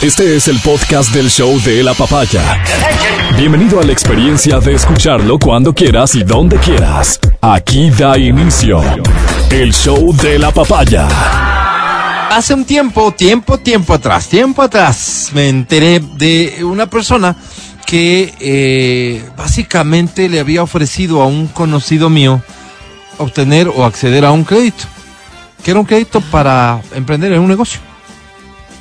Este 0.00 0.36
es 0.36 0.46
el 0.46 0.60
podcast 0.60 1.12
del 1.12 1.28
show 1.28 1.60
de 1.62 1.82
la 1.82 1.92
papaya. 1.92 2.62
Bienvenido 3.36 3.80
a 3.80 3.82
la 3.82 3.90
experiencia 3.90 4.60
de 4.60 4.74
escucharlo 4.74 5.40
cuando 5.40 5.74
quieras 5.74 6.14
y 6.14 6.22
donde 6.22 6.56
quieras. 6.58 7.18
Aquí 7.40 7.90
da 7.90 8.16
inicio 8.16 8.80
el 9.50 9.74
show 9.74 10.14
de 10.14 10.38
la 10.38 10.52
papaya. 10.52 11.08
Hace 12.30 12.54
un 12.54 12.64
tiempo, 12.64 13.10
tiempo, 13.10 13.58
tiempo 13.58 13.92
atrás, 13.92 14.28
tiempo 14.28 14.62
atrás, 14.62 15.30
me 15.34 15.48
enteré 15.48 15.98
de 15.98 16.62
una 16.62 16.88
persona 16.88 17.34
que 17.84 18.32
eh, 18.38 19.28
básicamente 19.36 20.28
le 20.28 20.38
había 20.38 20.62
ofrecido 20.62 21.22
a 21.22 21.26
un 21.26 21.48
conocido 21.48 22.08
mío 22.08 22.40
obtener 23.16 23.66
o 23.66 23.84
acceder 23.84 24.24
a 24.24 24.30
un 24.30 24.44
crédito, 24.44 24.84
que 25.64 25.72
era 25.72 25.80
un 25.80 25.86
crédito 25.86 26.20
para 26.20 26.80
emprender 26.94 27.32
en 27.32 27.40
un 27.40 27.48
negocio. 27.48 27.80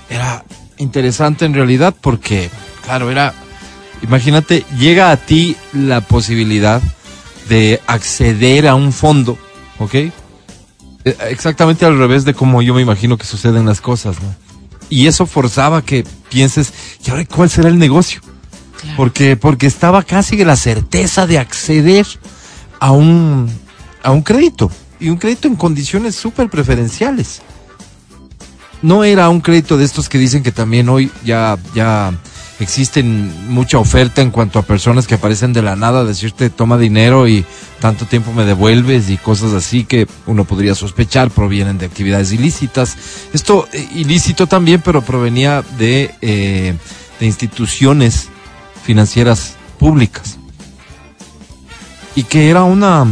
Era 0.09 0.43
interesante 0.78 1.46
en 1.46 1.54
realidad 1.54 1.96
porque, 2.00 2.50
claro, 2.84 3.12
era, 3.12 3.34
imagínate, 4.02 4.66
llega 4.77 5.12
a 5.12 5.17
ti 5.17 5.55
la 5.73 6.02
posibilidad 6.02 6.81
de 7.50 7.81
acceder 7.88 8.67
a 8.67 8.76
un 8.76 8.91
fondo, 8.91 9.38
¿ok? 9.80 9.94
Eh, 9.94 10.12
Exactamente 11.30 11.86
al 11.86 11.98
revés 11.98 12.26
de 12.26 12.34
como 12.34 12.62
yo 12.62 12.73
me 12.73 12.81
imagino 12.81 13.17
que 13.17 13.26
suceden 13.26 13.66
las 13.66 13.81
cosas, 13.81 14.22
¿no? 14.22 14.36
Y 14.90 15.08
eso 15.08 15.26
forzaba 15.26 15.81
que 15.81 16.05
pienses, 16.30 16.73
¿y 17.05 17.09
ahora 17.09 17.25
cuál 17.25 17.50
será 17.50 17.70
el 17.70 17.78
negocio? 17.78 18.22
Porque, 18.95 19.36
porque 19.36 19.67
estaba 19.67 20.03
casi 20.03 20.44
la 20.45 20.55
certeza 20.55 21.28
de 21.28 21.39
acceder 21.39 22.05
a 22.80 22.91
un, 22.91 23.50
a 24.03 24.12
un 24.12 24.22
crédito. 24.22 24.72
Y 25.00 25.09
un 25.09 25.17
crédito 25.17 25.48
en 25.48 25.55
condiciones 25.55 26.16
súper 26.16 26.50
preferenciales 26.50 27.41
no 28.81 29.04
era 29.04 29.30
un 29.30 29.41
crédito 29.41 29.77
de 29.77 29.86
estos 29.86 30.09
que 30.09 30.17
dicen 30.17 30.44
que 30.44 30.52
también 30.52 30.90
hoy 30.90 31.12
ya, 31.23 31.58
ya 31.73 32.13
existen 32.59 33.52
mucha 33.52 33.77
oferta 33.77 34.22
en 34.22 34.31
cuanto 34.31 34.59
a 34.59 34.63
personas 34.63 35.08
que 35.08 35.16
aparecen 35.16 35.53
de 35.53 35.61
la 35.61 35.75
nada, 35.75 36.03
decirte 36.03 36.50
toma 36.50 36.78
dinero 36.78 37.28
y 37.28 37.45
tanto 37.80 38.05
tiempo 38.05 38.33
me 38.33 38.45
devuelves 38.45 39.09
y 39.09 39.17
cosas 39.17 39.53
así 39.53 39.83
que 39.83 40.08
uno 40.25 40.45
podría 40.45 40.73
sospechar 40.73 41.30
provienen 41.30 41.78
de 41.78 41.86
actividades 41.86 42.31
ilícitas. 42.31 42.98
Esto 43.33 43.67
eh, 43.73 43.88
ilícito 43.94 44.48
también, 44.48 44.81
pero 44.83 45.02
provenía 45.02 45.64
de, 45.78 46.16
eh, 46.22 46.73
de 47.20 47.25
instituciones 47.25 48.30
financieras 48.83 49.55
públicas. 49.78 50.38
Y 52.16 52.23
que 52.23 52.50
era 52.50 52.64
una 52.64 53.05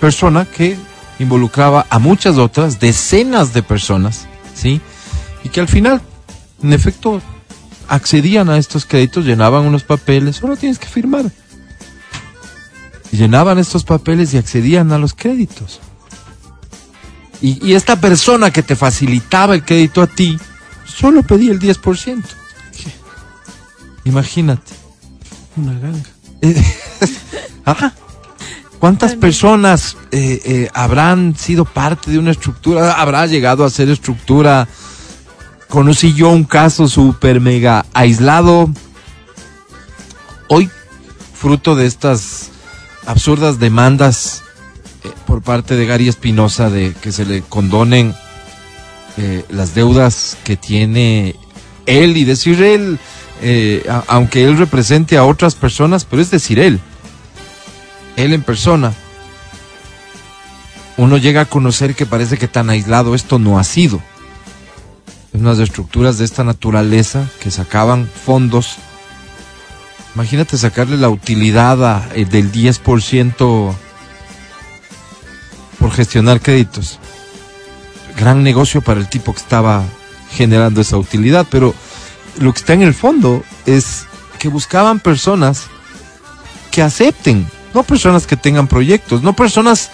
persona 0.00 0.44
que 0.44 0.76
involucraba 1.18 1.86
a 1.88 1.98
muchas 1.98 2.36
otras, 2.36 2.78
decenas 2.78 3.54
de 3.54 3.62
personas, 3.62 4.26
¿sí? 4.54 4.80
Y 5.44 5.48
que 5.48 5.60
al 5.60 5.68
final, 5.68 6.00
en 6.62 6.72
efecto, 6.72 7.20
accedían 7.88 8.50
a 8.50 8.58
estos 8.58 8.84
créditos, 8.84 9.24
llenaban 9.24 9.64
unos 9.64 9.84
papeles, 9.84 10.36
solo 10.36 10.56
tienes 10.56 10.78
que 10.78 10.86
firmar. 10.86 11.30
Y 13.12 13.16
llenaban 13.16 13.58
estos 13.58 13.84
papeles 13.84 14.32
y 14.34 14.38
accedían 14.38 14.92
a 14.92 14.98
los 14.98 15.14
créditos. 15.14 15.80
Y, 17.40 17.66
y 17.66 17.74
esta 17.74 18.00
persona 18.00 18.50
que 18.50 18.62
te 18.62 18.76
facilitaba 18.76 19.54
el 19.54 19.64
crédito 19.64 20.02
a 20.02 20.06
ti, 20.06 20.38
solo 20.84 21.22
pedía 21.22 21.52
el 21.52 21.58
10%. 21.58 22.22
Imagínate. 24.04 24.72
Una 25.56 25.78
ganga. 25.78 26.10
Ajá. 27.64 27.94
¿Cuántas 28.80 29.14
personas 29.14 29.98
eh, 30.10 30.40
eh, 30.42 30.70
habrán 30.72 31.36
sido 31.36 31.66
parte 31.66 32.10
de 32.10 32.18
una 32.18 32.30
estructura? 32.30 32.94
¿Habrá 32.94 33.26
llegado 33.26 33.62
a 33.62 33.68
ser 33.68 33.90
estructura? 33.90 34.66
Conocí 35.70 36.14
yo 36.14 36.30
un 36.30 36.42
caso 36.42 36.88
súper 36.88 37.40
mega 37.40 37.86
aislado. 37.94 38.68
Hoy, 40.48 40.68
fruto 41.32 41.76
de 41.76 41.86
estas 41.86 42.50
absurdas 43.06 43.60
demandas 43.60 44.42
eh, 45.04 45.10
por 45.28 45.42
parte 45.42 45.76
de 45.76 45.86
Gary 45.86 46.08
Espinosa 46.08 46.70
de 46.70 46.92
que 47.00 47.12
se 47.12 47.24
le 47.24 47.42
condonen 47.42 48.16
eh, 49.16 49.44
las 49.48 49.76
deudas 49.76 50.36
que 50.42 50.56
tiene 50.56 51.36
él 51.86 52.16
y 52.16 52.24
decir 52.24 52.60
él, 52.64 52.98
eh, 53.40 53.88
aunque 54.08 54.44
él 54.44 54.58
represente 54.58 55.16
a 55.18 55.24
otras 55.24 55.54
personas, 55.54 56.04
pero 56.04 56.20
es 56.20 56.32
decir 56.32 56.58
él, 56.58 56.80
él 58.16 58.34
en 58.34 58.42
persona, 58.42 58.92
uno 60.96 61.16
llega 61.16 61.42
a 61.42 61.46
conocer 61.46 61.94
que 61.94 62.06
parece 62.06 62.38
que 62.38 62.48
tan 62.48 62.70
aislado 62.70 63.14
esto 63.14 63.38
no 63.38 63.56
ha 63.56 63.62
sido 63.62 64.02
unas 65.32 65.58
estructuras 65.58 66.18
de 66.18 66.24
esta 66.24 66.44
naturaleza 66.44 67.28
que 67.40 67.50
sacaban 67.50 68.08
fondos. 68.08 68.76
Imagínate 70.14 70.58
sacarle 70.58 70.96
la 70.96 71.08
utilidad 71.08 71.84
a, 71.84 72.08
eh, 72.14 72.24
del 72.24 72.50
10% 72.50 73.74
por 75.78 75.92
gestionar 75.92 76.40
créditos. 76.40 76.98
Gran 78.18 78.42
negocio 78.42 78.82
para 78.82 79.00
el 79.00 79.08
tipo 79.08 79.32
que 79.32 79.40
estaba 79.40 79.84
generando 80.32 80.80
esa 80.80 80.96
utilidad, 80.96 81.46
pero 81.50 81.74
lo 82.38 82.52
que 82.52 82.58
está 82.58 82.74
en 82.74 82.82
el 82.82 82.94
fondo 82.94 83.42
es 83.66 84.06
que 84.38 84.48
buscaban 84.48 85.00
personas 85.00 85.66
que 86.70 86.82
acepten, 86.82 87.48
no 87.74 87.82
personas 87.82 88.26
que 88.26 88.36
tengan 88.36 88.68
proyectos, 88.68 89.22
no 89.22 89.34
personas 89.34 89.90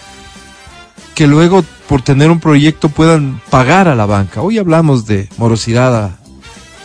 que 1.15 1.27
luego 1.27 1.65
por 1.89 2.03
tener 2.03 2.31
un 2.31 2.41
proyecto 2.41 2.89
puedan 2.89 3.41
pagar 3.51 3.89
a 3.89 3.95
la 3.95 4.07
banca. 4.07 4.43
Hoy 4.43 4.59
hablamos 4.59 5.07
de 5.07 5.29
morosidad 5.39 6.19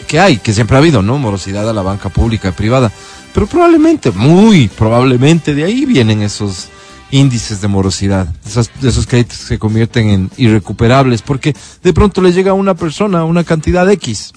que 0.07 0.19
hay, 0.19 0.37
que 0.37 0.53
siempre 0.53 0.75
ha 0.75 0.79
habido, 0.79 1.01
¿no? 1.01 1.17
Morosidad 1.17 1.69
a 1.69 1.73
la 1.73 1.81
banca 1.81 2.09
pública 2.09 2.49
y 2.49 2.51
privada. 2.51 2.91
Pero 3.33 3.47
probablemente, 3.47 4.11
muy 4.11 4.67
probablemente 4.67 5.55
de 5.55 5.63
ahí 5.63 5.85
vienen 5.85 6.21
esos 6.21 6.67
índices 7.11 7.61
de 7.61 7.67
morosidad, 7.67 8.33
esas, 8.45 8.71
esos 8.81 9.05
créditos 9.05 9.39
que 9.39 9.45
se 9.45 9.59
convierten 9.59 10.09
en 10.09 10.31
irrecuperables, 10.37 11.21
porque 11.21 11.55
de 11.83 11.93
pronto 11.93 12.21
le 12.21 12.31
llega 12.31 12.51
a 12.51 12.55
una 12.55 12.75
persona 12.75 13.25
una 13.25 13.43
cantidad 13.43 13.89
X. 13.89 14.33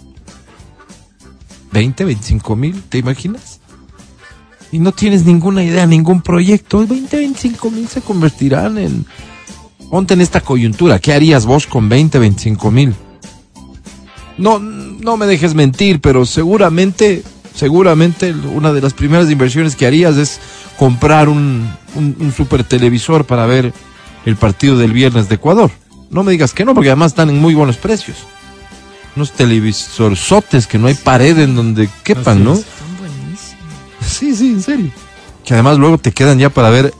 20, 1.72 2.04
25 2.04 2.56
mil, 2.56 2.82
¿te 2.82 2.98
imaginas? 2.98 3.60
Y 4.70 4.78
no 4.78 4.92
tienes 4.92 5.24
ninguna 5.24 5.62
idea, 5.62 5.86
ningún 5.86 6.22
proyecto. 6.22 6.86
20, 6.86 7.16
25 7.16 7.70
mil 7.70 7.88
se 7.88 8.00
convertirán 8.00 8.78
en 8.78 9.06
ponte 9.90 10.14
en 10.14 10.20
esta 10.20 10.40
coyuntura, 10.40 10.98
¿qué 10.98 11.12
harías 11.12 11.46
vos 11.46 11.66
con 11.66 11.88
20, 11.88 12.18
25 12.18 12.70
mil? 12.70 12.94
No, 14.36 14.58
no 14.58 15.16
me 15.16 15.26
dejes 15.26 15.54
mentir, 15.54 16.00
pero 16.00 16.26
seguramente, 16.26 17.22
seguramente 17.54 18.32
una 18.32 18.72
de 18.72 18.80
las 18.80 18.92
primeras 18.92 19.30
inversiones 19.30 19.76
que 19.76 19.86
harías 19.86 20.16
es 20.16 20.40
comprar 20.76 21.28
un, 21.28 21.70
un, 21.94 22.16
un 22.18 22.32
super 22.32 22.64
televisor 22.64 23.24
para 23.24 23.46
ver 23.46 23.72
el 24.24 24.36
partido 24.36 24.76
del 24.76 24.92
viernes 24.92 25.28
de 25.28 25.36
Ecuador. 25.36 25.70
No 26.10 26.22
me 26.22 26.32
digas 26.32 26.52
que 26.52 26.64
no, 26.64 26.74
porque 26.74 26.90
además 26.90 27.12
están 27.12 27.30
en 27.30 27.40
muy 27.40 27.54
buenos 27.54 27.76
precios. 27.76 28.18
Unos 29.16 29.32
televisorzotes 29.32 30.66
que 30.66 30.78
no 30.78 30.88
hay 30.88 30.94
pared 30.94 31.38
en 31.38 31.54
donde 31.54 31.88
quepan, 32.02 32.42
¿no? 32.42 32.54
es. 32.54 32.60
Están 32.60 32.96
buenísimos. 32.98 33.64
Sí, 34.04 34.34
sí, 34.34 34.48
en 34.48 34.62
serio. 34.62 34.90
Que 35.44 35.54
además 35.54 35.78
luego 35.78 35.98
te 35.98 36.12
quedan 36.12 36.38
ya 36.38 36.48
para 36.48 36.70
ver, 36.70 36.94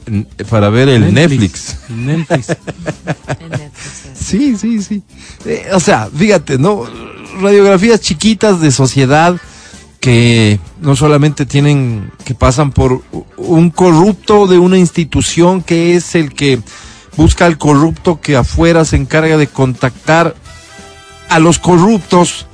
para 0.50 0.68
ver 0.68 0.88
el 0.88 1.14
Netflix. 1.14 1.78
Netflix. 1.88 2.50
En 2.50 3.48
Netflix, 3.50 4.02
sí. 4.14 4.14
Sí, 4.14 4.56
sí, 4.56 4.82
sí. 4.82 5.02
Eh, 5.46 5.68
o 5.72 5.80
sea, 5.80 6.08
fíjate, 6.14 6.58
¿no? 6.58 6.84
Radiografías 7.40 8.00
chiquitas 8.00 8.60
de 8.60 8.70
sociedad 8.70 9.36
que 10.04 10.60
no 10.82 10.94
solamente 10.96 11.46
tienen, 11.46 12.12
que 12.26 12.34
pasan 12.34 12.72
por 12.72 13.02
un 13.38 13.70
corrupto 13.70 14.46
de 14.46 14.58
una 14.58 14.76
institución 14.76 15.62
que 15.62 15.96
es 15.96 16.14
el 16.14 16.34
que 16.34 16.60
busca 17.16 17.46
al 17.46 17.56
corrupto 17.56 18.20
que 18.20 18.36
afuera 18.36 18.84
se 18.84 18.96
encarga 18.96 19.38
de 19.38 19.46
contactar 19.46 20.34
a 21.30 21.38
los 21.38 21.58
corruptos 21.58 22.46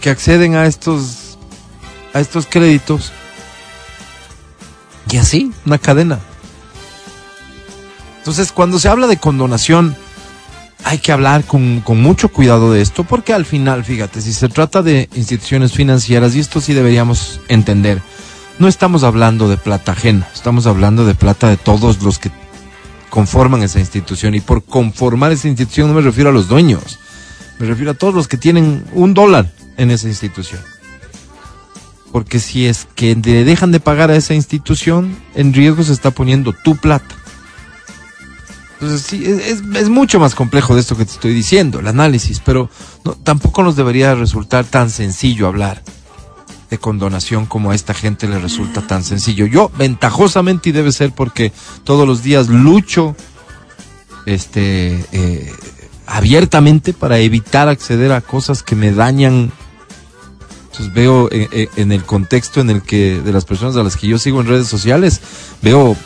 que 0.00 0.10
acceden 0.10 0.54
a 0.54 0.66
estos, 0.66 1.36
a 2.12 2.20
estos 2.20 2.46
créditos. 2.46 3.12
Y 5.10 5.16
así, 5.18 5.52
una 5.64 5.78
cadena. 5.78 6.18
Entonces, 8.18 8.50
cuando 8.52 8.78
se 8.78 8.88
habla 8.88 9.06
de 9.06 9.18
condonación, 9.18 9.96
hay 10.84 10.98
que 10.98 11.12
hablar 11.12 11.44
con, 11.44 11.80
con 11.80 12.00
mucho 12.00 12.28
cuidado 12.28 12.72
de 12.72 12.80
esto, 12.80 13.04
porque 13.04 13.32
al 13.32 13.44
final, 13.44 13.84
fíjate, 13.84 14.20
si 14.20 14.32
se 14.32 14.48
trata 14.48 14.82
de 14.82 15.08
instituciones 15.14 15.72
financieras, 15.72 16.34
y 16.34 16.40
esto 16.40 16.60
sí 16.60 16.74
deberíamos 16.74 17.40
entender, 17.48 18.02
no 18.58 18.68
estamos 18.68 19.04
hablando 19.04 19.48
de 19.48 19.56
plata 19.56 19.92
ajena, 19.92 20.28
estamos 20.34 20.66
hablando 20.66 21.04
de 21.04 21.14
plata 21.14 21.48
de 21.48 21.56
todos 21.56 22.02
los 22.02 22.18
que 22.18 22.30
conforman 23.10 23.62
esa 23.62 23.80
institución. 23.80 24.34
Y 24.34 24.40
por 24.40 24.64
conformar 24.64 25.32
esa 25.32 25.48
institución 25.48 25.88
no 25.88 25.94
me 25.94 26.02
refiero 26.02 26.30
a 26.30 26.32
los 26.32 26.48
dueños, 26.48 26.98
me 27.58 27.66
refiero 27.66 27.92
a 27.92 27.94
todos 27.94 28.14
los 28.14 28.28
que 28.28 28.36
tienen 28.36 28.84
un 28.92 29.14
dólar 29.14 29.50
en 29.76 29.90
esa 29.90 30.08
institución. 30.08 30.60
Porque 32.16 32.40
si 32.40 32.64
es 32.64 32.88
que 32.94 33.14
le 33.14 33.44
dejan 33.44 33.72
de 33.72 33.78
pagar 33.78 34.10
a 34.10 34.16
esa 34.16 34.32
institución, 34.32 35.14
en 35.34 35.52
riesgo 35.52 35.82
se 35.82 35.92
está 35.92 36.12
poniendo 36.12 36.54
tu 36.54 36.74
plata. 36.74 37.14
Entonces, 38.72 39.02
sí, 39.02 39.22
es, 39.26 39.90
mucho 39.90 40.18
más 40.18 40.34
complejo 40.34 40.74
de 40.74 40.80
esto 40.80 40.96
que 40.96 41.04
te 41.04 41.12
estoy 41.12 41.34
diciendo, 41.34 41.78
el 41.78 41.86
análisis, 41.86 42.40
pero 42.42 42.70
tampoco 43.22 43.62
nos 43.62 43.76
debería 43.76 44.14
resultar 44.14 44.64
tan 44.64 44.88
sencillo 44.88 45.46
hablar 45.46 45.82
de 46.70 46.78
condonación 46.78 47.44
como 47.44 47.72
a 47.72 47.74
esta 47.74 47.92
gente 47.92 48.26
le 48.26 48.38
resulta 48.38 48.80
tan 48.80 49.04
sencillo. 49.04 49.44
Yo, 49.44 49.70
ventajosamente, 49.76 50.70
y 50.70 50.72
debe 50.72 50.92
ser 50.92 51.12
porque 51.12 51.52
todos 51.84 52.08
los 52.08 52.22
días 52.22 52.48
lucho 52.48 53.14
este, 54.24 55.04
eh, 55.12 55.52
abiertamente 56.06 56.94
para 56.94 57.18
evitar 57.18 57.68
acceder 57.68 58.12
a 58.12 58.22
cosas 58.22 58.62
que 58.62 58.74
me 58.74 58.90
dañan. 58.90 59.52
Entonces 60.76 60.94
veo 60.94 61.30
eh, 61.32 61.48
eh, 61.52 61.68
en 61.76 61.90
el 61.90 62.04
contexto 62.04 62.60
en 62.60 62.68
el 62.68 62.82
que 62.82 63.18
de 63.20 63.32
las 63.32 63.46
personas 63.46 63.76
a 63.76 63.82
las 63.82 63.96
que 63.96 64.08
yo 64.08 64.18
sigo 64.18 64.42
en 64.42 64.46
redes 64.46 64.68
sociales, 64.68 65.22
veo 65.62 65.96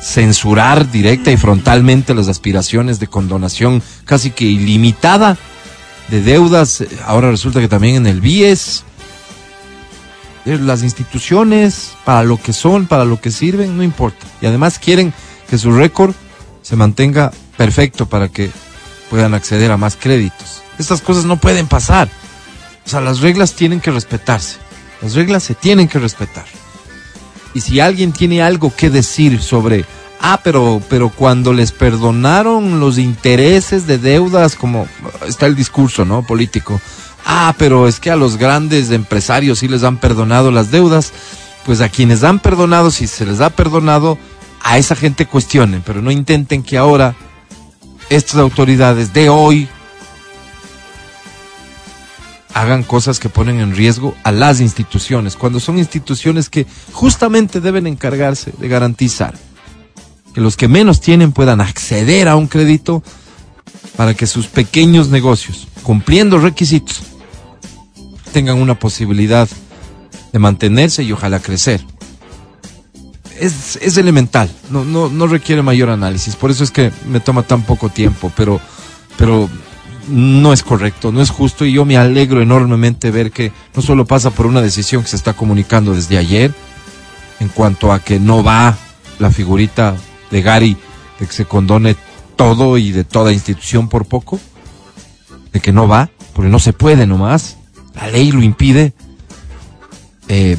censurar 0.00 0.88
directa 0.92 1.32
y 1.32 1.36
frontalmente 1.36 2.14
las 2.14 2.28
aspiraciones 2.28 3.00
de 3.00 3.08
condonación 3.08 3.82
casi 4.04 4.30
que 4.30 4.44
ilimitada 4.44 5.36
de 6.10 6.22
deudas. 6.22 6.84
Ahora 7.06 7.32
resulta 7.32 7.58
que 7.58 7.66
también 7.66 7.96
en 7.96 8.06
el 8.06 8.20
BIES, 8.20 8.84
eh, 10.46 10.58
las 10.62 10.84
instituciones, 10.84 11.94
para 12.04 12.22
lo 12.22 12.36
que 12.36 12.52
son, 12.52 12.86
para 12.86 13.04
lo 13.04 13.20
que 13.20 13.32
sirven, 13.32 13.76
no 13.76 13.82
importa. 13.82 14.26
Y 14.40 14.46
además 14.46 14.78
quieren 14.78 15.12
que 15.48 15.58
su 15.58 15.72
récord 15.72 16.14
se 16.62 16.76
mantenga 16.76 17.32
perfecto 17.56 18.06
para 18.06 18.28
que 18.28 18.48
puedan 19.10 19.34
acceder 19.34 19.72
a 19.72 19.76
más 19.76 19.96
créditos. 19.96 20.62
Estas 20.78 21.00
cosas 21.00 21.24
no 21.24 21.36
pueden 21.36 21.66
pasar. 21.66 22.08
O 22.84 22.88
sea, 22.88 23.00
las 23.00 23.20
reglas 23.20 23.54
tienen 23.54 23.80
que 23.80 23.90
respetarse. 23.90 24.58
Las 25.02 25.14
reglas 25.14 25.42
se 25.42 25.54
tienen 25.54 25.88
que 25.88 25.98
respetar. 25.98 26.44
Y 27.54 27.60
si 27.60 27.80
alguien 27.80 28.12
tiene 28.12 28.42
algo 28.42 28.74
que 28.74 28.90
decir 28.90 29.42
sobre, 29.42 29.84
ah, 30.20 30.40
pero, 30.42 30.82
pero 30.88 31.10
cuando 31.10 31.52
les 31.52 31.72
perdonaron 31.72 32.80
los 32.80 32.98
intereses 32.98 33.86
de 33.86 33.98
deudas, 33.98 34.54
como 34.54 34.86
está 35.26 35.46
el 35.46 35.56
discurso, 35.56 36.04
¿no? 36.04 36.26
Político. 36.26 36.80
Ah, 37.24 37.54
pero 37.58 37.88
es 37.88 38.00
que 38.00 38.10
a 38.10 38.16
los 38.16 38.36
grandes 38.36 38.90
empresarios 38.90 39.58
sí 39.58 39.68
les 39.68 39.82
han 39.82 39.98
perdonado 39.98 40.50
las 40.50 40.70
deudas. 40.70 41.12
Pues 41.64 41.80
a 41.80 41.88
quienes 41.88 42.24
han 42.24 42.38
perdonado, 42.38 42.90
si 42.90 43.06
se 43.06 43.26
les 43.26 43.40
ha 43.40 43.50
perdonado, 43.50 44.18
a 44.62 44.78
esa 44.78 44.96
gente 44.96 45.26
cuestionen, 45.26 45.82
pero 45.84 46.02
no 46.02 46.10
intenten 46.10 46.62
que 46.62 46.78
ahora 46.78 47.14
estas 48.08 48.36
autoridades 48.36 49.12
de 49.12 49.28
hoy 49.28 49.68
hagan 52.54 52.82
cosas 52.82 53.18
que 53.18 53.28
ponen 53.28 53.60
en 53.60 53.74
riesgo 53.74 54.14
a 54.24 54.32
las 54.32 54.60
instituciones, 54.60 55.36
cuando 55.36 55.60
son 55.60 55.78
instituciones 55.78 56.48
que 56.48 56.66
justamente 56.92 57.60
deben 57.60 57.86
encargarse 57.86 58.52
de 58.58 58.68
garantizar 58.68 59.34
que 60.34 60.40
los 60.40 60.56
que 60.56 60.68
menos 60.68 61.00
tienen 61.00 61.32
puedan 61.32 61.60
acceder 61.60 62.28
a 62.28 62.36
un 62.36 62.46
crédito 62.46 63.02
para 63.96 64.14
que 64.14 64.26
sus 64.26 64.46
pequeños 64.46 65.08
negocios, 65.08 65.68
cumpliendo 65.82 66.38
requisitos, 66.38 67.02
tengan 68.32 68.58
una 68.58 68.78
posibilidad 68.78 69.48
de 70.32 70.38
mantenerse 70.38 71.02
y 71.02 71.12
ojalá 71.12 71.40
crecer. 71.40 71.84
Es, 73.38 73.76
es 73.80 73.96
elemental, 73.96 74.50
no, 74.70 74.84
no, 74.84 75.08
no 75.08 75.26
requiere 75.26 75.62
mayor 75.62 75.88
análisis, 75.88 76.36
por 76.36 76.50
eso 76.50 76.62
es 76.62 76.70
que 76.70 76.92
me 77.08 77.20
toma 77.20 77.42
tan 77.42 77.62
poco 77.62 77.88
tiempo, 77.88 78.30
pero, 78.36 78.60
pero 79.16 79.48
no 80.10 80.52
es 80.52 80.62
correcto, 80.62 81.12
no 81.12 81.22
es 81.22 81.30
justo 81.30 81.64
y 81.64 81.72
yo 81.72 81.84
me 81.84 81.96
alegro 81.96 82.42
enormemente 82.42 83.10
ver 83.10 83.30
que 83.30 83.52
no 83.74 83.82
solo 83.82 84.04
pasa 84.04 84.30
por 84.30 84.46
una 84.46 84.60
decisión 84.60 85.02
que 85.02 85.08
se 85.08 85.16
está 85.16 85.32
comunicando 85.32 85.94
desde 85.94 86.18
ayer 86.18 86.52
en 87.38 87.48
cuanto 87.48 87.92
a 87.92 88.00
que 88.00 88.20
no 88.20 88.42
va 88.42 88.76
la 89.18 89.30
figurita 89.30 89.96
de 90.30 90.42
Gary 90.42 90.76
de 91.20 91.26
que 91.26 91.32
se 91.32 91.44
condone 91.44 91.96
todo 92.34 92.78
y 92.78 92.90
de 92.90 93.04
toda 93.04 93.32
institución 93.32 93.88
por 93.88 94.06
poco, 94.06 94.40
de 95.52 95.60
que 95.60 95.72
no 95.72 95.86
va, 95.86 96.10
porque 96.32 96.50
no 96.50 96.58
se 96.58 96.72
puede 96.72 97.06
nomás, 97.06 97.58
la 97.94 98.08
ley 98.08 98.32
lo 98.32 98.42
impide, 98.42 98.94
eh, 100.28 100.56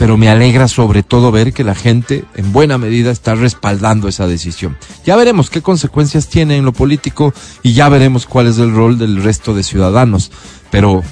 pero 0.00 0.16
me 0.16 0.30
alegra 0.30 0.66
sobre 0.66 1.02
todo 1.02 1.30
ver 1.30 1.52
que 1.52 1.62
la 1.62 1.74
gente 1.74 2.24
en 2.34 2.54
buena 2.54 2.78
medida 2.78 3.10
está 3.10 3.34
respaldando 3.34 4.08
esa 4.08 4.26
decisión. 4.26 4.78
Ya 5.04 5.14
veremos 5.14 5.50
qué 5.50 5.60
consecuencias 5.60 6.28
tiene 6.28 6.56
en 6.56 6.64
lo 6.64 6.72
político 6.72 7.34
y 7.62 7.74
ya 7.74 7.90
veremos 7.90 8.24
cuál 8.24 8.46
es 8.46 8.56
el 8.56 8.74
rol 8.74 8.96
del 8.96 9.22
resto 9.22 9.52
de 9.52 9.62
ciudadanos, 9.62 10.32
pero, 10.70 11.02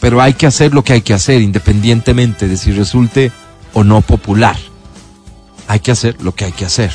pero 0.00 0.22
hay 0.22 0.32
que 0.32 0.46
hacer 0.46 0.72
lo 0.72 0.82
que 0.82 0.94
hay 0.94 1.02
que 1.02 1.12
hacer 1.12 1.42
independientemente 1.42 2.48
de 2.48 2.56
si 2.56 2.72
resulte 2.72 3.30
o 3.74 3.84
no 3.84 4.00
popular. 4.00 4.56
Hay 5.68 5.80
que 5.80 5.90
hacer 5.90 6.16
lo 6.22 6.34
que 6.34 6.46
hay 6.46 6.52
que 6.52 6.64
hacer. 6.64 6.92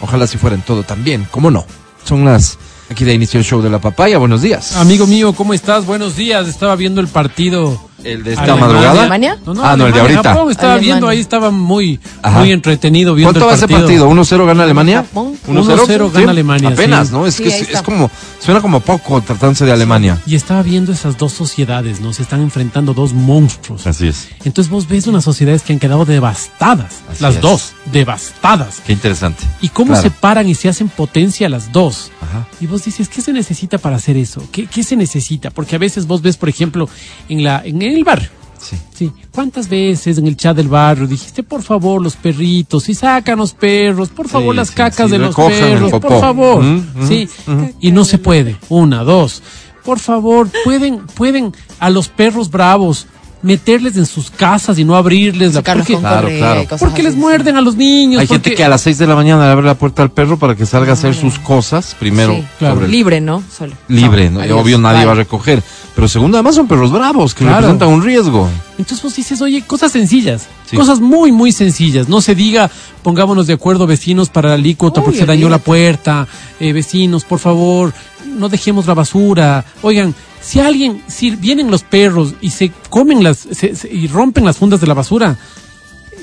Ojalá 0.00 0.26
si 0.26 0.38
fuera 0.38 0.56
en 0.56 0.62
todo 0.62 0.82
también, 0.82 1.28
¿cómo 1.30 1.50
no? 1.50 1.66
Son 2.06 2.24
las... 2.24 2.56
Aquí 2.88 3.04
de 3.04 3.12
inicio 3.12 3.38
el 3.38 3.44
show 3.44 3.60
de 3.60 3.68
la 3.68 3.82
papaya, 3.82 4.16
buenos 4.16 4.40
días. 4.40 4.74
Amigo 4.76 5.06
mío, 5.06 5.34
¿cómo 5.34 5.52
estás? 5.52 5.84
Buenos 5.84 6.16
días. 6.16 6.48
Estaba 6.48 6.74
viendo 6.74 7.02
el 7.02 7.06
partido. 7.06 7.89
¿El 8.04 8.22
de 8.24 8.30
esta 8.32 8.42
Alemania. 8.44 8.66
madrugada? 8.66 9.00
¿Alemania? 9.00 9.38
Ah, 9.62 9.76
no, 9.76 9.86
el 9.86 9.92
de 9.92 10.00
ahorita. 10.00 10.22
Japón, 10.22 10.50
estaba 10.50 10.72
Alemania. 10.74 10.92
viendo 10.94 11.08
ahí, 11.08 11.20
estaba 11.20 11.50
muy, 11.50 12.00
Ajá. 12.22 12.38
muy 12.38 12.52
entretenido 12.52 13.14
viendo 13.14 13.32
¿Cuánto 13.32 13.46
va 13.46 13.52
el 13.52 13.58
ese 13.58 13.68
partido. 13.68 14.08
partido? 14.08 14.38
¿1-0 14.40 14.46
gana 14.46 14.64
Alemania? 14.64 14.96
Japón. 14.98 15.34
1-0 15.50 16.10
gana 16.12 16.30
Alemania, 16.30 16.68
Apenas, 16.70 17.08
sí. 17.08 17.12
¿no? 17.14 17.26
Es 17.26 17.34
Sí, 17.34 17.42
que 17.44 17.48
es, 17.58 17.82
como, 17.82 18.10
suena 18.38 18.60
como 18.60 18.80
poco 18.80 19.20
tratándose 19.22 19.64
de 19.64 19.72
Alemania. 19.72 20.20
Y 20.26 20.34
estaba 20.34 20.62
viendo 20.62 20.92
esas 20.92 21.16
dos 21.18 21.32
sociedades, 21.32 22.00
¿no? 22.00 22.12
Se 22.12 22.22
están 22.22 22.40
enfrentando 22.40 22.94
dos 22.94 23.12
monstruos. 23.12 23.86
Así 23.86 24.08
es. 24.08 24.28
Entonces 24.44 24.70
vos 24.70 24.88
ves 24.88 25.06
unas 25.06 25.24
sociedades 25.24 25.62
que 25.62 25.72
han 25.72 25.78
quedado 25.78 26.04
devastadas. 26.04 27.00
Así 27.10 27.22
las 27.22 27.36
es. 27.36 27.40
dos, 27.40 27.72
devastadas. 27.92 28.80
Qué 28.86 28.92
interesante. 28.92 29.44
Y 29.60 29.68
cómo 29.68 29.92
Claro. 29.92 30.02
se 30.02 30.10
paran 30.10 30.48
y 30.48 30.54
se 30.54 30.68
hacen 30.68 30.88
potencia 30.88 31.48
las 31.48 31.72
dos. 31.72 32.10
Ajá. 32.20 32.46
Y 32.60 32.66
vos 32.66 32.84
dices, 32.84 33.08
¿qué 33.08 33.20
se 33.22 33.32
necesita 33.32 33.78
para 33.78 33.96
hacer 33.96 34.16
eso? 34.16 34.42
¿Qué, 34.52 34.66
qué 34.66 34.82
se 34.84 34.96
necesita? 34.96 35.50
Porque 35.50 35.76
a 35.76 35.78
veces 35.78 36.06
vos 36.06 36.22
ves, 36.22 36.36
por 36.36 36.48
ejemplo, 36.48 36.88
en, 37.28 37.42
la, 37.44 37.62
en 37.64 37.82
el 37.82 38.04
barrio, 38.04 38.28
Sí. 38.62 38.76
Sí. 38.94 39.12
¿Cuántas 39.32 39.68
veces 39.68 40.18
en 40.18 40.26
el 40.26 40.36
chat 40.36 40.54
del 40.56 40.68
barrio 40.68 41.06
dijiste, 41.06 41.42
por 41.42 41.62
favor, 41.62 42.02
los 42.02 42.14
perritos, 42.16 42.88
y 42.88 42.94
sacan 42.94 43.38
los 43.38 43.54
perros, 43.54 44.10
por 44.10 44.28
favor, 44.28 44.54
Sí, 44.54 44.56
las 44.58 44.68
sí, 44.68 44.74
cacas 44.74 45.06
sí, 45.06 45.12
de 45.12 45.18
los 45.18 45.34
perros, 45.34 45.90
por 45.92 46.20
favor? 46.20 46.62
Mm, 46.62 46.86
mm, 46.94 47.08
sí. 47.08 47.28
mm. 47.46 47.64
Y 47.80 47.92
no 47.92 48.04
se 48.04 48.18
puede. 48.18 48.56
Una, 48.68 49.02
dos. 49.02 49.42
Por 49.84 49.98
favor, 49.98 50.48
pueden, 50.64 51.06
pueden 51.14 51.52
a 51.78 51.88
los 51.88 52.08
perros 52.08 52.50
bravos 52.50 53.06
meterles 53.42 53.96
en 53.96 54.04
sus 54.04 54.30
casas 54.30 54.78
y 54.78 54.84
no 54.84 54.94
abrirles 54.94 55.54
la 55.54 55.62
porque, 55.62 55.96
Claro, 55.96 56.28
claro. 56.28 56.66
porque 56.78 57.02
les 57.02 57.16
muerden 57.16 57.56
a 57.56 57.62
los 57.62 57.74
niños. 57.74 58.20
Hay 58.20 58.26
gente 58.26 58.50
porque- 58.50 58.56
que 58.56 58.64
a 58.64 58.68
las 58.68 58.82
6 58.82 58.98
de 58.98 59.06
la 59.06 59.14
mañana 59.16 59.46
le 59.46 59.52
abre 59.52 59.64
la 59.66 59.76
puerta 59.78 60.02
al 60.02 60.10
perro 60.12 60.38
para 60.38 60.54
que 60.54 60.66
salga 60.66 60.90
a 60.90 60.92
hacer 60.92 61.12
Claro. 61.14 61.30
sus 61.30 61.38
cosas. 61.38 61.96
Primero, 61.98 62.34
Sí. 62.34 62.44
Claro. 62.58 62.74
sobre 62.74 62.86
el- 62.86 62.92
Libre, 62.92 63.20
¿no? 63.22 63.42
Solo. 63.56 63.72
libre, 63.88 64.28
No, 64.28 64.40
adiós. 64.42 64.60
obvio 64.60 64.76
nadie 64.76 65.06
va 65.06 65.12
a 65.12 65.14
recoger. 65.14 65.62
Pero 66.00 66.08
segundo, 66.08 66.38
además 66.38 66.54
son 66.54 66.66
perros 66.66 66.90
bravos 66.90 67.34
que 67.34 67.44
Claro. 67.44 67.56
representan 67.58 67.90
un 67.90 68.02
riesgo. 68.02 68.48
Entonces 68.78 69.02
vos 69.02 69.14
dices, 69.14 69.42
oye, 69.42 69.60
cosas 69.66 69.92
sencillas, 69.92 70.46
Sí. 70.64 70.74
cosas 70.74 70.98
muy, 70.98 71.30
muy 71.30 71.52
sencillas. 71.52 72.08
No 72.08 72.22
se 72.22 72.34
diga, 72.34 72.70
pongámonos 73.02 73.46
de 73.46 73.52
acuerdo 73.52 73.86
vecinos 73.86 74.30
para 74.30 74.48
la 74.48 74.54
alícuota 74.54 75.02
porque 75.02 75.18
se 75.18 75.26
dañó 75.26 75.50
la 75.50 75.58
puerta. 75.58 76.26
Eh, 76.58 76.72
vecinos, 76.72 77.24
por 77.26 77.38
favor, 77.38 77.92
no 78.34 78.48
dejemos 78.48 78.86
la 78.86 78.94
basura. 78.94 79.62
Oigan, 79.82 80.14
si 80.40 80.58
alguien, 80.58 81.02
si 81.06 81.32
vienen 81.32 81.70
los 81.70 81.82
perros 81.82 82.32
y 82.40 82.48
se 82.48 82.72
comen 82.88 83.22
las, 83.22 83.36
se- 83.36 83.76
se- 83.76 83.92
y 83.92 84.06
rompen 84.06 84.46
las 84.46 84.56
fundas 84.56 84.80
de 84.80 84.86
la 84.86 84.94
basura, 84.94 85.36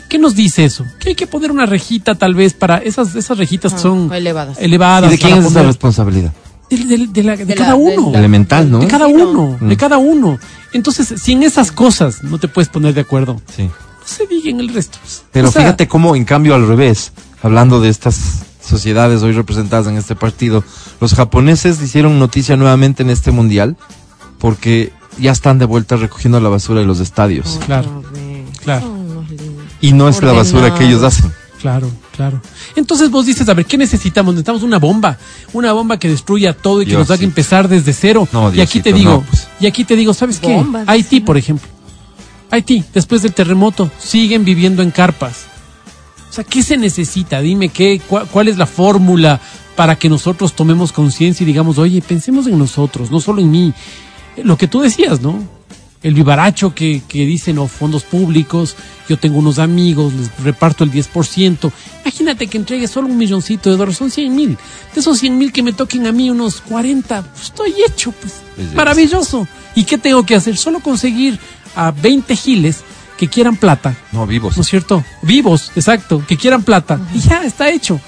¿qué 0.10 0.18
nos 0.18 0.34
dice 0.34 0.66
eso? 0.66 0.86
Que 1.00 1.10
hay 1.10 1.16
que 1.16 1.28
poner 1.28 1.52
una 1.52 1.68
rejita 1.68 2.16
tal 2.16 2.34
vez 2.34 2.56
para 2.56 2.78
esas, 2.80 3.14
esas 3.14 3.38
rejitas 3.38 3.74
que 3.74 3.78
Ah, 3.80 3.82
son 3.84 4.12
elevadas. 4.12 4.58
elevadas. 4.60 5.10
¿Y 5.12 5.18
de 5.18 5.20
quién 5.20 5.34
es 5.38 5.46
esa 5.46 5.54
poner- 5.60 5.68
responsabilidad? 5.68 6.34
De, 6.70 6.78
de- 6.98 7.08
de 7.08 7.24
la- 7.24 7.36
de 7.38 7.46
De 7.46 7.56
cada 7.56 7.70
la- 7.70 7.76
uno. 7.76 8.12
Elemental, 8.14 8.70
¿no? 8.70 8.80
De 8.80 8.88
cada 8.88 9.08
uno, 9.08 9.58
de 9.60 9.78
cada 9.78 9.98
uno. 9.98 10.38
Entonces, 10.74 11.14
si 11.22 11.34
en 11.34 11.44
esas 11.44 11.72
cosas 11.72 12.24
no 12.24 12.38
te 12.40 12.48
puedes 12.48 12.70
poner 12.70 12.94
de 12.94 13.02
acuerdo, 13.02 13.42
Sí. 13.56 13.64
no 13.64 13.72
se 14.06 14.28
diga 14.28 14.50
en 14.50 14.60
el 14.60 14.70
resto. 14.74 14.98
Pero 15.32 15.50
O 15.50 15.52
sea, 15.52 15.62
fíjate 15.64 15.88
cómo, 15.88 16.16
en 16.16 16.26
cambio, 16.26 16.56
al 16.56 16.68
revés, 16.68 17.12
hablando 17.42 17.80
de 17.80 17.90
estas 17.90 18.20
sociedades 18.62 19.22
hoy 19.24 19.32
representadas 19.32 19.88
en 19.88 19.96
este 19.98 20.16
partido, 20.16 20.64
los 21.00 21.14
japoneses 21.14 21.82
hicieron 21.82 22.20
noticia 22.20 22.58
nuevamente 22.58 23.02
en 23.04 23.10
este 23.10 23.32
mundial 23.32 23.78
porque 24.40 24.92
ya 25.20 25.32
están 25.32 25.58
de 25.60 25.66
vuelta 25.66 25.96
recogiendo 25.96 26.40
la 26.42 26.50
basura 26.50 26.82
de 26.82 26.86
los 26.86 27.00
estadios. 27.00 27.60
Claro, 27.66 28.04
claro. 28.64 28.94
Y 29.82 29.94
no 29.94 30.10
es 30.10 30.22
la 30.22 30.34
basura 30.34 30.76
que 30.76 30.86
ellos 30.86 31.04
hacen. 31.04 31.32
Claro, 31.62 31.90
claro. 32.16 32.40
Entonces 32.76 33.10
vos 33.10 33.26
dices, 33.26 33.50
a 33.50 33.54
ver, 33.56 33.66
¿qué 33.66 33.78
necesitamos? 33.78 34.34
Necesitamos 34.36 34.62
una 34.64 34.78
bomba, 34.78 35.18
una 35.54 35.74
bomba 35.74 35.98
que 35.98 36.08
destruya 36.08 36.54
todo 36.54 36.82
y 36.82 36.86
que 36.86 36.94
nos 37.00 37.10
haga 37.12 37.24
empezar 37.24 37.68
desde 37.68 37.94
cero. 37.94 38.28
No, 38.32 38.54
y 38.54 38.62
aquí 38.62 38.80
te 38.82 38.94
digo, 38.94 39.12
no, 39.12 39.22
pues. 39.22 39.48
y 39.60 39.66
aquí 39.66 39.84
te 39.84 39.96
digo, 39.96 40.14
¿sabes 40.14 40.40
qué? 40.40 40.54
Haití, 40.88 41.18
sí. 41.18 41.20
por 41.22 41.36
ejemplo. 41.38 41.68
Haití, 42.52 42.84
después 42.94 43.24
del 43.24 43.34
terremoto, 43.34 43.90
siguen 44.00 44.46
viviendo 44.46 44.84
en 44.84 44.92
carpas. 44.92 45.46
O 46.30 46.34
sea, 46.34 46.44
¿qué 46.44 46.62
se 46.62 46.78
necesita? 46.78 47.42
Dime 47.42 47.70
qué, 47.70 48.00
cua- 48.08 48.28
cuál 48.28 48.48
es 48.48 48.58
la 48.58 48.68
fórmula 48.68 49.40
para 49.76 49.96
que 49.98 50.10
nosotros 50.10 50.54
tomemos 50.54 50.92
conciencia 50.92 51.44
y 51.44 51.48
digamos, 51.48 51.78
oye, 51.78 52.02
pensemos 52.02 52.46
en 52.48 52.58
nosotros, 52.60 53.10
no 53.12 53.20
solo 53.20 53.42
en 53.42 53.50
mí. 53.52 53.74
Lo 54.44 54.58
que 54.58 54.68
tú 54.68 54.82
decías, 54.82 55.22
¿no? 55.22 55.44
El 56.04 56.14
vivaracho 56.14 56.76
que, 56.76 57.02
que 57.08 57.26
dicen, 57.26 57.58
o 57.58 57.68
fondos 57.68 58.04
públicos, 58.04 58.76
yo 59.10 59.18
tengo 59.18 59.40
unos 59.40 59.60
amigos, 59.60 60.14
les 60.14 60.44
reparto 60.44 60.84
el 60.84 60.92
10%. 60.92 61.72
Imagínate 62.04 62.48
que 62.48 62.58
entregue 62.58 62.88
solo 62.88 63.08
un 63.08 63.18
milloncito 63.18 63.70
de 63.70 63.78
dólares, 63.78 63.98
son 63.98 64.12
100 64.12 64.36
mil. 64.36 64.58
De 64.94 65.00
esos 65.00 65.18
100 65.20 65.38
mil 65.38 65.52
que 65.52 65.64
me 65.64 65.74
toquen 65.74 66.06
a 66.08 66.12
mí 66.12 66.30
unos 66.30 66.62
40, 66.62 67.22
pues, 67.24 67.44
estoy 67.46 67.74
hecho, 67.88 68.12
pues. 68.12 68.42
Maravilloso. 68.76 69.48
¿Y 69.76 69.84
qué 69.84 69.98
tengo 69.98 70.26
que 70.26 70.36
hacer? 70.36 70.58
Solo 70.58 70.80
conseguir 70.80 71.40
a 71.76 71.92
20 71.92 72.36
giles 72.36 72.84
que 73.18 73.28
quieran 73.28 73.56
plata. 73.56 73.96
No, 74.12 74.28
vivos. 74.28 74.56
¿No 74.56 74.62
es 74.62 74.68
cierto? 74.68 75.04
Vivos, 75.22 75.72
exacto, 75.76 76.24
que 76.28 76.38
quieran 76.38 76.64
plata. 76.64 77.00
Y 77.14 77.20
ya, 77.20 77.44
está 77.44 77.70
hecho. 77.70 78.00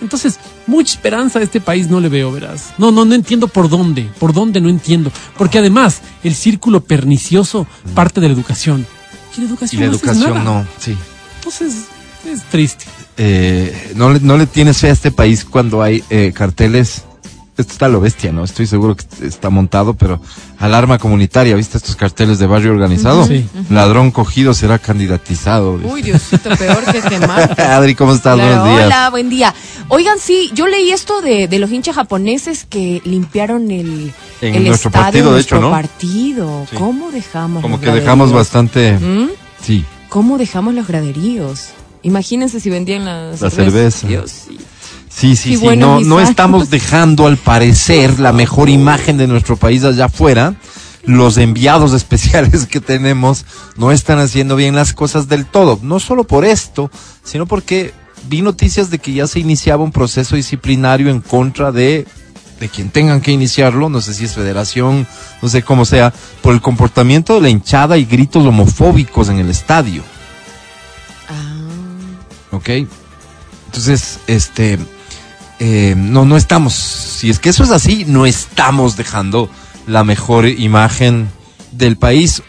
Entonces, 0.00 0.38
mucha 0.66 0.92
esperanza 0.94 1.38
a 1.38 1.42
este 1.42 1.60
país 1.60 1.88
no 1.88 2.00
le 2.00 2.08
veo, 2.08 2.30
verás. 2.30 2.74
No, 2.78 2.90
no, 2.90 3.04
no 3.04 3.14
entiendo 3.14 3.48
por 3.48 3.68
dónde, 3.68 4.08
por 4.18 4.32
dónde 4.32 4.60
no 4.60 4.68
entiendo. 4.68 5.10
Porque 5.36 5.58
además, 5.58 6.02
el 6.24 6.34
círculo 6.34 6.80
pernicioso 6.82 7.66
parte 7.94 8.20
de 8.20 8.28
la 8.28 8.34
educación. 8.34 8.86
Y 9.36 9.40
la 9.40 9.46
Y 9.46 9.48
educación, 9.48 9.80
la 9.82 9.86
no 9.86 9.92
educación 9.92 10.44
no, 10.44 10.66
sí. 10.78 10.96
Entonces, 11.36 11.74
es 12.26 12.42
triste. 12.44 12.86
Eh, 13.16 13.92
no, 13.94 14.12
le, 14.12 14.20
no 14.20 14.36
le 14.36 14.46
tienes 14.46 14.78
fe 14.78 14.88
a 14.88 14.92
este 14.92 15.12
país 15.12 15.44
cuando 15.44 15.82
hay 15.82 16.02
eh, 16.10 16.32
carteles. 16.34 17.04
Esto 17.56 17.72
está 17.72 17.86
a 17.86 17.88
lo 17.88 18.00
bestia, 18.00 18.32
¿no? 18.32 18.42
Estoy 18.42 18.66
seguro 18.66 18.96
que 18.96 19.04
está 19.24 19.48
montado, 19.48 19.94
pero 19.94 20.20
alarma 20.58 20.98
comunitaria, 20.98 21.54
¿viste 21.54 21.76
estos 21.78 21.94
carteles 21.94 22.40
de 22.40 22.46
barrio 22.48 22.72
organizado? 22.72 23.24
Sí. 23.28 23.46
Ladrón 23.70 24.10
cogido 24.10 24.54
será 24.54 24.80
candidatizado. 24.80 25.78
Uy, 25.84 26.02
Diosito, 26.02 26.50
peor 26.56 26.84
que 26.84 26.98
este 26.98 27.20
mar. 27.20 27.54
Adri, 27.60 27.94
¿cómo 27.94 28.12
estás? 28.12 28.34
Claro, 28.34 28.60
Buenos 28.60 28.76
días. 28.76 28.86
Hola, 28.86 29.10
buen 29.10 29.30
día. 29.30 29.54
Oigan, 29.88 30.18
sí, 30.18 30.50
yo 30.52 30.66
leí 30.66 30.90
esto 30.90 31.20
de, 31.20 31.46
de 31.46 31.58
los 31.60 31.70
hinchas 31.70 31.94
japoneses 31.94 32.66
que 32.68 33.00
limpiaron 33.04 33.70
el, 33.70 34.12
En 34.40 34.54
el 34.56 34.64
nuestro 34.66 34.88
estadio 34.88 35.04
partido, 35.04 35.34
de 35.34 35.40
hecho, 35.40 35.54
nuestro 35.54 35.60
¿no? 35.60 35.70
partido. 35.70 36.66
Sí. 36.68 36.76
¿Cómo 36.76 37.12
dejamos 37.12 37.62
Como 37.62 37.76
los 37.76 37.84
que 37.84 37.92
dejamos 37.92 38.32
bastante. 38.32 38.98
¿Mm? 38.98 39.28
Sí. 39.62 39.84
¿Cómo 40.08 40.38
dejamos 40.38 40.74
los 40.74 40.88
graderíos? 40.88 41.68
Imagínense 42.02 42.58
si 42.58 42.68
vendían 42.68 43.04
las 43.04 43.40
La 43.40 43.50
cerveza. 43.50 44.08
Dios, 44.08 44.30
sí. 44.48 44.58
Sí, 45.14 45.36
sí, 45.36 45.56
sí. 45.56 45.76
No, 45.76 46.00
no 46.00 46.20
estamos 46.20 46.70
dejando, 46.70 47.26
al 47.26 47.36
parecer, 47.36 48.18
la 48.18 48.32
mejor 48.32 48.68
imagen 48.68 49.16
de 49.16 49.28
nuestro 49.28 49.56
país 49.56 49.84
allá 49.84 50.06
afuera. 50.06 50.56
Los 51.04 51.36
enviados 51.36 51.92
especiales 51.94 52.66
que 52.66 52.80
tenemos 52.80 53.44
no 53.76 53.92
están 53.92 54.18
haciendo 54.18 54.56
bien 54.56 54.74
las 54.74 54.92
cosas 54.92 55.28
del 55.28 55.46
todo. 55.46 55.78
No 55.82 56.00
solo 56.00 56.24
por 56.24 56.44
esto, 56.44 56.90
sino 57.22 57.46
porque 57.46 57.92
vi 58.28 58.42
noticias 58.42 58.90
de 58.90 58.98
que 58.98 59.12
ya 59.12 59.26
se 59.26 59.38
iniciaba 59.38 59.84
un 59.84 59.92
proceso 59.92 60.34
disciplinario 60.34 61.10
en 61.10 61.20
contra 61.20 61.70
de, 61.70 62.06
de 62.58 62.68
quien 62.68 62.90
tengan 62.90 63.20
que 63.20 63.30
iniciarlo, 63.30 63.88
no 63.88 64.00
sé 64.00 64.14
si 64.14 64.24
es 64.24 64.34
federación, 64.34 65.06
no 65.42 65.48
sé 65.48 65.62
cómo 65.62 65.84
sea, 65.84 66.12
por 66.42 66.54
el 66.54 66.60
comportamiento 66.60 67.34
de 67.34 67.40
la 67.42 67.48
hinchada 67.50 67.98
y 67.98 68.04
gritos 68.04 68.44
homofóbicos 68.44 69.28
en 69.28 69.38
el 69.38 69.50
estadio. 69.50 70.02
Ah, 71.28 72.56
¿ok? 72.56 72.68
Entonces, 73.66 74.20
este, 74.26 74.78
eh, 75.66 75.94
no, 75.96 76.26
no 76.26 76.36
estamos, 76.36 76.74
si 76.74 77.30
es 77.30 77.38
que 77.38 77.48
eso 77.48 77.64
es 77.64 77.70
así, 77.70 78.04
no 78.06 78.26
estamos 78.26 78.98
dejando 78.98 79.48
la 79.86 80.04
mejor 80.04 80.46
imagen 80.46 81.30
del 81.72 81.96
país. 81.96 82.42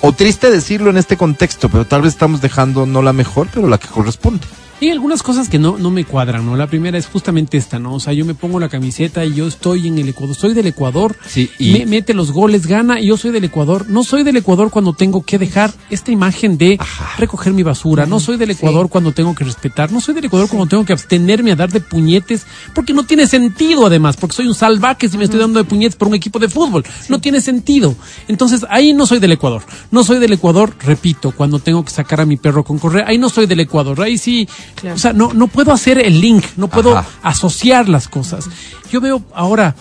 O 0.00 0.12
triste 0.12 0.50
decirlo 0.50 0.90
en 0.90 0.96
este 0.96 1.16
contexto, 1.16 1.68
pero 1.68 1.86
tal 1.86 2.02
vez 2.02 2.14
estamos 2.14 2.40
dejando 2.40 2.84
no 2.84 3.00
la 3.00 3.12
mejor, 3.12 3.46
pero 3.54 3.68
la 3.68 3.78
que 3.78 3.86
corresponde. 3.86 4.44
Hay 4.80 4.90
algunas 4.90 5.24
cosas 5.24 5.48
que 5.48 5.58
no, 5.58 5.76
no 5.76 5.90
me 5.90 6.04
cuadran, 6.04 6.46
¿no? 6.46 6.56
La 6.56 6.68
primera 6.68 6.96
es 6.98 7.06
justamente 7.08 7.56
esta, 7.58 7.80
¿no? 7.80 7.94
O 7.94 8.00
sea, 8.00 8.12
yo 8.12 8.24
me 8.24 8.34
pongo 8.34 8.60
la 8.60 8.68
camiseta 8.68 9.24
y 9.24 9.34
yo 9.34 9.48
estoy 9.48 9.88
en 9.88 9.98
el 9.98 10.08
Ecuador, 10.08 10.36
soy 10.36 10.54
del 10.54 10.68
Ecuador, 10.68 11.16
Sí, 11.26 11.50
y- 11.58 11.72
me- 11.72 11.86
mete 11.86 12.14
los 12.14 12.30
goles, 12.30 12.66
gana 12.66 13.00
y 13.00 13.06
yo 13.06 13.16
soy 13.16 13.32
del 13.32 13.42
Ecuador. 13.44 13.86
No 13.88 14.04
soy 14.04 14.22
del 14.22 14.36
Ecuador 14.36 14.70
cuando 14.70 14.92
tengo 14.92 15.22
que 15.22 15.36
dejar 15.36 15.72
esta 15.90 16.12
imagen 16.12 16.58
de 16.58 16.78
recoger 17.18 17.52
mi 17.52 17.64
basura, 17.64 18.06
no 18.06 18.20
soy 18.20 18.36
del 18.36 18.50
Ecuador 18.52 18.88
cuando 18.88 19.10
tengo 19.12 19.34
que 19.34 19.42
respetar, 19.44 19.90
no 19.90 20.00
soy 20.00 20.14
del 20.14 20.26
Ecuador 20.26 20.48
cuando 20.48 20.66
tengo 20.66 20.84
que 20.84 20.92
abstenerme 20.92 21.50
a 21.52 21.56
dar 21.56 21.72
de 21.72 21.80
puñetes, 21.80 22.46
porque 22.72 22.92
no 22.92 23.02
tiene 23.04 23.26
sentido 23.26 23.86
además, 23.86 24.16
porque 24.16 24.36
soy 24.36 24.46
un 24.46 24.54
salvaje 24.54 25.08
si 25.08 25.18
me 25.18 25.24
estoy 25.24 25.40
dando 25.40 25.58
de 25.58 25.64
puñetes 25.64 25.96
por 25.96 26.06
un 26.06 26.14
equipo 26.14 26.38
de 26.38 26.48
fútbol, 26.48 26.84
no 27.08 27.20
tiene 27.20 27.40
sentido. 27.40 27.96
Entonces 28.28 28.64
ahí 28.70 28.92
no 28.92 29.06
soy 29.06 29.18
del 29.18 29.32
Ecuador, 29.32 29.62
no 29.90 30.04
soy 30.04 30.18
del 30.20 30.32
Ecuador, 30.34 30.72
repito, 30.84 31.32
cuando 31.32 31.58
tengo 31.58 31.84
que 31.84 31.90
sacar 31.90 32.20
a 32.20 32.26
mi 32.26 32.36
perro 32.36 32.62
con 32.62 32.78
correa, 32.78 33.06
ahí 33.08 33.18
no 33.18 33.28
soy 33.28 33.46
del 33.46 33.58
Ecuador, 33.60 34.00
ahí 34.02 34.18
sí, 34.18 34.48
Claro. 34.74 34.96
o 34.96 34.98
sea, 34.98 35.12
no, 35.12 35.32
no 35.32 35.48
puedo 35.48 35.72
hacer 35.72 35.98
el 35.98 36.20
link, 36.20 36.44
no 36.56 36.68
puedo 36.68 36.96
Ajá. 36.96 37.08
asociar 37.22 37.88
las 37.88 38.08
cosas. 38.08 38.44
Yo 38.92 39.00
veo 39.00 39.22
ahora, 39.34 39.74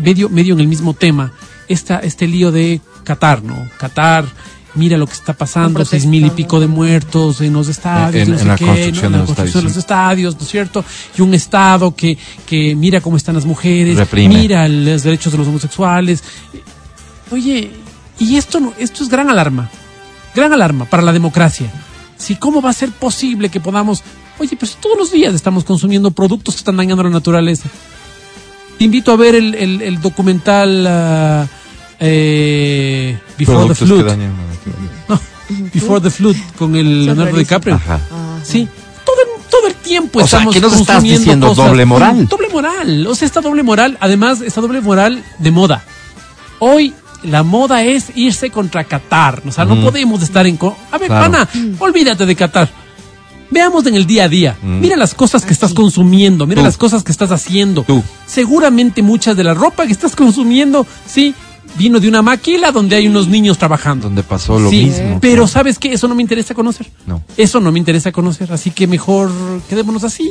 medio, 0.00 0.28
medio 0.28 0.54
en 0.54 0.60
el 0.60 0.68
mismo 0.68 0.94
tema, 0.94 1.32
esta, 1.68 1.98
este 2.00 2.26
lío 2.26 2.52
de 2.52 2.80
Qatar, 3.04 3.42
¿no? 3.42 3.56
Qatar, 3.78 4.26
mira 4.74 4.96
lo 4.98 5.06
que 5.06 5.14
está 5.14 5.32
pasando, 5.32 5.84
seis 5.84 6.04
mil 6.06 6.24
y 6.26 6.30
pico 6.30 6.60
de 6.60 6.66
muertos 6.66 7.40
en 7.40 7.52
los 7.54 7.68
estadios, 7.68 8.22
En- 8.22 8.28
no 8.28 8.34
en 8.34 8.40
sé 8.40 8.44
la 8.46 8.56
qué, 8.56 8.64
construcción 8.66 8.94
¿no? 8.94 9.00
de 9.00 9.06
En 9.06 9.12
los 9.12 9.28
la 9.30 9.34
construcción 9.34 9.62
de 9.64 9.68
los 9.68 9.76
estadios, 9.76 9.78
estadios, 9.78 10.34
¿no 10.36 10.42
es 10.42 10.48
cierto? 10.50 10.84
Y 11.16 11.22
un 11.22 11.34
Estado 11.34 11.94
que, 11.96 12.18
que 12.46 12.74
mira 12.76 13.00
cómo 13.00 13.16
están 13.16 13.34
las 13.34 13.44
mujeres, 13.46 13.96
Reprime. 13.96 14.34
mira 14.36 14.68
los 14.68 15.02
derechos 15.02 15.32
de 15.32 15.38
los 15.38 15.48
homosexuales. 15.48 16.22
Oye, 17.30 17.70
y 18.18 18.36
esto, 18.36 18.60
no, 18.60 18.72
esto 18.78 19.02
es 19.02 19.08
gran 19.08 19.28
alarma, 19.30 19.70
gran 20.34 20.52
alarma 20.52 20.84
para 20.86 21.02
la 21.02 21.12
democracia. 21.12 21.70
Si 22.18 22.36
cómo 22.36 22.60
va 22.60 22.70
a 22.70 22.72
ser 22.74 22.90
posible 22.90 23.48
que 23.48 23.60
podamos, 23.60 24.02
oye, 24.38 24.56
pues 24.56 24.76
todos 24.80 24.98
los 24.98 25.12
días 25.12 25.34
estamos 25.34 25.64
consumiendo 25.64 26.10
productos 26.10 26.54
que 26.56 26.58
están 26.58 26.76
dañando 26.76 27.02
la 27.04 27.10
naturaleza. 27.10 27.68
Te 28.76 28.84
invito 28.84 29.12
a 29.12 29.16
ver 29.16 29.34
el, 29.34 29.54
el- 29.54 29.82
el 29.82 30.00
documental 30.00 30.86
eh, 32.00 33.18
Before 33.38 33.58
the 33.58 33.74
Productos 33.74 33.78
que 33.78 33.84
Flood. 33.86 34.04
dañan 34.06 34.32
la 34.36 34.54
naturaleza. 34.54 34.94
No, 35.08 35.20
Before 35.74 36.00
the 36.00 36.10
Flood 36.10 36.36
con 36.58 36.76
el 36.76 37.06
Leonardo. 37.06 37.36
DiCaprio. 37.36 37.74
Ajá. 37.76 38.00
Sí, 38.42 38.68
todo 39.04 39.16
el, 39.22 39.42
todo 39.50 39.66
el 39.66 39.74
tiempo 39.74 40.18
O 40.20 40.26
sea, 40.26 40.38
estamos 40.40 40.54
¿qué 40.54 40.60
nos 40.60 40.72
estás 40.74 40.86
consumiendo 40.96 41.18
diciendo? 41.20 41.46
cosas- 41.48 41.66
¿Doble 41.68 41.84
moral? 41.86 42.28
Doble 42.28 42.48
moral. 42.50 43.06
O 43.06 43.14
sea, 43.14 43.26
esta 43.26 43.40
doble 43.40 43.62
moral, 43.62 43.96
además, 44.00 44.40
esta 44.42 44.60
doble 44.60 44.80
moral 44.80 45.24
de 45.38 45.50
moda. 45.50 45.84
Hoy 46.60 46.94
la 47.22 47.42
moda 47.42 47.82
es 47.84 48.12
irse 48.14 48.50
contra 48.50 48.84
Qatar. 48.84 49.42
O 49.46 49.52
sea, 49.52 49.64
no 49.64 49.80
podemos 49.80 50.22
estar 50.22 50.46
en... 50.46 50.56
co- 50.56 50.76
A 50.90 50.98
ver, 50.98 51.08
Claro. 51.08 51.32
pana, 51.32 51.48
olvídate 51.78 52.26
de 52.26 52.36
Qatar. 52.36 52.68
Veamos 53.50 53.86
en 53.86 53.94
el 53.94 54.06
día 54.06 54.24
a 54.24 54.28
día. 54.28 54.56
Mm. 54.62 54.80
Mira 54.80 54.96
las 54.96 55.14
cosas 55.14 55.44
que 55.44 55.52
estás 55.54 55.72
consumiendo, 55.72 56.46
mira 56.46 56.60
Tú. 56.60 56.66
las 56.66 56.76
cosas 56.76 57.02
que 57.02 57.10
estás 57.12 57.30
haciendo. 57.30 57.82
Tú. 57.82 58.02
Seguramente 58.26 59.02
muchas 59.02 59.36
de 59.36 59.44
la 59.44 59.54
ropa 59.54 59.86
que 59.86 59.92
estás 59.92 60.14
consumiendo, 60.16 60.86
sí, 61.06 61.34
vino 61.76 62.00
de 62.00 62.08
una 62.08 62.22
maquila 62.22 62.72
donde 62.72 62.96
hay 62.96 63.06
unos 63.08 63.28
niños 63.28 63.58
trabajando. 63.58 64.04
Donde 64.06 64.22
pasó 64.22 64.58
lo 64.58 64.70
Sí, 64.70 64.84
mismo. 64.86 65.18
pero 65.20 65.46
¿sabes 65.46 65.78
qué? 65.78 65.92
Eso 65.92 66.08
no 66.08 66.14
me 66.14 66.22
interesa 66.22 66.54
conocer. 66.54 66.90
No. 67.06 67.22
Eso 67.36 67.60
no 67.60 67.70
me 67.72 67.78
interesa 67.78 68.10
conocer, 68.12 68.52
así 68.52 68.70
que 68.70 68.86
mejor 68.86 69.30
quedémonos 69.68 70.04
así. 70.04 70.30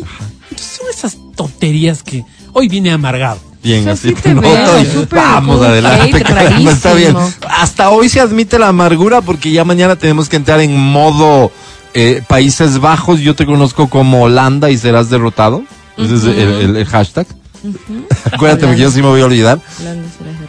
Entonces 0.50 0.78
son 0.80 0.88
esas 0.90 1.18
tonterías 1.36 2.04
que 2.04 2.24
hoy 2.54 2.68
vine 2.68 2.92
amargado. 2.92 3.40
Bien, 3.64 3.82
O 3.82 3.84
sea, 3.84 3.94
así 3.94 4.10
sí 4.10 4.16
te 4.16 4.34
no, 4.34 4.42
veo, 4.42 4.82
y- 4.82 4.86
súper 4.86 5.20
Vamos 5.20 5.58
cool, 5.58 5.66
adelante. 5.68 6.22
caramba, 6.24 6.72
está 6.72 6.94
bien. 6.94 7.16
Hasta 7.50 7.90
hoy 7.90 8.08
se 8.08 8.20
admite 8.20 8.60
la 8.60 8.70
amargura 8.70 9.22
porque 9.22 9.52
ya 9.52 9.66
mañana 9.66 9.96
tenemos 9.98 10.30
que 10.30 10.36
entrar 10.38 10.60
en 10.62 10.78
modo 10.78 11.52
eh, 11.94 12.22
Países 12.28 12.80
Bajos. 12.80 13.20
Yo 13.20 13.36
te 13.36 13.46
conozco 13.46 13.90
como 13.90 14.22
Holanda 14.24 14.70
y 14.70 14.78
serás 14.78 15.10
derrotado. 15.10 15.64
Ese 15.98 16.16
es 16.16 16.24
el, 16.24 16.38
el- 16.38 16.76
el 16.78 16.86
hashtag. 16.86 17.26
Acuérdate 18.32 18.68
porque 18.68 18.82
yo 18.82 18.92
sí 18.92 19.02
me 19.02 19.08
voy 19.08 19.22
a 19.22 19.26
olvidar, 19.26 19.60
serás 19.78 19.96
de- 19.96 20.48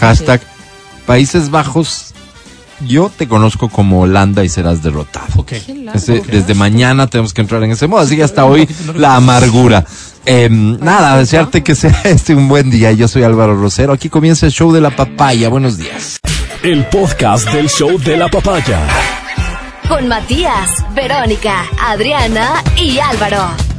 Hashtag 0.00 0.40
Países 1.06 1.50
Bajos. 1.50 2.12
Yo 2.86 3.08
te 3.08 3.28
conozco 3.28 3.68
como 3.68 4.00
Holanda 4.00 4.44
y 4.44 4.48
serás 4.48 4.82
derrotado. 4.82 5.44
Desde 6.26 6.54
mañana 6.54 7.06
tenemos 7.06 7.32
que 7.32 7.40
entrar 7.40 7.62
en 7.62 7.70
ese 7.70 7.86
modo, 7.86 8.00
así 8.00 8.16
que 8.16 8.24
hasta 8.24 8.44
hoy 8.44 8.68
la 8.96 9.16
amargura. 9.16 9.84
Eh, 10.26 10.48
nada, 10.50 11.16
desearte 11.18 11.62
que 11.62 11.74
sea 11.74 12.00
este 12.04 12.34
un 12.34 12.48
buen 12.48 12.70
día. 12.70 12.92
Yo 12.92 13.08
soy 13.08 13.22
Álvaro 13.22 13.56
Rosero. 13.56 13.92
Aquí 13.92 14.08
comienza 14.08 14.46
el 14.46 14.52
show 14.52 14.72
de 14.72 14.80
la 14.80 14.90
papaya. 14.90 15.48
Buenos 15.48 15.78
días. 15.78 16.18
El 16.62 16.86
podcast 16.86 17.50
del 17.52 17.68
show 17.68 17.98
de 17.98 18.16
la 18.16 18.28
papaya. 18.28 18.80
Con 19.88 20.08
Matías, 20.08 20.70
Verónica, 20.94 21.66
Adriana 21.78 22.62
y 22.76 22.98
Álvaro. 22.98 23.73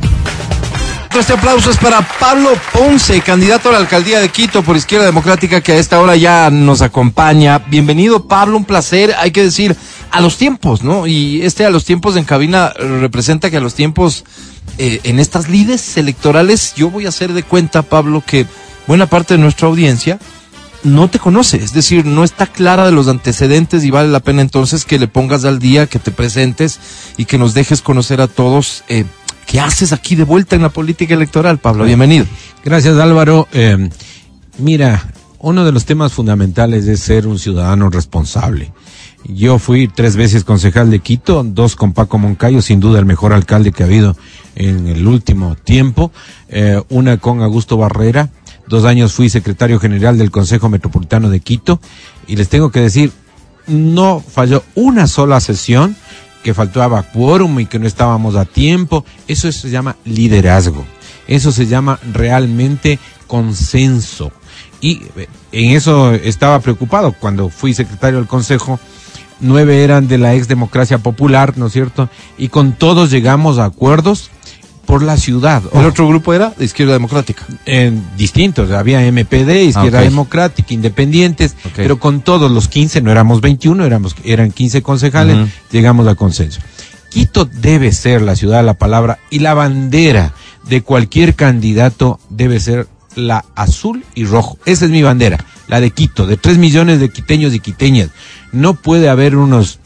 Este 1.20 1.32
aplauso 1.32 1.72
es 1.72 1.78
para 1.78 2.02
Pablo 2.20 2.50
Ponce, 2.74 3.22
candidato 3.22 3.70
a 3.70 3.72
la 3.72 3.78
alcaldía 3.78 4.20
de 4.20 4.28
Quito 4.28 4.64
por 4.64 4.76
Izquierda 4.76 5.06
Democrática, 5.06 5.62
que 5.62 5.72
a 5.72 5.78
esta 5.78 6.02
hora 6.02 6.18
ya 6.18 6.50
nos 6.52 6.82
acompaña. 6.82 7.60
Bienvenido, 7.60 8.28
Pablo, 8.28 8.58
un 8.58 8.66
placer. 8.66 9.16
Hay 9.18 9.32
que 9.32 9.44
decir, 9.44 9.78
a 10.12 10.20
los 10.20 10.38
tiempos, 10.38 10.84
¿no? 10.84 11.08
Y 11.08 11.42
este 11.42 11.66
a 11.66 11.70
los 11.70 11.86
tiempos 11.86 12.18
en 12.18 12.26
cabina 12.26 12.74
representa 12.78 13.50
que 13.50 13.58
a 13.58 13.62
los 13.62 13.76
tiempos 13.76 14.26
eh, 14.78 15.00
en 15.04 15.20
estas 15.20 15.48
lides 15.48 15.96
electorales, 15.96 16.74
yo 16.76 16.90
voy 16.90 17.06
a 17.06 17.10
hacer 17.10 17.32
de 17.32 17.44
cuenta, 17.44 17.82
Pablo, 17.82 18.22
que 18.24 18.46
buena 18.86 19.06
parte 19.06 19.36
de 19.36 19.40
nuestra 19.40 19.70
audiencia 19.70 20.20
no 20.84 21.10
te 21.10 21.18
conoce, 21.18 21.58
es 21.58 21.74
decir, 21.74 22.06
no 22.06 22.24
está 22.24 22.46
clara 22.46 22.86
de 22.86 22.92
los 22.92 23.08
antecedentes 23.08 23.84
y 23.84 23.90
vale 23.90 24.10
la 24.10 24.20
pena 24.20 24.42
entonces 24.42 24.86
que 24.86 25.00
le 25.00 25.08
pongas 25.08 25.44
al 25.44 25.60
día, 25.60 25.88
que 25.88 25.98
te 25.98 26.12
presentes 26.12 26.80
y 27.18 27.26
que 27.26 27.40
nos 27.40 27.56
dejes 27.56 27.82
conocer 27.82 28.22
a 28.22 28.28
todos 28.28 28.84
eh, 28.88 29.06
qué 29.46 29.60
haces 29.60 29.94
aquí 29.94 30.16
de 30.16 30.24
vuelta 30.24 30.56
en 30.56 30.62
la 30.62 30.70
política 30.70 31.14
electoral, 31.14 31.58
Pablo. 31.60 31.86
Bienvenido. 31.86 32.26
Gracias 32.64 32.98
Álvaro. 32.98 33.48
Eh, 33.54 33.90
mira, 34.58 35.10
uno 35.40 35.64
de 35.64 35.72
los 35.72 35.86
temas 35.86 36.14
fundamentales 36.14 36.88
es 36.88 37.02
ser 37.02 37.28
un 37.28 37.38
ciudadano 37.38 37.90
responsable. 37.90 38.72
Yo 39.28 39.58
fui 39.58 39.88
tres 39.88 40.16
veces 40.16 40.44
concejal 40.44 40.92
de 40.92 41.00
Quito, 41.00 41.44
dos 41.44 41.76
con 41.76 41.94
Paco 41.94 42.18
Moncayo, 42.18 42.62
sin 42.62 42.80
duda 42.80 43.00
el 43.00 43.06
mejor 43.06 43.34
alcalde 43.34 43.72
que 43.72 43.84
ha 43.84 43.88
habido 43.88 44.16
en 44.56 44.88
el 44.88 45.08
último 45.08 45.56
tiempo, 45.56 46.12
eh, 46.50 46.82
una 46.90 47.18
con 47.18 47.42
Augusto 47.42 47.78
Barrera, 47.78 48.30
dos 48.68 48.86
años 48.86 49.14
fui 49.14 49.30
secretario 49.30 49.80
general 49.80 50.18
del 50.18 50.32
Consejo 50.32 50.70
Metropolitano 50.70 51.30
de 51.30 51.40
Quito 51.40 51.80
y 52.28 52.36
les 52.36 52.50
tengo 52.50 52.72
que 52.72 52.82
decir, 52.82 53.12
no 53.68 54.20
falló 54.20 54.64
una 54.76 55.08
sola 55.08 55.40
sesión 55.40 55.96
que 56.46 56.54
faltaba 56.54 57.02
quórum 57.02 57.60
y 57.60 57.66
que 57.66 57.80
no 57.80 57.88
estábamos 57.88 58.36
a 58.36 58.46
tiempo. 58.46 59.04
Eso 59.28 59.52
se 59.52 59.72
llama 59.72 59.96
liderazgo. 60.06 60.86
Eso 61.28 61.52
se 61.52 61.66
llama 61.66 62.00
realmente 62.14 63.00
consenso. 63.26 64.32
Y 64.80 65.02
eh, 65.16 65.28
en 65.52 65.72
eso 65.72 66.14
estaba 66.14 66.60
preocupado 66.60 67.16
cuando 67.20 67.50
fui 67.50 67.74
secretario 67.74 68.20
del 68.20 68.28
Consejo. 68.28 68.80
Nueve 69.40 69.84
eran 69.84 70.08
de 70.08 70.20
la 70.20 70.36
ex 70.36 70.48
democracia 70.48 71.00
popular, 71.00 71.58
¿no 71.58 71.66
es 71.66 71.74
cierto? 71.74 72.10
Y 72.38 72.50
con 72.50 72.74
todos 72.74 73.10
llegamos 73.10 73.58
a 73.58 73.66
acuerdos 73.66 74.30
por 74.86 75.04
la 75.04 75.18
ciudad. 75.18 75.64
El 75.74 75.86
otro 75.86 76.08
grupo 76.08 76.34
era 76.34 76.54
de 76.58 76.66
Izquierda 76.66 76.94
Democrática. 76.94 77.46
En 77.66 78.04
distintos, 78.18 78.72
había 78.72 79.02
MPD, 79.02 79.64
Izquierda 79.64 80.00
Ah. 80.00 80.04
Democrática, 80.04 80.74
Independientes, 80.74 81.56
pero 81.76 82.00
con 82.00 82.22
todos 82.22 82.52
los 82.52 82.68
15, 82.68 83.02
no 83.02 83.12
éramos 83.12 83.42
21, 83.42 83.86
éramos, 83.86 84.16
eran 84.24 84.52
15 84.52 84.82
concejales, 84.82 85.50
llegamos 85.72 86.08
a 86.08 86.16
consenso. 86.16 86.62
Quito 87.10 87.46
debe 87.46 87.92
ser 87.92 88.22
la 88.22 88.36
ciudad 88.36 88.58
de 88.58 88.64
la 88.64 88.74
palabra 88.74 89.20
y 89.30 89.40
la 89.40 89.54
bandera 89.54 90.34
de 90.68 90.82
cualquier 90.82 91.36
candidato 91.36 92.20
debe 92.30 92.60
ser 92.60 92.88
la 93.16 93.46
azul 93.56 94.04
y 94.16 94.26
rojo. 94.26 94.58
Esa 94.66 94.86
es 94.86 94.92
mi 94.92 95.02
bandera, 95.02 95.38
la 95.68 95.80
de 95.80 95.92
Quito, 95.92 96.28
de 96.28 96.38
tres 96.38 96.58
millones 96.58 97.00
de 97.00 97.10
quiteños 97.10 97.54
y 97.54 97.60
quiteñas. 97.60 98.10
No 98.52 98.74
puede 98.74 99.10
haber 99.10 99.38
unos 99.38 99.80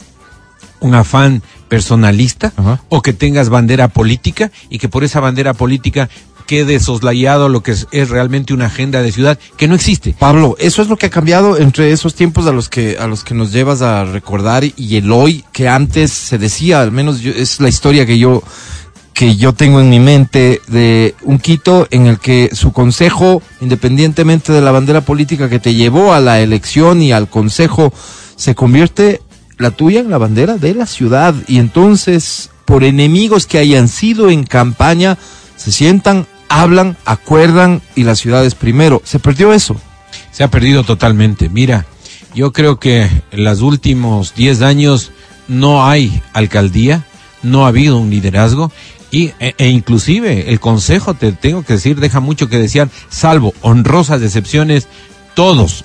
un 0.80 0.94
afán 0.94 1.42
personalista 1.70 2.52
Ajá. 2.56 2.82
o 2.90 3.00
que 3.00 3.14
tengas 3.14 3.48
bandera 3.48 3.88
política 3.88 4.50
y 4.68 4.78
que 4.78 4.88
por 4.90 5.04
esa 5.04 5.20
bandera 5.20 5.54
política 5.54 6.10
quede 6.46 6.80
soslayado 6.80 7.48
lo 7.48 7.62
que 7.62 7.70
es, 7.70 7.86
es 7.92 8.10
realmente 8.10 8.52
una 8.52 8.66
agenda 8.66 9.00
de 9.02 9.12
ciudad 9.12 9.38
que 9.56 9.68
no 9.68 9.76
existe. 9.76 10.14
Pablo, 10.18 10.56
eso 10.58 10.82
es 10.82 10.88
lo 10.88 10.96
que 10.96 11.06
ha 11.06 11.10
cambiado 11.10 11.56
entre 11.56 11.92
esos 11.92 12.14
tiempos 12.16 12.44
a 12.46 12.52
los 12.52 12.68
que 12.68 12.98
a 12.98 13.06
los 13.06 13.22
que 13.22 13.34
nos 13.34 13.52
llevas 13.52 13.82
a 13.82 14.04
recordar 14.04 14.64
y 14.64 14.96
el 14.96 15.12
hoy 15.12 15.44
que 15.52 15.68
antes 15.68 16.10
se 16.12 16.38
decía, 16.38 16.82
al 16.82 16.90
menos 16.90 17.20
yo- 17.20 17.32
es 17.32 17.60
la 17.60 17.68
historia 17.68 18.04
que 18.04 18.18
yo 18.18 18.42
que 19.14 19.36
yo 19.36 19.52
tengo 19.52 19.80
en 19.80 19.90
mi 19.90 20.00
mente 20.00 20.60
de 20.66 21.14
un 21.22 21.38
Quito 21.38 21.86
en 21.90 22.06
el 22.06 22.18
que 22.18 22.50
su 22.52 22.72
consejo, 22.72 23.42
independientemente 23.60 24.52
de 24.52 24.60
la 24.62 24.72
bandera 24.72 25.02
política 25.02 25.48
que 25.48 25.58
te 25.60 25.74
llevó 25.74 26.14
a 26.14 26.20
la 26.20 26.40
elección 26.40 27.00
y 27.02 27.12
al 27.12 27.28
consejo, 27.28 27.92
se 28.36 28.54
convierte 28.54 29.20
la 29.60 29.70
tuya 29.70 30.00
en 30.00 30.10
la 30.10 30.18
bandera 30.18 30.56
de 30.56 30.74
la 30.74 30.86
ciudad 30.86 31.34
y 31.46 31.58
entonces 31.58 32.50
por 32.64 32.82
enemigos 32.82 33.46
que 33.46 33.58
hayan 33.58 33.88
sido 33.88 34.30
en 34.30 34.44
campaña 34.44 35.18
se 35.56 35.70
sientan, 35.70 36.26
hablan, 36.48 36.96
acuerdan 37.04 37.82
y 37.94 38.04
la 38.04 38.16
ciudad 38.16 38.44
es 38.44 38.54
primero. 38.54 39.02
Se 39.04 39.18
perdió 39.18 39.52
eso. 39.52 39.76
Se 40.32 40.42
ha 40.42 40.48
perdido 40.48 40.82
totalmente. 40.82 41.50
Mira, 41.50 41.84
yo 42.34 42.52
creo 42.52 42.80
que 42.80 43.02
en 43.02 43.44
los 43.44 43.60
últimos 43.60 44.34
10 44.34 44.62
años 44.62 45.12
no 45.46 45.86
hay 45.86 46.22
alcaldía, 46.32 47.04
no 47.42 47.66
ha 47.66 47.68
habido 47.68 47.98
un 47.98 48.08
liderazgo 48.08 48.72
y, 49.10 49.32
e, 49.40 49.54
e 49.58 49.68
inclusive 49.68 50.50
el 50.50 50.60
consejo, 50.60 51.14
te 51.14 51.32
tengo 51.32 51.64
que 51.64 51.74
decir, 51.74 52.00
deja 52.00 52.20
mucho 52.20 52.48
que 52.48 52.58
desear, 52.58 52.88
salvo 53.10 53.52
honrosas 53.60 54.22
excepciones, 54.22 54.88
todos 55.34 55.84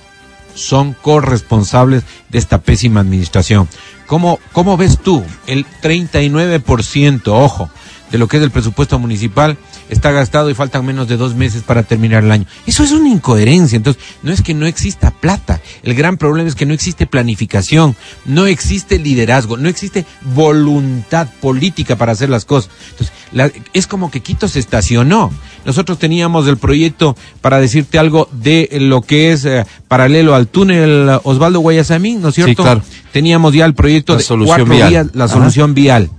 son 0.56 0.94
corresponsables 0.94 2.02
de 2.28 2.38
esta 2.38 2.60
pésima 2.62 3.00
administración. 3.00 3.68
¿Cómo, 4.06 4.40
cómo 4.52 4.76
ves 4.76 4.98
tú? 4.98 5.22
El 5.46 5.64
39%, 5.82 7.22
ojo, 7.28 7.70
de 8.10 8.18
lo 8.18 8.28
que 8.28 8.36
es 8.36 8.42
el 8.42 8.50
presupuesto 8.52 8.98
municipal 8.98 9.58
está 9.88 10.10
gastado 10.12 10.48
y 10.50 10.54
faltan 10.54 10.84
menos 10.84 11.08
de 11.08 11.16
dos 11.16 11.34
meses 11.34 11.62
para 11.62 11.82
terminar 11.82 12.24
el 12.24 12.30
año. 12.32 12.46
Eso 12.66 12.82
es 12.84 12.92
una 12.92 13.08
incoherencia. 13.08 13.76
Entonces, 13.76 14.02
no 14.22 14.32
es 14.32 14.42
que 14.42 14.54
no 14.54 14.66
exista 14.66 15.10
plata. 15.10 15.60
El 15.82 15.94
gran 15.94 16.16
problema 16.16 16.48
es 16.48 16.54
que 16.54 16.66
no 16.66 16.74
existe 16.74 17.06
planificación, 17.06 17.96
no 18.24 18.46
existe 18.46 18.98
liderazgo, 18.98 19.56
no 19.56 19.68
existe 19.68 20.06
voluntad 20.22 21.28
política 21.40 21.96
para 21.96 22.12
hacer 22.12 22.28
las 22.30 22.44
cosas. 22.44 22.70
Entonces, 22.90 23.12
la- 23.32 23.50
es 23.72 23.86
como 23.86 24.10
que 24.10 24.20
Quito 24.20 24.48
se 24.48 24.60
estacionó. 24.60 25.32
Nosotros 25.66 25.98
teníamos 25.98 26.46
el 26.48 26.56
proyecto, 26.56 27.16
para 27.42 27.58
decirte 27.60 27.98
algo, 27.98 28.28
de 28.32 28.68
lo 28.80 29.02
que 29.02 29.32
es 29.32 29.44
eh, 29.44 29.66
paralelo 29.88 30.34
al 30.34 30.46
túnel 30.48 31.08
eh, 31.10 31.18
Osvaldo 31.24 31.60
Guayasamín, 31.60 32.22
¿no 32.22 32.28
es 32.30 32.36
cierto? 32.36 32.62
claro. 32.62 32.82
Teníamos 33.12 33.52
ya 33.54 33.64
el 33.66 33.74
proyecto 33.74 34.12
La 34.12 34.18
de 34.18 34.24
solución 34.24 34.66
cuatro 34.68 34.88
vial. 34.88 35.10
la 35.14 35.24
Ajá. 35.24 35.34
solución 35.34 35.74
vial. 35.74 36.10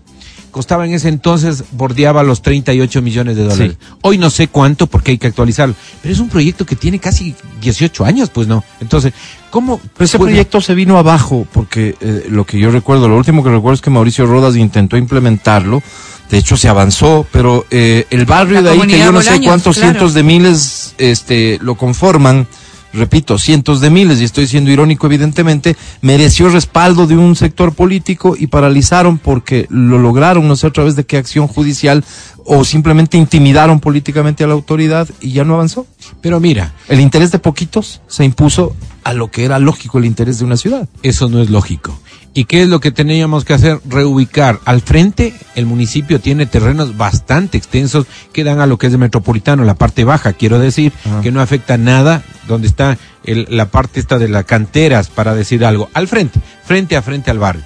Costaba 0.52 0.86
en 0.88 0.94
ese 0.94 1.10
entonces, 1.10 1.66
bordeaba 1.74 2.24
los 2.24 2.42
38 2.42 3.02
millones 3.04 3.36
de 3.36 3.44
dólares. 3.44 3.78
Sí. 3.80 3.88
Hoy 4.02 4.18
no 4.18 4.32
sé 4.32 4.48
cuánto 4.48 4.88
porque 4.88 5.12
hay 5.12 5.18
que 5.20 5.28
actualizarlo. 5.28 5.76
Pero 6.02 6.12
es 6.14 6.20
un 6.20 6.30
proyecto 6.30 6.66
que 6.66 6.76
tiene 6.76 6.98
casi 6.98 7.36
18 7.62 8.04
años, 8.06 8.32
pues 8.32 8.48
no. 8.48 8.64
Entonces, 8.82 9.14
¿cómo? 9.52 9.80
Pero 9.96 10.06
ese 10.06 10.18
puede- 10.18 10.32
proyecto 10.32 10.60
se 10.62 10.74
vino 10.74 10.98
abajo 10.98 11.46
porque 11.54 11.96
eh, 12.02 12.26
lo 12.30 12.44
que 12.46 12.58
yo 12.58 12.72
recuerdo, 12.72 13.08
lo 13.08 13.18
último 13.18 13.44
que 13.44 13.52
recuerdo 13.52 13.76
es 13.76 13.82
que 13.82 13.92
Mauricio 13.92 14.26
Rodas 14.26 14.56
intentó 14.56 14.98
implementarlo. 14.98 15.84
De 16.30 16.38
hecho, 16.38 16.58
se 16.58 16.68
avanzó, 16.68 17.26
pero 17.32 17.66
eh, 17.72 18.06
el 18.10 18.26
barrio 18.26 18.56
La 18.56 18.62
de 18.62 18.70
ahí, 18.72 18.88
que 18.88 19.00
yo 19.00 19.12
no 19.12 19.22
sé 19.22 19.42
cuántos 19.42 19.78
claro. 19.78 19.92
cientos 19.92 20.14
de 20.14 20.24
miles 20.24 20.94
este, 20.98 21.58
lo 21.62 21.76
conforman, 21.76 22.48
repito, 22.94 23.38
cientos 23.38 23.80
de 23.80 23.90
miles, 23.90 24.20
y 24.20 24.26
estoy 24.26 24.48
siendo 24.48 24.72
irónico 24.72 25.08
evidentemente, 25.08 25.78
mereció 26.02 26.50
respaldo 26.50 27.08
de 27.08 27.16
un 27.16 27.36
sector 27.36 27.74
político 27.74 28.36
y 28.38 28.48
paralizaron 28.48 29.18
porque 29.18 29.68
lo 29.70 30.00
lograron, 30.00 30.48
no 30.48 30.56
sé 30.56 30.68
a 30.68 30.72
través 30.72 30.96
de 30.96 31.06
qué 31.06 31.18
acción 31.18 31.48
judicial, 31.48 32.04
o 32.46 32.64
simplemente 32.64 33.18
intimidaron 33.18 33.80
políticamente 33.80 34.44
a 34.44 34.48
la 34.48 34.54
autoridad 34.54 35.08
y 35.22 35.32
ya 35.32 35.44
no 35.44 35.56
avanzó. 35.56 35.86
Pero 36.22 36.40
mira, 36.40 36.74
El 36.88 37.00
interés 37.00 37.32
de 37.32 37.40
poquitos 37.40 38.02
se 38.08 38.24
impuso 38.24 38.76
a 39.04 39.14
lo 39.14 39.32
que 39.32 39.46
era 39.46 39.60
lógico 39.60 40.00
el 40.00 40.06
interés 40.06 40.40
de 40.40 40.46
una 40.46 40.58
ciudad. 40.58 40.88
eso 41.04 41.30
no 41.30 41.42
es 41.42 41.50
lógico. 41.50 41.98
¿Y 42.38 42.46
qué 42.46 42.62
es 42.62 42.68
lo 42.68 42.80
que 42.80 42.92
teníamos 42.92 43.46
que 43.46 43.54
hacer? 43.56 43.80
Reubicar. 43.90 44.60
Al 44.64 44.82
frente, 44.82 45.34
el 45.56 45.66
municipio 45.66 46.20
tiene 46.20 46.46
terrenos 46.46 46.96
bastante 46.96 47.58
extensos 47.58 48.06
que 48.32 48.44
dan 48.44 48.60
a 48.60 48.68
lo 48.68 48.78
que 48.78 48.86
es 48.86 48.94
el 48.94 49.00
metropolitano, 49.00 49.64
la 49.64 49.74
parte 49.74 50.04
baja, 50.04 50.34
quiero 50.34 50.60
decir, 50.60 50.94
Ajá. 51.04 51.22
que 51.22 51.32
no 51.32 51.42
afecta 51.42 51.78
nada, 51.80 52.22
donde 52.48 52.68
está 52.68 53.00
el- 53.24 53.48
la 53.50 53.72
parte 53.72 54.00
esta 54.00 54.20
de 54.20 54.30
las 54.30 54.46
canteras, 54.46 55.10
para 55.10 55.34
decir 55.34 55.66
algo. 55.66 55.90
Al 55.96 56.08
frente, 56.08 56.40
frente 56.64 56.96
a 56.96 57.02
frente 57.02 57.32
al 57.32 57.40
barrio. 57.40 57.64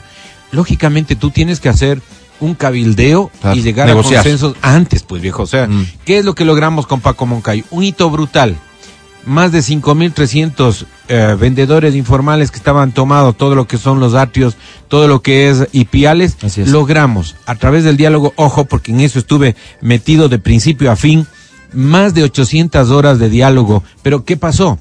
Lógicamente 0.53 1.17
tú 1.17 1.31
tienes 1.31 1.59
que 1.59 1.67
hacer 1.67 2.01
un 2.39 2.55
cabildeo 2.55 3.29
Claro, 3.41 3.57
y 3.57 3.61
llegar 3.63 3.87
negociar. 3.87 4.21
a 4.21 4.23
consensos 4.23 4.55
antes, 4.61 5.03
pues 5.03 5.21
viejo. 5.21 5.43
O 5.43 5.47
sea, 5.47 5.67
Mm. 5.67 5.85
¿qué 6.05 6.17
es 6.17 6.23
lo 6.23 6.33
que 6.33 6.45
logramos 6.45 6.87
con 6.87 7.01
Paco 7.01 7.25
Moncayo? 7.25 7.65
Un 7.71 7.83
hito 7.83 8.09
brutal. 8.09 8.55
Más 9.25 9.51
de 9.51 9.59
5.300 9.59 10.85
eh, 11.07 11.35
vendedores 11.39 11.95
informales 11.95 12.49
que 12.49 12.57
estaban 12.57 12.91
tomados, 12.91 13.37
todo 13.37 13.53
lo 13.53 13.67
que 13.67 13.77
son 13.77 13.99
los 13.99 14.15
atrios, 14.15 14.55
todo 14.87 15.07
lo 15.07 15.21
que 15.21 15.49
es 15.49 15.67
ipiales, 15.73 16.37
es. 16.41 16.67
logramos 16.67 17.35
a 17.45 17.55
través 17.55 17.83
del 17.83 17.97
diálogo, 17.97 18.33
ojo, 18.35 18.65
porque 18.65 18.91
en 18.91 19.01
eso 19.01 19.19
estuve 19.19 19.55
metido 19.79 20.27
de 20.27 20.39
principio 20.39 20.91
a 20.91 20.95
fin, 20.95 21.27
más 21.73 22.13
de 22.13 22.23
800 22.23 22.89
horas 22.89 23.19
de 23.19 23.29
diálogo. 23.29 23.83
Pero 24.01 24.25
¿qué 24.25 24.37
pasó? 24.37 24.79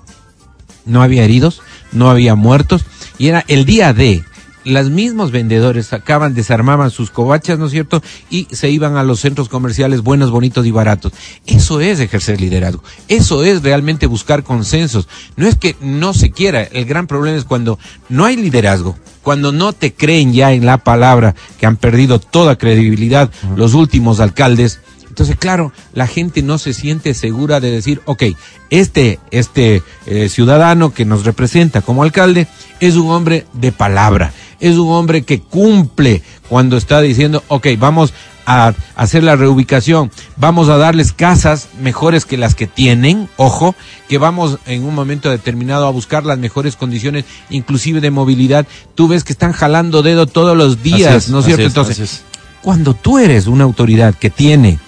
No 0.86 1.02
había 1.02 1.24
heridos, 1.24 1.60
no 1.92 2.10
había 2.10 2.34
muertos, 2.34 2.86
y 3.18 3.28
era 3.28 3.44
el 3.48 3.64
día 3.64 3.92
de. 3.92 4.24
Los 4.64 4.90
mismos 4.90 5.30
vendedores 5.30 5.86
sacaban, 5.86 6.34
desarmaban 6.34 6.90
sus 6.90 7.10
covachas, 7.10 7.58
¿no 7.58 7.66
es 7.66 7.72
cierto? 7.72 8.02
Y 8.28 8.46
se 8.50 8.70
iban 8.70 8.96
a 8.96 9.04
los 9.04 9.20
centros 9.20 9.48
comerciales 9.48 10.02
buenos, 10.02 10.30
bonitos 10.30 10.66
y 10.66 10.70
baratos. 10.70 11.12
Eso 11.46 11.80
es 11.80 12.00
ejercer 12.00 12.40
liderazgo. 12.40 12.82
Eso 13.08 13.42
es 13.44 13.62
realmente 13.62 14.06
buscar 14.06 14.44
consensos. 14.44 15.08
No 15.36 15.46
es 15.46 15.56
que 15.56 15.76
no 15.80 16.12
se 16.12 16.30
quiera. 16.30 16.62
El 16.62 16.84
gran 16.84 17.06
problema 17.06 17.38
es 17.38 17.44
cuando 17.44 17.78
no 18.08 18.24
hay 18.24 18.36
liderazgo, 18.36 18.96
cuando 19.22 19.52
no 19.52 19.72
te 19.72 19.92
creen 19.92 20.32
ya 20.32 20.52
en 20.52 20.66
la 20.66 20.78
palabra, 20.78 21.34
que 21.58 21.66
han 21.66 21.76
perdido 21.76 22.20
toda 22.20 22.56
credibilidad 22.56 23.30
los 23.56 23.74
últimos 23.74 24.20
alcaldes. 24.20 24.80
Entonces, 25.08 25.36
claro, 25.36 25.72
la 25.92 26.06
gente 26.06 26.40
no 26.42 26.56
se 26.58 26.72
siente 26.72 27.14
segura 27.14 27.60
de 27.60 27.70
decir, 27.70 28.00
ok, 28.04 28.24
este, 28.70 29.18
este 29.32 29.82
eh, 30.06 30.28
ciudadano 30.28 30.94
que 30.94 31.04
nos 31.04 31.24
representa 31.24 31.82
como 31.82 32.04
alcalde 32.04 32.46
es 32.78 32.94
un 32.94 33.10
hombre 33.10 33.44
de 33.52 33.72
palabra, 33.72 34.32
es 34.60 34.76
un 34.76 34.92
hombre 34.92 35.22
que 35.22 35.40
cumple 35.40 36.22
cuando 36.48 36.76
está 36.76 37.00
diciendo, 37.00 37.42
ok, 37.48 37.68
vamos 37.78 38.12
a 38.46 38.74
hacer 38.96 39.22
la 39.22 39.36
reubicación, 39.36 40.10
vamos 40.36 40.68
a 40.68 40.76
darles 40.76 41.12
casas 41.12 41.68
mejores 41.80 42.24
que 42.24 42.36
las 42.36 42.54
que 42.54 42.66
tienen, 42.66 43.28
ojo, 43.36 43.74
que 44.08 44.18
vamos 44.18 44.58
en 44.66 44.84
un 44.84 44.94
momento 44.94 45.30
determinado 45.30 45.86
a 45.86 45.90
buscar 45.90 46.24
las 46.24 46.38
mejores 46.38 46.76
condiciones, 46.76 47.24
inclusive 47.48 48.00
de 48.00 48.10
movilidad. 48.10 48.66
Tú 48.94 49.08
ves 49.08 49.24
que 49.24 49.32
están 49.32 49.52
jalando 49.52 50.02
dedo 50.02 50.26
todos 50.26 50.56
los 50.56 50.82
días, 50.82 51.26
es, 51.26 51.28
¿no 51.30 51.40
es 51.40 51.46
cierto? 51.46 51.62
es, 51.62 51.68
Entonces, 51.68 51.98
es. 51.98 52.22
cuando 52.62 52.94
tú 52.94 53.18
eres 53.18 53.46
una 53.46 53.64
autoridad 53.64 54.14
que 54.14 54.30
tiene 54.30 54.78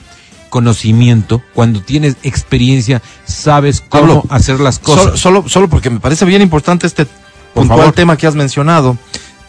conocimiento, 0.51 1.41
cuando 1.55 1.81
tienes 1.81 2.17
experiencia, 2.25 3.01
sabes 3.25 3.81
cómo 3.81 4.23
Pablo, 4.23 4.25
hacer 4.29 4.61
las 4.61 4.79
cosas. 4.79 5.05
Solo, 5.05 5.17
solo, 5.17 5.49
solo 5.49 5.69
porque 5.69 5.89
me 5.89 6.01
parece 6.01 6.25
bien 6.25 6.43
importante 6.43 6.87
este 6.87 7.07
puntual 7.55 7.79
favor. 7.79 7.95
tema 7.95 8.17
que 8.17 8.27
has 8.27 8.35
mencionado 8.35 8.99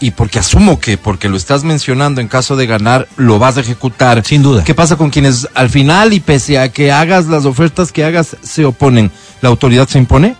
y 0.03 0.11
porque 0.11 0.37
asumo 0.37 0.81
que 0.81 0.97
porque 0.97 1.29
lo 1.29 1.37
estás 1.37 1.63
mencionando 1.63 2.19
en 2.19 2.27
caso 2.27 2.57
de 2.57 2.67
ganar 2.67 3.07
lo 3.15 3.39
vas 3.39 3.55
a 3.55 3.61
ejecutar. 3.61 4.21
Sin 4.25 4.43
duda. 4.43 4.63
¿Qué 4.65 4.75
pasa 4.75 4.97
con 4.97 5.09
quienes 5.09 5.47
al 5.53 5.69
final 5.69 6.11
y 6.11 6.19
pese 6.19 6.59
a 6.59 6.69
que 6.73 6.91
hagas 6.91 7.27
las 7.27 7.45
ofertas 7.45 7.93
que 7.93 8.03
hagas 8.03 8.35
se 8.41 8.65
oponen? 8.65 9.11
¿La 9.41 9.47
autoridad 9.47 9.87
se 9.87 9.99
impone? 9.99 10.35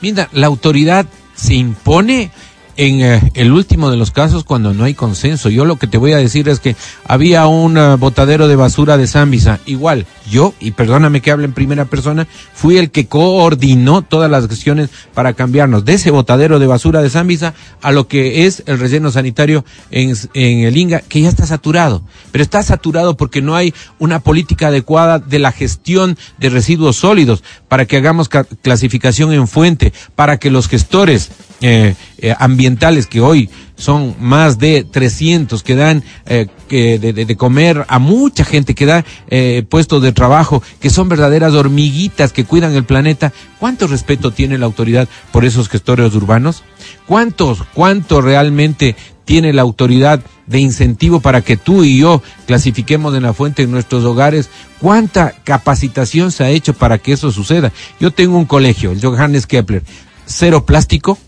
Mira, 0.00 0.28
la 0.32 0.46
autoridad 0.46 1.06
se 1.34 1.54
impone 1.54 2.30
en 2.78 3.02
eh, 3.02 3.32
el 3.34 3.52
último 3.52 3.90
de 3.90 3.96
los 3.96 4.12
casos 4.12 4.44
cuando 4.44 4.72
no 4.72 4.84
hay 4.84 4.94
consenso. 4.94 5.50
Yo 5.50 5.64
lo 5.64 5.76
que 5.76 5.88
te 5.88 5.98
voy 5.98 6.12
a 6.12 6.16
decir 6.18 6.48
es 6.48 6.60
que 6.60 6.76
había 7.04 7.46
un 7.48 7.76
eh, 7.76 7.96
botadero 7.96 8.46
de 8.46 8.54
basura 8.54 8.96
de 8.96 9.08
Zambisa. 9.08 9.58
Igual, 9.66 10.06
yo, 10.30 10.54
y 10.60 10.70
perdóname 10.70 11.20
que 11.20 11.32
hable 11.32 11.44
en 11.44 11.52
primera 11.52 11.86
persona, 11.86 12.28
fui 12.54 12.78
el 12.78 12.92
que 12.92 13.08
coordinó 13.08 14.02
todas 14.02 14.30
las 14.30 14.44
acciones 14.44 14.90
para 15.12 15.32
cambiarnos 15.32 15.84
de 15.84 15.94
ese 15.94 16.12
botadero 16.12 16.60
de 16.60 16.68
basura 16.68 17.02
de 17.02 17.10
Zambisa 17.10 17.52
a 17.82 17.90
lo 17.90 18.06
que 18.06 18.46
es 18.46 18.62
el 18.66 18.78
relleno 18.78 19.10
sanitario 19.10 19.64
en, 19.90 20.14
en 20.34 20.60
el 20.60 20.76
Inga, 20.76 21.00
que 21.00 21.20
ya 21.20 21.28
está 21.28 21.46
saturado. 21.46 22.02
Pero 22.30 22.42
está 22.44 22.62
saturado 22.62 23.16
porque 23.16 23.42
no 23.42 23.56
hay 23.56 23.74
una 23.98 24.20
política 24.20 24.68
adecuada 24.68 25.18
de 25.18 25.40
la 25.40 25.50
gestión 25.50 26.16
de 26.38 26.48
residuos 26.48 26.94
sólidos 26.94 27.42
para 27.66 27.86
que 27.86 27.96
hagamos 27.96 28.28
ca- 28.28 28.44
clasificación 28.62 29.32
en 29.32 29.48
fuente, 29.48 29.92
para 30.14 30.38
que 30.38 30.52
los 30.52 30.68
gestores 30.68 31.30
eh, 31.60 31.94
eh, 32.18 32.34
ambientales 32.38 33.06
que 33.06 33.20
hoy 33.20 33.50
son 33.76 34.14
más 34.20 34.58
de 34.58 34.84
300 34.84 35.62
que 35.62 35.74
dan 35.76 36.02
eh, 36.26 36.46
que 36.68 36.98
de, 36.98 37.12
de- 37.12 37.24
de 37.24 37.36
comer 37.36 37.84
a 37.88 37.98
mucha 37.98 38.44
gente, 38.44 38.74
que 38.74 38.86
da 38.86 39.04
eh, 39.28 39.64
puestos 39.68 40.02
de 40.02 40.12
trabajo, 40.12 40.62
que 40.80 40.90
son 40.90 41.08
verdaderas 41.08 41.54
hormiguitas 41.54 42.32
que 42.32 42.44
cuidan 42.44 42.74
el 42.74 42.84
planeta. 42.84 43.32
¿Cuánto 43.58 43.86
respeto 43.86 44.30
tiene 44.32 44.58
la 44.58 44.66
autoridad 44.66 45.08
por 45.32 45.44
esos 45.44 45.68
gestores 45.68 46.14
urbanos? 46.14 46.62
¿Cuántos, 47.06 47.62
cuánto 47.74 48.20
realmente 48.20 48.96
tiene 49.24 49.52
la 49.52 49.62
autoridad 49.62 50.20
de 50.46 50.58
incentivo 50.60 51.20
para 51.20 51.42
que 51.42 51.56
tú 51.56 51.84
y 51.84 51.98
yo 51.98 52.22
clasifiquemos 52.46 53.14
en 53.14 53.22
la 53.22 53.32
fuente 53.32 53.62
en 53.62 53.70
nuestros 53.70 54.04
hogares? 54.04 54.48
¿Cuánta 54.80 55.34
capacitación 55.44 56.32
se 56.32 56.44
ha 56.44 56.50
hecho 56.50 56.72
para 56.74 56.98
que 56.98 57.12
eso 57.12 57.30
suceda? 57.30 57.72
Yo 58.00 58.10
tengo 58.10 58.36
un 58.38 58.46
colegio, 58.46 58.90
el 58.92 59.00
Johannes 59.00 59.46
Kepler, 59.46 59.82
cero 60.26 60.64
plástico, 60.66 61.18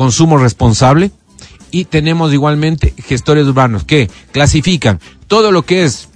consumo 0.00 0.38
responsable 0.38 1.10
y 1.70 1.84
tenemos 1.84 2.32
igualmente 2.32 2.94
gestores 3.06 3.46
urbanos 3.46 3.84
que 3.84 4.08
clasifican 4.32 4.98
todo 5.28 5.52
lo 5.52 5.62
que 5.66 5.84
es 5.84 6.08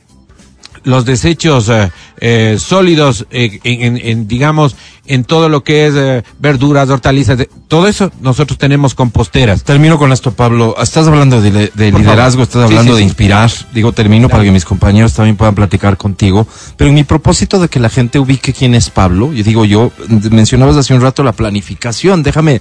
los 0.85 1.05
desechos 1.05 1.69
eh, 1.69 1.91
eh, 2.21 2.57
sólidos 2.59 3.27
eh, 3.31 3.59
en, 3.65 3.83
en- 3.97 4.07
en, 4.07 4.29
digamos 4.29 4.75
en 5.07 5.25
todo 5.25 5.49
lo 5.51 5.63
que 5.63 5.87
es 5.87 5.95
eh, 5.97 6.23
verduras 6.39 6.89
hortalizas 6.91 7.37
de- 7.39 7.49
todo 7.69 7.89
eso 7.89 8.11
nosotros 8.23 8.59
tenemos 8.59 8.95
composteras 8.95 9.65
Termino 9.65 9.99
con 9.99 10.13
esto, 10.13 10.33
Pablo. 10.33 10.75
Estás 10.81 11.07
hablando 11.07 11.41
de, 11.43 11.51
liderazgo, 11.77 12.39
favor. 12.39 12.43
estás 12.43 12.63
hablando 12.65 12.93
sí, 12.93 12.97
de 12.97 13.03
sí. 13.03 13.05
inspirar. 13.05 13.51
Digo, 13.75 13.93
termino 13.93 14.29
para 14.29 14.45
que 14.45 14.51
mis 14.51 14.65
compañeros 14.65 15.13
también 15.15 15.37
puedan 15.37 15.55
platicar 15.55 15.97
contigo. 15.97 16.47
Pero 16.77 16.89
en 16.89 16.95
mi 16.95 17.05
propósito 17.05 17.59
de 17.59 17.69
que 17.69 17.81
la 17.81 17.89
gente 17.91 18.19
ubique 18.19 18.53
quién 18.53 18.75
es 18.75 18.89
Pablo, 18.91 19.33
y 19.35 19.43
digo 19.43 19.65
yo, 19.65 19.91
mencionabas 20.31 20.77
hace 20.77 20.95
un 20.95 21.01
rato 21.01 21.23
la 21.23 21.33
planificación. 21.33 22.23
Déjame, 22.23 22.61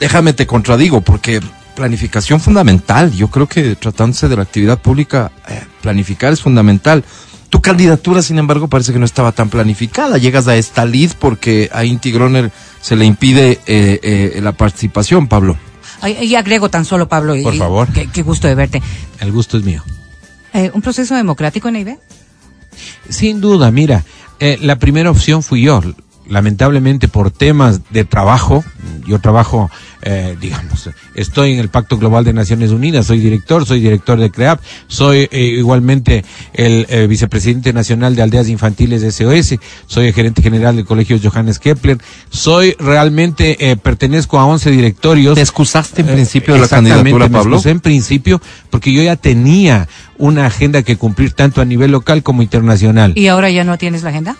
déjame 0.00 0.32
te 0.32 0.46
contradigo, 0.46 1.00
porque 1.00 1.40
planificación 1.74 2.40
fundamental. 2.40 3.12
Yo 3.12 3.28
creo 3.28 3.46
que 3.48 3.76
tratándose 3.76 4.28
de 4.28 4.36
la 4.36 4.42
actividad 4.42 4.78
pública, 4.80 5.30
eh, 5.48 5.62
planificar 5.82 6.32
es 6.32 6.40
fundamental. 6.40 7.04
Tu 7.50 7.60
candidatura, 7.60 8.22
sin 8.22 8.38
embargo, 8.38 8.68
parece 8.68 8.92
que 8.92 8.98
no 8.98 9.04
estaba 9.04 9.32
tan 9.32 9.50
planificada. 9.50 10.18
Llegas 10.18 10.48
a 10.48 10.56
esta 10.56 10.84
lid 10.84 11.12
porque 11.18 11.70
a 11.72 11.84
Inti 11.84 12.10
Groner 12.10 12.50
se 12.80 12.96
le 12.96 13.04
impide 13.04 13.60
eh, 13.66 14.00
eh, 14.02 14.40
la 14.42 14.52
participación, 14.52 15.28
Pablo. 15.28 15.56
Ay, 16.00 16.18
Y 16.24 16.34
agrego 16.34 16.68
tan 16.68 16.84
solo, 16.84 17.08
Pablo. 17.08 17.34
Por 17.42 17.54
y 17.54 17.58
favor. 17.58 17.88
Qué, 17.92 18.08
qué 18.12 18.22
gusto 18.22 18.48
de 18.48 18.54
verte. 18.54 18.82
el 19.20 19.32
gusto 19.32 19.56
es 19.56 19.64
mío 19.64 19.82
Eh, 20.52 20.70
¿Un 20.74 20.82
proceso 20.82 21.14
democrático 21.14 21.68
en 21.68 21.76
IBE? 21.76 21.98
Sin 23.08 23.40
duda, 23.40 23.70
mira, 23.70 24.04
eh, 24.40 24.58
la 24.60 24.76
primera 24.78 25.10
opción 25.10 25.42
fui 25.42 25.62
yo. 25.62 25.80
Lamentablemente 26.28 27.06
por 27.08 27.30
temas 27.30 27.80
de 27.90 28.04
trabajo, 28.04 28.64
yo 29.06 29.20
trabajo, 29.20 29.70
eh, 30.02 30.36
digamos, 30.40 30.90
estoy 31.14 31.52
en 31.52 31.60
el 31.60 31.68
Pacto 31.68 31.98
Global 31.98 32.24
de 32.24 32.32
Naciones 32.32 32.72
Unidas, 32.72 33.06
soy 33.06 33.20
director, 33.20 33.64
soy 33.64 33.80
director 33.80 34.18
de 34.18 34.30
CREAP, 34.30 34.60
soy 34.88 35.28
eh, 35.30 35.44
igualmente 35.56 36.24
el 36.52 36.86
eh, 36.88 37.06
vicepresidente 37.06 37.72
nacional 37.72 38.16
de 38.16 38.22
Aldeas 38.22 38.48
Infantiles 38.48 39.02
de 39.02 39.12
SOS, 39.12 39.58
soy 39.86 40.08
el 40.08 40.14
gerente 40.14 40.42
general 40.42 40.74
del 40.74 40.84
Colegio 40.84 41.16
Johannes 41.22 41.60
Kepler, 41.60 41.98
soy 42.28 42.74
realmente, 42.80 43.70
eh, 43.70 43.76
pertenezco 43.76 44.38
a 44.40 44.46
11 44.46 44.70
directorios. 44.72 45.36
¿Te 45.36 45.42
excusaste 45.42 46.02
en 46.02 46.08
Eh, 46.08 46.12
principio 46.14 46.54
de 46.54 46.60
la 46.60 46.64
exactamente, 46.66 46.96
candidatura, 46.96 47.28
me 47.28 47.32
Pablo? 47.38 47.54
excusé 47.56 47.70
en 47.70 47.80
principio 47.80 48.40
porque 48.70 48.92
yo 48.92 49.00
ya 49.02 49.14
tenía 49.14 49.86
una 50.18 50.46
agenda 50.46 50.82
que 50.82 50.96
cumplir 50.96 51.32
tanto 51.34 51.60
a 51.60 51.64
nivel 51.64 51.92
local 51.92 52.22
como 52.24 52.42
internacional. 52.42 53.12
¿Y 53.16 53.28
ahora 53.28 53.48
ya 53.50 53.62
no 53.62 53.78
tienes 53.78 54.02
la 54.02 54.10
agenda? 54.10 54.36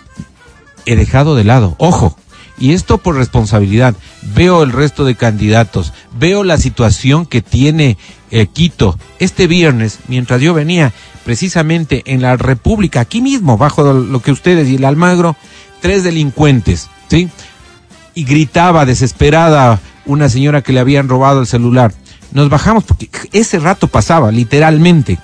He 0.87 0.95
dejado 0.95 1.35
de 1.35 1.43
lado, 1.43 1.75
ojo, 1.79 2.17
y 2.57 2.71
esto 2.71 2.97
por 2.97 3.17
responsabilidad. 3.17 3.93
Veo 4.33 4.63
el 4.63 4.71
resto 4.71 5.03
de 5.03 5.15
candidatos, 5.15 5.91
veo 6.17 6.45
la 6.45 6.57
situación 6.57 7.25
que 7.25 7.41
tiene 7.41 7.97
eh, 8.31 8.47
Quito. 8.47 8.97
Este 9.19 9.47
viernes, 9.47 9.99
mientras 10.07 10.41
yo 10.41 10.53
venía 10.53 10.93
precisamente 11.25 12.03
en 12.05 12.21
la 12.21 12.37
República, 12.37 13.01
aquí 13.01 13.21
mismo, 13.21 13.57
bajo 13.57 13.83
lo 13.93 14.21
que 14.21 14.31
ustedes 14.31 14.69
y 14.69 14.75
el 14.75 14.85
Almagro, 14.85 15.35
tres 15.81 16.05
delincuentes, 16.05 16.89
¿sí? 17.09 17.29
y 18.15 18.23
gritaba 18.23 18.85
desesperada 18.85 19.81
una 20.05 20.29
señora 20.29 20.61
que 20.61 20.71
le 20.71 20.79
habían 20.79 21.09
robado 21.09 21.41
el 21.41 21.47
celular. 21.47 21.93
Nos 22.31 22.49
bajamos, 22.49 22.85
porque 22.85 23.09
ese 23.33 23.59
rato 23.59 23.89
pasaba, 23.89 24.31
literalmente. 24.31 25.19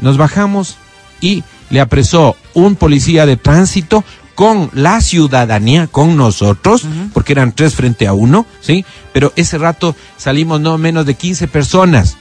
Nos 0.00 0.16
bajamos 0.16 0.76
y 1.20 1.44
le 1.68 1.80
apresó 1.80 2.36
un 2.54 2.74
policía 2.74 3.26
de 3.26 3.36
tránsito 3.36 4.02
con 4.34 4.70
la 4.72 5.00
ciudadanía, 5.00 5.86
con 5.86 6.16
nosotros, 6.16 6.86
porque 7.12 7.32
eran 7.32 7.52
tres 7.52 7.74
frente 7.74 8.06
a 8.06 8.12
uno, 8.12 8.46
¿sí? 8.60 8.84
Pero 9.12 9.32
ese 9.36 9.58
rato 9.58 9.94
salimos 10.16 10.60
no 10.60 10.76
menos 10.78 11.06
de 11.06 11.14
15 11.14 11.48
personas. 11.48 12.16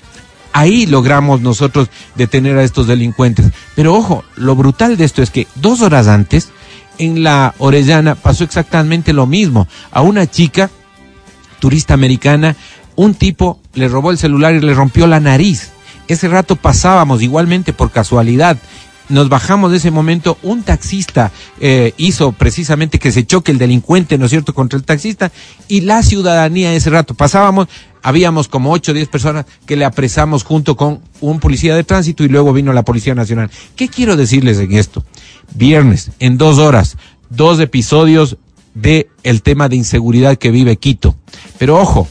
Ahí 0.52 0.86
logramos 0.86 1.41
nosotros 1.41 1.89
detener 2.15 2.58
a 2.58 2.63
estos 2.63 2.86
delincuentes. 2.86 3.47
Pero 3.76 3.95
ojo, 3.95 4.23
lo 4.36 4.56
brutal 4.56 4.97
de 4.97 5.06
esto 5.06 5.23
es 5.23 5.32
que 5.32 5.47
dos 5.56 5.82
horas 5.82 6.08
antes, 6.08 6.49
en 6.99 7.23
la 7.23 7.56
Orellana 7.58 8.13
pasó 8.13 8.43
exactamente 8.43 9.13
lo 9.13 9.26
mismo. 9.26 9.67
A 9.91 10.02
una 10.02 10.30
chica, 10.30 10.69
turista 11.60 11.95
americana, 11.95 12.56
un 12.95 13.15
tipo 13.15 13.60
le 13.73 13.88
robó 13.88 14.12
el 14.12 14.19
celular 14.19 14.54
y 14.54 14.62
le 14.62 14.76
rompió 14.76 15.08
la 15.08 15.19
nariz. 15.19 15.71
Ese 16.08 16.28
rato 16.28 16.56
pasábamos 16.56 17.23
igualmente 17.23 17.73
por 17.73 17.89
casualidad. 17.89 18.58
Nos 19.10 19.30
bajamos 19.30 19.72
de 19.72 19.78
ese 19.78 19.92
momento, 19.92 20.38
un 20.44 20.63
taxista 20.63 21.32
eh, 21.60 21.94
hizo 21.98 22.32
precisamente 22.32 23.00
que 23.00 23.12
se 23.12 23.26
choque 23.26 23.52
el 23.52 23.58
delincuente, 23.58 24.18
¿no 24.18 24.26
es 24.26 24.32
cierto?, 24.32 24.54
contra 24.54 24.78
el 24.78 24.86
taxista 24.86 25.32
y 25.68 25.82
la 25.82 26.04
ciudadanía 26.04 26.74
ese 26.74 26.89
rato 26.89 27.13
pasábamos, 27.13 27.68
habíamos 28.02 28.48
como 28.48 28.72
ocho 28.72 28.92
o 28.92 28.96
diez 28.96 29.10
personas 29.10 29.46
que 29.66 29.76
le 29.76 29.86
apresamos 29.86 30.44
junto 30.44 30.78
con 30.78 31.02
un 31.22 31.39
policía 31.39 31.76
de 31.76 31.84
tránsito 31.84 32.24
y 32.24 32.30
luego 32.30 32.54
vino 32.54 32.72
la 32.72 32.84
Policía 32.84 33.13
Nacional. 33.16 33.52
¿Qué 33.76 33.89
quiero 33.89 34.16
decirles 34.16 34.60
en 34.60 34.74
esto? 34.74 35.04
Viernes, 35.54 36.12
en 36.20 36.38
dos 36.38 36.58
horas, 36.58 36.98
dos 37.30 37.60
episodios 37.60 38.38
de 38.74 39.10
el 39.24 39.42
tema 39.42 39.70
de 39.70 39.76
inseguridad 39.76 40.38
que 40.38 40.52
vive 40.52 40.78
Quito. 40.78 41.16
Pero 41.58 41.80
ojo, 41.80 42.08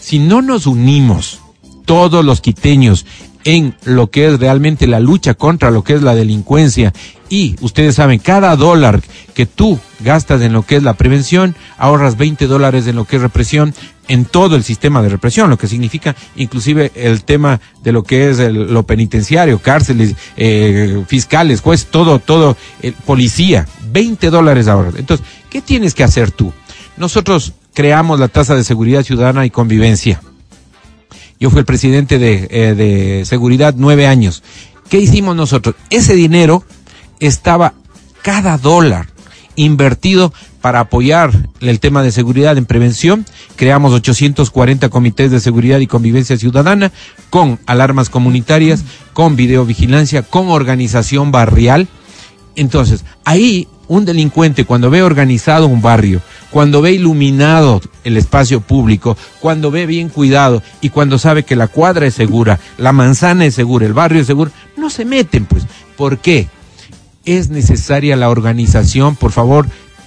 si 0.00 0.18
no 0.18 0.42
nos 0.42 0.66
unimos 0.66 1.40
todos 1.86 2.22
los 2.24 2.42
quiteños 2.42 3.06
en 3.44 3.76
lo 3.84 4.10
que 4.10 4.26
es 4.26 4.40
realmente 4.40 4.88
la 4.88 4.98
lucha 4.98 5.34
contra 5.34 5.70
lo 5.70 5.84
que 5.84 5.94
es 5.94 6.02
la 6.02 6.16
delincuencia 6.16 6.92
y 7.28 7.54
ustedes 7.60 7.94
saben, 7.94 8.18
cada 8.18 8.56
dólar 8.56 9.00
que 9.34 9.46
tú 9.46 9.78
gastas 10.00 10.42
en 10.42 10.52
lo 10.52 10.62
que 10.64 10.76
es 10.76 10.82
la 10.82 10.94
prevención, 10.94 11.54
ahorras 11.78 12.16
20 12.16 12.48
dólares 12.48 12.88
en 12.88 12.96
lo 12.96 13.04
que 13.04 13.16
es 13.16 13.22
represión 13.22 13.72
en 14.08 14.24
todo 14.24 14.56
el 14.56 14.64
sistema 14.64 15.00
de 15.00 15.08
represión, 15.10 15.48
lo 15.48 15.58
que 15.58 15.68
significa 15.68 16.16
inclusive 16.34 16.90
el 16.96 17.22
tema 17.24 17.60
de 17.84 17.92
lo 17.92 18.02
que 18.02 18.30
es 18.30 18.38
el- 18.40 18.72
lo 18.72 18.82
penitenciario, 18.84 19.60
cárceles, 19.60 20.14
eh, 20.36 21.04
fiscales, 21.06 21.60
juez, 21.60 21.86
todo, 21.86 22.18
todo, 22.18 22.56
eh, 22.82 22.92
policía, 23.04 23.66
20 23.92 24.30
dólares 24.30 24.66
ahorras. 24.68 24.94
Entonces, 24.96 25.24
¿qué 25.50 25.60
tienes 25.60 25.94
que 25.94 26.02
hacer 26.04 26.32
tú? 26.32 26.52
Nosotros 26.96 27.52
creamos 27.74 28.18
la 28.18 28.28
tasa 28.28 28.54
de 28.56 28.64
seguridad 28.64 29.04
ciudadana 29.04 29.46
y 29.46 29.50
convivencia. 29.50 30.20
Yo 31.38 31.50
fui 31.50 31.60
el 31.60 31.64
presidente 31.66 32.18
de, 32.18 32.48
eh, 32.50 32.74
de 32.74 33.24
seguridad 33.24 33.74
nueve 33.76 34.06
años. 34.06 34.42
¿Qué 34.88 34.98
hicimos 34.98 35.36
nosotros? 35.36 35.74
Ese 35.90 36.14
dinero 36.14 36.64
estaba 37.20 37.74
cada 38.22 38.58
dólar 38.58 39.08
invertido 39.56 40.32
para 40.60 40.80
apoyar 40.80 41.30
el 41.60 41.80
tema 41.80 42.02
de 42.02 42.12
seguridad 42.12 42.58
en 42.58 42.66
prevención. 42.66 43.24
Creamos 43.56 43.92
840 43.92 44.88
comités 44.88 45.30
de 45.30 45.40
seguridad 45.40 45.78
y 45.78 45.86
convivencia 45.86 46.36
ciudadana 46.36 46.92
con 47.30 47.58
alarmas 47.66 48.10
comunitarias, 48.10 48.84
con 49.12 49.36
videovigilancia, 49.36 50.22
con 50.22 50.48
organización 50.48 51.32
barrial 51.32 51.88
Entonces, 52.54 53.04
ahí 53.24 53.68
un 53.88 54.04
delincuente 54.04 54.64
cuando 54.64 54.90
ve 54.90 55.02
organizado 55.02 55.66
un 55.66 55.82
barrio, 55.82 56.20
cuando 56.50 56.82
ve 56.82 56.92
iluminado 56.92 57.80
el 58.04 58.16
espacio 58.16 58.60
público, 58.60 59.16
cuando 59.40 59.70
ve 59.70 59.86
bien 59.86 60.08
cuidado 60.08 60.62
y 60.80 60.90
cuando 60.90 61.18
sabe 61.18 61.44
que 61.44 61.56
la 61.56 61.68
cuadra 61.68 62.06
es 62.06 62.14
segura, 62.14 62.58
la 62.78 62.92
manzana 62.92 63.46
es 63.46 63.54
segura, 63.54 63.86
el 63.86 63.92
barrio 63.92 64.20
es 64.20 64.26
seguro, 64.26 64.50
no 64.76 64.90
se 64.90 65.04
meten, 65.04 65.44
pues. 65.44 65.64
¿Por 65.96 66.18
qué? 66.18 66.48
Es 67.24 67.48
necesaria 67.48 68.16
la 68.16 68.28
organización, 68.28 69.16
por 69.16 69.32
favor, 69.32 69.66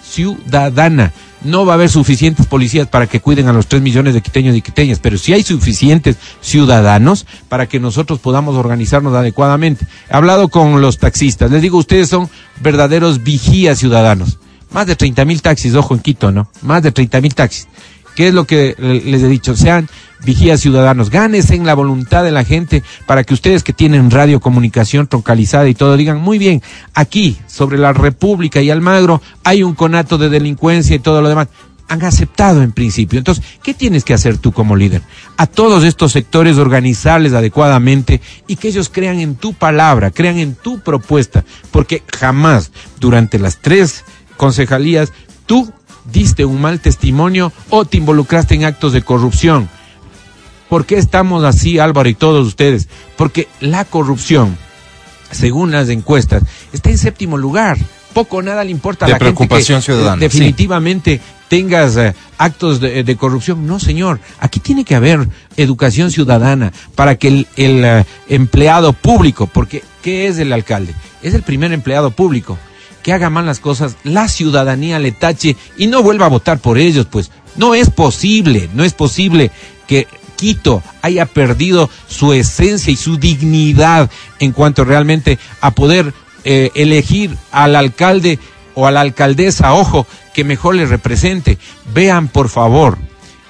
ciudadana. 0.09 1.13
No 1.41 1.65
va 1.65 1.73
a 1.73 1.75
haber 1.75 1.89
suficientes 1.89 2.47
policías 2.47 2.87
para 2.87 3.07
que 3.07 3.21
cuiden 3.21 3.47
a 3.47 3.53
los 3.53 3.67
tres 3.67 3.81
millones 3.81 4.13
de 4.13 4.21
quiteños 4.21 4.55
y 4.55 4.61
quiteñas, 4.61 4.99
pero 4.99 5.17
sí 5.17 5.31
hay 5.31 5.43
suficientes 5.43 6.17
ciudadanos 6.41 7.25
para 7.47 7.67
que 7.67 7.79
nosotros 7.79 8.19
podamos 8.19 8.55
organizarnos 8.55 9.13
adecuadamente. 9.13 9.85
He 10.09 10.15
hablado 10.15 10.49
con 10.49 10.81
los 10.81 10.97
taxistas, 10.97 11.51
les 11.51 11.61
digo, 11.61 11.77
ustedes 11.77 12.09
son 12.09 12.29
verdaderos 12.61 13.23
vigías 13.23 13.79
ciudadanos. 13.79 14.37
Más 14.71 14.85
de 14.85 14.95
30 14.95 15.25
mil 15.25 15.41
taxis, 15.41 15.75
ojo 15.75 15.93
en 15.93 16.01
Quito, 16.01 16.31
¿no? 16.31 16.49
Más 16.61 16.83
de 16.83 16.91
30 16.91 17.21
mil 17.21 17.33
taxis. 17.33 17.67
¿Qué 18.15 18.27
es 18.27 18.33
lo 18.33 18.45
que 18.45 18.75
les 18.77 19.23
he 19.23 19.27
dicho? 19.27 19.55
Sean 19.55 19.87
vigías 20.23 20.59
ciudadanos, 20.59 21.09
gánense 21.09 21.55
en 21.55 21.65
la 21.65 21.73
voluntad 21.73 22.23
de 22.23 22.31
la 22.31 22.43
gente 22.43 22.83
para 23.05 23.23
que 23.23 23.33
ustedes 23.33 23.63
que 23.63 23.73
tienen 23.73 24.11
radio, 24.11 24.39
comunicación 24.39 25.07
troncalizada 25.07 25.67
y 25.69 25.75
todo 25.75 25.97
digan, 25.97 26.19
muy 26.19 26.37
bien, 26.37 26.61
aquí, 26.93 27.37
sobre 27.47 27.77
la 27.77 27.93
República 27.93 28.61
y 28.61 28.69
Almagro, 28.69 29.21
hay 29.43 29.63
un 29.63 29.75
conato 29.75 30.17
de 30.17 30.29
delincuencia 30.29 30.95
y 30.95 30.99
todo 30.99 31.21
lo 31.21 31.29
demás. 31.29 31.47
Han 31.87 32.03
aceptado 32.03 32.61
en 32.61 32.71
principio. 32.71 33.17
Entonces, 33.17 33.43
¿qué 33.63 33.73
tienes 33.73 34.03
que 34.03 34.13
hacer 34.13 34.37
tú 34.37 34.51
como 34.51 34.75
líder? 34.75 35.01
A 35.37 35.47
todos 35.47 35.83
estos 35.83 36.11
sectores 36.11 36.57
organizarles 36.57 37.33
adecuadamente 37.33 38.21
y 38.45 38.57
que 38.57 38.67
ellos 38.67 38.89
crean 38.89 39.19
en 39.19 39.33
tu 39.33 39.53
palabra, 39.53 40.11
crean 40.11 40.37
en 40.37 40.53
tu 40.53 40.81
propuesta, 40.81 41.43
porque 41.71 42.03
jamás 42.15 42.71
durante 42.99 43.39
las 43.39 43.57
tres 43.57 44.03
concejalías 44.37 45.11
tú 45.47 45.73
diste 46.11 46.45
un 46.45 46.61
mal 46.61 46.79
testimonio 46.79 47.51
o 47.71 47.85
te 47.85 47.97
involucraste 47.97 48.53
en 48.53 48.65
actos 48.65 48.93
de 48.93 49.01
corrupción. 49.01 49.67
¿Por 50.69 50.85
qué 50.85 50.97
estamos 50.97 51.43
así, 51.43 51.79
Álvaro 51.79 52.07
y 52.07 52.13
todos 52.13 52.47
ustedes? 52.47 52.87
Porque 53.17 53.47
la 53.59 53.85
corrupción, 53.85 54.55
según 55.31 55.71
las 55.71 55.89
encuestas, 55.89 56.43
está 56.71 56.91
en 56.91 56.97
séptimo 56.99 57.37
lugar. 57.37 57.77
Poco 58.13 58.37
o 58.37 58.41
nada 58.41 58.63
le 58.63 58.71
importa 58.71 59.05
a 59.05 59.07
De 59.07 59.13
la 59.13 59.17
gente 59.17 59.35
preocupación 59.35 59.79
que, 59.79 59.85
ciudadana, 59.85 60.19
definitivamente 60.19 61.19
tengas 61.47 61.97
eh, 61.97 62.15
actos 62.37 62.79
de, 62.79 63.03
de 63.03 63.15
corrupción. 63.15 63.65
No, 63.67 63.79
señor. 63.79 64.19
Aquí 64.39 64.59
tiene 64.59 64.83
que 64.85 64.95
haber 64.95 65.27
educación 65.57 66.11
ciudadana 66.11 66.71
para 66.95 67.15
que 67.15 67.27
el, 67.27 67.47
el, 67.55 67.83
eh, 67.83 68.05
empleado 68.27 68.93
público, 68.93 69.47
porque 69.47 69.83
¿qué 70.01 70.27
es 70.27 70.37
el 70.37 70.53
alcalde? 70.53 70.93
Es 71.21 71.33
el 71.33 71.43
primer 71.43 71.73
empleado 71.73 72.11
público 72.11 72.57
que 73.03 73.13
haga 73.13 73.29
mal 73.29 73.45
las 73.45 73.59
cosas, 73.59 73.95
la 74.03 74.27
ciudadanía 74.27 74.99
le 74.99 75.11
tache 75.11 75.55
y 75.77 75.87
no 75.87 76.03
vuelva 76.03 76.25
a 76.25 76.29
votar 76.29 76.59
por 76.59 76.77
ellos, 76.77 77.07
pues 77.09 77.31
no 77.55 77.73
es 77.73 77.89
posible, 77.89 78.69
no 78.73 78.83
es 78.83 78.93
posible 78.93 79.51
que 79.87 80.07
Quito 80.39 80.81
haya 81.01 81.25
perdido 81.25 81.89
su 82.07 82.31
esencia 82.31 82.93
y 82.93 82.95
su 82.95 83.17
dignidad 83.17 84.09
en 84.39 84.53
cuanto 84.53 84.85
realmente 84.85 85.37
a 85.59 85.71
poder 85.71 86.13
eh, 86.45 86.71
elegir 86.75 87.35
al 87.51 87.75
alcalde 87.75 88.39
o 88.73 88.87
a 88.87 88.91
la 88.91 89.01
alcaldesa, 89.01 89.73
ojo, 89.73 90.07
que 90.33 90.45
mejor 90.45 90.75
le 90.75 90.85
represente. 90.85 91.57
Vean, 91.93 92.29
por 92.29 92.47
favor, 92.47 92.97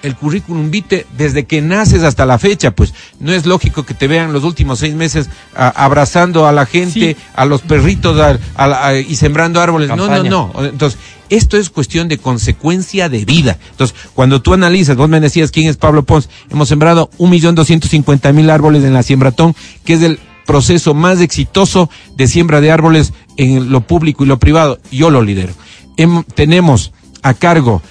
el 0.03 0.15
currículum 0.15 0.71
vitae 0.71 1.05
desde 1.17 1.45
que 1.45 1.62
naces 1.62 2.03
hasta 2.03 2.25
la 2.25 2.39
fecha, 2.39 2.71
pues 2.71 2.93
no 3.19 3.31
es 3.33 3.45
lógico 3.45 3.85
que 3.85 3.93
te 3.93 4.07
vean 4.07 4.31
los 4.33 4.43
últimos 4.43 4.79
seis 4.79 4.93
meses 4.95 5.29
a- 5.55 5.67
abrazando 5.69 6.47
a 6.47 6.51
la 6.51 6.65
gente, 6.65 6.93
Sí. 6.93 7.15
a 7.35 7.45
los 7.45 7.62
perritos 7.62 8.17
a- 8.19 8.39
a 8.55 8.93
y 8.97 9.15
sembrando 9.15 9.59
árboles. 9.62 9.89
Campaña. 9.89 10.29
No, 10.29 10.51
no, 10.53 10.62
no. 10.62 10.65
Entonces, 10.65 10.99
esto 11.29 11.57
es 11.57 11.69
cuestión 11.69 12.07
de 12.07 12.17
consecuencia 12.17 13.09
de 13.09 13.25
vida. 13.25 13.57
Entonces, 13.71 13.95
cuando 14.13 14.41
tú 14.41 14.53
analizas, 14.53 14.95
vos 14.95 15.09
me 15.09 15.19
decías 15.19 15.51
quién 15.51 15.67
es 15.67 15.77
Pablo 15.77 16.03
Pons, 16.03 16.29
hemos 16.49 16.69
sembrado 16.69 17.09
un 17.17 17.29
millón 17.29 17.55
doscientos 17.55 17.89
cincuenta 17.91 18.31
mil 18.31 18.49
árboles 18.49 18.83
en 18.83 18.93
la 18.93 19.03
siembratón, 19.03 19.55
que 19.83 19.93
es 19.93 20.01
el 20.01 20.19
proceso 20.45 20.93
más 20.95 21.19
exitoso 21.21 21.89
de 22.15 22.27
siembra 22.27 22.62
de 22.62 22.71
árboles 22.71 23.13
en 23.38 23.71
lo 23.71 23.81
público 23.81 24.23
y 24.23 24.27
lo 24.27 24.39
privado. 24.39 24.79
Yo 24.91 25.09
lo 25.12 25.21
lidero. 25.21 25.53
Hem- 25.97 26.25
tenemos 26.33 26.91
a 27.21 27.33
cargo 27.35 27.81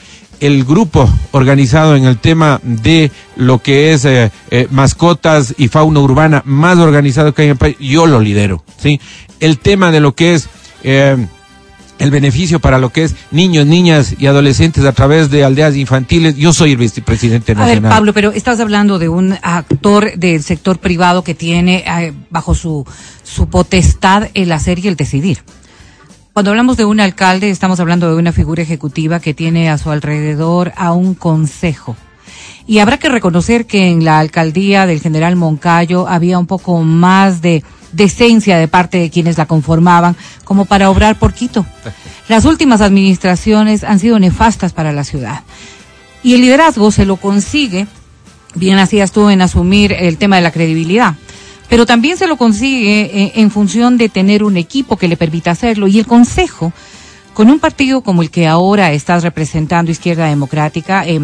el 0.40 0.64
grupo 0.64 1.09
organizado 1.33 1.96
en 1.96 2.05
el 2.05 2.18
tema 2.18 2.61
de 2.62 3.11
lo 3.37 3.61
que 3.61 3.92
es 3.92 4.05
eh, 4.05 4.31
eh, 4.51 4.68
mascotas 4.70 5.55
y 5.59 5.68
fauna 5.68 6.01
urbana 6.01 6.42
más 6.44 6.79
organizado 6.79 7.35
que 7.35 7.42
hay 7.42 7.48
en 7.48 7.53
el 7.53 7.59
país, 7.59 7.77
yo 7.81 8.07
lo 8.07 8.20
lidero, 8.20 8.62
¿sí? 8.79 9.01
El 9.40 9.59
tema 9.59 9.90
de 9.90 10.01
lo 10.01 10.14
que 10.14 10.35
es 10.35 10.48
eh, 10.83 11.16
el 11.98 12.11
beneficio 12.11 12.61
para 12.61 12.79
lo 12.79 12.90
que 12.90 13.05
es 13.05 13.14
niños, 13.31 13.66
niñas 13.66 14.14
y 14.18 14.27
adolescentes 14.27 14.85
a 14.85 14.92
través 14.92 15.31
de 15.31 15.44
aldeas 15.44 15.77
infantiles, 15.77 16.37
yo 16.37 16.53
soy 16.53 16.72
el 16.72 16.77
vicepresidente 16.77 17.53
A 17.53 17.55
ver, 17.57 17.66
nacional. 17.66 17.90
Pablo, 17.90 18.14
pero 18.14 18.33
estás 18.33 18.61
hablando 18.61 18.98
de 18.98 19.09
un 19.09 19.37
actor 19.42 20.16
del 20.16 20.42
sector 20.42 20.79
privado 20.79 21.22
que 21.24 21.35
tiene 21.35 21.85
eh, 21.87 22.12
bajo 22.31 22.55
su, 22.55 22.87
su 23.24 23.48
potestad 23.48 24.29
el 24.35 24.53
hacer 24.53 24.79
y 24.79 24.88
el 24.88 24.96
decidir. 24.96 25.42
Cuando 26.38 26.53
hablamos 26.53 26.77
de 26.77 26.85
un 26.85 27.01
alcalde, 27.01 27.51
estamos 27.51 27.81
hablando 27.81 28.09
de 28.09 28.14
una 28.14 28.31
figura 28.31 28.62
ejecutiva 28.62 29.18
que 29.18 29.35
tiene 29.35 29.70
a 29.70 29.77
su 29.77 29.90
alrededor 29.90 30.72
a 30.77 30.92
un 30.92 31.16
consejo. 31.16 31.96
Y 32.64 32.79
habrá 32.79 32.96
que 32.96 33.09
reconocer 33.09 33.66
que 33.66 33.88
en 33.88 34.05
la 34.05 34.20
alcaldía 34.20 34.87
del 34.87 35.01
general 35.01 35.35
Moncayo 35.35 36.07
había 36.07 36.38
un 36.38 36.46
poco 36.46 36.81
más 36.85 37.42
de 37.42 37.64
decencia 37.90 38.57
de 38.57 38.68
parte 38.68 38.98
de 38.98 39.11
quienes 39.11 39.37
la 39.37 39.46
conformaban 39.46 40.14
como 40.44 40.64
para 40.64 40.90
obrar 40.90 41.18
por 41.18 41.35
Quito. 41.35 41.66
Las 42.29 42.44
últimas 42.44 42.83
administraciones 42.83 43.83
han 43.83 43.98
sido 43.98 44.20
nefastas 44.20 44.72
para 44.72 44.92
la 44.92 45.03
ciudad. 45.03 45.42
Y 46.22 46.35
el 46.35 46.42
liderazgo 46.42 46.92
se 46.92 47.05
lo 47.05 47.16
consigue, 47.16 47.88
bien 48.55 48.79
hacías 48.79 49.11
tú 49.11 49.29
en 49.29 49.42
asumir 49.42 49.92
el 49.92 50.18
tema 50.18 50.37
de 50.37 50.42
la 50.42 50.53
credibilidad, 50.53 51.16
pero 51.68 51.87
también 51.87 52.16
se 52.16 52.26
lo 52.26 52.37
consigue 52.37 53.00
eh, 53.00 53.33
en 53.37 53.50
función 53.50 53.98
de 53.98 54.09
tener 54.09 54.42
un 54.42 54.57
equipo 54.57 54.96
que 54.96 55.09
le 55.09 55.16
permita 55.16 55.50
hacerlo. 55.50 55.87
Y 55.88 55.98
el 55.98 56.07
Consejo, 56.07 56.72
con 57.35 57.50
un 57.50 57.59
partido 57.59 58.02
como 58.02 58.22
el 58.22 58.31
que 58.31 58.46
ahora 58.46 58.92
estás 58.92 59.22
representando, 59.22 59.90
Izquierda 59.90 60.26
Democrática, 60.26 61.07
eh, 61.07 61.20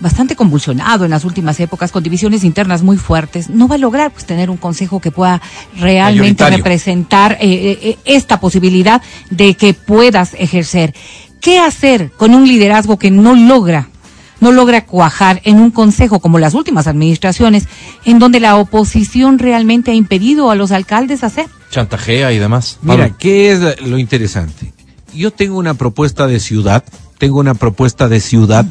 bastante 0.00 0.34
convulsionado 0.34 1.04
en 1.04 1.10
las 1.10 1.24
últimas 1.24 1.60
épocas, 1.60 1.92
con 1.92 2.02
divisiones 2.02 2.42
internas 2.42 2.82
muy 2.82 2.96
fuertes, 2.96 3.50
no 3.50 3.68
va 3.68 3.76
a 3.76 3.78
lograr 3.78 4.10
pues, 4.10 4.24
tener 4.24 4.50
un 4.50 4.56
consejo 4.56 5.00
que 5.00 5.10
pueda 5.10 5.40
realmente 5.76 6.48
representar 6.48 7.32
eh, 7.40 7.78
eh, 7.82 7.98
esta 8.04 8.40
posibilidad 8.40 9.02
de 9.30 9.54
que 9.54 9.74
puedas 9.74 10.34
ejercer. 10.34 10.94
¿Qué 11.40 11.58
hacer 11.58 12.10
con 12.16 12.34
un 12.34 12.46
liderazgo 12.46 12.98
que 12.98 13.10
no 13.10 13.34
logra 13.34 13.88
no 14.40 14.52
logra 14.52 14.84
cuajar 14.84 15.40
en 15.44 15.56
un 15.60 15.70
consejo 15.70 16.20
como 16.20 16.38
las 16.38 16.54
últimas 16.54 16.86
administraciones, 16.86 17.68
en 18.04 18.18
donde 18.18 18.40
la 18.40 18.56
oposición 18.56 19.38
realmente 19.38 19.90
ha 19.90 19.94
impedido 19.94 20.50
a 20.50 20.54
los 20.54 20.72
alcaldes 20.72 21.22
hacer. 21.22 21.46
Chantajea 21.70 22.32
y 22.32 22.38
demás. 22.38 22.78
Mira, 22.82 23.04
Pablo. 23.04 23.16
¿qué 23.18 23.52
es 23.52 23.80
lo 23.82 23.98
interesante? 23.98 24.72
Yo 25.14 25.30
tengo 25.30 25.58
una 25.58 25.74
propuesta 25.74 26.26
de 26.26 26.40
ciudad, 26.40 26.84
tengo 27.18 27.38
una 27.38 27.54
propuesta 27.54 28.08
de 28.08 28.20
ciudad 28.20 28.66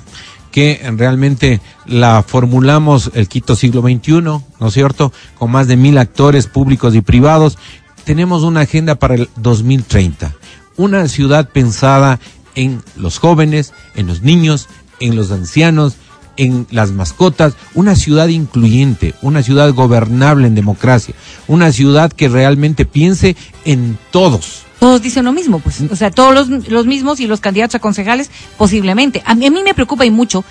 que 0.52 0.82
realmente 0.96 1.62
la 1.86 2.24
formulamos 2.24 3.12
el 3.14 3.28
Quito 3.28 3.56
siglo 3.56 3.82
XXI, 3.82 4.22
¿no 4.22 4.44
es 4.62 4.74
cierto? 4.74 5.14
Con 5.38 5.52
más 5.52 5.68
de 5.68 5.78
mil 5.78 5.98
actores 5.98 6.48
públicos 6.48 6.96
y 6.96 7.02
privados. 7.02 7.58
Tenemos 8.04 8.44
una 8.44 8.62
agenda 8.62 8.96
para 8.96 9.16
el 9.16 9.30
2030. 9.36 10.34
Una 10.78 11.08
ciudad 11.08 11.50
pensada 11.50 12.20
en 12.56 12.82
los 12.96 13.20
jóvenes, 13.20 13.74
en 13.96 14.08
los 14.08 14.22
niños, 14.22 14.68
en 15.00 15.16
los 15.16 15.32
ancianos, 15.32 15.96
en 16.38 16.68
las 16.72 16.92
mascotas, 16.92 17.54
una 17.74 17.96
ciudad 17.96 18.30
incluyente, 18.30 19.14
una 19.22 19.44
ciudad 19.44 19.74
gobernable 19.74 20.48
en 20.48 20.56
democracia, 20.56 21.14
una 21.48 21.72
ciudad 21.72 22.12
que 22.12 22.30
realmente 22.30 22.86
piense 22.86 23.36
en 23.66 23.98
todos. 24.12 24.64
Todos 24.80 25.02
dicen 25.02 25.26
lo 25.26 25.34
mismo, 25.34 25.60
pues. 25.60 25.82
O 25.92 25.96
sea, 25.98 26.10
todos 26.10 26.34
los, 26.34 26.70
los 26.70 26.86
mismos 26.86 27.20
y 27.20 27.28
los 27.28 27.42
candidatos 27.42 27.76
a 27.76 27.80
concejales, 27.80 28.32
posiblemente. 28.58 29.22
A 29.26 29.36
mí, 29.36 29.46
a 29.46 29.52
mí 29.52 29.62
me 29.62 29.74
preocupa 29.74 30.06
y 30.06 30.12
mucho 30.12 30.46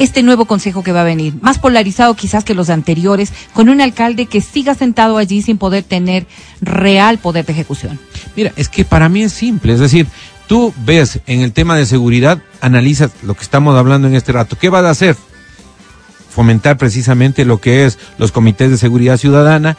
este 0.00 0.22
nuevo 0.22 0.46
consejo 0.46 0.82
que 0.82 0.92
va 0.92 1.02
a 1.02 1.04
venir, 1.04 1.34
más 1.42 1.58
polarizado 1.58 2.14
quizás 2.16 2.42
que 2.42 2.54
los 2.54 2.70
anteriores, 2.70 3.34
con 3.52 3.68
un 3.68 3.82
alcalde 3.82 4.24
que 4.24 4.40
siga 4.40 4.74
sentado 4.74 5.18
allí 5.18 5.42
sin 5.42 5.58
poder 5.58 5.84
tener 5.84 6.26
real 6.62 7.18
poder 7.18 7.44
de 7.44 7.52
ejecución. 7.52 7.98
Mira, 8.34 8.50
es 8.56 8.70
que 8.70 8.86
para 8.86 9.10
mí 9.10 9.22
es 9.22 9.34
simple, 9.34 9.74
es 9.74 9.78
decir, 9.78 10.06
tú 10.50 10.74
ves 10.84 11.20
en 11.28 11.42
el 11.42 11.52
tema 11.52 11.76
de 11.76 11.86
seguridad, 11.86 12.42
analizas 12.60 13.12
lo 13.22 13.34
que 13.34 13.42
estamos 13.44 13.78
hablando 13.78 14.08
en 14.08 14.16
este 14.16 14.32
rato. 14.32 14.58
¿Qué 14.58 14.68
vas 14.68 14.84
a 14.84 14.90
hacer? 14.90 15.14
Fomentar 16.28 16.76
precisamente 16.76 17.44
lo 17.44 17.60
que 17.60 17.84
es 17.84 18.00
los 18.18 18.32
comités 18.32 18.68
de 18.68 18.76
seguridad 18.76 19.16
ciudadana, 19.16 19.76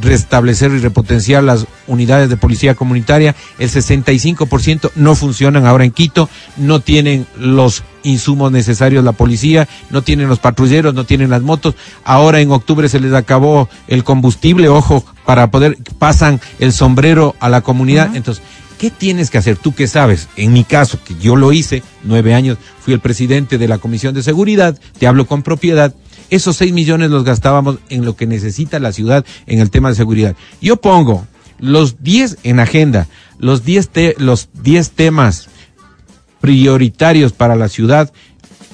restablecer 0.00 0.70
y 0.70 0.78
repotenciar 0.78 1.42
las 1.42 1.66
unidades 1.88 2.28
de 2.28 2.36
policía 2.36 2.76
comunitaria. 2.76 3.34
El 3.58 3.68
65% 3.70 4.92
no 4.94 5.16
funcionan 5.16 5.66
ahora 5.66 5.84
en 5.84 5.90
Quito, 5.90 6.28
no 6.56 6.78
tienen 6.78 7.26
los 7.36 7.82
insumos 8.04 8.52
necesarios 8.52 9.02
la 9.02 9.12
policía, 9.12 9.66
no 9.90 10.02
tienen 10.02 10.28
los 10.28 10.38
patrulleros, 10.38 10.94
no 10.94 11.04
tienen 11.04 11.30
las 11.30 11.42
motos. 11.42 11.74
Ahora 12.04 12.38
en 12.38 12.52
octubre 12.52 12.88
se 12.88 13.00
les 13.00 13.14
acabó 13.14 13.68
el 13.88 14.04
combustible, 14.04 14.68
ojo, 14.68 15.04
para 15.26 15.50
poder, 15.50 15.76
pasan 15.98 16.40
el 16.60 16.72
sombrero 16.72 17.34
a 17.40 17.48
la 17.48 17.62
comunidad. 17.62 18.14
Entonces, 18.14 18.44
¿Qué 18.78 18.90
tienes 18.90 19.30
que 19.30 19.38
hacer? 19.38 19.56
Tú 19.56 19.74
que 19.74 19.86
sabes, 19.86 20.28
en 20.36 20.52
mi 20.52 20.64
caso, 20.64 20.98
que 21.04 21.14
yo 21.20 21.36
lo 21.36 21.52
hice, 21.52 21.82
nueve 22.02 22.34
años, 22.34 22.58
fui 22.80 22.92
el 22.92 23.00
presidente 23.00 23.56
de 23.58 23.68
la 23.68 23.78
Comisión 23.78 24.14
de 24.14 24.22
Seguridad, 24.22 24.78
te 24.98 25.06
hablo 25.06 25.26
con 25.26 25.42
propiedad, 25.42 25.94
esos 26.30 26.56
seis 26.56 26.72
millones 26.72 27.10
los 27.10 27.24
gastábamos 27.24 27.78
en 27.88 28.04
lo 28.04 28.16
que 28.16 28.26
necesita 28.26 28.78
la 28.80 28.92
ciudad 28.92 29.24
en 29.46 29.60
el 29.60 29.70
tema 29.70 29.88
de 29.90 29.94
seguridad. 29.94 30.34
Yo 30.60 30.76
pongo 30.76 31.26
los 31.58 32.02
diez 32.02 32.36
en 32.42 32.60
agenda, 32.60 33.06
los 33.38 33.64
diez, 33.64 33.88
te- 33.88 34.16
los 34.18 34.48
diez 34.52 34.90
temas 34.90 35.48
prioritarios 36.40 37.32
para 37.32 37.56
la 37.56 37.68
ciudad 37.68 38.12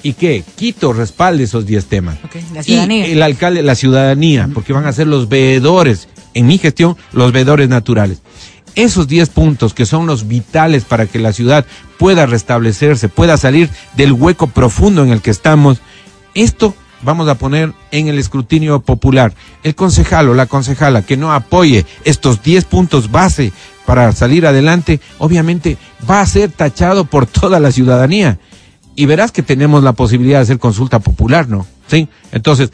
y 0.03 0.13
que 0.13 0.43
Quito 0.55 0.93
respalde 0.93 1.43
esos 1.43 1.65
10 1.65 1.85
temas. 1.85 2.17
La 2.53 2.63
ciudadanía. 2.63 3.07
Y 3.07 3.11
el 3.11 3.21
alcalde, 3.21 3.61
la 3.61 3.75
ciudadanía, 3.75 4.49
porque 4.53 4.73
van 4.73 4.85
a 4.87 4.93
ser 4.93 5.07
los 5.07 5.29
veedores, 5.29 6.07
en 6.33 6.47
mi 6.47 6.57
gestión, 6.57 6.97
los 7.13 7.31
veedores 7.31 7.69
naturales. 7.69 8.21
Esos 8.75 9.07
10 9.07 9.29
puntos 9.29 9.73
que 9.73 9.85
son 9.85 10.05
los 10.07 10.27
vitales 10.27 10.85
para 10.85 11.05
que 11.05 11.19
la 11.19 11.33
ciudad 11.33 11.65
pueda 11.97 12.25
restablecerse, 12.25 13.09
pueda 13.09 13.37
salir 13.37 13.69
del 13.95 14.13
hueco 14.13 14.47
profundo 14.47 15.03
en 15.03 15.11
el 15.11 15.21
que 15.21 15.31
estamos, 15.31 15.81
esto 16.33 16.73
vamos 17.03 17.27
a 17.27 17.35
poner 17.35 17.73
en 17.91 18.07
el 18.07 18.19
escrutinio 18.19 18.81
popular. 18.81 19.33
El 19.63 19.75
concejal 19.75 20.29
o 20.29 20.33
la 20.33 20.45
concejala 20.45 21.01
que 21.01 21.17
no 21.17 21.33
apoye 21.33 21.85
estos 22.05 22.41
10 22.43 22.65
puntos 22.65 23.11
base 23.11 23.51
para 23.85 24.11
salir 24.13 24.45
adelante, 24.45 25.01
obviamente 25.17 25.77
va 26.09 26.21
a 26.21 26.25
ser 26.25 26.51
tachado 26.51 27.05
por 27.05 27.25
toda 27.25 27.59
la 27.59 27.71
ciudadanía. 27.71 28.39
Y 28.95 29.05
verás 29.05 29.31
que 29.31 29.41
tenemos 29.41 29.83
la 29.83 29.93
posibilidad 29.93 30.39
de 30.39 30.43
hacer 30.43 30.59
consulta 30.59 30.99
popular, 30.99 31.47
¿no? 31.47 31.65
Sí. 31.87 32.07
Entonces, 32.31 32.71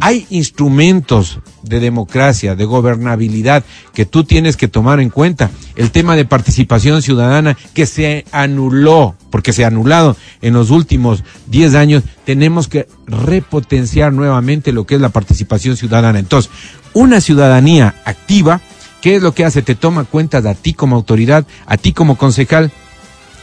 hay 0.00 0.26
instrumentos 0.30 1.40
de 1.62 1.80
democracia, 1.80 2.54
de 2.54 2.64
gobernabilidad 2.64 3.64
que 3.94 4.06
tú 4.06 4.24
tienes 4.24 4.56
que 4.56 4.68
tomar 4.68 5.00
en 5.00 5.10
cuenta. 5.10 5.50
El 5.74 5.90
tema 5.90 6.16
de 6.16 6.24
participación 6.24 7.02
ciudadana 7.02 7.56
que 7.74 7.86
se 7.86 8.24
anuló, 8.30 9.16
porque 9.30 9.52
se 9.52 9.64
ha 9.64 9.68
anulado 9.68 10.16
en 10.42 10.54
los 10.54 10.70
últimos 10.70 11.24
10 11.46 11.74
años, 11.74 12.02
tenemos 12.24 12.68
que 12.68 12.88
repotenciar 13.06 14.12
nuevamente 14.12 14.72
lo 14.72 14.86
que 14.86 14.96
es 14.96 15.00
la 15.00 15.08
participación 15.08 15.76
ciudadana. 15.76 16.18
Entonces, 16.18 16.50
una 16.92 17.20
ciudadanía 17.20 17.94
activa, 18.04 18.60
¿qué 19.00 19.16
es 19.16 19.22
lo 19.22 19.32
que 19.32 19.44
hace? 19.44 19.62
Te 19.62 19.74
toma 19.74 20.04
cuenta 20.04 20.40
de 20.40 20.50
a 20.50 20.54
ti 20.54 20.74
como 20.74 20.96
autoridad, 20.96 21.46
a 21.66 21.76
ti 21.76 21.92
como 21.92 22.16
concejal, 22.16 22.70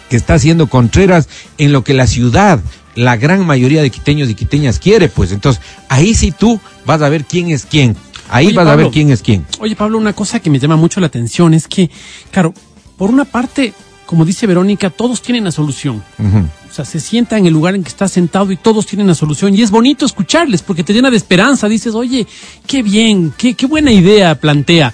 que 0.10 0.18
está 0.18 0.36
haciendo 0.36 0.68
Contreras 0.68 1.28
en 1.58 1.72
lo 1.72 1.84
que 1.84 1.94
la 1.94 2.08
ciudad, 2.08 2.60
la 2.96 3.18
gran 3.18 3.46
mayoría 3.46 3.82
de 3.82 3.90
quiteños 3.90 4.30
y 4.30 4.36
quiteñas 4.36 4.80
quiere, 4.80 5.10
pues 5.10 5.32
entonces 5.32 5.62
ahí 5.90 6.14
sí 6.14 6.32
tú 6.32 6.60
vas 6.86 7.02
a 7.02 7.10
ver 7.10 7.26
quién 7.26 7.50
es 7.50 7.66
quién. 7.66 7.96
Ahí 8.30 8.48
Oye, 8.48 8.56
vas 8.56 8.68
a 8.68 8.76
ver 8.76 8.90
quién 8.90 9.12
es 9.12 9.22
quién. 9.22 9.46
Oye, 9.60 9.76
Pablo, 9.76 9.98
una 9.98 10.14
cosa 10.14 10.40
que 10.40 10.50
me 10.50 10.60
llama 10.60 10.76
mucho 10.76 11.00
la 11.00 11.08
atención 11.08 11.54
es 11.54 11.68
que, 11.68 11.90
claro, 12.32 12.54
por 12.98 13.10
una 13.10 13.26
parte, 13.26 13.74
como 14.06 14.26
dice 14.26 14.48
Verónica, 14.48 14.90
todos 14.90 15.22
tienen 15.22 15.44
la 15.44 15.52
solución. 15.52 16.04
O 16.20 16.74
sea, 16.74 16.86
se 16.86 17.00
sienta 17.00 17.38
en 17.38 17.46
el 17.46 17.54
lugar 17.54 17.76
en 17.76 17.84
que 17.84 17.90
está 17.90 18.08
sentado 18.08 18.52
y 18.52 18.58
todos 18.58 18.86
tienen 18.88 19.08
la 19.08 19.14
solución. 19.14 19.54
Y 19.54 19.62
es 19.62 19.70
bonito 19.70 20.06
escucharles 20.06 20.64
porque 20.64 20.84
te 20.84 20.94
llena 20.94 21.12
de 21.12 21.18
esperanza. 21.18 21.70
Dices, 21.70 21.94
oye, 21.94 22.26
qué 22.66 22.82
bien, 22.82 23.34
qué, 23.38 23.54
qué 23.54 23.68
buena 23.68 23.92
idea 23.92 24.34
plantea. 24.36 24.94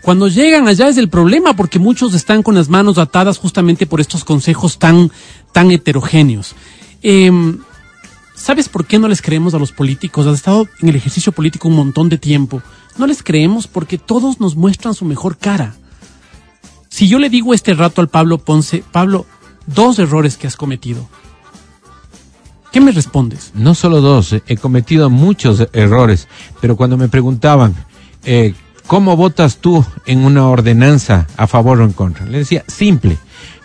Cuando 0.00 0.28
llegan 0.28 0.68
allá 0.68 0.88
es 0.88 0.96
el 0.96 1.10
problema 1.10 1.54
porque 1.54 1.78
muchos 1.78 2.14
están 2.14 2.42
con 2.42 2.54
las 2.54 2.68
manos 2.68 2.96
atadas 2.96 3.36
justamente 3.36 3.86
por 3.86 4.00
estos 4.00 4.24
consejos 4.24 4.78
tan, 4.78 5.10
tan 5.52 5.70
heterogéneos. 5.70 6.54
Em, 7.02 7.58
¿Sabes 8.38 8.68
por 8.68 8.86
qué 8.86 8.98
no 8.98 9.08
les 9.08 9.20
creemos 9.20 9.52
a 9.54 9.58
los 9.58 9.72
políticos? 9.72 10.26
Has 10.26 10.36
estado 10.36 10.68
en 10.80 10.88
el 10.88 10.96
ejercicio 10.96 11.32
político 11.32 11.68
un 11.68 11.74
montón 11.74 12.08
de 12.08 12.18
tiempo. 12.18 12.62
No 12.96 13.06
les 13.06 13.22
creemos 13.22 13.66
porque 13.66 13.98
todos 13.98 14.40
nos 14.40 14.54
muestran 14.56 14.94
su 14.94 15.04
mejor 15.04 15.36
cara. 15.36 15.74
Si 16.88 17.08
yo 17.08 17.18
le 17.18 17.30
digo 17.30 17.52
este 17.52 17.74
rato 17.74 18.00
al 18.00 18.08
Pablo 18.08 18.38
Ponce, 18.38 18.84
Pablo, 18.92 19.26
dos 19.66 19.98
errores 19.98 20.36
que 20.36 20.46
has 20.46 20.56
cometido. 20.56 21.08
¿Qué 22.72 22.80
me 22.80 22.92
respondes? 22.92 23.50
No 23.54 23.74
solo 23.74 24.00
dos, 24.00 24.32
eh, 24.32 24.42
he 24.46 24.56
cometido 24.56 25.10
muchos 25.10 25.68
errores, 25.72 26.28
pero 26.60 26.76
cuando 26.76 26.96
me 26.96 27.08
preguntaban, 27.08 27.74
eh, 28.24 28.54
¿cómo 28.86 29.16
votas 29.16 29.58
tú 29.58 29.84
en 30.06 30.24
una 30.24 30.46
ordenanza 30.48 31.26
a 31.36 31.46
favor 31.46 31.80
o 31.80 31.84
en 31.84 31.92
contra? 31.92 32.24
Le 32.26 32.38
decía, 32.38 32.64
simple, 32.68 33.18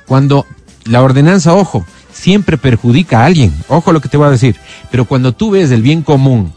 cuando 0.08 0.46
la 0.86 1.02
ordenanza, 1.02 1.54
ojo, 1.54 1.86
siempre 2.24 2.58
perjudica 2.58 3.20
a 3.20 3.26
alguien, 3.26 3.54
ojo 3.68 3.92
lo 3.92 4.00
que 4.00 4.08
te 4.08 4.16
voy 4.16 4.28
a 4.28 4.32
decir, 4.32 4.56
pero 4.90 5.04
cuando 5.04 5.34
tú 5.34 5.52
ves 5.52 5.72
el 5.72 5.82
bien 5.82 6.04
común, 6.04 6.54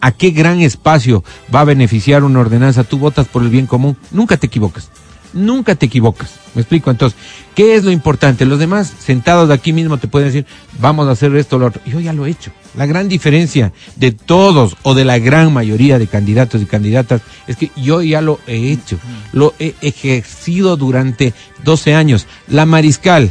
a 0.00 0.12
qué 0.12 0.30
gran 0.30 0.60
espacio 0.60 1.22
va 1.54 1.60
a 1.60 1.64
beneficiar 1.64 2.24
una 2.24 2.40
ordenanza, 2.40 2.84
tú 2.84 2.98
votas 2.98 3.28
por 3.28 3.42
el 3.42 3.50
bien 3.50 3.66
común, 3.66 3.98
nunca 4.10 4.38
te 4.38 4.46
equivocas. 4.46 4.88
Nunca 5.32 5.76
te 5.76 5.86
equivocas. 5.86 6.32
Me 6.56 6.62
explico. 6.62 6.90
Entonces, 6.90 7.16
¿qué 7.54 7.76
es 7.76 7.84
lo 7.84 7.92
importante? 7.92 8.44
Los 8.46 8.58
demás 8.58 8.92
sentados 8.98 9.46
de 9.46 9.54
aquí 9.54 9.72
mismo 9.72 9.96
te 9.96 10.08
pueden 10.08 10.26
decir, 10.26 10.44
vamos 10.80 11.06
a 11.06 11.12
hacer 11.12 11.36
esto 11.36 11.54
o 11.54 11.58
lo 11.60 11.66
otro. 11.66 11.80
Yo 11.86 12.00
ya 12.00 12.12
lo 12.12 12.26
he 12.26 12.30
hecho. 12.30 12.50
La 12.76 12.86
gran 12.86 13.08
diferencia 13.08 13.72
de 13.94 14.10
todos 14.10 14.76
o 14.82 14.94
de 14.94 15.04
la 15.04 15.20
gran 15.20 15.52
mayoría 15.52 16.00
de 16.00 16.08
candidatos 16.08 16.60
y 16.60 16.66
candidatas 16.66 17.20
es 17.46 17.56
que 17.56 17.70
yo 17.76 18.02
ya 18.02 18.22
lo 18.22 18.40
he 18.48 18.72
hecho. 18.72 18.98
Lo 19.32 19.54
he 19.60 19.76
ejercido 19.82 20.76
durante 20.76 21.32
12 21.62 21.94
años. 21.94 22.26
La 22.48 22.66
Mariscal, 22.66 23.30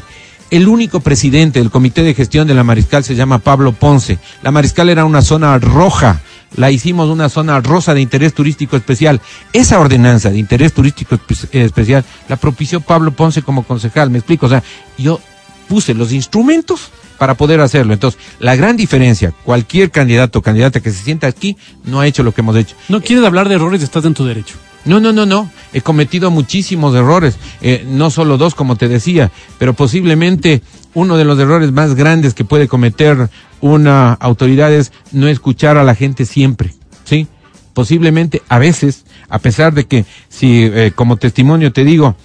el 0.49 0.67
único 0.67 0.99
presidente 0.99 1.59
del 1.59 1.69
comité 1.71 2.03
de 2.03 2.13
gestión 2.13 2.47
de 2.47 2.53
la 2.53 2.63
Mariscal 2.63 3.03
se 3.03 3.15
llama 3.15 3.39
Pablo 3.39 3.71
Ponce. 3.73 4.17
La 4.41 4.51
Mariscal 4.51 4.89
era 4.89 5.05
una 5.05 5.21
zona 5.21 5.57
roja. 5.59 6.21
La 6.55 6.71
hicimos 6.71 7.09
una 7.09 7.29
zona 7.29 7.59
rosa 7.61 7.93
de 7.93 8.01
interés 8.01 8.33
turístico 8.33 8.75
especial. 8.75 9.21
Esa 9.53 9.79
ordenanza 9.79 10.31
de 10.31 10.39
interés 10.39 10.73
turístico 10.73 11.15
espe- 11.15 11.47
especial 11.63 12.03
la 12.27 12.37
propició 12.37 12.81
Pablo 12.81 13.11
Ponce 13.11 13.43
como 13.43 13.63
concejal. 13.63 14.09
Me 14.09 14.17
explico. 14.17 14.47
O 14.47 14.49
sea, 14.49 14.63
yo 14.97 15.19
puse 15.67 15.93
los 15.93 16.11
instrumentos 16.11 16.89
para 17.19 17.35
poder 17.35 17.61
hacerlo. 17.61 17.93
Entonces, 17.93 18.19
la 18.39 18.55
gran 18.55 18.75
diferencia, 18.77 19.31
cualquier 19.43 19.91
candidato 19.91 20.39
o 20.39 20.41
candidata 20.41 20.79
que 20.79 20.89
se 20.89 21.03
sienta 21.03 21.27
aquí 21.27 21.55
no 21.83 21.99
ha 21.99 22.07
hecho 22.07 22.23
lo 22.23 22.33
que 22.33 22.41
hemos 22.41 22.55
hecho. 22.55 22.75
No 22.87 23.01
quieres 23.01 23.23
hablar 23.25 23.47
de 23.49 23.55
errores, 23.55 23.83
estás 23.83 24.05
en 24.05 24.15
tu 24.15 24.25
derecho. 24.25 24.55
No, 24.85 24.99
no, 24.99 25.11
no, 25.11 25.25
no. 25.25 25.49
He 25.73 25.81
cometido 25.81 26.31
muchísimos 26.31 26.95
errores, 26.95 27.37
eh, 27.61 27.85
no 27.87 28.09
solo 28.09 28.37
dos, 28.37 28.55
como 28.55 28.75
te 28.75 28.87
decía, 28.87 29.31
pero 29.57 29.73
posiblemente 29.73 30.61
uno 30.93 31.17
de 31.17 31.25
los 31.25 31.37
errores 31.39 31.71
más 31.71 31.95
grandes 31.95 32.33
que 32.33 32.45
puede 32.45 32.67
cometer 32.67 33.29
una 33.61 34.13
autoridad 34.13 34.73
es 34.73 34.91
no 35.11 35.27
escuchar 35.27 35.77
a 35.77 35.83
la 35.83 35.95
gente 35.95 36.25
siempre, 36.25 36.73
¿sí? 37.03 37.27
Posiblemente 37.73 38.41
a 38.49 38.57
veces, 38.57 39.05
a 39.29 39.39
pesar 39.39 39.73
de 39.73 39.85
que, 39.85 40.05
si 40.27 40.63
eh, 40.63 40.91
como 40.95 41.17
testimonio 41.17 41.71
te 41.71 41.83
digo, 41.83 42.15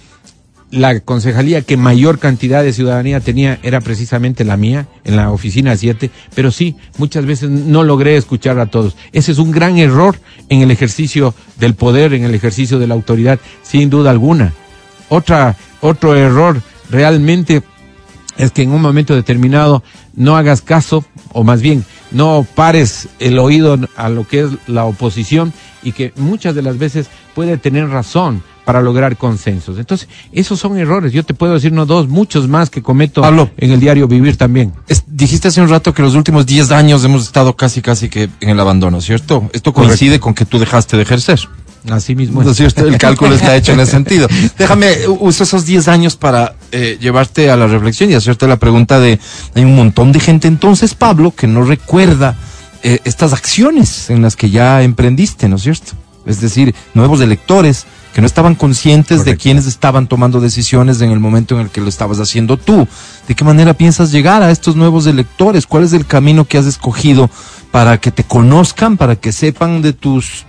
la 0.71 0.99
concejalía 0.99 1.61
que 1.61 1.77
mayor 1.77 2.19
cantidad 2.19 2.63
de 2.63 2.73
ciudadanía 2.73 3.19
tenía 3.19 3.59
era 3.63 3.81
precisamente 3.81 4.43
la 4.43 4.57
mía, 4.57 4.87
en 5.03 5.15
la 5.15 5.31
oficina 5.31 5.75
7, 5.75 6.09
pero 6.33 6.51
sí, 6.51 6.75
muchas 6.97 7.25
veces 7.25 7.49
no 7.49 7.83
logré 7.83 8.17
escuchar 8.17 8.59
a 8.59 8.65
todos. 8.65 8.95
Ese 9.13 9.31
es 9.31 9.37
un 9.37 9.51
gran 9.51 9.77
error 9.77 10.19
en 10.49 10.61
el 10.61 10.71
ejercicio 10.71 11.33
del 11.57 11.75
poder, 11.75 12.13
en 12.13 12.23
el 12.23 12.35
ejercicio 12.35 12.79
de 12.79 12.87
la 12.87 12.95
autoridad, 12.95 13.39
sin 13.63 13.89
duda 13.89 14.11
alguna. 14.11 14.53
Otra, 15.09 15.55
otro 15.81 16.15
error 16.15 16.61
realmente 16.89 17.63
es 18.37 18.51
que 18.51 18.63
en 18.63 18.71
un 18.71 18.81
momento 18.81 19.15
determinado 19.15 19.83
no 20.13 20.35
hagas 20.35 20.61
caso, 20.61 21.05
o 21.31 21.43
más 21.43 21.61
bien, 21.61 21.85
no 22.11 22.45
pares 22.55 23.07
el 23.19 23.39
oído 23.39 23.77
a 23.95 24.09
lo 24.09 24.27
que 24.27 24.41
es 24.41 24.49
la 24.67 24.85
oposición 24.85 25.53
y 25.83 25.91
que 25.91 26.11
muchas 26.15 26.55
de 26.55 26.61
las 26.61 26.77
veces 26.77 27.07
puede 27.33 27.57
tener 27.57 27.87
razón 27.89 28.43
para 28.65 28.81
lograr 28.81 29.15
consensos. 29.15 29.77
Entonces, 29.77 30.09
esos 30.33 30.59
son 30.59 30.77
errores. 30.77 31.13
Yo 31.13 31.23
te 31.23 31.33
puedo 31.33 31.53
decir 31.53 31.71
no 31.71 31.85
dos, 31.85 32.07
muchos 32.09 32.47
más 32.47 32.69
que 32.69 32.81
cometo 32.81 33.21
Pablo. 33.21 33.49
en 33.57 33.71
el 33.71 33.79
diario 33.79 34.07
vivir 34.07 34.35
también. 34.37 34.73
Es- 34.87 35.03
dijiste 35.07 35.47
hace 35.47 35.61
un 35.61 35.69
rato 35.69 35.93
que 35.93 36.01
los 36.01 36.15
últimos 36.15 36.45
10 36.45 36.71
años 36.71 37.03
hemos 37.05 37.23
estado 37.23 37.55
casi, 37.55 37.81
casi 37.81 38.09
que 38.09 38.29
en 38.41 38.49
el 38.49 38.59
abandono, 38.59 38.99
¿cierto? 39.01 39.49
Esto 39.53 39.71
coincide 39.73 40.19
con 40.19 40.33
que 40.33 40.45
tú 40.45 40.59
dejaste 40.59 40.97
de 40.97 41.03
ejercer. 41.03 41.39
Así 41.89 42.15
mismo. 42.15 42.41
¿No 42.41 42.49
es. 42.49 42.53
es 42.53 42.57
cierto? 42.73 42.87
El 42.87 42.97
cálculo 42.97 43.35
está 43.35 43.55
hecho 43.55 43.71
en 43.73 43.79
ese 43.79 43.91
sentido. 43.91 44.27
Déjame, 44.57 44.91
uso 45.19 45.43
esos 45.43 45.65
10 45.67 45.87
años 45.87 46.15
para 46.15 46.55
eh, 46.71 46.97
llevarte 46.99 47.51
a 47.51 47.55
la 47.55 47.67
reflexión 47.67 48.09
y 48.09 48.15
hacerte 48.15 48.47
la 48.47 48.57
pregunta 48.57 48.99
de, 48.99 49.19
hay 49.53 49.63
un 49.63 49.75
montón 49.75 50.11
de 50.11 50.19
gente 50.19 50.47
entonces, 50.47 50.95
Pablo, 50.95 51.29
que 51.35 51.45
no 51.45 51.63
recuerda 51.63 52.35
eh, 52.81 52.99
estas 53.05 53.33
acciones 53.33 54.09
en 54.09 54.23
las 54.23 54.35
que 54.35 54.49
ya 54.49 54.81
emprendiste, 54.81 55.47
¿no 55.47 55.57
es 55.57 55.61
cierto? 55.61 55.91
Es 56.25 56.41
decir, 56.41 56.73
nuevos 56.93 57.21
electores 57.21 57.85
que 58.13 58.21
no 58.21 58.27
estaban 58.27 58.55
conscientes 58.55 59.25
de 59.25 59.35
quienes 59.35 59.67
estaban 59.67 60.07
tomando 60.07 60.39
decisiones 60.39 61.01
en 61.01 61.11
el 61.11 61.19
momento 61.19 61.55
en 61.55 61.61
el 61.61 61.69
que 61.69 61.81
lo 61.81 61.89
estabas 61.89 62.19
haciendo 62.19 62.55
tú. 62.55 62.87
¿De 63.27 63.35
qué 63.35 63.43
manera 63.43 63.73
piensas 63.73 64.11
llegar 64.11 64.41
a 64.41 64.51
estos 64.51 64.77
nuevos 64.77 65.05
electores? 65.05 65.67
¿Cuál 65.67 65.83
es 65.83 65.91
el 65.91 66.05
camino 66.05 66.45
que 66.45 66.57
has 66.57 66.65
escogido 66.65 67.29
para 67.71 67.99
que 67.99 68.11
te 68.11 68.23
conozcan, 68.23 68.95
para 68.95 69.17
que 69.17 69.33
sepan 69.33 69.81
de 69.81 69.91
tus 69.91 70.45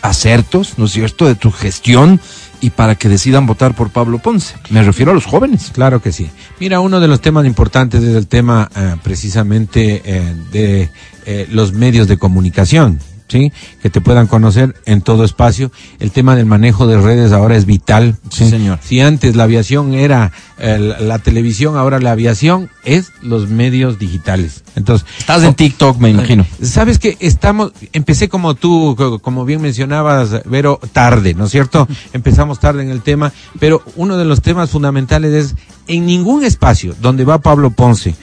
acertos, 0.00 0.78
¿no 0.78 0.86
es 0.86 0.92
cierto?, 0.92 1.26
de 1.26 1.34
tu 1.34 1.50
gestión 1.50 2.20
y 2.60 2.70
para 2.70 2.94
que 2.94 3.08
decidan 3.08 3.46
votar 3.46 3.74
por 3.74 3.90
Pablo 3.90 4.18
Ponce. 4.18 4.54
Me 4.70 4.82
refiero 4.82 5.10
a 5.10 5.14
los 5.14 5.26
jóvenes. 5.26 5.70
Claro 5.74 6.00
que 6.00 6.12
sí. 6.12 6.30
Mira, 6.58 6.80
uno 6.80 7.00
de 7.00 7.08
los 7.08 7.20
temas 7.20 7.44
importantes 7.44 8.02
es 8.02 8.14
el 8.14 8.26
tema 8.26 8.70
eh, 8.74 8.96
precisamente 9.02 10.00
eh, 10.04 10.34
de 10.50 10.90
eh, 11.26 11.46
los 11.50 11.74
medios 11.74 12.08
de 12.08 12.16
comunicación. 12.16 12.98
¿Sí? 13.28 13.52
Que 13.82 13.90
te 13.90 14.00
puedan 14.00 14.26
conocer 14.26 14.74
en 14.86 15.00
todo 15.02 15.24
espacio. 15.24 15.70
El 15.98 16.10
tema 16.10 16.36
del 16.36 16.46
manejo 16.46 16.86
de 16.86 17.00
redes 17.00 17.32
ahora 17.32 17.56
es 17.56 17.66
vital. 17.66 18.16
Sí, 18.30 18.48
señor. 18.48 18.78
Si 18.82 19.00
antes 19.00 19.36
la 19.36 19.44
aviación 19.44 19.94
era 19.94 20.32
la, 20.58 21.18
televisión, 21.18 21.76
ahora 21.76 21.98
la 22.00 22.12
aviación 22.12 22.70
es 22.84 23.12
los 23.22 23.48
medios 23.48 23.98
digitales. 23.98 24.62
Entonces, 24.74 25.06
Estás 25.18 25.42
en 25.42 25.54
TikTok, 25.54 25.98
me 25.98 26.10
imagino. 26.10 26.46
Sabes 26.62 26.98
que 26.98 27.16
estamos, 27.20 27.72
empecé 27.92 28.28
como 28.28 28.54
tú, 28.54 28.94
co- 28.96 29.18
como 29.18 29.44
bien 29.44 29.60
mencionabas, 29.62 30.42
Vero, 30.44 30.80
tarde, 30.92 31.34
¿no 31.34 31.44
es 31.46 31.50
cierto? 31.50 31.86
Empezamos 32.12 32.60
tarde 32.60 32.82
en 32.82 32.90
el 32.90 33.02
tema, 33.02 33.32
pero 33.58 33.82
uno 33.96 34.16
de 34.16 34.24
los 34.24 34.40
temas 34.42 34.70
fundamentales 34.70 35.32
es, 35.32 35.54
en 35.88 36.06
ningún 36.06 36.44
espacio 36.44 36.94
donde 37.00 37.24
va 37.24 37.38
Pablo 37.40 37.70
Ponce, 37.70 38.14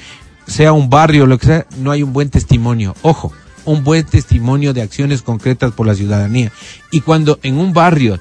sea 0.48 0.74
un 0.74 0.90
barrio, 0.90 1.26
lo 1.26 1.38
que 1.38 1.46
sea, 1.48 1.66
no 1.78 1.92
hay 1.92 2.04
un 2.04 2.14
buen 2.14 2.30
testimonio. 2.30 2.96
Ojo, 3.02 3.32
un 3.66 3.84
buen 3.84 4.06
testimonio 4.06 4.74
de 4.74 4.82
acciones 4.82 5.22
concretas 5.22 5.72
por 5.72 5.88
la 5.88 5.96
ciudadanía. 5.96 6.52
Y 6.92 7.02
cuando 7.02 7.40
en 7.44 7.58
un 7.58 7.74
barrio 7.74 8.20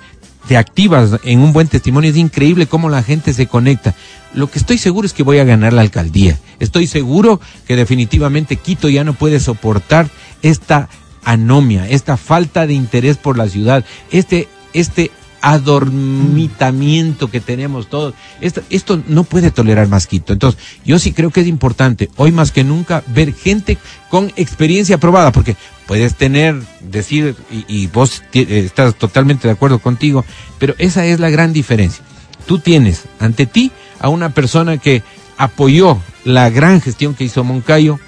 te 0.48 0.56
activas 0.56 1.20
en 1.24 1.40
un 1.40 1.52
buen 1.52 1.68
testimonio, 1.68 2.10
es 2.10 2.16
increíble 2.16 2.66
cómo 2.66 2.88
la 2.88 3.02
gente 3.02 3.32
se 3.32 3.46
conecta. 3.46 3.94
Lo 4.34 4.50
que 4.50 4.58
estoy 4.58 4.78
seguro 4.78 5.06
es 5.06 5.12
que 5.12 5.22
voy 5.22 5.38
a 5.38 5.44
ganar 5.44 5.72
la 5.72 5.82
alcaldía. 5.82 6.38
Estoy 6.58 6.86
seguro 6.86 7.40
que 7.66 7.76
definitivamente 7.76 8.56
Quito 8.56 8.88
ya 8.88 9.04
no 9.04 9.14
puede 9.14 9.40
soportar 9.40 10.08
esta 10.42 10.88
anomia, 11.24 11.88
esta 11.88 12.16
falta 12.16 12.66
de 12.66 12.74
interés 12.74 13.16
por 13.16 13.38
la 13.38 13.48
ciudad, 13.48 13.84
este, 14.10 14.48
este 14.72 15.10
adormitamiento 15.42 17.30
que 17.30 17.40
tenemos 17.40 17.88
todos. 17.88 18.14
Esto, 18.40 19.02
no 19.08 19.24
puede 19.24 19.50
tolerar 19.50 19.88
más 19.88 20.06
Quito. 20.06 20.32
Entonces, 20.32 20.60
yo 20.84 20.98
sí 20.98 21.12
creo 21.12 21.30
que 21.30 21.40
es 21.40 21.46
importante, 21.46 22.08
hoy 22.16 22.32
más 22.32 22.52
que 22.52 22.64
nunca, 22.64 23.02
ver 23.08 23.34
gente 23.34 23.76
con 24.08 24.32
experiencia 24.36 24.98
probada, 24.98 25.32
porque 25.32 25.56
puedes 25.86 26.14
tener, 26.14 26.62
decir, 26.80 27.36
y, 27.50 27.64
y 27.68 27.88
vos 27.88 28.22
eh, 28.32 28.62
estás 28.64 28.94
totalmente 28.94 29.48
de 29.48 29.52
acuerdo 29.52 29.80
contigo, 29.80 30.24
pero 30.58 30.74
esa 30.78 31.04
es 31.04 31.20
la 31.20 31.28
gran 31.28 31.52
diferencia. 31.52 32.04
Tú 32.46 32.58
tienes 32.58 33.02
ante 33.18 33.46
ti 33.46 33.72
a 33.98 34.08
una 34.08 34.30
persona 34.30 34.78
que 34.78 35.02
apoyó 35.36 35.98
la 36.24 36.50
gran 36.50 36.80
gestión 36.80 37.14
que 37.14 37.24
hizo 37.24 37.42
Moncayo, 37.44 37.98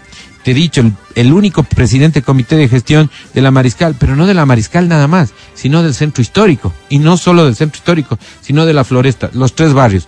te 0.44 0.50
he 0.50 0.54
dicho, 0.54 0.82
el, 0.82 0.92
el 1.14 1.32
único 1.32 1.62
presidente 1.62 2.20
del 2.20 2.24
comité 2.24 2.56
de 2.56 2.68
gestión 2.68 3.10
de 3.32 3.40
la 3.40 3.50
Mariscal, 3.50 3.96
pero 3.98 4.14
no 4.14 4.26
de 4.26 4.34
la 4.34 4.44
Mariscal 4.44 4.88
nada 4.88 5.08
más, 5.08 5.32
sino 5.54 5.82
del 5.82 5.94
centro 5.94 6.20
histórico. 6.20 6.72
Y 6.90 6.98
no 6.98 7.16
solo 7.16 7.46
del 7.46 7.56
centro 7.56 7.78
histórico, 7.78 8.18
sino 8.42 8.66
de 8.66 8.74
la 8.74 8.84
floresta, 8.84 9.30
los 9.32 9.54
tres 9.54 9.72
barrios. 9.72 10.06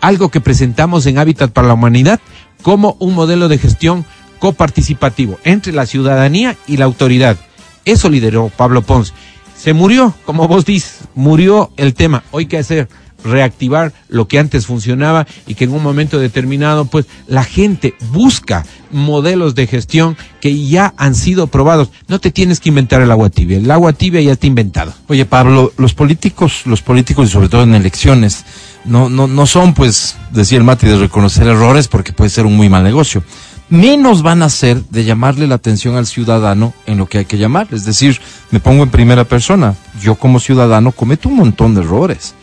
Algo 0.00 0.28
que 0.28 0.40
presentamos 0.40 1.06
en 1.06 1.18
Hábitat 1.18 1.52
para 1.52 1.68
la 1.68 1.74
Humanidad 1.74 2.20
como 2.62 2.96
un 2.98 3.14
modelo 3.14 3.48
de 3.48 3.58
gestión 3.58 4.04
coparticipativo 4.40 5.38
entre 5.44 5.72
la 5.72 5.86
ciudadanía 5.86 6.56
y 6.66 6.78
la 6.78 6.84
autoridad. 6.84 7.36
Eso 7.84 8.10
lideró 8.10 8.50
Pablo 8.56 8.82
Pons. 8.82 9.14
Se 9.56 9.72
murió, 9.72 10.14
como 10.24 10.48
vos 10.48 10.64
dices, 10.64 11.02
murió 11.14 11.70
el 11.76 11.94
tema. 11.94 12.24
Hoy 12.32 12.46
qué 12.46 12.58
hacer? 12.58 12.88
Reactivar 13.26 13.92
lo 14.08 14.28
que 14.28 14.38
antes 14.38 14.66
funcionaba 14.66 15.26
y 15.46 15.54
que 15.54 15.64
en 15.64 15.72
un 15.72 15.82
momento 15.82 16.18
determinado 16.18 16.86
pues 16.86 17.06
la 17.26 17.44
gente 17.44 17.94
busca 18.12 18.64
modelos 18.90 19.54
de 19.54 19.66
gestión 19.66 20.16
que 20.40 20.66
ya 20.66 20.94
han 20.96 21.14
sido 21.14 21.46
probados. 21.48 21.90
No 22.08 22.18
te 22.18 22.30
tienes 22.30 22.60
que 22.60 22.68
inventar 22.68 23.02
el 23.02 23.10
agua 23.10 23.30
tibia, 23.30 23.58
el 23.58 23.70
agua 23.70 23.92
tibia 23.92 24.20
ya 24.20 24.32
está 24.32 24.46
inventado. 24.46 24.94
Oye, 25.08 25.24
Pablo, 25.24 25.72
los 25.76 25.94
políticos, 25.94 26.62
los 26.66 26.82
políticos 26.82 27.28
y 27.28 27.32
sobre 27.32 27.48
todo 27.48 27.62
en 27.62 27.74
elecciones, 27.74 28.44
no, 28.84 29.08
no, 29.08 29.26
no 29.26 29.46
son, 29.46 29.74
pues, 29.74 30.16
decía 30.30 30.58
el 30.58 30.64
Mati, 30.64 30.86
de 30.86 30.98
reconocer 30.98 31.46
errores 31.46 31.88
porque 31.88 32.12
puede 32.12 32.30
ser 32.30 32.46
un 32.46 32.56
muy 32.56 32.68
mal 32.68 32.84
negocio. 32.84 33.22
Menos 33.68 34.22
van 34.22 34.42
a 34.42 34.48
ser 34.48 34.84
de 34.90 35.04
llamarle 35.04 35.48
la 35.48 35.56
atención 35.56 35.96
al 35.96 36.06
ciudadano 36.06 36.72
en 36.86 36.98
lo 36.98 37.06
que 37.06 37.18
hay 37.18 37.24
que 37.24 37.36
llamar. 37.36 37.66
Es 37.72 37.84
decir, 37.84 38.20
me 38.52 38.60
pongo 38.60 38.84
en 38.84 38.90
primera 38.90 39.24
persona. 39.24 39.74
Yo 40.00 40.14
como 40.14 40.38
ciudadano 40.38 40.92
cometo 40.92 41.28
un 41.28 41.36
montón 41.36 41.74
de 41.74 41.80
errores. 41.80 42.34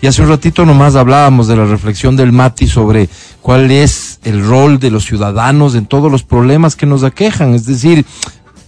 Y 0.00 0.06
hace 0.06 0.22
un 0.22 0.28
ratito 0.28 0.64
nomás 0.64 0.94
hablábamos 0.94 1.48
de 1.48 1.56
la 1.56 1.64
reflexión 1.64 2.14
del 2.16 2.30
Mati 2.32 2.68
sobre 2.68 3.08
cuál 3.42 3.70
es 3.70 4.20
el 4.22 4.44
rol 4.44 4.78
de 4.78 4.90
los 4.90 5.04
ciudadanos 5.04 5.74
en 5.74 5.86
todos 5.86 6.10
los 6.10 6.22
problemas 6.22 6.76
que 6.76 6.86
nos 6.86 7.02
aquejan. 7.02 7.54
Es 7.54 7.66
decir, 7.66 8.04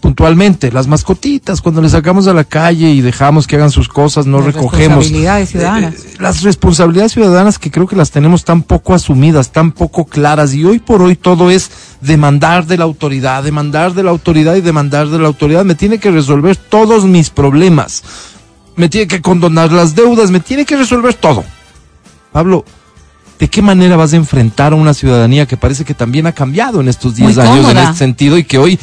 puntualmente, 0.00 0.72
las 0.72 0.88
mascotitas, 0.88 1.60
cuando 1.60 1.82
les 1.82 1.92
sacamos 1.92 2.26
a 2.26 2.32
la 2.34 2.42
calle 2.42 2.90
y 2.90 3.00
dejamos 3.00 3.46
que 3.46 3.54
hagan 3.54 3.70
sus 3.70 3.88
cosas, 3.88 4.26
no 4.26 4.38
Las 4.38 4.46
recogemos. 4.46 4.78
responsabilidades 5.04 5.48
ciudadanas. 5.50 5.94
Eh, 5.94 6.14
las 6.18 6.42
responsabilidades 6.42 7.12
ciudadanas 7.12 7.58
que 7.60 7.70
creo 7.70 7.86
que 7.86 7.94
las 7.94 8.10
tenemos 8.10 8.44
tan 8.44 8.62
poco 8.62 8.94
asumidas, 8.94 9.52
tan 9.52 9.70
poco 9.70 10.06
claras, 10.06 10.52
y 10.54 10.64
hoy 10.64 10.80
por 10.80 11.00
hoy 11.00 11.14
todo 11.14 11.50
es 11.50 11.70
demandar 12.00 12.66
de 12.66 12.76
la 12.76 12.84
autoridad, 12.84 13.44
demandar 13.44 13.94
de 13.94 14.02
la 14.02 14.10
autoridad 14.10 14.56
y 14.56 14.62
demandar 14.62 15.08
de 15.08 15.18
la 15.20 15.28
autoridad. 15.28 15.64
Me 15.64 15.76
tiene 15.76 15.98
que 15.98 16.10
resolver 16.10 16.56
todos 16.56 17.04
mis 17.04 17.30
problemas. 17.30 18.02
Me 18.76 18.88
tiene 18.88 19.06
que 19.06 19.20
condonar 19.20 19.72
las 19.72 19.94
deudas, 19.94 20.30
me 20.30 20.40
tiene 20.40 20.64
que 20.64 20.76
resolver 20.76 21.14
todo. 21.14 21.44
Pablo, 22.32 22.64
¿de 23.38 23.48
qué 23.48 23.60
manera 23.62 23.96
vas 23.96 24.12
a 24.12 24.16
enfrentar 24.16 24.72
a 24.72 24.76
una 24.76 24.94
ciudadanía 24.94 25.46
que 25.46 25.56
parece 25.56 25.84
que 25.84 25.94
también 25.94 26.26
ha 26.26 26.32
cambiado 26.32 26.80
en 26.80 26.88
estos 26.88 27.14
10 27.16 27.36
Muy 27.36 27.46
años 27.46 27.68
en 27.70 27.78
este 27.78 27.94
sentido 27.98 28.38
y 28.38 28.44
que 28.44 28.58
hoy 28.58 28.78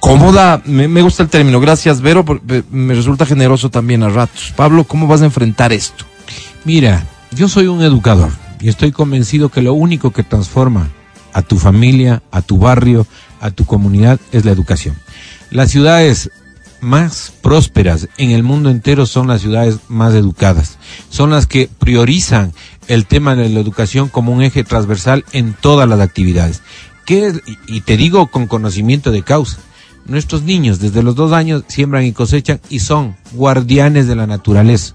cómoda, 0.00 0.62
me, 0.64 0.88
me 0.88 1.02
gusta 1.02 1.22
el 1.22 1.28
término, 1.28 1.60
gracias 1.60 2.00
Vero, 2.00 2.24
por- 2.24 2.42
me- 2.44 2.62
me 2.70 2.94
resulta 2.94 3.26
generoso 3.26 3.70
también 3.70 4.02
a 4.02 4.08
ratos. 4.08 4.52
Pablo, 4.56 4.84
¿cómo 4.84 5.06
vas 5.06 5.22
a 5.22 5.26
enfrentar 5.26 5.72
esto? 5.72 6.04
Mira, 6.64 7.04
yo 7.32 7.48
soy 7.48 7.66
un 7.66 7.82
educador 7.82 8.30
y 8.60 8.68
estoy 8.68 8.92
convencido 8.92 9.48
que 9.48 9.62
lo 9.62 9.74
único 9.74 10.12
que 10.12 10.22
transforma 10.22 10.88
a 11.32 11.42
tu 11.42 11.58
familia, 11.58 12.22
a 12.30 12.42
tu 12.42 12.58
barrio, 12.58 13.06
a 13.40 13.50
tu 13.50 13.64
comunidad 13.64 14.18
es 14.32 14.44
la 14.44 14.52
educación. 14.52 14.96
Las 15.50 15.70
ciudades 15.70 16.30
más 16.86 17.32
prósperas 17.42 18.08
en 18.16 18.30
el 18.30 18.44
mundo 18.44 18.70
entero 18.70 19.06
son 19.06 19.26
las 19.26 19.40
ciudades 19.40 19.78
más 19.88 20.14
educadas. 20.14 20.78
Son 21.10 21.30
las 21.30 21.46
que 21.46 21.68
priorizan 21.78 22.52
el 22.86 23.06
tema 23.06 23.34
de 23.34 23.48
la 23.48 23.58
educación 23.58 24.08
como 24.08 24.32
un 24.32 24.42
eje 24.42 24.62
transversal 24.62 25.24
en 25.32 25.52
todas 25.52 25.88
las 25.88 25.98
actividades. 25.98 26.62
¿Qué 27.04 27.26
es? 27.26 27.42
Y- 27.66 27.80
te 27.80 27.96
digo 27.96 28.28
con 28.28 28.46
conocimiento 28.46 29.10
de 29.10 29.22
causa. 29.22 29.58
Nuestros 30.06 30.42
niños 30.42 30.78
desde 30.78 31.02
los 31.02 31.16
dos 31.16 31.32
años 31.32 31.64
siembran 31.66 32.04
y 32.04 32.12
cosechan 32.12 32.60
y 32.70 32.78
son 32.78 33.16
guardianes 33.32 34.06
de 34.06 34.14
la 34.14 34.28
naturaleza. 34.28 34.94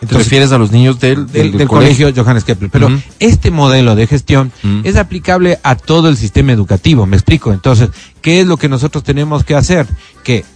¿Te 0.00 0.16
refieres 0.16 0.50
a 0.52 0.56
los 0.56 0.72
niños 0.72 0.98
del, 0.98 1.26
del, 1.26 1.52
del 1.58 1.68
colegio 1.68 2.10
Johannes 2.16 2.44
Kepler. 2.44 2.70
Pero 2.70 2.88
este 3.18 3.50
modelo 3.50 3.94
de 3.94 4.06
gestión 4.06 4.50
es 4.84 4.96
aplicable 4.96 5.58
a 5.62 5.74
todo 5.76 6.08
el 6.08 6.16
sistema 6.16 6.52
educativo, 6.52 7.04
me 7.04 7.16
explico. 7.16 7.52
Entonces, 7.52 7.90
¿qué 8.22 8.40
es 8.40 8.46
lo 8.46 8.56
que 8.56 8.70
nosotros 8.70 9.04
tenemos 9.04 9.44
que 9.44 9.54
hacer? 9.54 9.86
Que 10.24 10.46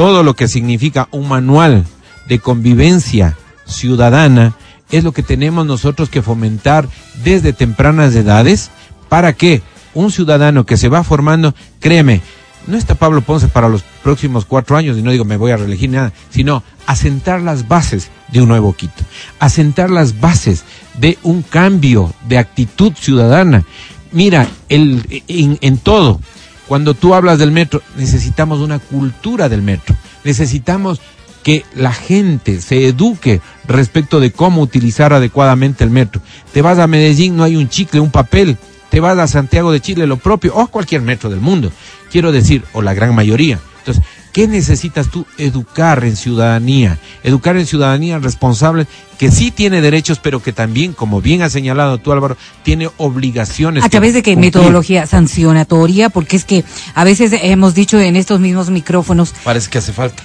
todo 0.00 0.22
lo 0.22 0.34
que 0.34 0.48
significa 0.48 1.08
un 1.10 1.28
manual 1.28 1.84
de 2.26 2.38
convivencia 2.38 3.36
ciudadana 3.66 4.54
es 4.90 5.04
lo 5.04 5.12
que 5.12 5.22
tenemos 5.22 5.66
nosotros 5.66 6.08
que 6.08 6.22
fomentar 6.22 6.88
desde 7.22 7.52
tempranas 7.52 8.14
edades 8.14 8.70
para 9.10 9.34
que 9.34 9.60
un 9.92 10.10
ciudadano 10.10 10.64
que 10.64 10.78
se 10.78 10.88
va 10.88 11.04
formando, 11.04 11.54
créeme, 11.80 12.22
no 12.66 12.78
está 12.78 12.94
Pablo 12.94 13.20
Ponce 13.20 13.48
para 13.48 13.68
los 13.68 13.82
próximos 14.02 14.46
cuatro 14.46 14.78
años, 14.78 14.96
y 14.96 15.02
no 15.02 15.10
digo 15.10 15.26
me 15.26 15.36
voy 15.36 15.50
a 15.50 15.58
reelegir 15.58 15.90
nada, 15.90 16.14
sino 16.30 16.62
asentar 16.86 17.42
las 17.42 17.68
bases 17.68 18.08
de 18.28 18.40
un 18.40 18.48
nuevo 18.48 18.72
Quito, 18.72 19.04
asentar 19.38 19.90
las 19.90 20.18
bases 20.18 20.64
de 20.98 21.18
un 21.24 21.42
cambio 21.42 22.10
de 22.26 22.38
actitud 22.38 22.94
ciudadana. 22.98 23.64
Mira, 24.12 24.48
el, 24.70 25.22
en, 25.28 25.58
en 25.60 25.76
todo, 25.76 26.22
cuando 26.70 26.94
tú 26.94 27.14
hablas 27.14 27.40
del 27.40 27.50
metro, 27.50 27.82
necesitamos 27.96 28.60
una 28.60 28.78
cultura 28.78 29.48
del 29.48 29.60
metro, 29.60 29.96
necesitamos 30.22 31.00
que 31.42 31.64
la 31.74 31.92
gente 31.92 32.60
se 32.60 32.86
eduque 32.86 33.40
respecto 33.66 34.20
de 34.20 34.30
cómo 34.30 34.62
utilizar 34.62 35.12
adecuadamente 35.12 35.82
el 35.82 35.90
metro. 35.90 36.22
Te 36.52 36.62
vas 36.62 36.78
a 36.78 36.86
Medellín, 36.86 37.36
no 37.36 37.42
hay 37.42 37.56
un 37.56 37.68
chicle, 37.68 37.98
un 37.98 38.12
papel. 38.12 38.56
Te 38.88 39.00
vas 39.00 39.18
a 39.18 39.26
Santiago 39.26 39.72
de 39.72 39.80
Chile, 39.80 40.06
lo 40.06 40.18
propio, 40.18 40.54
o 40.54 40.68
cualquier 40.68 41.02
metro 41.02 41.28
del 41.28 41.40
mundo. 41.40 41.72
Quiero 42.08 42.30
decir, 42.30 42.62
o 42.72 42.82
la 42.82 42.94
gran 42.94 43.16
mayoría. 43.16 43.58
Entonces, 43.78 44.04
¿qué 44.32 44.48
necesitas 44.48 45.10
tú? 45.10 45.26
Educar 45.38 46.04
en 46.04 46.16
ciudadanía. 46.16 46.98
Educar 47.22 47.56
en 47.56 47.66
ciudadanía 47.66 48.18
responsable 48.18 48.86
que 49.18 49.30
sí 49.30 49.50
tiene 49.50 49.80
derechos, 49.82 50.18
pero 50.18 50.42
que 50.42 50.52
también, 50.52 50.92
como 50.94 51.20
bien 51.20 51.42
has 51.42 51.52
señalado 51.52 51.98
tú, 51.98 52.10
Álvaro, 52.12 52.36
tiene 52.62 52.88
obligaciones. 52.96 53.84
¿A 53.84 53.88
través 53.88 54.14
de 54.14 54.22
qué 54.22 54.32
cumplir. 54.32 54.54
metodología 54.54 55.06
sancionatoria? 55.06 56.08
Porque 56.08 56.36
es 56.36 56.44
que 56.44 56.64
a 56.94 57.04
veces 57.04 57.32
hemos 57.42 57.74
dicho 57.74 58.00
en 58.00 58.16
estos 58.16 58.40
mismos 58.40 58.70
micrófonos, 58.70 59.34
Parece 59.44 59.68
que 59.68 59.78
hace 59.78 59.92
falta. 59.92 60.22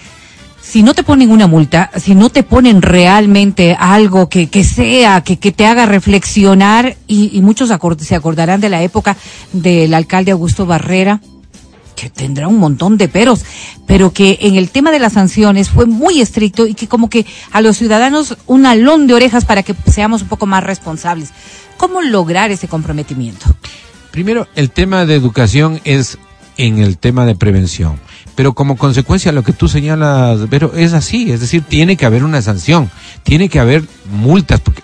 si 0.61 0.81
no 0.81 0.93
te 0.93 1.03
ponen 1.03 1.29
una 1.29 1.45
multa, 1.47 1.91
si 1.97 2.15
no 2.15 2.29
te 2.29 2.43
ponen 2.43 2.81
realmente 2.81 3.75
algo 3.77 4.29
que, 4.29 4.47
que 4.47 4.63
sea, 4.63 5.21
que, 5.21 5.37
que 5.39 5.51
te 5.51 5.65
haga 5.65 5.85
reflexionar, 5.85 6.95
y, 7.05 7.37
y 7.37 7.41
muchos 7.41 7.69
se 7.99 8.15
acordarán 8.15 8.61
de 8.61 8.69
la 8.69 8.81
época 8.81 9.17
del 9.51 9.93
alcalde 9.93 10.31
Augusto 10.31 10.65
Barrera, 10.65 11.19
que 11.95 12.09
tendrá 12.09 12.47
un 12.47 12.57
montón 12.57 12.97
de 12.97 13.07
peros, 13.07 13.43
pero 13.85 14.11
que 14.11 14.37
en 14.41 14.55
el 14.55 14.69
tema 14.69 14.91
de 14.91 14.99
las 14.99 15.13
sanciones 15.13 15.69
fue 15.69 15.85
muy 15.85 16.21
estricto 16.21 16.67
y 16.67 16.73
que 16.73 16.87
como 16.87 17.09
que 17.09 17.25
a 17.51 17.61
los 17.61 17.77
ciudadanos 17.77 18.37
un 18.45 18.65
alón 18.65 19.07
de 19.07 19.13
orejas 19.13 19.45
para 19.45 19.63
que 19.63 19.75
seamos 19.91 20.21
un 20.23 20.27
poco 20.27 20.45
más 20.45 20.63
responsables. 20.63 21.31
¿Cómo 21.77 22.01
lograr 22.01 22.51
ese 22.51 22.67
comprometimiento? 22.67 23.45
Primero, 24.11 24.47
el 24.55 24.71
tema 24.71 25.05
de 25.05 25.15
educación 25.15 25.81
es 25.83 26.17
en 26.57 26.79
el 26.79 26.97
tema 26.97 27.25
de 27.25 27.35
prevención. 27.35 27.99
Pero 28.35 28.53
como 28.53 28.75
consecuencia 28.77 29.31
lo 29.31 29.43
que 29.43 29.53
tú 29.53 29.67
señalas, 29.67 30.39
pero 30.49 30.73
es 30.75 30.93
así, 30.93 31.31
es 31.31 31.39
decir, 31.39 31.63
tiene 31.63 31.95
que 31.97 32.05
haber 32.05 32.23
una 32.23 32.41
sanción, 32.41 32.91
tiene 33.23 33.49
que 33.49 33.59
haber 33.59 33.83
multas, 34.11 34.59
porque 34.59 34.81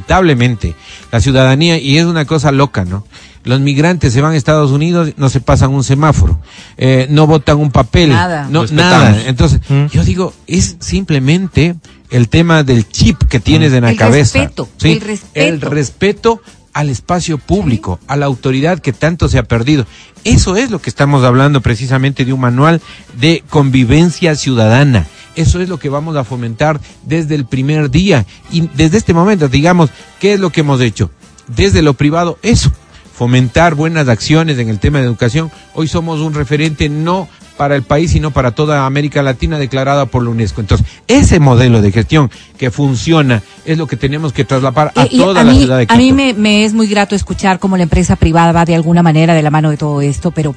lamentablemente 0.00 0.74
la 1.12 1.20
ciudadanía, 1.20 1.78
y 1.78 1.98
es 1.98 2.06
una 2.06 2.24
cosa 2.24 2.52
loca, 2.52 2.84
¿no? 2.84 3.04
Los 3.44 3.60
migrantes 3.60 4.12
se 4.12 4.20
van 4.20 4.32
a 4.32 4.36
Estados 4.36 4.72
Unidos, 4.72 5.12
no 5.16 5.28
se 5.28 5.40
pasan 5.40 5.70
un 5.72 5.84
semáforo, 5.84 6.40
eh, 6.76 7.06
no 7.10 7.26
votan 7.28 7.58
un 7.58 7.70
papel, 7.70 8.08
Nada. 8.10 8.48
no, 8.50 8.64
nada. 8.72 9.22
Entonces, 9.26 9.60
Mm. 9.68 9.86
yo 9.92 10.02
digo, 10.02 10.34
es 10.48 10.76
simplemente 10.80 11.76
el 12.10 12.28
tema 12.28 12.62
del 12.64 12.88
chip 12.88 13.22
que 13.24 13.38
tienes 13.40 13.72
en 13.72 13.84
la 13.84 13.90
El 13.90 13.96
cabeza. 13.96 14.38
respeto, 14.40 14.68
¿sí? 14.78 14.92
el 14.92 15.00
respeto. 15.00 15.30
El 15.48 15.60
respeto 15.60 16.42
al 16.76 16.90
espacio 16.90 17.38
público, 17.38 17.98
a 18.06 18.16
la 18.16 18.26
autoridad 18.26 18.80
que 18.80 18.92
tanto 18.92 19.30
se 19.30 19.38
ha 19.38 19.44
perdido. 19.44 19.86
Eso 20.24 20.56
es 20.56 20.70
lo 20.70 20.78
que 20.78 20.90
estamos 20.90 21.24
hablando 21.24 21.62
precisamente 21.62 22.26
de 22.26 22.34
un 22.34 22.40
manual 22.40 22.82
de 23.18 23.42
convivencia 23.48 24.34
ciudadana. 24.34 25.06
Eso 25.36 25.62
es 25.62 25.70
lo 25.70 25.78
que 25.78 25.88
vamos 25.88 26.16
a 26.16 26.24
fomentar 26.24 26.78
desde 27.02 27.34
el 27.34 27.46
primer 27.46 27.90
día. 27.90 28.26
Y 28.50 28.68
desde 28.74 28.98
este 28.98 29.14
momento, 29.14 29.48
digamos, 29.48 29.88
¿qué 30.20 30.34
es 30.34 30.40
lo 30.40 30.50
que 30.50 30.60
hemos 30.60 30.82
hecho? 30.82 31.10
Desde 31.48 31.80
lo 31.80 31.94
privado, 31.94 32.38
eso. 32.42 32.70
Fomentar 33.16 33.74
buenas 33.74 34.08
acciones 34.08 34.58
en 34.58 34.68
el 34.68 34.78
tema 34.78 34.98
de 34.98 35.06
educación. 35.06 35.50
Hoy 35.74 35.88
somos 35.88 36.20
un 36.20 36.34
referente 36.34 36.88
no 36.90 37.28
para 37.56 37.74
el 37.74 37.82
país, 37.82 38.10
sino 38.10 38.30
para 38.30 38.50
toda 38.50 38.84
América 38.84 39.22
Latina 39.22 39.58
declarada 39.58 40.04
por 40.04 40.22
la 40.22 40.28
UNESCO. 40.28 40.60
Entonces, 40.60 40.86
ese 41.08 41.40
modelo 41.40 41.80
de 41.80 41.90
gestión 41.92 42.30
que 42.58 42.70
funciona 42.70 43.42
es 43.64 43.78
lo 43.78 43.86
que 43.86 43.96
tenemos 43.96 44.34
que 44.34 44.44
trasladar 44.44 44.92
a 44.94 45.04
Eh, 45.04 45.08
y 45.12 45.18
toda 45.18 45.40
a 45.40 45.44
la 45.44 45.52
mí, 45.52 45.60
ciudad 45.60 45.78
de 45.78 45.84
a 45.84 45.86
Quito. 45.86 45.96
mí 45.98 46.12
me, 46.12 46.34
me 46.34 46.66
es 46.66 46.74
muy 46.74 46.86
grato 46.88 47.14
escuchar 47.14 47.58
cómo 47.58 47.78
la 47.78 47.84
empresa 47.84 48.16
privada 48.16 48.52
va 48.52 48.66
de 48.66 48.74
alguna 48.74 49.02
manera 49.02 49.32
de 49.32 49.42
la 49.42 49.50
mano 49.50 49.70
de 49.70 49.78
todo 49.78 50.02
esto, 50.02 50.30
pero 50.32 50.54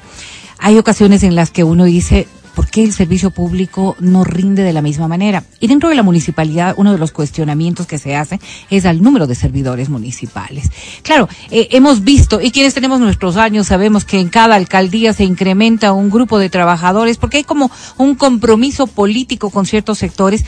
hay 0.58 0.76
ocasiones 0.76 1.22
en 1.22 1.34
las 1.34 1.50
que 1.50 1.64
uno 1.64 1.84
dice, 1.84 2.28
¿por 2.60 2.68
qué 2.68 2.84
el 2.84 2.92
servicio 2.92 3.30
público 3.30 3.96
no 4.00 4.22
rinde 4.22 4.62
de 4.62 4.74
la 4.74 4.82
misma 4.82 5.08
manera? 5.08 5.44
Y 5.60 5.66
dentro 5.66 5.88
de 5.88 5.94
la 5.94 6.02
municipalidad, 6.02 6.74
uno 6.76 6.92
de 6.92 6.98
los 6.98 7.10
cuestionamientos 7.10 7.86
que 7.86 7.96
se 7.96 8.16
hace 8.16 8.38
es 8.68 8.84
al 8.84 9.02
número 9.02 9.26
de 9.26 9.34
servidores 9.34 9.88
municipales. 9.88 10.70
Claro, 11.02 11.26
eh, 11.50 11.68
hemos 11.70 12.04
visto, 12.04 12.38
y 12.38 12.50
quienes 12.50 12.74
tenemos 12.74 13.00
nuestros 13.00 13.38
años 13.38 13.68
sabemos 13.68 14.04
que 14.04 14.20
en 14.20 14.28
cada 14.28 14.56
alcaldía 14.56 15.14
se 15.14 15.24
incrementa 15.24 15.94
un 15.94 16.10
grupo 16.10 16.38
de 16.38 16.50
trabajadores, 16.50 17.16
porque 17.16 17.38
hay 17.38 17.44
como 17.44 17.70
un 17.96 18.14
compromiso 18.14 18.86
político 18.86 19.48
con 19.48 19.64
ciertos 19.64 19.96
sectores. 19.96 20.44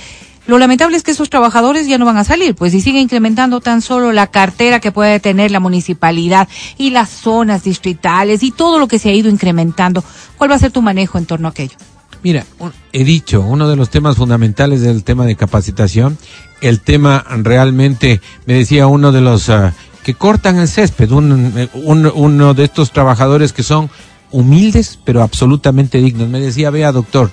Lo 0.47 0.59
lamentable 0.59 0.99
es 0.99 1.03
que 1.03 1.13
esos 1.13 1.31
trabajadores 1.31 1.87
ya 1.87 1.97
no 1.97 2.05
van 2.05 2.19
a 2.19 2.25
salir, 2.25 2.55
pues 2.55 2.73
si 2.73 2.83
sigue 2.83 3.01
incrementando 3.01 3.63
tan 3.63 3.81
solo 3.81 4.13
la 4.13 4.27
cartera 4.27 4.81
que 4.81 4.93
puede 4.93 5.19
tener 5.19 5.51
la 5.51 5.61
municipalidad 5.61 6.47
y 6.77 6.91
las 6.91 7.09
zonas 7.09 7.65
distritales 7.65 8.43
y 8.43 8.51
todo 8.51 8.79
lo 8.79 8.87
que 8.87 8.99
se 8.99 9.09
ha 9.09 9.15
ido 9.15 9.31
incrementando, 9.31 10.05
¿cuál 10.37 10.51
va 10.51 10.57
a 10.57 10.59
ser 10.59 10.73
tu 10.73 10.83
manejo 10.83 11.17
en 11.17 11.25
torno 11.25 11.49
a 11.49 11.53
aquello? 11.53 11.79
Mira, 12.23 12.47
un- 12.59 12.73
he 12.93 13.05
dicho, 13.05 13.41
uno 13.41 13.69
de 13.69 13.77
los 13.77 13.91
temas 13.91 14.17
fundamentales 14.17 14.81
del 14.81 15.03
tema 15.03 15.27
de 15.27 15.35
capacitación, 15.37 16.19
el 16.61 16.81
tema 16.81 17.25
realmente, 17.43 18.21
me 18.47 18.55
decía 18.55 18.87
uno 18.87 19.11
de 19.11 19.21
los 19.21 19.49
ah, 19.49 19.73
que 20.05 20.15
cortan 20.15 20.59
el 20.59 20.69
césped, 20.69 21.11
un- 21.11 21.69
un- 21.75 22.13
uno 22.15 22.55
de 22.55 22.65
estos 22.65 22.93
trabajadores 22.93 23.53
que 23.53 23.63
son 23.65 23.91
humildes 24.31 24.99
pero 25.05 25.23
absolutamente 25.23 25.99
dignos. 25.99 26.29
Me 26.29 26.41
decía, 26.41 26.71
vea 26.71 26.93
doctor, 26.93 27.31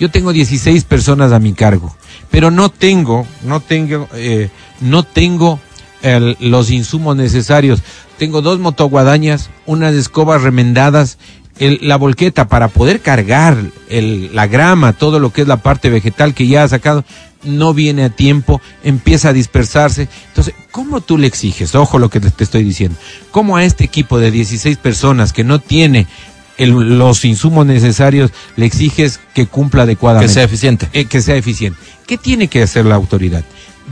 yo 0.00 0.10
tengo 0.10 0.32
16 0.32 0.84
personas 0.84 1.30
a 1.32 1.38
mi 1.38 1.52
cargo, 1.52 1.96
pero 2.30 2.50
no 2.50 2.68
tengo, 2.68 3.26
no 3.44 3.60
tengo, 3.60 4.08
eh, 4.14 4.50
no 4.80 5.04
tengo 5.04 5.60
los 6.40 6.72
insumos 6.72 7.14
necesarios. 7.14 7.80
Tengo 8.18 8.42
dos 8.42 8.58
motoguadañas, 8.58 9.50
unas 9.66 9.94
escobas 9.94 10.42
remendadas, 10.42 11.16
el- 11.58 11.78
la 11.82 11.96
volqueta 11.96 12.48
para 12.48 12.68
poder 12.68 13.00
cargar 13.00 13.56
el- 13.88 14.34
la 14.34 14.46
grama, 14.46 14.92
todo 14.92 15.18
lo 15.20 15.32
que 15.32 15.42
es 15.42 15.48
la 15.48 15.58
parte 15.58 15.90
vegetal 15.90 16.34
que 16.34 16.46
ya 16.46 16.64
ha 16.64 16.68
sacado, 16.68 17.04
no 17.44 17.74
viene 17.74 18.04
a 18.04 18.10
tiempo, 18.10 18.60
empieza 18.84 19.30
a 19.30 19.32
dispersarse. 19.32 20.08
Entonces, 20.28 20.54
¿cómo 20.70 21.00
tú 21.00 21.18
le 21.18 21.26
exiges? 21.26 21.74
Ojo 21.74 21.98
lo 21.98 22.08
que 22.08 22.20
te, 22.20 22.30
estoy 22.42 22.62
diciendo. 22.62 22.96
¿Cómo 23.32 23.56
a 23.56 23.64
este 23.64 23.84
equipo 23.84 24.18
de 24.18 24.30
16 24.30 24.76
personas 24.76 25.32
que 25.32 25.42
no 25.44 25.58
tiene 25.58 26.06
el- 26.58 26.98
los 26.98 27.24
insumos 27.24 27.66
necesarios 27.66 28.30
le 28.56 28.66
exiges 28.66 29.18
que 29.34 29.46
cumpla 29.46 29.80
Que 29.80 29.84
adecuadamente? 29.84 30.32
sea 30.34 30.44
eficiente. 30.44 30.88
eh, 30.92 31.06
que 31.06 31.20
sea 31.20 31.34
eficiente. 31.34 31.78
¿Qué 32.06 32.16
tiene 32.18 32.46
que 32.48 32.62
hacer 32.62 32.84
la 32.86 32.94
autoridad? 32.94 33.42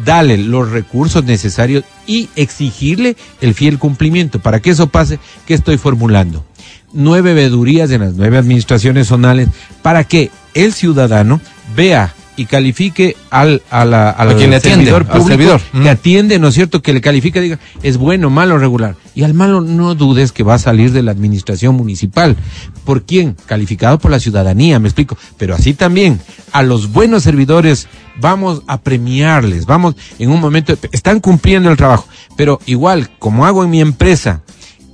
Dale 0.05 0.37
los 0.39 0.71
recursos 0.71 1.25
necesarios 1.25 1.83
y 2.07 2.29
exigirle 2.37 3.17
el 3.41 3.55
fiel 3.55 3.79
cumplimiento. 3.79 4.39
Para 4.39 4.61
que 4.61 4.71
eso 4.71 4.87
pase, 4.89 5.19
¿qué 5.47 5.55
estoy 5.55 5.79
formulando? 5.79 6.45
Nueve 6.93 7.35
vedurías 7.35 7.91
en 7.91 8.01
las 8.01 8.15
nueve 8.15 8.39
administraciones 8.39 9.07
zonales 9.09 9.49
para 9.83 10.05
que 10.05 10.31
el 10.55 10.73
ciudadano 10.73 11.41
vea 11.77 12.15
y 12.37 12.47
califique 12.47 13.17
al, 13.29 13.61
a 13.71 13.85
la- 13.85 14.09
al 14.11 14.31
A 14.31 14.35
quien 14.37 14.49
le 14.51 14.57
atiende, 14.57 14.87
servidor 14.87 15.03
al 15.03 15.09
público 15.09 15.29
servidor. 15.29 15.61
que 15.83 15.91
atiende, 15.91 16.39
¿no 16.39 16.49
es 16.49 16.55
cierto? 16.55 16.81
Que 16.81 16.95
le 16.95 17.03
califica, 17.03 17.39
diga, 17.39 17.59
es 17.83 17.99
bueno, 17.99 18.31
malo, 18.31 18.57
regular. 18.57 18.97
Y 19.15 19.25
al 19.25 19.35
malo 19.35 19.61
no 19.61 19.95
dudes 19.95 20.33
que 20.33 20.43
va 20.43 20.55
a 20.55 20.59
salir 20.59 20.91
de 20.93 21.03
la 21.03 21.11
administración 21.11 21.75
municipal. 21.75 22.37
¿Por 22.85 23.03
quién? 23.03 23.37
Calificado 23.47 23.99
por 23.99 24.11
la 24.11 24.21
ciudadanía, 24.21 24.79
me 24.79 24.89
explico. 24.89 25.19
Pero 25.37 25.55
así 25.55 25.75
también, 25.75 26.19
a 26.53 26.63
los 26.63 26.91
buenos 26.93 27.25
servidores 27.25 27.89
vamos 28.19 28.63
a 28.69 28.81
premiarles, 28.81 29.67
vamos 29.67 29.95
en 30.19 30.31
un 30.31 30.41
momento, 30.41 30.77
están 30.93 31.21
cumpliendo 31.21 31.71
el 31.71 31.77
trabajo. 31.77 32.09
Pero 32.37 32.59
igual, 32.65 33.11
como 33.19 33.45
hago 33.45 33.65
en 33.65 33.71
mi 33.71 33.81
empresa, 33.83 34.41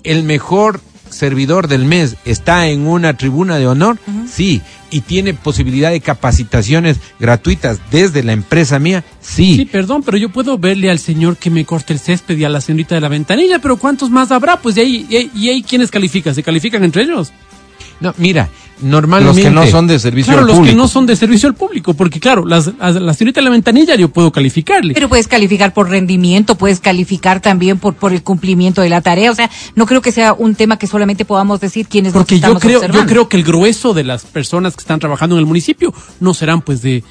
el 0.03 0.24
mejor 0.24 0.80
servidor 1.11 1.68
del 1.68 1.84
mes 1.84 2.16
está 2.24 2.68
en 2.68 2.86
una 2.86 3.16
tribuna 3.16 3.59
de 3.59 3.66
honor, 3.66 3.98
sí, 4.30 4.62
y 4.90 5.00
tiene 5.00 5.34
posibilidad 5.34 5.90
de 5.90 6.00
capacitaciones 6.00 6.98
gratuitas 7.18 7.80
desde 7.90 8.22
la 8.22 8.32
empresa 8.32 8.78
mía, 8.78 9.04
Sí, 9.20 9.68
perdón, 9.70 10.02
pero 10.02 10.16
yo 10.16 10.28
puedo 10.30 10.59
verle 10.59 10.90
al 10.90 10.98
señor 10.98 11.36
que 11.36 11.50
me 11.50 11.64
corte 11.64 11.92
el 11.92 11.98
césped 11.98 12.36
y 12.36 12.44
a 12.44 12.48
la 12.48 12.61
señorita 12.61 12.94
de 12.94 13.00
la 13.00 13.09
ventanilla, 13.09 13.59
pero 13.59 13.76
¿cuántos 13.76 14.11
más 14.11 14.30
habrá? 14.30 14.61
Pues 14.61 14.74
de 14.74 14.82
ahí, 14.82 15.07
y 15.09 15.16
ahí, 15.16 15.30
y 15.34 15.48
ahí 15.48 15.62
¿quiénes 15.62 15.90
califican? 15.90 16.34
¿Se 16.34 16.42
califican 16.42 16.84
entre 16.84 17.02
ellos? 17.02 17.32
No, 18.00 18.14
mira, 18.18 18.48
Los 18.83 18.91
normalmente. 18.91 19.43
que 19.43 19.51
no 19.51 19.66
son 19.66 19.87
de 19.87 19.99
servicio 19.99 20.33
Claro, 20.33 20.41
al 20.43 20.47
los 20.49 20.57
público. 20.57 20.72
que 20.72 20.77
no 20.77 20.87
son 20.89 21.07
de 21.07 21.16
servicio 21.16 21.49
al 21.49 21.55
público, 21.55 21.95
porque 21.95 22.20
claro, 22.20 22.45
las, 22.45 22.70
a 22.79 22.91
la 22.91 23.14
señorita 23.14 23.41
de 23.41 23.45
la 23.45 23.51
ventanilla 23.51 23.95
yo 23.95 24.11
puedo 24.11 24.31
calificarle. 24.31 24.93
Pero 24.93 25.09
puedes 25.09 25.29
calificar 25.29 25.72
por 25.72 25.89
rendimiento, 25.89 26.57
puedes 26.57 26.81
calificar 26.81 27.41
también 27.41 27.79
por, 27.79 27.95
por 27.95 28.12
el 28.12 28.22
cumplimiento 28.22 28.83
de 28.83 28.91
la 28.91 29.01
tarea. 29.01 29.31
O 29.31 29.35
sea, 29.35 29.51
no 29.74 29.87
creo 29.87 30.03
que 30.03 30.12
sea 30.12 30.35
un 30.35 30.55
tema 30.55 30.79
que 30.79 30.87
solamente 30.87 31.24
podamos 31.24 31.59
decir 31.61 31.87
quiénes 31.89 32.12
Porque 32.12 32.35
yo 32.39 32.49
estamos 32.49 32.62
creo, 32.62 32.87
yo 32.87 33.07
creo 33.07 33.29
que 33.29 33.39
el 33.39 33.45
grueso 33.45 33.95
de 33.95 34.05
las 34.05 34.24
personas 34.24 34.74
que 34.77 34.81
están 34.81 35.01
trabajando 35.01 35.37
en 35.37 35.41
el 35.41 35.47
municipio 35.47 35.95
no 36.20 36.35
serán 36.35 36.61
pues 36.61 36.83
de, 36.83 37.03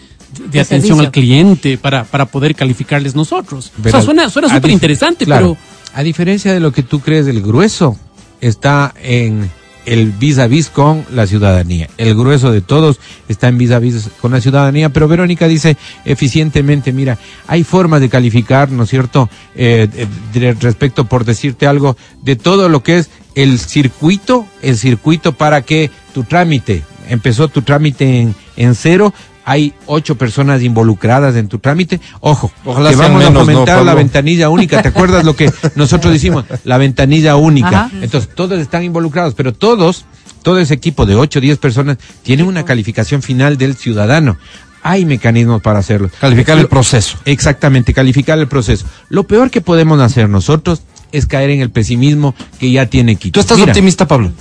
de, 0.52 0.60
atención 0.60 0.98
servicio. 0.98 1.02
al 1.06 1.12
cliente 1.12 1.78
para, 1.78 2.04
para 2.04 2.26
poder 2.28 2.54
calificarles 2.56 3.16
nosotros. 3.16 3.72
Pero 3.82 3.98
o 3.98 4.02
sea, 4.02 4.30
suena, 4.30 4.30
súper 4.30 4.72
interesante, 4.72 5.26
claro, 5.26 5.58
pero 5.60 5.98
A 6.00 6.04
diferencia 6.04 6.54
de 6.54 6.60
lo 6.60 6.72
que 6.72 6.84
tú 6.84 7.00
crees, 7.00 7.26
el 7.28 7.42
grueso 7.42 7.98
está 8.42 8.94
en 9.02 9.50
el 9.86 10.12
vis 10.12 10.40
a 10.40 10.48
vis 10.48 10.70
con 10.70 11.06
la 11.12 11.28
ciudadanía. 11.28 11.90
El 11.98 12.16
grueso 12.16 12.52
de 12.52 12.62
todos 12.62 13.00
está 13.28 13.48
en 13.48 13.58
vis 13.58 13.72
a 13.72 13.80
vis 13.80 14.10
con 14.22 14.32
la 14.32 14.42
ciudadanía, 14.42 14.90
pero 14.90 15.08
Verónica 15.08 15.48
dice 15.48 15.78
eficientemente, 16.06 16.92
mira, 16.92 17.18
hay 17.48 17.64
formas 17.64 18.02
de 18.02 18.10
calificar, 18.10 18.72
¿no 18.72 18.84
es 18.84 18.90
cierto? 18.90 19.30
Eh, 19.56 19.88
eh, 20.34 20.56
respecto, 20.60 21.06
por 21.06 21.26
decirte 21.26 21.68
algo, 21.68 21.98
de 22.24 22.36
todo 22.36 22.70
lo 22.70 22.84
que 22.84 22.98
es 22.98 23.10
el 23.36 23.60
circuito, 23.60 24.46
el 24.62 24.78
circuito 24.78 25.34
para 25.34 25.62
que 25.62 25.92
tu 26.14 26.24
trámite, 26.24 26.84
empezó 27.10 27.48
tu 27.48 27.62
trámite 27.62 28.34
en 28.58 28.76
cero, 28.76 29.14
hay 29.46 29.74
ocho 29.86 30.18
personas 30.18 30.64
involucradas 30.64 31.36
en 31.36 31.48
tu 31.48 31.60
trámite. 31.60 32.02
Ojo, 32.20 32.52
Ojalá 32.66 32.90
que 32.90 32.96
vamos 32.96 33.20
menos, 33.20 33.30
a 33.30 33.34
¿no, 33.34 33.40
fomentar 33.42 33.86
la 33.86 33.94
ventanilla 33.94 34.50
única. 34.50 34.82
¿Te 34.82 34.88
acuerdas 34.88 35.24
lo 35.24 35.36
que 35.36 35.52
nosotros 35.76 36.12
decimos? 36.12 36.46
La 36.64 36.80
ventanilla 36.80 37.36
única. 37.36 37.86
Ajá. 37.86 37.92
Entonces, 38.02 38.32
todos 38.34 38.60
están 38.60 38.84
involucrados, 38.84 39.36
pero 39.36 39.54
todos, 39.54 40.06
todo 40.42 40.58
ese 40.60 40.74
equipo 40.74 41.06
de 41.06 41.16
8 41.16 41.40
o 41.40 41.42
10 41.42 41.60
personas 41.60 41.98
tiene 42.24 42.44
una 42.44 42.66
calificación 42.66 43.22
final 43.22 43.58
del 43.58 43.76
ciudadano. 43.76 44.38
Hay 44.82 45.06
mecanismos 45.06 45.62
para 45.62 45.80
hacerlo. 45.80 46.10
Calificar 46.20 46.58
el 46.58 46.68
proceso. 46.68 47.18
Exactamente, 47.26 47.94
calificar 47.94 48.40
el 48.40 48.48
proceso. 48.48 48.86
Lo 49.10 49.26
peor 49.26 49.52
que 49.52 49.62
podemos 49.62 50.00
hacer 50.00 50.28
nosotros 50.28 50.82
es 51.12 51.28
caer 51.28 51.52
en 51.52 51.62
el 51.62 51.70
pesimismo 51.70 52.34
que 52.60 52.72
ya 52.72 52.88
tiene 52.88 53.16
Quito. 53.16 53.34
¿Tú 53.34 53.40
estás 53.42 53.58
Mira, 53.58 53.72
optimista, 53.72 54.08
Pablo? 54.08 54.32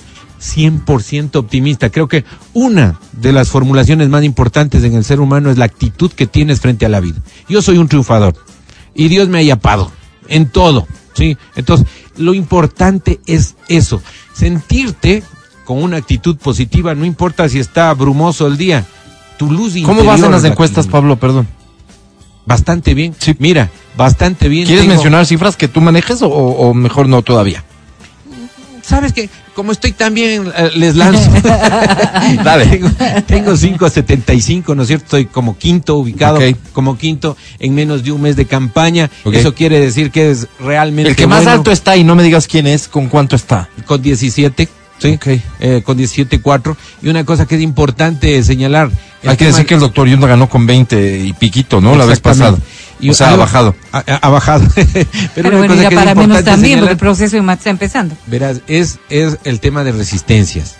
100% 0.40 1.36
optimista. 1.36 1.90
Creo 1.90 2.08
que 2.08 2.24
una 2.52 2.98
de 3.12 3.32
las 3.32 3.48
formulaciones 3.48 4.08
más 4.08 4.24
importantes 4.24 4.84
en 4.84 4.94
el 4.94 5.04
ser 5.04 5.20
humano 5.20 5.50
es 5.50 5.58
la 5.58 5.64
actitud 5.64 6.10
que 6.12 6.26
tienes 6.26 6.60
frente 6.60 6.86
a 6.86 6.88
la 6.88 7.00
vida. 7.00 7.18
Yo 7.48 7.62
soy 7.62 7.78
un 7.78 7.88
triunfador 7.88 8.34
y 8.94 9.08
Dios 9.08 9.28
me 9.28 9.38
ha 9.38 9.42
yapado 9.42 9.90
en 10.28 10.48
todo, 10.48 10.86
¿sí? 11.14 11.36
Entonces, 11.56 11.86
lo 12.16 12.34
importante 12.34 13.20
es 13.26 13.56
eso, 13.68 14.02
sentirte 14.34 15.22
con 15.64 15.82
una 15.82 15.96
actitud 15.96 16.36
positiva, 16.36 16.94
no 16.94 17.04
importa 17.04 17.48
si 17.48 17.58
está 17.58 17.92
brumoso 17.94 18.46
el 18.46 18.56
día. 18.56 18.84
Tu 19.38 19.50
luz 19.50 19.74
¿Cómo 19.84 20.04
vas 20.04 20.22
en 20.22 20.30
las 20.30 20.42
la 20.42 20.48
encuestas. 20.50 20.86
Pablo? 20.86 21.16
Perdón. 21.16 21.48
Bastante 22.46 22.94
bien. 22.94 23.14
Sí. 23.18 23.34
Mira, 23.38 23.70
bastante 23.96 24.48
bien. 24.48 24.66
¿Quieres 24.66 24.82
Tengo- 24.84 24.94
mencionar 24.94 25.26
cifras 25.26 25.56
que 25.56 25.66
tú 25.66 25.80
manejes 25.80 26.22
o, 26.22 26.28
o 26.28 26.74
mejor 26.74 27.08
no 27.08 27.22
todavía? 27.22 27.64
¿Sabes 28.86 29.12
qué? 29.12 29.28
Como 29.54 29.72
estoy 29.72 29.92
también, 29.92 30.50
eh, 30.56 30.70
les 30.74 30.96
lanzo. 30.96 31.30
Dale. 32.44 32.66
Tengo, 32.66 32.90
tengo 33.26 33.56
5 33.56 33.86
a 33.86 33.90
75, 33.90 34.74
¿no 34.74 34.82
es 34.82 34.88
cierto? 34.88 35.04
Estoy 35.04 35.26
como 35.26 35.56
quinto, 35.56 35.96
ubicado 35.96 36.38
como 36.72 36.98
quinto 36.98 37.36
en 37.58 37.74
menos 37.74 38.02
de 38.04 38.12
un 38.12 38.20
mes 38.22 38.36
de 38.36 38.46
campaña. 38.46 39.10
Eso 39.32 39.54
quiere 39.54 39.80
decir 39.80 40.10
que 40.10 40.30
es 40.30 40.48
realmente 40.60 41.10
El 41.10 41.16
que 41.16 41.26
más 41.26 41.46
alto 41.46 41.70
está, 41.70 41.96
y 41.96 42.04
no 42.04 42.14
me 42.14 42.22
digas 42.22 42.46
quién 42.46 42.66
es, 42.66 42.88
con 42.88 43.08
cuánto 43.08 43.36
está. 43.36 43.68
con 43.86 44.02
17, 44.02 44.68
¿sí? 44.98 45.08
Ok. 45.12 45.26
Eh, 45.60 45.82
con 45.84 45.96
17.4. 45.98 46.76
Y 47.02 47.08
una 47.08 47.24
cosa 47.24 47.46
que 47.46 47.56
es 47.56 47.62
importante 47.62 48.42
señalar. 48.42 48.90
Hay 49.22 49.30
que 49.30 49.36
tema- 49.46 49.50
decir 49.52 49.66
que 49.66 49.74
el 49.74 49.80
doctor 49.80 50.06
Yunda 50.06 50.26
ganó 50.26 50.48
con 50.50 50.66
20 50.66 51.18
y 51.20 51.32
piquito, 51.32 51.80
¿no? 51.80 51.96
La 51.96 52.04
vez 52.04 52.20
pasada. 52.20 52.58
Y 53.04 53.10
o 53.10 53.14
sea, 53.14 53.32
ha 53.32 53.36
bajado. 53.36 53.74
Ha, 53.92 54.28
bajado. 54.30 54.66
Pero, 54.74 54.88
Pero 55.34 55.48
una 55.48 55.58
bueno, 55.58 55.74
cosa 55.74 55.82
ya 55.82 55.88
que 55.90 55.94
para 55.94 56.14
menos 56.14 56.42
también, 56.42 56.78
porque 56.78 56.92
el 56.92 56.98
proceso 56.98 57.36
está 57.36 57.68
empezando. 57.68 58.16
verás, 58.26 58.62
es, 58.66 58.98
es 59.10 59.38
el 59.44 59.60
tema 59.60 59.84
de 59.84 59.92
resistencias. 59.92 60.76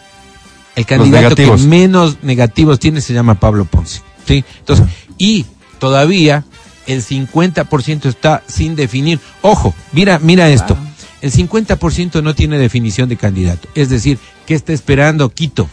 El 0.75 0.87
candidato 0.87 1.37
que 1.37 1.51
menos 1.69 2.23
negativos 2.23 2.81
tiene 2.81 3.03
se 3.03 3.13
llama 3.13 3.35
Pablo 3.35 3.67
Ponce. 3.67 4.01
¿sí? 4.27 4.43
Entonces, 4.59 4.87
y 5.19 5.45
todavía 5.79 6.45
el 6.87 7.05
50% 7.05 8.07
está 8.07 8.43
sin 8.47 8.75
definir. 8.75 9.21
Ojo, 9.43 9.75
mira, 9.93 10.19
mira 10.19 10.49
esto. 10.49 10.77
El 11.21 11.31
50% 11.31 12.23
no 12.23 12.35
tiene 12.35 12.59
definición 12.59 13.11
de 13.11 13.17
candidato. 13.17 13.69
Es 13.75 13.91
decir, 13.91 14.19
¿qué 14.47 14.55
está 14.55 14.73
esperando 14.73 15.29
Quito? 15.29 15.69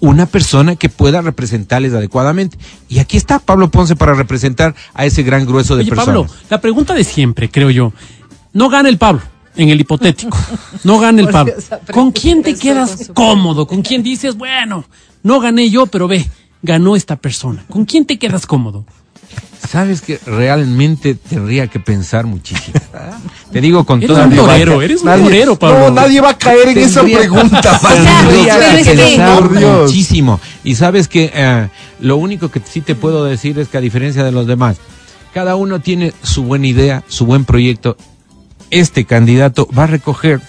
Una 0.00 0.26
persona 0.26 0.76
que 0.76 0.88
pueda 0.88 1.22
representarles 1.22 1.94
adecuadamente. 1.94 2.58
Y 2.88 2.98
aquí 2.98 3.16
está 3.16 3.38
Pablo 3.38 3.70
Ponce 3.70 3.96
para 3.96 4.14
representar 4.14 4.74
a 4.94 5.06
ese 5.06 5.22
gran 5.22 5.46
grueso 5.46 5.74
de 5.74 5.82
Oye, 5.82 5.90
personas. 5.90 6.30
Pablo, 6.30 6.30
la 6.50 6.60
pregunta 6.60 6.94
de 6.94 7.04
siempre, 7.04 7.50
creo 7.50 7.70
yo. 7.70 7.92
No 8.52 8.68
gana 8.68 8.88
el 8.88 8.98
Pablo, 8.98 9.22
en 9.56 9.70
el 9.70 9.80
hipotético. 9.80 10.36
No 10.84 10.98
gana 10.98 11.20
el 11.20 11.28
Pablo. 11.32 11.54
¿Con 11.92 12.12
quién 12.12 12.42
te 12.42 12.54
quedas 12.54 13.10
cómodo? 13.14 13.66
¿Con 13.66 13.82
quién 13.82 14.02
dices, 14.02 14.36
bueno, 14.36 14.84
no 15.22 15.40
gané 15.40 15.70
yo, 15.70 15.86
pero 15.86 16.08
ve, 16.08 16.28
ganó 16.62 16.96
esta 16.96 17.16
persona? 17.16 17.64
¿Con 17.70 17.84
quién 17.84 18.04
te 18.04 18.18
quedas 18.18 18.46
cómodo? 18.46 18.84
Sabes 19.68 20.00
que 20.00 20.20
realmente 20.26 21.14
tendría 21.14 21.66
que 21.66 21.80
pensar 21.80 22.24
muchísimo. 22.26 22.78
Te 23.50 23.60
digo 23.60 23.84
con 23.84 24.00
toda 24.00 24.26
un 24.26 24.36
torero, 24.36 24.80
eres 24.80 25.02
un 25.02 25.22
torero, 25.22 25.58
Pablo. 25.58 25.90
No, 25.90 25.90
nadie 25.90 26.20
va 26.20 26.30
a 26.30 26.38
caer 26.38 26.68
en 26.68 26.78
esa 26.78 27.02
pregunta. 27.02 27.80
Tendría 27.80 28.82
que 28.82 28.94
pensar 28.94 29.50
muchísimo. 29.50 30.40
Y 30.62 30.76
sabes 30.76 31.08
que 31.08 31.30
eh, 31.34 31.68
lo 32.00 32.16
único 32.16 32.50
que 32.50 32.60
sí 32.64 32.80
te 32.80 32.94
puedo 32.94 33.24
decir 33.24 33.58
es 33.58 33.68
que 33.68 33.78
a 33.78 33.80
diferencia 33.80 34.22
de 34.22 34.32
los 34.32 34.46
demás, 34.46 34.76
cada 35.34 35.56
uno 35.56 35.80
tiene 35.80 36.12
su 36.22 36.44
buena 36.44 36.66
idea, 36.66 37.02
su 37.08 37.26
buen 37.26 37.44
proyecto. 37.44 37.96
Este 38.70 39.04
candidato 39.04 39.68
va 39.76 39.84
a 39.84 39.88
recoger 39.88 40.40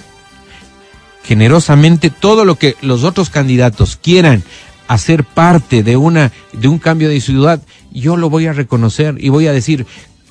generosamente 1.23 2.09
todo 2.09 2.45
lo 2.45 2.55
que 2.55 2.75
los 2.81 3.03
otros 3.03 3.29
candidatos 3.29 3.97
quieran 4.01 4.43
hacer 4.87 5.25
parte 5.25 5.83
de 5.83 5.97
una 5.97 6.31
de 6.53 6.67
un 6.67 6.79
cambio 6.79 7.09
de 7.09 7.19
ciudad, 7.19 7.61
yo 7.99 8.17
lo 8.17 8.29
voy 8.29 8.47
a 8.47 8.53
reconocer 8.53 9.15
y 9.19 9.29
voy 9.29 9.47
a 9.47 9.53
decir 9.53 9.85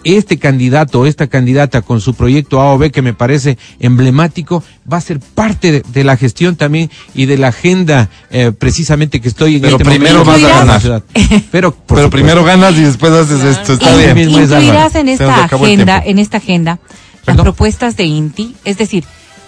este 0.04 0.38
candidato 0.38 1.00
o 1.00 1.06
esta 1.06 1.26
candidata 1.26 1.82
con 1.82 2.00
su 2.00 2.14
proyecto 2.14 2.60
A 2.60 2.72
o 2.72 2.78
B 2.78 2.92
que 2.92 3.02
me 3.02 3.12
parece 3.12 3.58
emblemático 3.80 4.62
va 4.90 4.98
a 4.98 5.00
ser 5.00 5.18
parte 5.18 5.72
de, 5.72 5.82
de 5.92 6.04
la 6.04 6.16
gestión 6.16 6.54
también 6.54 6.90
y 7.12 7.26
de 7.26 7.36
la 7.38 7.48
agenda 7.48 8.08
eh, 8.30 8.52
precisamente 8.56 9.20
que 9.20 9.26
estoy 9.26 9.56
en 9.56 9.62
Pero 9.62 9.78
este 9.78 9.84
primero 9.90 10.24
momento 10.24 10.46
vas 10.46 10.52
a 10.52 10.58
ganar. 10.60 10.80
ciudad. 10.80 11.02
Pero, 11.50 11.72
por 11.72 11.96
Pero 11.96 12.02
supuesto. 12.06 12.10
primero 12.10 12.44
ganas 12.44 12.74
y 12.76 12.82
después 12.82 13.10
haces 13.12 13.42
esto. 13.42 13.72
Está 13.72 13.88
Así 13.94 14.02
bien. 14.04 14.14
mismo 14.14 14.38
es, 14.38 14.44
incluirás 14.50 14.94
en 14.94 15.08
esta 15.08 15.44
agenda, 15.44 16.00
en 16.04 16.18
esta 16.20 16.36
agenda, 16.36 16.78
las 16.82 17.24
Perdón. 17.24 17.44
propuestas 17.44 17.96
de 17.96 18.04
INTI, 18.04 18.54
es 18.64 18.78
decir, 18.78 19.02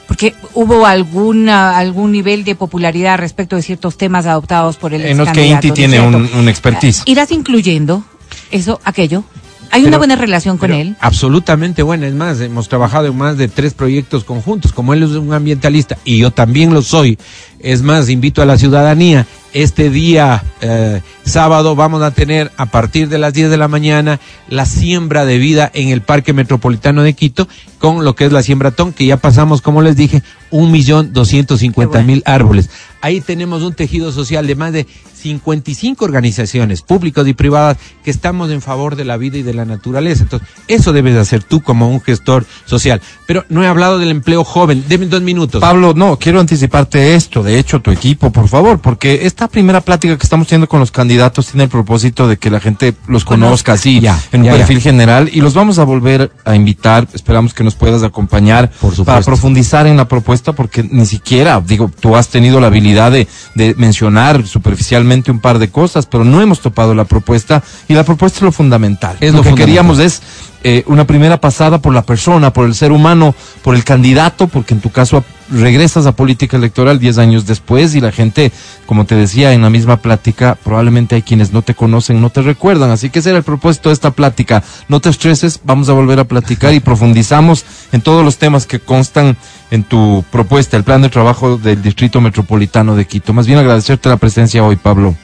porque 0.08 0.34
hubo 0.54 0.86
alguna 0.86 1.78
algún 1.78 2.10
nivel 2.10 2.42
de 2.42 2.56
popularidad 2.56 3.18
respecto 3.18 3.54
de 3.54 3.62
ciertos 3.62 3.96
temas 3.96 4.26
adoptados 4.26 4.76
por 4.76 4.92
el 4.92 5.02
En 5.04 5.18
los 5.18 5.28
que 5.28 5.46
Inti 5.46 5.68
¿no 5.68 5.74
es 5.74 5.78
tiene 5.78 6.00
un, 6.00 6.14
un 6.16 6.48
expertise. 6.48 7.02
Irás 7.06 7.30
incluyendo 7.30 8.02
eso, 8.50 8.80
aquello. 8.84 9.24
Hay 9.70 9.84
una 9.84 9.98
buena 9.98 10.16
relación 10.16 10.56
con 10.56 10.72
él. 10.72 10.96
Absolutamente 11.00 11.82
buena. 11.82 12.06
Es 12.06 12.14
más, 12.14 12.40
hemos 12.40 12.68
trabajado 12.68 13.06
en 13.06 13.16
más 13.16 13.36
de 13.36 13.48
tres 13.48 13.74
proyectos 13.74 14.24
conjuntos. 14.24 14.72
Como 14.72 14.94
él 14.94 15.02
es 15.02 15.10
un 15.10 15.32
ambientalista 15.32 15.98
y 16.04 16.18
yo 16.18 16.30
también 16.30 16.72
lo 16.72 16.82
soy. 16.82 17.18
Es 17.60 17.82
más, 17.82 18.08
invito 18.08 18.40
a 18.40 18.46
la 18.46 18.56
ciudadanía. 18.56 19.26
Este 19.52 19.90
día 19.90 20.42
eh, 20.60 21.00
sábado 21.24 21.74
vamos 21.74 22.02
a 22.02 22.10
tener 22.10 22.52
a 22.56 22.66
partir 22.66 23.08
de 23.08 23.18
las 23.18 23.32
10 23.32 23.50
de 23.50 23.56
la 23.56 23.68
mañana 23.68 24.20
la 24.48 24.66
siembra 24.66 25.24
de 25.24 25.38
vida 25.38 25.70
en 25.72 25.88
el 25.88 26.02
Parque 26.02 26.32
Metropolitano 26.32 27.02
de 27.02 27.14
Quito 27.14 27.48
con 27.78 28.04
lo 28.04 28.14
que 28.14 28.26
es 28.26 28.32
la 28.32 28.42
siembratón, 28.42 28.92
que 28.92 29.06
ya 29.06 29.16
pasamos, 29.16 29.62
como 29.62 29.82
les 29.82 29.96
dije, 29.96 30.22
un 30.50 30.70
millón 30.70 31.12
doscientos 31.12 31.60
cincuenta 31.60 32.02
mil 32.02 32.22
árboles. 32.26 32.70
Ahí 33.00 33.20
tenemos 33.20 33.62
un 33.62 33.74
tejido 33.74 34.10
social 34.10 34.46
de 34.46 34.56
más 34.56 34.72
de 34.72 34.86
55 35.22 36.04
organizaciones 36.04 36.82
públicas 36.82 37.26
y 37.26 37.34
privadas 37.34 37.76
que 38.04 38.10
estamos 38.10 38.50
en 38.50 38.60
favor 38.62 38.96
de 38.96 39.04
la 39.04 39.16
vida 39.16 39.38
y 39.38 39.42
de 39.42 39.54
la 39.54 39.64
naturaleza. 39.64 40.22
Entonces, 40.24 40.48
eso 40.68 40.92
debes 40.92 41.14
de 41.14 41.20
hacer 41.20 41.42
tú 41.42 41.60
como 41.60 41.88
un 41.90 42.00
gestor 42.00 42.46
social. 42.66 43.00
Pero 43.26 43.44
no 43.48 43.62
he 43.62 43.66
hablado 43.66 43.98
del 43.98 44.10
empleo 44.10 44.44
joven. 44.44 44.84
Deme 44.88 45.06
dos 45.06 45.22
minutos. 45.22 45.60
Pablo, 45.60 45.92
no, 45.94 46.18
quiero 46.18 46.40
anticiparte 46.40 47.14
esto, 47.14 47.42
de 47.42 47.58
hecho, 47.58 47.80
tu 47.80 47.90
equipo, 47.90 48.30
por 48.32 48.48
favor, 48.48 48.80
porque 48.80 49.26
esta 49.26 49.48
primera 49.48 49.80
plática 49.80 50.16
que 50.16 50.22
estamos 50.24 50.46
teniendo 50.48 50.68
con 50.68 50.80
los 50.80 50.90
candidatos 50.90 51.46
tiene 51.48 51.64
el 51.64 51.70
propósito 51.70 52.26
de 52.28 52.36
que 52.36 52.50
la 52.50 52.60
gente 52.60 52.94
los 53.06 53.24
conozca 53.24 53.72
así, 53.72 54.00
Ya, 54.00 54.20
en 54.32 54.40
un 54.40 54.46
ya, 54.46 54.52
ya. 54.52 54.58
perfil 54.58 54.80
general, 54.80 55.30
y 55.32 55.40
los 55.40 55.54
vamos 55.54 55.78
a 55.78 55.84
volver 55.84 56.32
a 56.44 56.54
invitar, 56.54 57.06
esperamos 57.12 57.54
que 57.54 57.64
nos 57.68 57.74
puedas 57.74 58.02
acompañar 58.02 58.70
Por 58.80 59.04
para 59.04 59.20
profundizar 59.20 59.86
en 59.86 59.98
la 59.98 60.08
propuesta, 60.08 60.54
porque 60.54 60.82
ni 60.82 61.04
siquiera, 61.04 61.62
digo, 61.64 61.90
tú 62.00 62.16
has 62.16 62.28
tenido 62.28 62.60
la 62.60 62.68
habilidad 62.68 63.12
de, 63.12 63.28
de 63.54 63.74
mencionar 63.76 64.46
superficialmente 64.46 65.30
un 65.30 65.40
par 65.40 65.58
de 65.58 65.68
cosas, 65.68 66.06
pero 66.06 66.24
no 66.24 66.40
hemos 66.40 66.60
topado 66.60 66.94
la 66.94 67.04
propuesta, 67.04 67.62
y 67.88 67.94
la 67.94 68.04
propuesta 68.04 68.38
es 68.38 68.42
lo 68.42 68.52
fundamental. 68.52 69.18
Es 69.20 69.32
lo, 69.32 69.38
lo 69.38 69.44
que 69.44 69.54
queríamos 69.54 69.98
es 69.98 70.22
eh, 70.64 70.82
una 70.86 71.06
primera 71.06 71.40
pasada 71.40 71.78
por 71.80 71.94
la 71.94 72.02
persona, 72.02 72.52
por 72.52 72.66
el 72.66 72.74
ser 72.74 72.90
humano, 72.90 73.34
por 73.62 73.76
el 73.76 73.84
candidato, 73.84 74.48
porque 74.48 74.74
en 74.74 74.80
tu 74.80 74.90
caso 74.90 75.24
regresas 75.50 76.04
a 76.06 76.12
política 76.12 76.56
electoral 76.56 76.98
10 76.98 77.18
años 77.18 77.46
después 77.46 77.94
y 77.94 78.00
la 78.00 78.12
gente, 78.12 78.52
como 78.84 79.06
te 79.06 79.14
decía 79.14 79.52
en 79.52 79.62
la 79.62 79.70
misma 79.70 79.98
plática, 79.98 80.58
probablemente 80.62 81.14
hay 81.14 81.22
quienes 81.22 81.52
no 81.52 81.62
te 81.62 81.74
conocen, 81.74 82.20
no 82.20 82.30
te 82.30 82.42
recuerdan. 82.42 82.90
Así 82.90 83.08
que 83.08 83.20
ese 83.20 83.30
era 83.30 83.38
el 83.38 83.44
propósito 83.44 83.88
de 83.88 83.94
esta 83.94 84.10
plática. 84.10 84.62
No 84.88 85.00
te 85.00 85.08
estreses, 85.10 85.60
vamos 85.64 85.88
a 85.88 85.92
volver 85.92 86.18
a 86.18 86.24
platicar 86.24 86.74
y 86.74 86.80
profundizamos 86.80 87.64
en 87.92 88.00
todos 88.00 88.24
los 88.24 88.38
temas 88.38 88.66
que 88.66 88.80
constan 88.80 89.36
en 89.70 89.84
tu 89.84 90.24
propuesta, 90.30 90.76
el 90.76 90.84
plan 90.84 91.02
de 91.02 91.08
trabajo 91.08 91.56
del 91.56 91.82
Distrito 91.82 92.20
Metropolitano 92.20 92.96
de 92.96 93.06
Quito. 93.06 93.32
Más 93.32 93.46
bien 93.46 93.58
agradecerte 93.58 94.08
la 94.08 94.16
presencia 94.16 94.64
hoy, 94.64 94.76
Pablo. 94.76 95.14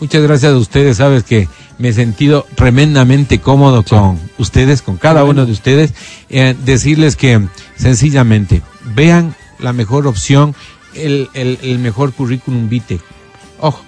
Muchas 0.00 0.22
gracias 0.22 0.52
a 0.52 0.56
ustedes. 0.56 0.98
Sabes 0.98 1.24
que 1.24 1.48
me 1.78 1.88
he 1.88 1.92
sentido 1.92 2.46
tremendamente 2.54 3.38
cómodo 3.40 3.82
con 3.84 4.18
ustedes, 4.38 4.82
con 4.82 4.96
cada 4.96 5.24
uno 5.24 5.46
de 5.46 5.52
ustedes. 5.52 5.94
Eh, 6.28 6.54
decirles 6.64 7.16
que 7.16 7.40
sencillamente 7.76 8.62
vean 8.94 9.34
la 9.58 9.72
mejor 9.72 10.06
opción, 10.06 10.54
el, 10.94 11.28
el, 11.34 11.58
el 11.62 11.78
mejor 11.78 12.12
currículum 12.12 12.68
vitae. 12.68 13.00
Ojo, 13.60 13.82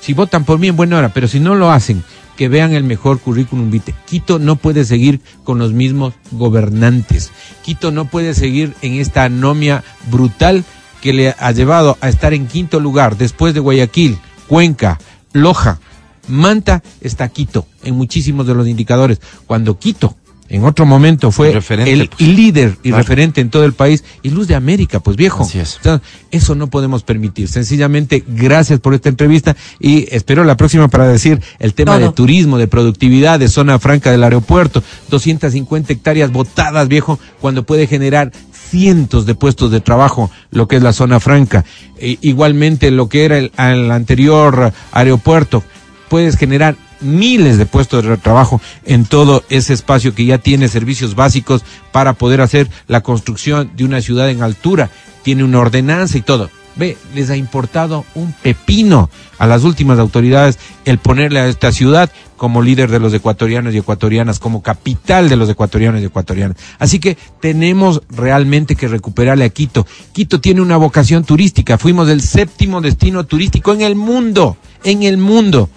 si 0.00 0.12
votan 0.12 0.44
por 0.44 0.58
mí 0.58 0.68
en 0.68 0.76
buena 0.76 0.98
hora, 0.98 1.08
pero 1.10 1.28
si 1.28 1.40
no 1.40 1.54
lo 1.54 1.70
hacen, 1.70 2.02
que 2.36 2.48
vean 2.48 2.72
el 2.72 2.84
mejor 2.84 3.18
currículum 3.18 3.70
vitae. 3.70 3.96
Quito 4.06 4.38
no 4.38 4.54
puede 4.54 4.84
seguir 4.84 5.20
con 5.42 5.58
los 5.58 5.72
mismos 5.72 6.14
gobernantes. 6.30 7.32
Quito 7.64 7.90
no 7.90 8.04
puede 8.04 8.32
seguir 8.32 8.74
en 8.80 8.94
esta 8.94 9.24
anomia 9.24 9.82
brutal 10.08 10.64
que 11.00 11.12
le 11.12 11.34
ha 11.36 11.50
llevado 11.50 11.98
a 12.00 12.08
estar 12.08 12.34
en 12.34 12.46
quinto 12.46 12.78
lugar 12.78 13.16
después 13.16 13.54
de 13.54 13.60
Guayaquil, 13.60 14.18
Cuenca, 14.46 14.98
Loja, 15.32 15.80
Manta 16.28 16.82
está 17.00 17.28
Quito 17.28 17.66
en 17.84 17.94
muchísimos 17.96 18.46
de 18.46 18.54
los 18.54 18.66
indicadores. 18.68 19.20
Cuando 19.46 19.78
Quito 19.78 20.16
en 20.50 20.64
otro 20.64 20.86
momento 20.86 21.30
fue 21.30 21.52
Referente, 21.52 21.92
el 21.92 22.08
pues. 22.08 22.20
líder 22.26 22.78
y 22.82 22.88
Claro. 22.88 23.02
referente 23.02 23.42
en 23.42 23.50
todo 23.50 23.66
el 23.66 23.74
país 23.74 24.02
y 24.22 24.30
luz 24.30 24.48
de 24.48 24.54
América, 24.54 24.98
pues 24.98 25.14
viejo. 25.18 25.42
Así 25.42 25.58
es. 25.58 25.76
O 25.80 25.82
sea, 25.82 26.00
eso 26.30 26.54
no 26.54 26.68
podemos 26.68 27.02
permitir. 27.02 27.48
Sencillamente, 27.48 28.24
gracias 28.26 28.80
por 28.80 28.94
esta 28.94 29.10
entrevista 29.10 29.56
y 29.78 30.06
espero 30.10 30.44
la 30.44 30.56
próxima 30.56 30.88
para 30.88 31.06
decir 31.06 31.38
el 31.58 31.74
tema 31.74 31.98
de 31.98 32.10
turismo, 32.12 32.56
de 32.56 32.66
productividad, 32.66 33.38
de 33.38 33.48
zona 33.48 33.78
franca 33.78 34.10
del 34.10 34.24
aeropuerto, 34.24 34.82
250 35.10 35.92
hectáreas 35.92 36.32
botadas, 36.32 36.88
viejo, 36.88 37.18
cuando 37.42 37.64
puede 37.64 37.86
generar 37.86 38.32
cientos 38.70 39.26
de 39.26 39.34
puestos 39.34 39.70
de 39.70 39.80
trabajo, 39.82 40.30
lo 40.50 40.66
que 40.66 40.76
es 40.76 40.82
la 40.82 40.94
zona 40.94 41.20
franca. 41.20 41.66
E- 41.98 42.16
igualmente 42.22 42.90
lo 42.90 43.10
que 43.10 43.26
era 43.26 43.36
el, 43.38 43.52
el 43.58 43.90
anterior 43.90 44.72
aeropuerto, 44.92 45.62
puedes 46.08 46.36
generar 46.36 46.76
miles 47.00 47.58
de 47.58 47.66
puestos 47.66 48.04
de 48.04 48.16
trabajo 48.16 48.60
en 48.84 49.04
todo 49.04 49.44
ese 49.50 49.72
espacio 49.72 50.14
que 50.14 50.24
ya 50.24 50.38
tiene 50.38 50.68
servicios 50.68 51.14
básicos 51.14 51.64
para 51.92 52.14
poder 52.14 52.40
hacer 52.40 52.68
la 52.86 53.02
construcción 53.02 53.70
de 53.76 53.84
una 53.84 54.00
ciudad 54.00 54.30
en 54.30 54.42
altura, 54.42 54.90
tiene 55.22 55.44
una 55.44 55.60
ordenanza 55.60 56.18
y 56.18 56.22
todo. 56.22 56.50
Ve, 56.76 56.96
les 57.12 57.28
ha 57.30 57.36
importado 57.36 58.04
un 58.14 58.32
pepino 58.32 59.10
a 59.38 59.48
las 59.48 59.64
últimas 59.64 59.98
autoridades 59.98 60.60
el 60.84 60.98
ponerle 60.98 61.40
a 61.40 61.48
esta 61.48 61.72
ciudad 61.72 62.10
como 62.36 62.62
líder 62.62 62.88
de 62.88 63.00
los 63.00 63.12
ecuatorianos 63.12 63.74
y 63.74 63.78
ecuatorianas, 63.78 64.38
como 64.38 64.62
capital 64.62 65.28
de 65.28 65.34
los 65.34 65.50
ecuatorianos 65.50 66.00
y 66.00 66.04
ecuatorianas. 66.04 66.56
Así 66.78 67.00
que 67.00 67.18
tenemos 67.40 68.00
realmente 68.08 68.76
que 68.76 68.86
recuperarle 68.86 69.44
a 69.44 69.48
Quito. 69.48 69.86
Quito 70.12 70.40
tiene 70.40 70.60
una 70.60 70.76
vocación 70.76 71.24
turística. 71.24 71.78
Fuimos 71.78 72.08
el 72.08 72.20
séptimo 72.20 72.80
destino 72.80 73.26
turístico 73.26 73.72
en 73.72 73.80
el 73.82 73.96
mundo, 73.96 74.56
en 74.84 75.02
el 75.02 75.18
mundo. 75.18 75.68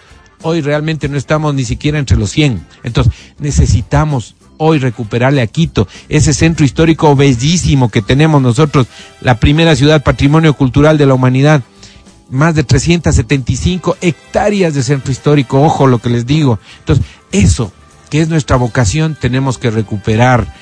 Hoy 0.43 0.61
realmente 0.61 1.07
no 1.07 1.17
estamos 1.17 1.53
ni 1.53 1.65
siquiera 1.65 1.99
entre 1.99 2.17
los 2.17 2.31
100. 2.31 2.65
Entonces, 2.83 3.13
necesitamos 3.39 4.35
hoy 4.57 4.77
recuperarle 4.77 5.41
a 5.41 5.47
Quito, 5.47 5.87
ese 6.07 6.33
centro 6.35 6.63
histórico 6.63 7.15
bellísimo 7.15 7.89
que 7.89 8.03
tenemos 8.03 8.41
nosotros, 8.43 8.85
la 9.21 9.39
primera 9.39 9.75
ciudad 9.75 10.03
patrimonio 10.03 10.53
cultural 10.53 10.99
de 10.99 11.07
la 11.07 11.15
humanidad. 11.15 11.63
Más 12.29 12.55
de 12.55 12.63
375 12.63 13.97
hectáreas 14.01 14.73
de 14.73 14.83
centro 14.83 15.11
histórico, 15.11 15.61
ojo 15.61 15.87
lo 15.87 15.97
que 15.97 16.09
les 16.09 16.25
digo. 16.25 16.59
Entonces, 16.79 17.05
eso, 17.31 17.73
que 18.09 18.21
es 18.21 18.29
nuestra 18.29 18.55
vocación, 18.55 19.17
tenemos 19.19 19.57
que 19.57 19.71
recuperar 19.71 20.53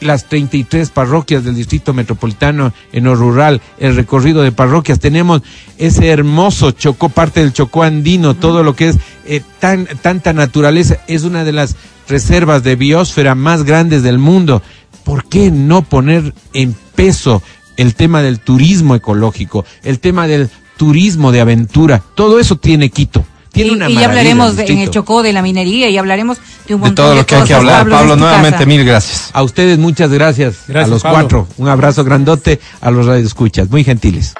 las 0.00 0.26
33 0.26 0.90
parroquias 0.90 1.44
del 1.44 1.54
distrito 1.54 1.92
metropolitano 1.94 2.72
en 2.92 3.04
lo 3.04 3.14
rural, 3.14 3.60
el 3.78 3.96
recorrido 3.96 4.42
de 4.42 4.52
parroquias, 4.52 5.00
tenemos 5.00 5.42
ese 5.76 6.08
hermoso 6.08 6.72
Chocó, 6.72 7.08
parte 7.08 7.40
del 7.40 7.52
Chocó 7.52 7.82
andino, 7.82 8.34
todo 8.34 8.62
lo 8.62 8.74
que 8.74 8.88
es 8.88 8.96
eh, 9.26 9.42
tan, 9.58 9.86
tanta 10.02 10.32
naturaleza, 10.32 10.98
es 11.06 11.24
una 11.24 11.44
de 11.44 11.52
las 11.52 11.76
reservas 12.08 12.62
de 12.62 12.76
biosfera 12.76 13.34
más 13.34 13.64
grandes 13.64 14.02
del 14.02 14.18
mundo. 14.18 14.62
¿Por 15.04 15.24
qué 15.24 15.50
no 15.50 15.82
poner 15.82 16.34
en 16.52 16.74
peso 16.94 17.42
el 17.76 17.94
tema 17.94 18.22
del 18.22 18.40
turismo 18.40 18.94
ecológico, 18.94 19.64
el 19.82 20.00
tema 20.00 20.26
del 20.26 20.50
turismo 20.76 21.32
de 21.32 21.40
aventura? 21.40 22.02
Todo 22.14 22.38
eso 22.38 22.56
tiene 22.56 22.90
Quito. 22.90 23.24
Tiene 23.52 23.70
y, 23.70 23.74
una 23.74 23.88
y 23.90 23.94
ya 23.94 24.06
hablaremos 24.06 24.56
de- 24.56 24.64
en 24.66 24.78
el. 24.78 24.90
Chocó 24.90 25.22
de 25.22 25.32
la 25.32 25.42
minería 25.42 25.88
y 25.88 25.96
hablaremos 25.98 26.38
de 26.66 26.74
un 26.74 26.80
De 26.80 26.86
montón 26.88 27.06
todo 27.06 27.14
lo 27.14 27.26
que 27.26 27.34
hay 27.36 27.44
que 27.44 27.54
hablar. 27.54 27.88
Pablo, 27.88 28.16
nuevamente 28.16 28.52
casa. 28.58 28.66
mil 28.66 28.84
gracias. 28.84 29.30
A 29.32 29.42
ustedes 29.42 29.78
muchas 29.78 30.10
gracias, 30.10 30.56
Gracias, 30.68 30.88
a 30.88 30.90
los 30.94 31.02
Pablo. 31.02 31.18
cuatro. 31.18 31.48
Un 31.58 31.68
abrazo 31.68 32.04
grandote 32.04 32.60
a 32.80 32.90
los 32.90 33.06
radioescuchas, 33.06 33.68
muy 33.70 33.84
gentiles. 33.84 34.34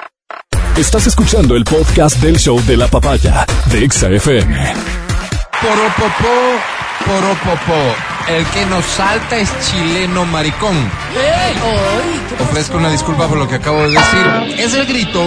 Estás 0.77 1.07
escuchando 1.07 1.57
el 1.57 1.65
podcast 1.65 2.19
del 2.21 2.39
show 2.39 2.61
de 2.65 2.77
la 2.77 2.87
papaya 2.89 3.45
de 3.73 3.85
Exa 3.85 4.09
FM. 4.11 4.57
Poropopó, 5.61 6.29
poropopó. 7.07 7.95
El 8.29 8.45
que 8.47 8.67
nos 8.67 8.85
salta 8.85 9.39
es 9.39 9.51
chileno 9.67 10.27
maricón. 10.27 10.77
Ofrezco 12.39 12.77
una 12.77 12.91
disculpa 12.91 13.27
por 13.27 13.39
lo 13.39 13.49
que 13.49 13.55
acabo 13.55 13.83
de 13.83 13.91
decir. 13.91 14.59
Es 14.59 14.75
el 14.75 14.87
grito 14.87 15.27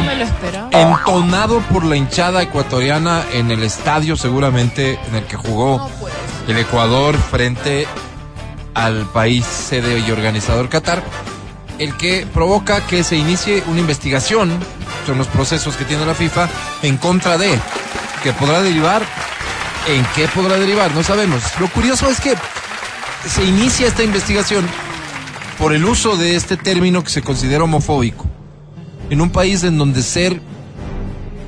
entonado 0.72 1.60
por 1.72 1.84
la 1.84 1.96
hinchada 1.96 2.44
ecuatoriana 2.44 3.24
en 3.34 3.50
el 3.50 3.64
estadio 3.64 4.16
seguramente 4.16 5.00
en 5.08 5.16
el 5.16 5.24
que 5.24 5.36
jugó 5.36 5.90
el 6.48 6.58
Ecuador 6.58 7.18
frente 7.18 7.88
al 8.74 9.06
país 9.08 9.46
sede 9.46 10.00
y 10.00 10.12
organizador 10.12 10.70
Qatar, 10.70 11.04
el 11.80 11.96
que 11.98 12.28
provoca 12.34 12.86
que 12.86 13.04
se 13.04 13.16
inicie 13.16 13.64
una 13.68 13.80
investigación 13.80 14.52
son 15.06 15.18
los 15.18 15.28
procesos 15.28 15.76
que 15.76 15.86
tiene 15.86 16.06
la 16.06 16.14
FIFA 16.14 16.48
en 16.84 16.98
contra 16.98 17.38
de 17.38 17.58
que 18.24 18.34
podrá 18.34 18.62
derivar 18.62 19.02
en 19.88 20.06
qué 20.16 20.28
podrá 20.28 20.58
derivar, 20.58 20.94
no 20.94 21.04
sabemos. 21.04 21.44
Lo 21.60 21.68
curioso 21.70 22.10
es 22.10 22.20
que 22.20 22.36
se 23.28 23.44
inicia 23.44 23.88
esta 23.88 24.04
investigación 24.04 24.66
por 25.58 25.74
el 25.74 25.86
uso 25.86 26.18
de 26.18 26.36
este 26.36 26.58
término 26.58 27.04
que 27.04 27.10
se 27.10 27.22
considera 27.22 27.64
homofóbico 27.64 28.26
en 29.10 29.22
un 29.22 29.30
país 29.30 29.64
en 29.64 29.78
donde 29.78 30.02
ser 30.02 30.42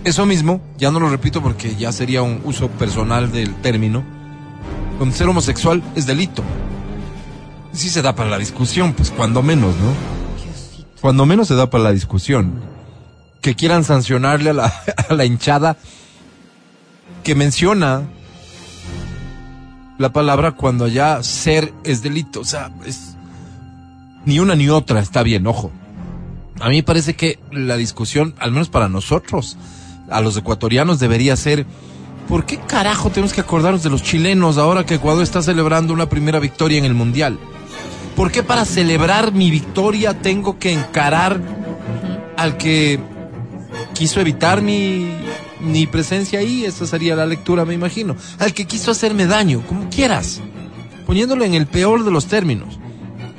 eso 0.04 0.26
mismo, 0.26 0.62
ya 0.78 0.92
no 0.92 1.00
lo 1.00 1.10
repito 1.10 1.42
porque 1.42 1.76
ya 1.76 1.94
sería 1.94 2.22
un 2.22 2.42
uso 2.44 2.68
personal 2.70 3.32
del 3.32 3.56
término, 3.56 4.04
donde 5.00 5.16
ser 5.16 5.28
homosexual 5.30 5.82
es 5.96 6.06
delito. 6.06 6.44
Sí 7.72 7.90
se 7.90 8.02
da 8.02 8.14
para 8.14 8.30
la 8.30 8.38
discusión, 8.38 8.94
pues 8.94 9.12
cuando 9.12 9.42
menos, 9.42 9.76
¿no? 9.78 9.94
Cuando 11.00 11.26
menos 11.26 11.48
se 11.48 11.56
da 11.56 11.70
para 11.70 11.86
la 11.86 11.92
discusión. 11.92 12.62
Que 13.42 13.56
quieran 13.56 13.84
sancionarle 13.86 14.50
a 14.50 14.54
la, 14.54 14.66
a 15.10 15.14
la 15.14 15.26
hinchada 15.26 15.78
que 17.24 17.34
menciona 17.34 18.04
la 19.98 20.12
palabra 20.12 20.54
cuando 20.54 20.88
ya 20.88 21.22
ser 21.24 21.74
es 21.84 22.02
delito. 22.02 22.42
O 22.42 22.46
sea, 22.46 22.72
es 22.86 23.16
ni 24.26 24.40
una 24.40 24.56
ni 24.56 24.70
otra 24.70 25.00
está 25.00 25.24
bien, 25.24 25.46
ojo. 25.48 25.72
A 26.60 26.70
mí 26.70 26.78
me 26.78 26.84
parece 26.84 27.16
que 27.16 27.40
la 27.52 27.78
discusión, 27.78 28.36
al 28.40 28.52
menos 28.52 28.70
para 28.70 28.88
nosotros, 28.88 29.58
a 30.10 30.22
los 30.22 30.38
ecuatorianos, 30.38 31.00
debería 31.00 31.36
ser, 31.36 31.66
¿por 32.28 32.46
qué 32.46 32.58
carajo 32.58 33.10
tenemos 33.10 33.34
que 33.34 33.42
acordarnos 33.42 33.84
de 33.84 33.90
los 33.90 34.04
chilenos 34.04 34.58
ahora 34.58 34.86
que 34.86 34.96
Ecuador 34.96 35.24
está 35.24 35.42
celebrando 35.42 35.94
una 35.94 36.10
primera 36.10 36.40
victoria 36.40 36.78
en 36.78 36.86
el 36.86 36.94
Mundial? 36.94 37.38
¿Por 38.16 38.32
qué 38.32 38.44
para 38.44 38.64
celebrar 38.64 39.34
mi 39.34 39.50
victoria 39.50 40.22
tengo 40.22 40.60
que 40.60 40.72
encarar 40.72 41.42
al 42.38 42.58
que 42.58 43.00
quiso 43.94 44.22
evitar 44.22 44.62
mi, 44.62 45.12
mi 45.64 45.88
presencia 45.88 46.40
ahí? 46.40 46.66
Esa 46.66 46.86
sería 46.86 47.16
la 47.16 47.26
lectura, 47.26 47.66
me 47.66 47.74
imagino. 47.74 48.16
Al 48.40 48.54
que 48.54 48.66
quiso 48.66 48.92
hacerme 48.92 49.26
daño, 49.26 49.62
como 49.68 49.90
quieras, 49.90 50.42
poniéndolo 51.06 51.44
en 51.46 51.54
el 51.54 51.66
peor 51.68 52.04
de 52.04 52.12
los 52.12 52.26
términos. 52.28 52.78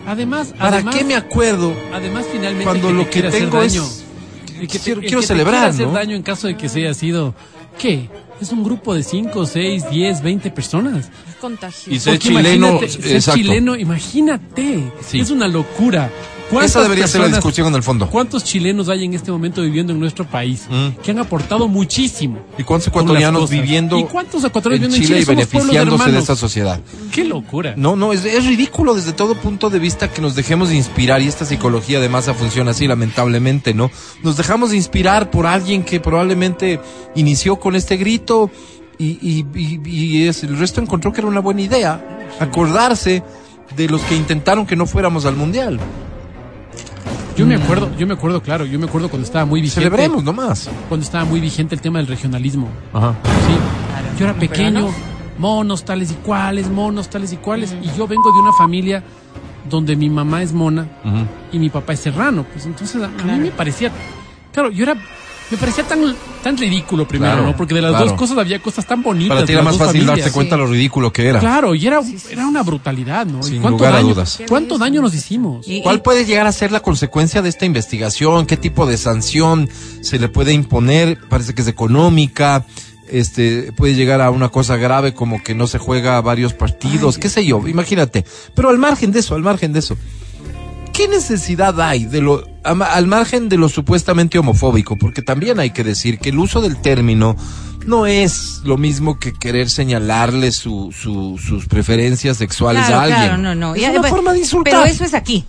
Además, 0.06 0.52
¿Para 0.58 0.76
además- 0.76 0.96
qué 0.96 1.04
me 1.04 1.14
acuerdo 1.16 1.72
Además, 1.92 2.26
finalmente, 2.30 2.64
cuando 2.64 2.92
lo 2.92 3.04
te 3.04 3.10
que 3.10 3.18
hacer 3.28 3.40
tengo 3.44 3.58
daño, 3.58 3.82
es... 3.84 4.04
el 4.60 4.68
que 4.68 4.78
te- 4.78 4.84
quiero 4.84 5.00
el 5.00 5.06
quiero 5.06 5.20
que 5.20 5.26
te 5.26 5.28
celebrar, 5.28 5.66
hacer 5.68 5.86
¿no? 5.86 5.92
daño 5.94 6.14
en 6.16 6.22
caso 6.22 6.46
de 6.46 6.56
que 6.56 6.68
se 6.68 6.80
haya 6.80 6.92
sido, 6.94 7.34
¿qué? 7.78 8.10
Es 8.40 8.50
un 8.52 8.64
grupo 8.64 8.92
de 8.94 9.02
5, 9.02 9.46
6, 9.46 9.84
10, 9.90 10.20
20 10.22 10.50
personas. 10.50 11.08
Contagio. 11.40 11.92
Y 11.92 11.98
ser 12.00 12.14
Porque 12.18 12.28
chileno, 12.28 12.68
imagínate, 12.80 13.20
ser 13.20 13.34
chileno, 13.34 13.76
imagínate. 13.76 14.92
Sí. 15.06 15.20
Es 15.20 15.30
una 15.30 15.48
locura. 15.48 16.10
¿Cuántas 16.54 16.70
Esa 16.70 16.82
debería 16.82 17.06
ser 17.06 17.20
la 17.20 17.28
discusión 17.28 17.66
en 17.68 17.74
el 17.74 17.82
fondo. 17.82 18.08
¿Cuántos 18.08 18.42
chilenos 18.44 18.88
hay 18.88 19.04
en 19.04 19.14
este 19.14 19.30
momento 19.30 19.60
viviendo 19.62 19.92
en 19.92 20.00
nuestro 20.00 20.24
país 20.26 20.66
Mm. 20.70 21.00
que 21.02 21.10
han 21.10 21.18
aportado 21.18 21.68
muchísimo? 21.68 22.38
¿Y 22.58 22.62
cuántos 22.62 22.88
ecuatorianos 22.88 23.50
viviendo 23.50 23.98
¿Y 23.98 24.04
cuántos 24.04 24.42
ecuatorianos 24.44 24.86
en 24.86 25.00
viviendo 25.00 25.16
en 25.16 25.22
Chile 25.24 25.32
y 25.32 25.36
beneficiándose 25.36 26.12
de 26.12 26.18
esta 26.18 26.36
sociedad? 26.36 26.80
¡Qué 27.12 27.24
locura! 27.24 27.74
No, 27.76 27.96
no, 27.96 28.12
es, 28.12 28.24
es 28.24 28.44
ridículo 28.46 28.94
desde 28.94 29.12
todo 29.12 29.34
punto 29.34 29.68
de 29.70 29.78
vista 29.78 30.10
que 30.10 30.22
nos 30.22 30.34
dejemos 30.34 30.68
de 30.70 30.76
inspirar 30.76 31.20
y 31.22 31.28
esta 31.28 31.44
psicología 31.44 32.00
de 32.00 32.08
masa 32.08 32.34
funciona 32.34 32.70
así 32.70 32.86
lamentablemente, 32.86 33.74
¿no? 33.74 33.90
Nos 34.22 34.36
dejamos 34.36 34.70
de 34.70 34.76
inspirar 34.76 35.30
por 35.30 35.46
alguien 35.46 35.82
que 35.84 36.00
probablemente 36.00 36.80
inició 37.14 37.56
con 37.56 37.76
este 37.76 37.96
grito 37.96 38.50
y, 38.98 39.18
y- 39.20 39.44
y- 39.54 39.80
y 39.88 40.26
es- 40.28 40.44
el 40.44 40.56
resto 40.56 40.80
encontró 40.80 41.12
que 41.12 41.20
era 41.20 41.28
una 41.28 41.40
buena 41.40 41.62
idea 41.62 42.00
acordarse 42.38 43.22
de 43.76 43.88
los 43.88 44.00
que 44.02 44.14
intentaron 44.14 44.66
que 44.66 44.76
no 44.76 44.86
fuéramos 44.86 45.24
al 45.26 45.34
mundial. 45.36 45.80
Yo 47.36 47.46
me 47.46 47.56
acuerdo, 47.56 47.90
yo 47.98 48.06
me 48.06 48.14
acuerdo, 48.14 48.40
claro, 48.42 48.64
yo 48.64 48.78
me 48.78 48.86
acuerdo 48.86 49.08
cuando 49.08 49.26
estaba 49.26 49.44
muy 49.44 49.60
vigente. 49.60 49.80
Celebremos 49.88 50.22
nomás. 50.22 50.70
Cuando 50.88 51.04
estaba 51.04 51.24
muy 51.24 51.40
vigente 51.40 51.74
el 51.74 51.80
tema 51.80 51.98
del 51.98 52.06
regionalismo. 52.06 52.68
Ajá. 52.92 53.14
Sí. 53.46 54.18
Yo 54.18 54.26
era 54.26 54.34
pequeño, 54.34 54.88
monos 55.38 55.84
tales 55.84 56.12
y 56.12 56.14
cuales, 56.14 56.70
monos 56.70 57.08
tales 57.10 57.32
y 57.32 57.36
cuales. 57.36 57.74
Y 57.82 57.96
yo 57.96 58.06
vengo 58.06 58.32
de 58.32 58.40
una 58.40 58.52
familia 58.52 59.02
donde 59.68 59.96
mi 59.96 60.08
mamá 60.10 60.42
es 60.42 60.52
mona 60.52 60.86
y 61.52 61.58
mi 61.58 61.70
papá 61.70 61.94
es 61.94 62.00
serrano. 62.00 62.44
Pues 62.52 62.66
entonces 62.66 63.02
a, 63.02 63.06
a 63.06 63.24
mí 63.36 63.38
me 63.38 63.50
parecía. 63.50 63.90
Claro, 64.52 64.70
yo 64.70 64.84
era. 64.84 64.94
Me 65.50 65.58
parecía 65.58 65.84
tan, 65.86 66.00
tan 66.42 66.56
ridículo 66.56 67.06
primero, 67.06 67.32
Claro, 67.34 67.46
¿no? 67.48 67.56
Porque 67.56 67.74
de 67.74 67.82
las 67.82 67.90
claro. 67.92 68.06
dos 68.06 68.14
cosas 68.14 68.38
había 68.38 68.60
cosas 68.60 68.86
tan 68.86 69.02
bonitas. 69.02 69.34
Para 69.36 69.46
ti 69.46 69.52
era 69.52 69.62
más 69.62 69.76
fácil 69.76 70.00
familias. 70.00 70.18
darte 70.18 70.32
cuenta 70.32 70.56
lo 70.56 70.66
ridículo 70.66 71.12
que 71.12 71.28
era. 71.28 71.38
Claro, 71.38 71.74
y 71.74 71.86
era, 71.86 72.00
era 72.30 72.46
una 72.46 72.62
brutalidad, 72.62 73.26
¿no? 73.26 73.40
¿Y 73.40 73.42
Sin 73.44 73.60
cuánto 73.60 73.78
lugar 73.78 73.92
a 73.92 73.96
daño, 73.96 74.08
dudas. 74.14 74.38
¿Cuánto 74.48 74.78
daño 74.78 75.02
nos 75.02 75.14
hicimos? 75.14 75.68
Y- 75.68 75.82
¿Cuál 75.82 75.96
y- 75.96 76.00
puede 76.00 76.24
llegar 76.24 76.46
a 76.46 76.52
ser 76.52 76.72
la 76.72 76.80
consecuencia 76.80 77.42
de 77.42 77.50
esta 77.50 77.66
investigación? 77.66 78.46
¿Qué 78.46 78.56
tipo 78.56 78.86
de 78.86 78.96
sanción 78.96 79.68
se 80.00 80.18
le 80.18 80.28
puede 80.28 80.52
imponer? 80.54 81.18
Parece 81.28 81.54
que 81.54 81.62
es 81.62 81.68
económica. 81.68 82.64
Este 83.06 83.70
puede 83.72 83.94
llegar 83.94 84.22
a 84.22 84.30
una 84.30 84.48
cosa 84.48 84.76
grave 84.78 85.12
como 85.12 85.42
que 85.42 85.54
no 85.54 85.66
se 85.66 85.78
juega 85.78 86.18
varios 86.22 86.54
partidos, 86.54 87.18
qué 87.18 87.28
sé 87.28 87.44
yo, 87.44 87.68
imagínate. 87.68 88.24
Pero 88.54 88.70
al 88.70 88.78
margen 88.78 89.12
de 89.12 89.20
eso, 89.20 89.34
al 89.34 89.42
margen 89.42 89.74
de 89.74 89.80
eso, 89.80 89.96
¿qué 90.94 91.08
necesidad 91.08 91.78
hay 91.80 92.04
de 92.06 92.22
lo 92.22 92.42
al 92.64 93.06
margen 93.06 93.50
de 93.50 93.58
lo 93.58 93.68
supuestamente 93.68 94.38
homofóbico? 94.38 94.96
Porque 94.96 95.20
también 95.20 95.60
hay 95.60 95.70
que 95.70 95.84
decir 95.84 96.18
que 96.18 96.30
el 96.30 96.38
uso 96.38 96.62
del 96.62 96.80
término 96.80 97.36
no 97.86 98.06
es 98.06 98.60
lo 98.64 98.78
mismo 98.78 99.18
que 99.18 99.32
querer 99.34 99.68
señalarle 99.68 100.50
su, 100.52 100.90
su- 100.98 101.38
sus 101.38 101.66
preferencias 101.66 102.38
sexuales 102.38 102.86
Claro, 102.86 103.00
a 103.00 103.02
alguien. 103.02 103.20
claro, 103.22 103.36
no, 103.42 103.54
no. 103.54 103.74
Es 103.74 103.86
una 103.90 104.00
pues, 104.00 104.10
forma 104.10 104.32
de 104.32 104.38
insultar. 104.38 104.72
Pero 104.72 104.84
eso 104.86 105.04
es 105.04 105.12
aquí. 105.12 105.44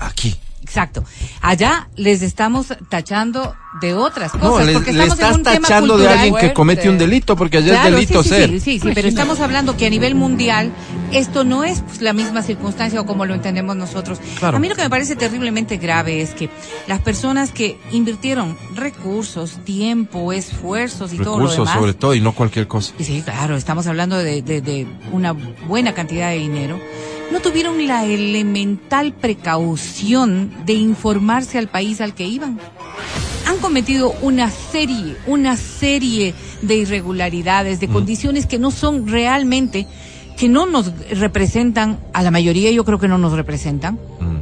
Aquí. 0.00 0.34
Exacto. 0.64 1.04
Allá 1.42 1.88
les 1.94 2.22
estamos 2.22 2.68
tachando 2.88 3.54
de 3.82 3.92
otras 3.92 4.32
cosas. 4.32 4.48
No, 4.48 4.60
le, 4.60 4.72
porque 4.72 4.92
le 4.92 5.02
estamos 5.04 5.18
en 5.18 5.24
estás 5.24 5.36
un 5.36 5.42
tema 5.42 5.68
tachando 5.68 5.98
de 5.98 6.08
alguien 6.08 6.34
que 6.36 6.52
comete 6.54 6.88
un 6.88 6.96
delito, 6.96 7.36
porque 7.36 7.58
allá 7.58 7.72
Claro, 7.82 7.98
es 7.98 8.08
delito 8.08 8.22
sí, 8.22 8.28
sí, 8.30 8.34
ser. 8.34 8.50
Sí, 8.50 8.60
sí, 8.60 8.80
sí, 8.80 8.90
pero 8.94 9.06
estamos 9.08 9.40
hablando 9.40 9.76
que 9.76 9.86
a 9.86 9.90
nivel 9.90 10.14
mundial 10.14 10.72
esto 11.12 11.44
no 11.44 11.64
es 11.64 11.80
pues, 11.82 12.00
la 12.00 12.12
misma 12.14 12.42
circunstancia 12.42 13.00
o 13.00 13.04
como 13.06 13.26
lo 13.26 13.34
entendemos 13.34 13.76
nosotros. 13.76 14.18
Claro. 14.38 14.56
A 14.56 14.60
mí 14.60 14.68
lo 14.68 14.74
que 14.74 14.82
me 14.82 14.90
parece 14.90 15.16
terriblemente 15.16 15.76
grave 15.76 16.22
es 16.22 16.30
que 16.30 16.48
las 16.86 17.00
personas 17.02 17.50
que 17.52 17.78
invirtieron 17.92 18.56
recursos, 18.74 19.58
tiempo, 19.64 20.32
esfuerzos 20.32 21.12
y 21.12 21.18
todo 21.18 21.38
lo 21.38 21.46
Recursos 21.46 21.58
demás. 21.66 21.74
sobre 21.78 21.94
todo 21.94 22.14
y 22.14 22.20
no 22.20 22.32
cualquier 22.32 22.66
cosa. 22.66 22.94
Sí, 22.98 23.22
claro, 23.22 23.56
estamos 23.56 23.86
hablando 23.86 24.16
de, 24.16 24.40
de- 24.42 24.60
de 24.62 24.86
una 25.12 25.32
buena 25.32 25.92
cantidad 25.94 26.30
de 26.30 26.38
dinero. 26.38 26.80
No 27.32 27.40
tuvieron 27.40 27.86
la 27.86 28.04
elemental 28.04 29.12
precaución 29.12 30.52
de 30.64 30.74
informarse 30.74 31.58
al 31.58 31.68
país 31.68 32.00
al 32.00 32.14
que 32.14 32.26
iban. 32.26 32.58
Han 33.46 33.58
cometido 33.58 34.14
una 34.22 34.50
serie, 34.50 35.16
una 35.26 35.56
serie 35.56 36.34
de 36.62 36.76
irregularidades, 36.76 37.80
de 37.80 37.88
condiciones 37.88 38.46
que 38.46 38.58
no 38.58 38.70
son 38.70 39.08
realmente, 39.08 39.86
que 40.36 40.48
no 40.48 40.66
nos 40.66 40.92
representan, 41.10 41.98
a 42.12 42.22
la 42.22 42.30
mayoría 42.30 42.70
yo 42.70 42.84
creo 42.84 42.98
que 42.98 43.08
no 43.08 43.18
nos 43.18 43.32
representan, 43.32 43.98
Mm. 44.20 44.33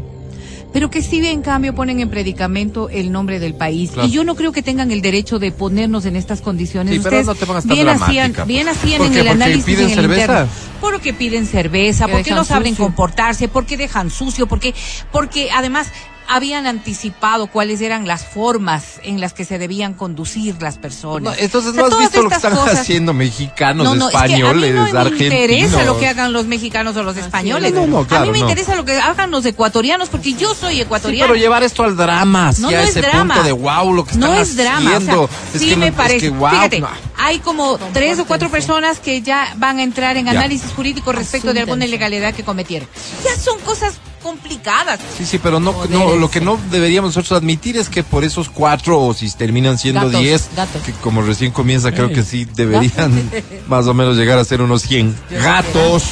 Pero 0.73 0.91
que 0.91 1.03
sí 1.03 1.25
en 1.27 1.43
cambio 1.43 1.75
ponen 1.75 2.01
en 2.01 2.09
predicamento 2.11 2.89
el 2.89 3.12
nombre 3.12 3.39
del 3.41 3.55
país. 3.55 3.91
Claro. 3.93 4.09
Y 4.09 4.12
yo 4.12 4.25
no 4.25 4.35
creo 4.35 4.53
que 4.53 4.62
tengan 4.62 4.91
el 4.91 5.03
derecho 5.03 5.39
de 5.39 5.53
ponernos 5.53 6.05
en 6.07 6.16
estas 6.16 6.41
condiciones. 6.41 6.95
Sí, 6.95 7.01
pero 7.03 7.16
Ustedes 7.20 7.27
no 7.27 7.35
te 7.35 7.47
pongas 7.47 7.64
tan 7.66 7.75
bien 7.77 7.89
hacían, 7.89 8.33
dramática, 8.33 8.45
bien 8.45 8.64
pues. 8.66 8.77
hacían 8.79 8.99
¿Por 8.99 9.07
en 9.09 9.12
qué? 9.12 9.20
el 9.20 9.27
¿Porque 9.27 9.43
análisis 9.45 9.64
piden 9.64 9.85
en 9.85 9.89
el 9.91 9.95
cerveza? 9.97 10.23
interno. 10.23 10.49
Porque 10.81 11.12
piden 11.14 11.47
cerveza, 11.47 12.07
Que 12.07 12.12
porque 12.12 12.31
no 12.33 12.45
saben 12.45 12.70
sucio. 12.73 12.85
comportarse, 12.87 13.49
porque 13.49 13.77
dejan 13.77 14.11
sucio, 14.11 14.47
porque, 14.47 14.75
porque 15.12 15.51
además 15.53 15.89
habían 16.35 16.66
anticipado 16.66 17.47
cuáles 17.47 17.80
eran 17.80 18.07
las 18.07 18.24
formas 18.24 19.01
en 19.03 19.20
las 19.20 19.33
que 19.35 19.45
se 19.45 19.59
debían 19.59 19.95
conducir 19.95 20.61
las 20.62 20.78
personas. 20.78 21.35
No, 21.37 21.43
entonces 21.43 21.70
O 21.72 21.74
sea, 21.74 21.83
no 21.83 21.89
has 21.95 21.99
visto 21.99 22.22
lo 22.22 22.28
que 22.30 22.35
están 22.37 22.55
cosas- 22.57 22.80
haciendo 22.80 23.12
mexicanos, 23.12 23.85
no, 23.85 23.95
no, 23.95 24.09
es 24.09 24.12
que 24.12 24.16
españoles, 24.16 24.70
a 24.76 24.85
mí 24.85 24.93
no 24.93 25.11
me 25.11 25.18
interesa 25.18 25.85
lo 25.85 25.99
que 25.99 26.09
hagan 26.09 26.33
los 26.33 26.47
mexicanos 26.47 26.97
o 26.97 27.03
los 27.03 27.16
españoles. 27.16 27.72
No, 27.74 27.87
no, 27.87 27.99
a 28.01 28.07
claro, 28.07 28.26
mí 28.26 28.33
me 28.33 28.39
no. 28.39 28.45
interesa 28.49 28.74
lo 28.76 28.85
que 28.85 28.99
hagan 28.99 29.30
los 29.30 29.45
ecuatorianos, 29.45 30.09
porque 30.09 30.33
yo 30.35 30.55
soy 30.55 30.74
Sí, 30.76 30.80
ecuatoriano. 30.80 31.26
pero 31.33 31.39
llevar 31.41 31.62
esto 31.62 31.83
al 31.85 31.97
drama, 31.97 32.45
No, 32.59 32.68
hacia 32.68 32.78
no 32.78 32.85
es 32.85 32.91
ese 32.91 33.01
drama. 33.03 33.35
punto 33.35 33.47
de 33.47 33.53
wow, 33.53 33.93
lo 33.95 34.05
que 34.05 34.12
están 34.12 34.30
no 34.30 34.35
es 34.35 34.57
drama, 34.57 34.78
o 34.78 34.83
sea, 34.83 34.97
haciendo. 34.99 35.30
es 35.55 35.61
sí 35.61 35.68
que 35.68 35.76
me 35.76 35.91
no- 35.91 35.97
parece. 35.97 36.16
Es 36.16 36.22
que, 36.22 36.30
wow, 36.30 36.51
Fíjate, 36.51 36.80
no. 36.80 36.89
hay 37.18 37.39
como 37.41 37.78
tres 37.93 38.18
o 38.18 38.24
cuatro 38.24 38.49
personas 38.51 38.99
que 39.01 39.20
ya 39.22 39.53
van 39.59 39.78
a 39.78 39.83
entrar 39.83 40.16
en 40.16 40.24
Ya. 40.26 40.30
análisis 40.33 40.72
jurídico 40.72 41.12
respecto 41.12 41.53
de 41.53 41.61
alguna 41.61 41.85
ilegalidad 41.85 42.35
que 42.35 42.43
cometieron. 42.45 42.89
Ya 43.24 43.37
son 43.39 43.59
cosas 43.61 43.95
complicadas. 44.23 45.01
Sí, 45.16 45.27
sí, 45.27 45.39
pero 45.39 45.61
no, 45.61 45.75
no, 45.89 46.16
lo 46.16 46.31
que 46.31 46.41
no 46.41 46.59
deberíamos 46.70 47.16
nosotros 47.16 47.33
admitir 47.41 47.77
es 47.77 47.89
que 47.89 48.03
por 48.03 48.25
esos 48.25 48.49
cuatro, 48.49 49.01
o 49.01 49.14
si 49.14 49.31
terminan 49.33 49.79
siendo 49.79 50.07
Gatos, 50.07 50.20
diez, 50.20 50.49
gatos. 50.57 50.83
que 50.83 50.93
como 50.93 51.23
recién 51.23 51.53
comienza, 51.53 51.93
creo 51.93 52.11
que 52.12 52.23
sí 52.23 52.45
deberían 52.45 53.31
más 53.68 53.87
o 53.87 53.95
menos 53.95 54.16
llegar 54.16 54.39
a 54.39 54.45
ser 54.45 54.62
unos 54.62 54.83
100 54.83 55.14
gatos, 55.31 56.05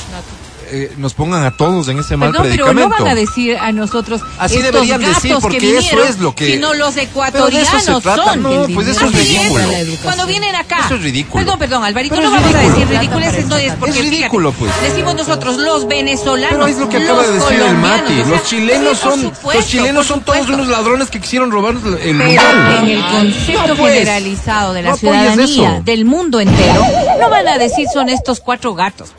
eh, 0.73 0.93
nos 0.97 1.15
pongan 1.15 1.45
a 1.45 1.57
todos 1.57 1.89
en 1.89 1.99
ese 1.99 2.17
mal 2.17 2.31
Perdón, 2.33 2.49
pero 2.51 2.67
no 2.67 2.73
predicamento. 2.73 3.05
van 3.05 3.13
a 3.13 3.15
decir 3.15 3.57
a 3.59 3.73
nosotros 3.73 4.21
Así 4.39 4.57
estos 4.57 4.73
deberían 4.73 5.01
gatos 5.01 5.23
decir, 5.23 5.37
porque 5.41 5.59
que 5.59 5.71
eso 5.71 5.81
vinieron, 5.81 6.09
es 6.09 6.19
lo 6.19 6.35
que- 6.35 6.47
sino 6.55 6.75
los 6.75 6.97
ecuatorianos 6.97 7.75
eso 7.75 8.01
son. 8.01 8.43
no, 8.43 8.67
pues 8.75 8.89
eso 8.89 9.07
es 9.07 9.13
ridículo. 9.15 9.67
La 9.67 9.79
educación. 9.81 10.03
Cuando 10.03 10.27
vienen 10.27 10.55
acá. 10.57 10.79
Eso 10.87 10.95
es 10.95 11.03
ridículo. 11.03 11.45
Perdón, 11.45 11.59
perdón, 11.59 11.85
Alvarito, 11.85 12.15
Pero 12.17 12.31
no 12.31 12.37
es 12.37 12.43
vamos 12.43 12.55
a 12.57 12.59
ridículo. 12.61 12.81
decir 12.85 12.99
ridiculeces, 12.99 13.47
no 13.47 13.57
es 13.57 13.73
porque 13.75 13.99
Es 13.99 14.05
ridículo, 14.05 14.53
fíjate, 14.53 14.73
pues. 14.81 14.91
Decimos 14.93 15.15
nosotros 15.15 15.57
los 15.59 15.87
venezolanos. 15.89 16.51
Pero 16.51 16.67
es 16.67 16.79
lo 16.79 16.89
que 16.89 16.97
acaba 16.99 17.23
de 17.23 17.35
los 17.35 17.49
decir 17.49 17.61
el 17.67 17.77
Mati. 17.77 18.13
o 18.13 18.17
sea, 18.17 18.27
Los 18.27 18.45
chilenos 18.45 18.99
sí, 18.99 19.03
son, 19.05 19.21
supuesto, 19.23 19.53
los 19.61 19.67
chilenos 19.67 20.07
son 20.07 20.21
todos 20.23 20.49
unos 20.49 20.69
ladrones 20.69 21.11
que 21.11 21.21
quisieron 21.21 21.51
robarnos 21.51 21.85
el 21.85 21.95
Pero 21.99 22.15
mundial. 22.15 22.79
en 22.83 22.89
el 22.89 23.07
concepto 23.07 23.67
No, 23.69 23.75
pues. 23.77 23.93
generalizado 23.95 24.73
de 24.73 24.83
la 24.83 24.95
ciudadanía, 24.97 25.45
eso. 25.75 25.83
del 25.85 26.05
mundo 26.05 26.41
entero, 26.41 26.83
no 27.21 27.31
van 27.31 27.47
a 27.49 27.59
decir 27.59 27.87
son 27.93 28.09
estos 28.09 28.41
cuatro 28.41 28.75
gatos. 28.75 29.13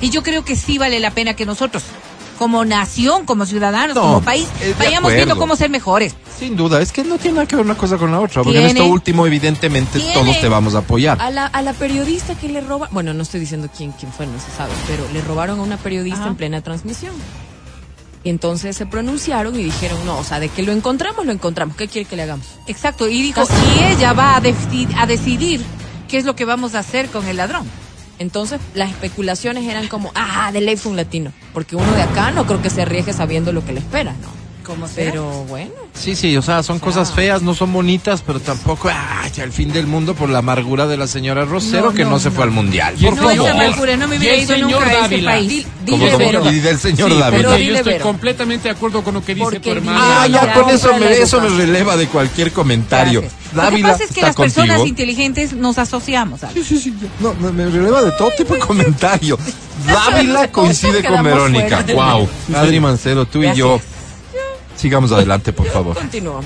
Y 0.00 0.10
yo 0.10 0.22
creo 0.22 0.44
que 0.44 0.56
sí 0.56 0.78
vale 0.78 0.98
la 1.00 1.10
pena 1.10 1.34
que 1.34 1.44
nosotros, 1.46 1.82
como 2.38 2.64
nación, 2.64 3.26
como 3.26 3.44
ciudadanos, 3.44 3.94
No, 3.94 4.00
como 4.02 4.22
país, 4.22 4.48
de 4.60 4.72
vayamos 4.74 5.12
viendo 5.12 5.36
cómo 5.36 5.56
ser 5.56 5.68
mejores. 5.68 6.14
Sin 6.38 6.56
duda, 6.56 6.80
es 6.80 6.90
que 6.90 7.04
no 7.04 7.18
tiene 7.18 7.34
nada 7.36 7.46
que 7.46 7.54
ver 7.56 7.64
una 7.66 7.76
cosa 7.76 7.98
con 7.98 8.10
la 8.10 8.18
otra, 8.20 8.42
porque 8.42 8.58
en 8.60 8.66
esto 8.68 8.86
último, 8.86 9.26
evidentemente, 9.26 9.98
Tiene. 9.98 10.14
todos 10.14 10.40
te 10.40 10.48
vamos 10.48 10.74
a 10.74 10.78
apoyar. 10.78 11.20
A 11.20 11.30
la, 11.30 11.46
a 11.46 11.60
la 11.60 11.74
periodista 11.74 12.34
que 12.34 12.48
le 12.48 12.62
roba, 12.62 12.88
bueno, 12.92 13.12
no 13.12 13.22
estoy 13.22 13.40
diciendo 13.40 13.68
quién, 13.76 13.92
quién 13.92 14.10
fue, 14.10 14.26
no 14.26 14.40
se 14.40 14.50
sabe, 14.56 14.72
pero 14.86 15.06
le 15.12 15.20
robaron 15.20 15.60
a 15.60 15.62
una 15.62 15.76
periodista 15.76 16.20
Ajá. 16.20 16.28
en 16.30 16.36
plena 16.36 16.62
transmisión. 16.62 17.12
Y 18.22 18.28
entonces 18.30 18.76
se 18.76 18.84
pronunciaron 18.86 19.58
y 19.58 19.62
dijeron, 19.64 19.98
no, 20.04 20.18
o 20.18 20.24
sea, 20.24 20.40
de 20.40 20.48
que 20.50 20.62
lo 20.62 20.72
encontramos, 20.72 21.24
lo 21.24 21.32
encontramos. 21.32 21.74
¿Qué 21.76 21.88
quiere 21.88 22.06
que 22.08 22.16
le 22.16 22.22
hagamos? 22.22 22.46
Exacto. 22.66 23.08
Y 23.08 23.22
dijo, 23.22 23.42
y 23.78 23.84
ella 23.84 24.12
va 24.12 24.36
a, 24.36 24.42
deci- 24.42 24.88
a 24.98 25.06
decidir 25.06 25.62
qué 26.08 26.18
es 26.18 26.24
lo 26.26 26.36
que 26.36 26.44
vamos 26.44 26.74
a 26.74 26.80
hacer 26.80 27.08
con 27.08 27.26
el 27.28 27.38
ladrón. 27.38 27.66
Entonces 28.20 28.60
las 28.74 28.90
especulaciones 28.90 29.64
eran 29.64 29.88
como, 29.88 30.12
ah, 30.14 30.52
de 30.52 30.60
ley 30.60 30.76
fue 30.76 30.90
un 30.90 30.96
latino. 30.96 31.32
Porque 31.54 31.74
uno 31.74 31.90
de 31.92 32.02
acá 32.02 32.30
no 32.30 32.46
creo 32.46 32.60
que 32.60 32.68
se 32.68 32.82
arriesgue 32.82 33.14
sabiendo 33.14 33.50
lo 33.50 33.64
que 33.64 33.72
le 33.72 33.80
espera, 33.80 34.12
¿no? 34.12 34.39
Como 34.64 34.86
sea. 34.88 35.04
Pero 35.10 35.44
bueno, 35.48 35.70
Sí, 35.94 36.14
sí, 36.16 36.36
o 36.36 36.42
sea, 36.42 36.62
son 36.62 36.78
cosas 36.78 37.12
feas, 37.12 37.42
no 37.42 37.52
son 37.54 37.72
bonitas, 37.72 38.22
pero 38.26 38.40
tampoco, 38.40 38.88
ay, 38.88 39.30
el 39.38 39.52
fin 39.52 39.72
del 39.72 39.86
mundo 39.86 40.14
por 40.14 40.28
la 40.30 40.38
amargura 40.38 40.86
de 40.86 40.96
la 40.96 41.06
señora 41.06 41.44
Rosero 41.44 41.86
No, 41.90 41.92
que 41.94 42.04
no, 42.04 42.10
no, 42.10 42.18
se 42.20 42.30
fue 42.30 42.44
al 42.44 42.50
mundial. 42.50 42.94
Y 42.98 43.04
Por 43.04 43.16
No, 43.16 43.22
favor. 43.22 43.48
esa 43.48 43.50
amargura, 43.50 43.96
no 43.96 44.08
me 44.08 44.16
hubiera 44.18 44.36
ido 44.36 44.56
nunca 44.58 44.78
a 44.78 44.88
ese 44.90 45.00
Dávila. 45.00 45.30
país. 45.32 45.66
Dile, 45.84 46.16
Vero. 46.16 46.50
y 46.52 46.60
del 46.60 46.78
señor 46.78 47.10
Sí, 47.10 47.18
David. 47.18 47.36
pero 47.38 47.58
yo 47.58 47.74
estoy 47.76 47.92
Vero. 47.94 48.04
completamente 48.04 48.68
de 48.68 48.70
acuerdo 48.74 49.02
con 49.02 49.14
lo 49.14 49.24
que 49.24 49.34
dice 49.34 49.44
Porque 49.44 49.60
tu 49.60 49.70
hermano. 49.70 49.98
Ah, 50.00 50.26
ya 50.28 50.52
con 50.54 50.70
eso 50.70 50.96
me, 50.98 51.10
eso 51.12 51.40
me 51.40 51.48
releva 51.48 51.96
de 51.96 52.06
cualquier 52.06 52.52
comentario. 52.52 53.22
Lo 53.22 53.28
que 53.28 53.56
Dávila 53.56 53.88
pasa 53.92 54.04
es 54.04 54.12
que 54.12 54.22
las 54.22 54.36
personas 54.36 54.76
contigo. 54.78 54.86
inteligentes 54.86 55.52
nos 55.52 55.78
asociamos. 55.78 56.40
¿sabes? 56.40 56.54
Sí, 56.66 56.78
sí, 56.78 56.78
sí. 56.78 56.94
No, 57.18 57.34
me, 57.34 57.50
me 57.50 57.66
releva 57.66 58.02
de 58.02 58.12
todo 58.12 58.30
tipo 58.30 58.54
de 58.54 58.60
comentario. 58.66 59.38
Dávila 59.86 60.50
coincide 60.52 61.02
con 61.04 61.22
Verónica. 61.22 61.84
Wow. 61.94 62.28
Adri 62.54 62.80
Mancero, 62.80 63.26
tú 63.26 63.42
y 63.42 63.54
yo. 63.54 63.80
Sigamos 64.80 65.12
adelante, 65.12 65.52
por 65.52 65.66
favor. 65.66 65.94
Continúa. 65.94 66.40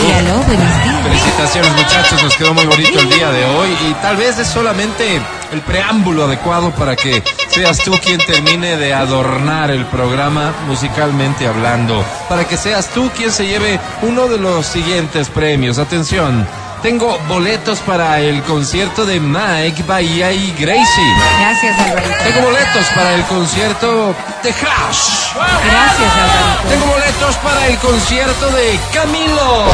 Y 0.00 0.12
aló, 0.12 0.42
buenos 0.44 0.82
días. 0.84 0.91
Felicitaciones 1.32 1.72
muchachos, 1.82 2.22
nos 2.22 2.36
quedó 2.36 2.52
muy 2.52 2.66
bonito 2.66 2.98
el 2.98 3.08
día 3.08 3.30
de 3.30 3.44
hoy 3.46 3.70
y 3.88 3.94
tal 4.02 4.16
vez 4.16 4.38
es 4.38 4.46
solamente 4.46 5.18
el 5.50 5.60
preámbulo 5.62 6.24
adecuado 6.24 6.70
para 6.72 6.94
que 6.94 7.22
seas 7.48 7.78
tú 7.78 7.92
quien 8.04 8.18
termine 8.18 8.76
de 8.76 8.92
adornar 8.92 9.70
el 9.70 9.86
programa 9.86 10.52
musicalmente 10.66 11.46
hablando, 11.46 12.04
para 12.28 12.46
que 12.46 12.58
seas 12.58 12.88
tú 12.88 13.10
quien 13.16 13.30
se 13.30 13.46
lleve 13.46 13.80
uno 14.02 14.28
de 14.28 14.38
los 14.38 14.66
siguientes 14.66 15.30
premios. 15.30 15.78
Atención, 15.78 16.46
tengo 16.82 17.16
boletos 17.28 17.78
para 17.80 18.20
el 18.20 18.42
concierto 18.42 19.06
de 19.06 19.20
Mike, 19.20 19.84
Bahía 19.84 20.32
y 20.32 20.52
Gracie. 20.58 21.04
Gracias, 21.40 21.78
Alvarito. 21.78 22.24
Tengo 22.24 22.40
boletos 22.42 22.86
para 22.94 23.14
el 23.14 23.22
concierto 23.24 24.14
de 24.42 24.50
Hash. 24.50 25.34
Gracias, 25.34 26.12
Alvarito. 26.16 26.68
Tengo 26.68 26.86
boletos 26.86 27.36
para 27.36 27.68
el 27.68 27.78
concierto 27.78 28.50
de 28.50 28.80
Camilo. 28.92 29.66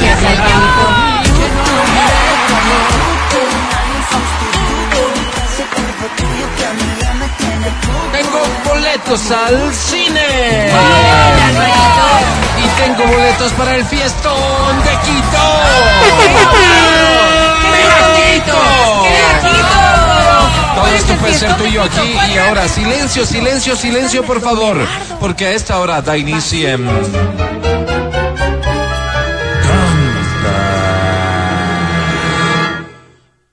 Gracias, 0.00 0.18
Alvarito. 0.24 1.12
Tengo 8.12 8.40
boletos 8.68 9.30
al 9.30 9.74
cine. 9.74 10.70
Y 12.58 12.66
tengo 12.80 13.04
boletos 13.10 13.52
para 13.52 13.76
el 13.76 13.84
fiestón 13.84 14.82
de 14.84 14.90
Quito. 15.04 15.62
Todo 20.74 20.86
esto 20.88 21.14
puede 21.14 21.34
ser 21.34 21.56
tuyo 21.56 21.82
aquí 21.82 22.16
y 22.32 22.38
ahora. 22.38 22.68
Silencio, 22.68 23.26
silencio, 23.26 23.76
silencio, 23.76 24.22
por 24.24 24.40
favor. 24.40 24.76
Porque 25.20 25.46
a 25.46 25.50
esta 25.52 25.78
hora 25.78 26.02
da 26.02 26.16
inicio 26.16 26.68
en... 26.68 26.88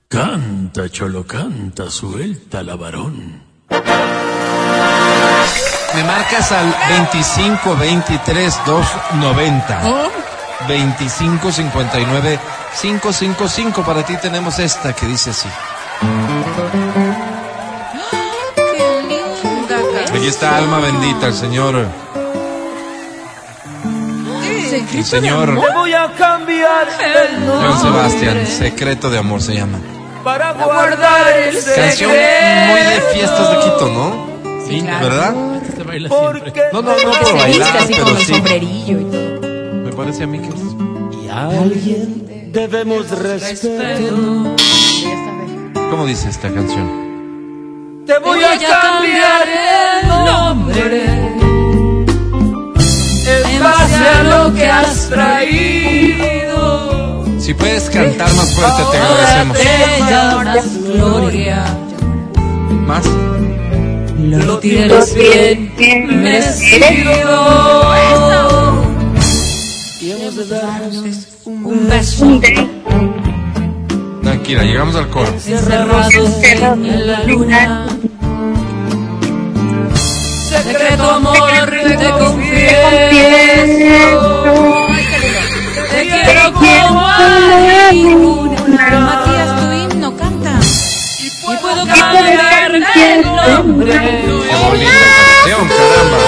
Canta, 0.08 0.88
cholo, 0.90 1.26
canta, 1.26 1.90
suelta 1.90 2.62
la 2.62 2.76
varón. 2.76 3.49
Me 5.94 6.04
marcas 6.04 6.52
al 6.52 6.74
25 6.88 7.76
23 7.76 8.60
290. 8.64 9.80
25 10.68 11.52
59 11.52 12.38
555. 12.80 13.82
Para 13.82 14.04
ti 14.04 14.16
tenemos 14.16 14.58
esta 14.58 14.92
que 14.92 15.06
dice 15.06 15.30
así. 15.30 15.48
¡Qué 18.54 18.72
linda 19.38 19.78
Aquí 20.14 20.26
está 20.26 20.56
alma 20.56 20.78
bendita, 20.78 21.26
el 21.26 21.34
señor. 21.34 21.86
El 24.92 25.04
señor 25.04 25.54
Voy 25.74 25.92
a 25.92 26.12
cambiar 26.16 26.86
el 26.88 27.44
Joan 27.48 27.80
Sebastián, 27.80 28.46
Secreto 28.46 29.10
de 29.10 29.18
Amor 29.18 29.42
se 29.42 29.54
llama. 29.54 29.78
para 30.22 30.52
guardar 30.52 31.32
el 31.38 31.54
Canción 31.74 32.10
muy 32.10 32.80
de 32.80 33.00
fiestas 33.12 33.50
de 33.50 33.56
Quito, 33.58 33.88
¿no? 33.88 34.66
Sí, 34.68 34.80
claro. 34.82 35.04
¿Verdad? 35.08 35.34
Baila 35.90 36.08
siempre. 36.08 36.40
Porque 36.40 36.62
No, 36.72 36.82
no, 36.82 36.90
no 36.90 36.96
Que 36.96 37.04
por 37.04 37.14
se 37.14 37.20
viste 37.32 37.38
bailar, 37.42 37.76
así 37.78 37.92
pero 37.92 38.04
con 38.04 38.16
el 38.16 38.22
sí. 38.22 38.32
sombrerillo 38.34 39.00
y 39.00 39.04
todo. 39.04 39.40
Me 39.84 39.92
parece 39.92 40.22
a 40.24 40.26
mí 40.26 40.38
que 40.38 40.48
es. 40.48 40.54
y 41.24 41.28
a 41.28 41.46
alguien 41.48 42.50
debemos 42.52 43.10
respeto. 43.10 44.56
¿Cómo 45.90 46.06
dice 46.06 46.28
esta 46.30 46.48
canción? 46.52 47.00
Te 48.06 48.18
voy 48.18 48.42
a 48.42 48.58
cambiar 48.58 49.48
el 49.48 50.08
nombre 50.08 51.04
en 53.52 53.62
base 53.62 53.94
a 54.08 54.22
lo 54.24 54.52
que 54.54 54.66
has 54.66 55.08
traído. 55.08 56.60
Si 57.38 57.54
puedes 57.54 57.88
cantar 57.90 58.32
más 58.34 58.54
fuerte, 58.54 58.82
te 58.90 58.98
agradecemos. 58.98 59.56
Te 59.58 59.98
llamas 60.10 60.66
Gloria. 60.92 61.64
Más. 62.86 63.04
Lo 64.22 64.58
tienes 64.58 65.14
bien 65.14 66.22
merecido. 66.22 66.86
Y 70.00 70.10
hemos 70.10 70.36
de 70.36 70.46
darnos 70.46 71.04
un 71.44 71.88
beso 71.88 72.40
Tranquila, 74.22 74.62
llegamos 74.62 74.96
al 74.96 75.08
coro. 75.08 75.32
cerrados 75.38 76.14
en 76.42 77.06
la 77.06 77.24
luna. 77.24 77.86
Secreto 80.48 81.10
amor, 81.10 81.70
te 81.70 82.10
confieso. 82.18 82.90
Te 85.90 86.00
quiero 86.08 86.52
como 86.52 87.06
a 87.06 87.90
ninguna. 87.92 89.19
Nombre. 93.80 93.98
Qué 93.98 94.56
bonita 94.56 94.90
canción, 95.44 95.68
caramba. 95.68 96.18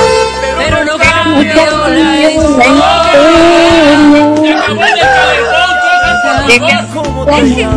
Pero 0.59 0.79
no 0.85 0.95
cambio 0.99 1.55
la 1.89 2.31
historia. 2.31 3.13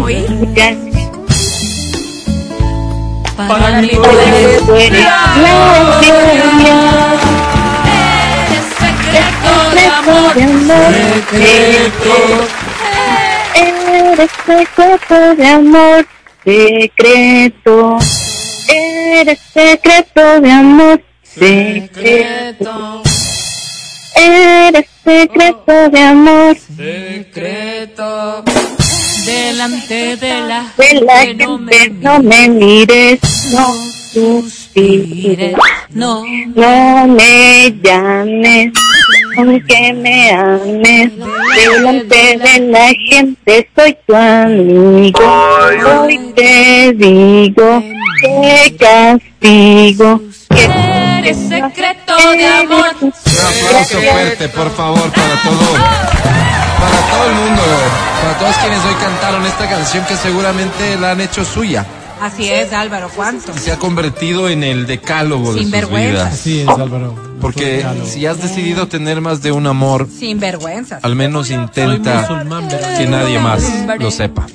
Oír. 0.02 0.26
para 3.48 3.70
la 3.70 3.80
Eres 3.80 3.92
secreto 8.80 9.54
de 9.76 9.86
amor. 10.56 10.94
Secreto. 11.30 12.16
Eres 13.56 14.32
secreto 14.46 15.18
de 15.36 15.48
amor, 15.48 16.02
secreto. 16.44 18.00
Eres 19.18 19.40
secreto 19.54 20.42
de 20.42 20.52
amor, 20.52 21.02
secreto. 21.24 23.02
Eres 24.14 24.88
secreto 25.06 25.90
de 25.90 26.00
amor 26.02 26.58
Secreto. 26.58 28.44
Delante 29.26 30.18
de 30.18 30.42
la 30.42 30.74
de 30.78 31.02
la 31.02 31.20
gente 31.22 31.46
no 31.46 31.58
me. 31.58 31.90
No 31.92 32.20
me 32.22 32.50
mires, 32.50 33.22
no 33.54 33.74
suspires, 34.12 35.56
No, 35.92 36.22
no 36.54 37.08
me 37.08 37.74
llames, 37.82 38.74
aunque 39.38 39.94
me 39.94 40.32
ames. 40.32 41.12
Delante 41.56 42.38
de 42.38 42.60
la 42.72 42.88
gente 42.94 43.70
soy 43.76 43.98
tu 44.06 44.16
amigo. 44.16 45.20
Hoy 46.02 46.34
te 46.36 46.94
digo 46.94 47.84
que 48.22 48.76
castigo. 48.80 50.22
Que 50.50 50.66
eres 51.20 51.38
secreto 51.38 52.32
de 52.32 52.48
amor. 52.48 52.96
Un 53.02 53.14
aplauso 53.68 54.00
fuerte, 54.00 54.50
por 54.50 54.72
favor, 54.72 55.12
para 55.12 55.42
todo. 55.44 55.74
Para 56.80 57.10
todo 57.10 57.30
el 57.30 57.36
mundo, 57.36 57.62
para 58.22 58.38
todos 58.38 58.56
quienes 58.58 58.80
hoy 58.86 58.96
cantaron 59.02 59.46
esta 59.46 59.68
canción 59.68 60.06
que 60.06 60.16
seguramente 60.16 60.98
la 60.98 61.12
han 61.12 61.22
hecho 61.22 61.44
suya 61.44 61.86
Así 62.22 62.50
es, 62.50 62.72
Álvaro, 62.74 63.10
¿cuánto? 63.16 63.52
y 63.56 63.60
se 63.60 63.72
ha 63.72 63.78
convertido 63.78 64.48
en 64.50 64.64
el 64.64 64.88
decálogo 64.88 65.48
de 65.54 65.54
sus 65.54 65.62
Sinvergüenzas. 65.64 66.12
vidas. 66.14 66.34
Así 66.34 66.62
es, 66.62 66.68
Álvaro. 66.70 67.16
Porque 67.42 67.86
si 68.06 68.26
has 68.26 68.42
decidido 68.42 68.88
tener 68.88 69.22
más 69.22 69.42
de 69.42 69.52
un 69.52 69.68
amor, 69.68 70.08
Sin 70.10 70.40
vergüenzas. 70.40 71.04
al 71.04 71.16
menos 71.16 71.52
intenta 71.52 72.28
que 72.98 73.06
nadie 73.08 73.38
más 73.40 73.64
lo 74.00 74.10
sepa 74.12 74.48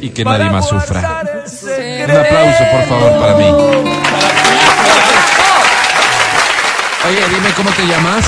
y 0.00 0.10
que 0.10 0.24
nadie 0.24 0.50
más 0.50 0.68
sufra. 0.68 1.22
Un 2.04 2.10
aplauso, 2.10 2.64
por 2.72 2.82
favor, 2.88 3.20
para 3.20 3.34
mí. 3.36 3.44
Oye, 7.08 7.20
dime 7.34 7.50
cómo 7.56 7.70
te 7.70 7.86
llamas. 7.86 8.24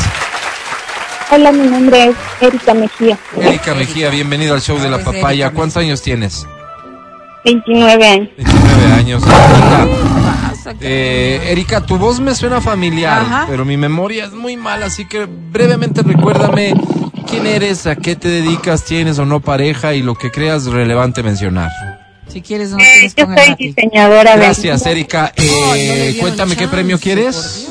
Hola, 1.31 1.51
mi 1.53 1.67
nombre 1.69 2.09
es 2.09 2.17
Erika 2.41 2.73
Mejía, 2.75 3.19
Erika 3.41 3.75
Mejía, 3.75 4.09
bienvenido 4.11 4.55
al 4.55 4.63
show 4.63 4.79
de 4.79 4.89
la 4.89 4.99
papaya. 5.03 5.51
¿Cuántos 5.51 5.79
años 5.79 6.01
tienes? 6.01 6.47
29 7.53 8.07
años. 8.07 8.29
29 8.37 8.93
años. 8.93 9.23
Erika, 9.23 10.77
eh, 10.81 11.41
Erika, 11.51 11.81
tu 11.87 11.97
voz 11.97 12.21
me 12.21 12.35
suena 12.35 12.61
familiar, 12.61 13.23
Ajá. 13.23 13.47
pero 13.49 13.65
mi 13.65 13.77
memoria 13.77 14.27
es 14.27 14.33
muy 14.33 14.57
mala, 14.57 14.87
así 14.87 15.07
que 15.07 15.27
brevemente 15.27 16.03
recuérdame 16.03 16.75
quién 17.29 17.47
eres, 17.47 17.87
a 17.87 17.97
qué 17.97 18.17
te 18.17 18.29
dedicas, 18.29 18.85
tienes 18.85 19.19
o 19.19 19.25
no 19.25 19.41
pareja 19.41 19.95
y 19.95 20.03
lo 20.03 20.15
que 20.15 20.31
creas 20.31 20.67
relevante 20.67 21.23
mencionar. 21.23 21.71
Si 22.29 22.43
quieres, 22.43 22.71
no 22.71 22.79
Eh, 22.79 22.85
tienes 22.93 23.15
yo 23.15 23.25
con 23.25 23.39
el 23.39 23.45
soy 23.47 23.55
diseñadora 23.59 24.33
de... 24.37 24.43
Gracias, 24.43 24.85
Erika. 24.85 25.33
Eh, 25.37 26.17
cuéntame 26.21 26.57
qué 26.57 26.69
premio 26.69 26.99
quieres. 26.99 27.69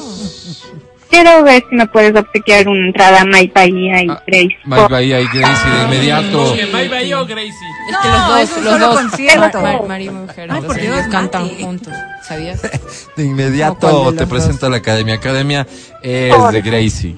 Quiero 1.09 1.43
ver 1.43 1.63
si 1.69 1.75
me 1.75 1.87
puedes 1.87 2.15
obsequiar 2.15 2.67
una 2.67 2.87
entrada 2.87 3.21
a 3.21 3.25
My 3.25 3.47
Bahía 3.47 4.03
y 4.03 4.09
Ah, 4.09 4.21
Grace. 4.27 4.57
Bye 4.65 4.87
bye, 4.89 5.15
ahí, 5.15 5.27
Gracie, 5.33 5.69
de 5.71 5.83
inmediato. 5.85 6.53
Bye 6.53 6.89
bye 6.89 7.07
yo, 7.07 7.25
Gracie. 7.25 7.49
Es 7.89 7.97
que 7.97 8.07
No, 8.09 8.27
los 8.29 8.39
es 8.41 8.49
dos, 8.49 8.57
un 8.57 8.63
los 8.65 8.73
solo 8.73 8.87
dos, 8.87 9.01
concierto. 9.01 9.61
Mar- 9.61 9.77
Mar- 9.79 9.87
marido 9.87 10.11
y 10.11 10.15
mujer, 10.15 10.51
Ay, 10.51 10.61
por 10.61 10.77
ellos 10.79 10.95
Dios, 10.97 11.07
cantan 11.09 11.43
Mati. 11.43 11.63
juntos, 11.63 11.93
¿sabías? 12.27 12.61
De 13.15 13.23
¿O 13.23 13.25
inmediato 13.25 14.11
de 14.11 14.17
te 14.17 14.21
los 14.25 14.29
presento 14.29 14.65
a 14.65 14.69
la 14.69 14.77
academia. 14.77 15.15
Academia 15.15 15.65
es 16.03 16.51
de 16.51 16.61
Gracie. 16.61 17.15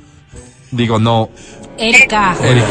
Digo, 0.72 1.00
no, 1.00 1.30
Erika. 1.78 2.36
Erika. 2.44 2.68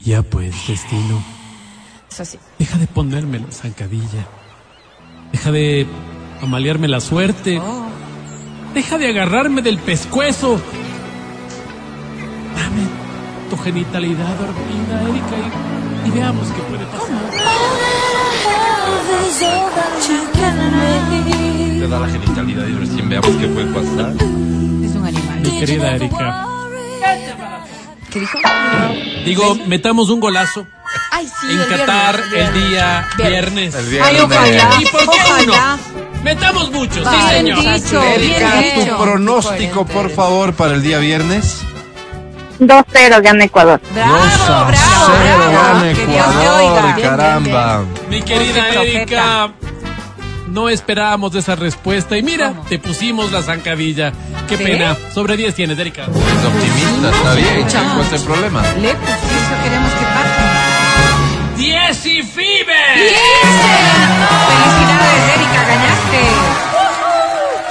Ya 0.00 0.22
pues, 0.22 0.54
destino. 0.68 1.22
Es 2.10 2.20
así. 2.20 2.38
Deja 2.58 2.76
de 2.78 2.86
ponerme 2.86 3.38
la 3.40 3.50
zancadilla. 3.50 4.26
Deja 5.32 5.50
de 5.50 5.86
amalearme 6.44 6.88
la 6.88 7.00
suerte. 7.00 7.58
Oh. 7.58 7.86
Deja 8.74 8.98
de 8.98 9.08
agarrarme 9.08 9.62
del 9.62 9.78
pescuezo. 9.78 10.60
Dame 12.56 12.82
tu 13.50 13.56
genitalidad 13.56 14.36
dormida, 14.36 15.02
Erika, 15.02 15.36
y, 16.04 16.08
y 16.08 16.10
veamos 16.10 16.48
qué 16.48 16.62
puede 16.62 16.84
pasar. 16.86 17.30
Te 21.78 21.88
da 21.88 22.00
la 22.00 22.08
genitalidad 22.08 22.66
y 22.66 22.72
recién 22.74 23.08
veamos 23.08 23.30
qué 23.30 23.48
puede 23.48 23.66
pasar. 23.66 24.12
Es 24.14 24.94
un 24.94 25.04
animal. 25.06 25.40
Mi 25.40 25.58
querida 25.58 25.96
Erika. 25.96 26.46
¿Qué 28.10 28.20
dijo? 28.20 28.38
Digo, 29.24 29.56
metamos 29.66 30.10
un 30.10 30.20
golazo 30.20 30.66
Ay, 31.10 31.26
sí, 31.40 31.46
en 31.50 31.60
el 31.60 31.68
Qatar 31.68 32.16
viernes, 32.30 32.54
el 32.54 32.54
día 32.68 33.08
viernes. 33.16 33.74
Ay, 33.74 33.84
viernes. 33.86 34.22
ojalá. 34.22 34.70
¿Y 34.80 34.84
por 34.86 35.00
qué 35.00 35.18
Ojalá. 35.28 35.42
uno? 35.44 36.22
Metamos 36.22 36.70
mucho, 36.72 37.04
sí, 37.10 37.16
señor. 37.30 37.58
dicho. 37.60 38.02
Erika, 38.02 38.54
Bien 38.60 38.74
tu 38.74 38.80
hecho. 38.82 38.98
pronóstico, 38.98 39.86
por 39.86 40.10
favor, 40.10 40.54
para 40.54 40.74
el 40.74 40.82
día 40.82 40.98
viernes. 40.98 41.60
2-0 42.60 43.20
gana 43.22 43.44
Ecuador. 43.44 43.80
Bravo, 43.92 44.14
2 44.16 44.24
a 44.48 44.64
bravo, 44.64 44.74
0 45.06 45.36
bravo. 45.36 45.52
gana 45.52 45.92
Que 45.92 46.06
Dios 46.06 46.26
te 46.26 46.42
Ecuador, 46.44 47.00
caramba. 47.02 47.82
Mi 48.08 48.22
querida. 48.22 48.68
Erika, 48.82 49.50
no 50.48 50.68
esperábamos 50.68 51.34
esa 51.34 51.56
respuesta 51.56 52.16
y 52.16 52.22
mira, 52.22 52.54
te 52.68 52.78
pusimos 52.78 53.32
la 53.32 53.42
zancadilla. 53.42 54.12
Qué 54.48 54.56
¿Sí? 54.56 54.62
pena. 54.64 54.96
Sobre 55.12 55.36
10 55.36 55.54
tienes, 55.54 55.78
Erika. 55.78 56.02
Es 56.04 56.08
optimista, 56.08 57.10
está 57.10 57.34
bien. 57.34 57.66
¿Cuál 57.68 58.06
es 58.06 58.12
el 58.12 58.20
problema? 58.26 58.62
Le 58.62 58.94
pusiste, 58.94 59.54
queremos 59.64 59.92
que 59.92 60.04
pase. 60.04 60.33
10 61.64 62.06
y 62.06 62.22
FIBE. 62.22 62.74
Felicidades, 64.48 65.22
Erika, 65.34 65.64
ganaste. 65.66 66.20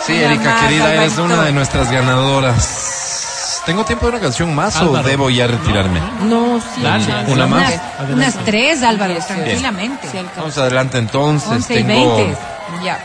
Sí, 0.03 0.13
Una 0.13 0.25
Erika, 0.25 0.49
más, 0.49 0.61
querida, 0.63 0.93
eres 0.95 1.17
una 1.19 1.41
de 1.43 1.51
nuestras 1.51 1.91
ganadoras. 1.91 3.61
¿Tengo 3.67 3.85
tiempo 3.85 4.07
de 4.07 4.13
una 4.13 4.19
canción 4.19 4.55
más 4.55 4.77
o 4.77 4.85
Álvaro. 4.85 5.07
debo 5.07 5.29
ya 5.29 5.45
retirarme? 5.45 6.01
No, 6.23 6.59
sí. 6.59 6.81
Dale. 6.81 7.05
chance. 7.05 7.31
¿Una 7.33 7.45
más? 7.45 7.73
Unas, 7.99 8.09
unas 8.09 8.45
tres, 8.45 8.81
Álvaro, 8.81 9.13
tranquilamente. 9.27 10.07
Sí. 10.11 10.17
Vamos 10.37 10.57
adelante 10.57 10.97
entonces. 10.97 11.49
11 11.49 11.73
y 11.79 11.83
tengo, 11.83 12.15
20. 12.17 12.37
Ya. 12.83 12.99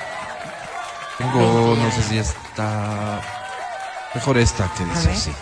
tengo, 1.18 1.76
no 1.76 1.90
sé 1.92 2.02
si 2.02 2.16
está. 2.16 3.20
Mejor 4.14 4.38
esta 4.38 4.70
que 4.74 4.84
dice 4.86 5.10
así. 5.12 5.32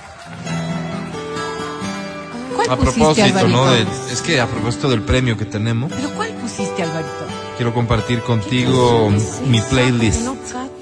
¿Cuál 2.67 2.79
A 2.79 2.81
pusiste, 2.83 3.01
propósito, 3.01 3.49
¿no? 3.49 3.63
Alvarito? 3.65 3.91
del- 3.91 4.13
es 4.13 4.23
que 4.23 4.41
a 4.41 4.47
propósito 4.47 4.89
del 4.91 5.03
premio 5.03 5.37
que 5.37 5.45
tenemos, 5.45 5.93
¿Pero 5.95 6.11
cuál 6.11 6.31
pusiste, 6.35 6.83
Alvarito? 6.83 7.11
quiero 7.57 7.73
compartir 7.75 8.23
contigo 8.23 9.11
mi 9.47 9.61
playlist. 9.63 10.27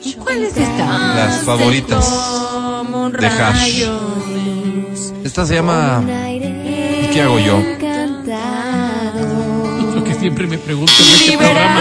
¿Y 0.03 0.15
cuál 0.15 0.43
es 0.45 0.57
esta? 0.57 1.15
Las 1.15 1.43
favoritas 1.45 2.11
de 3.19 3.27
Hash. 3.27 3.85
Esta 5.25 5.47
se 5.47 5.55
llama 5.55 6.03
¿Y 6.29 7.09
qué 7.13 7.23
hago 7.23 7.39
yo? 7.39 7.63
Lo 9.95 10.05
que 10.05 10.15
siempre 10.15 10.47
me 10.47 10.59
pregunto 10.59 10.93
en 10.99 11.15
este 11.15 11.37
programa. 11.39 11.81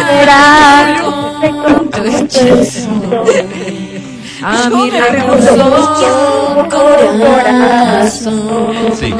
A 4.45 4.70
mi 4.70 4.89
recurso 4.89 6.68
corazón. 6.70 8.74
Sí. 8.99 9.14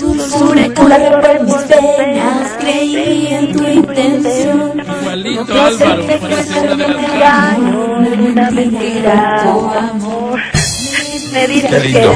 Tu 0.00 0.06
dulzura 0.06 0.64
cura 0.74 0.96
por 1.20 1.44
mis 1.44 1.54
penas. 1.56 2.56
Creí 2.58 3.26
en 3.34 3.52
tu 3.52 3.62
intención. 3.64 4.80
Igualito 4.80 5.62
Álvaro, 5.62 6.06
parece 6.06 6.60
una 6.60 6.76
de 6.76 6.88
las 6.88 7.58
Una 7.58 8.50
mentira, 8.50 9.40
tu 9.42 9.50
amor. 9.78 10.40
Me 11.34 11.46
dices 11.48 11.82
que 11.82 12.06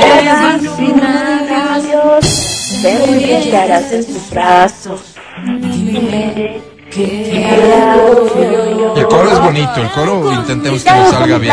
vaya 0.00 0.58
sin 0.76 1.00
adiós. 1.02 2.24
Te 2.80 2.98
voy 3.06 3.24
a 3.24 3.38
echar 3.40 3.70
en 3.92 4.04
tus 4.06 4.30
brazos. 4.30 5.00
Y 6.96 7.00
el 8.96 9.06
coro 9.08 9.28
es 9.32 9.40
bonito, 9.40 9.80
el 9.80 9.90
coro 9.90 10.32
intentemos 10.32 10.84
que 10.84 10.90
nos 10.92 11.10
salga 11.10 11.38
bien. 11.38 11.52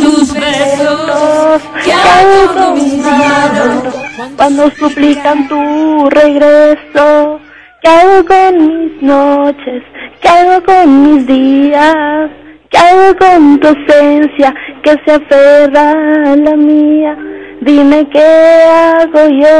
tus 0.00 0.32
besos, 0.32 1.62
¿qué 1.84 1.92
hago 1.92 2.54
con 2.54 2.74
mis 2.74 2.96
manos 3.04 3.94
cuando 4.36 4.70
suplican 4.70 5.46
tu 5.48 6.08
regreso? 6.08 7.38
¿Qué 7.82 7.88
hago 7.88 8.24
con 8.24 8.66
mis 8.66 9.02
noches? 9.02 9.82
¿Qué 10.22 10.28
hago 10.28 10.64
con 10.64 11.02
mis 11.02 11.26
días? 11.26 12.30
¿Qué 12.70 12.78
hago 12.78 13.14
con 13.18 13.60
tu 13.60 13.68
esencia 13.68 14.54
que 14.82 14.96
se 15.04 15.12
aferra 15.12 15.90
a 15.90 16.36
la 16.36 16.56
mía? 16.56 17.14
Dime 17.60 18.08
qué 18.10 18.22
hago 18.22 19.28
yo. 19.28 19.56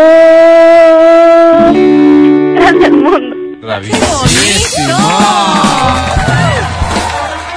Gracias, 2.54 2.92
mundo. 2.92 3.39
Bravísimo. 3.60 4.06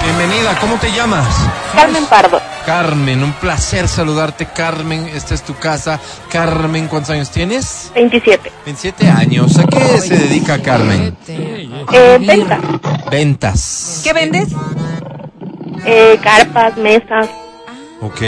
Bienvenida, 0.02 0.58
¿cómo 0.60 0.76
te 0.78 0.92
llamas? 0.92 1.28
Carmen 1.74 2.06
Pardo, 2.08 2.42
Carmen, 2.66 3.24
un 3.24 3.34
placer 3.34 3.88
saludarte, 3.88 4.48
Carmen. 4.48 5.08
Esta 5.08 5.34
es 5.34 5.44
tu 5.44 5.56
casa. 5.56 6.00
Carmen, 6.30 6.88
¿cuántos 6.88 7.12
años 7.12 7.30
tienes? 7.32 7.92
27. 7.96 8.52
27 8.66 9.10
años. 9.10 9.58
¿A 9.58 9.66
qué 9.66 10.00
se 10.02 10.18
dedica 10.18 10.62
Carmen? 10.62 11.18
Eh, 11.28 12.18
venta. 12.20 12.60
Ventas. 13.10 14.02
¿Qué 14.04 14.14
vendes? 14.14 14.50
Eh, 15.86 16.20
carpas, 16.22 16.78
mesas. 16.78 17.30
Ok. 18.02 18.22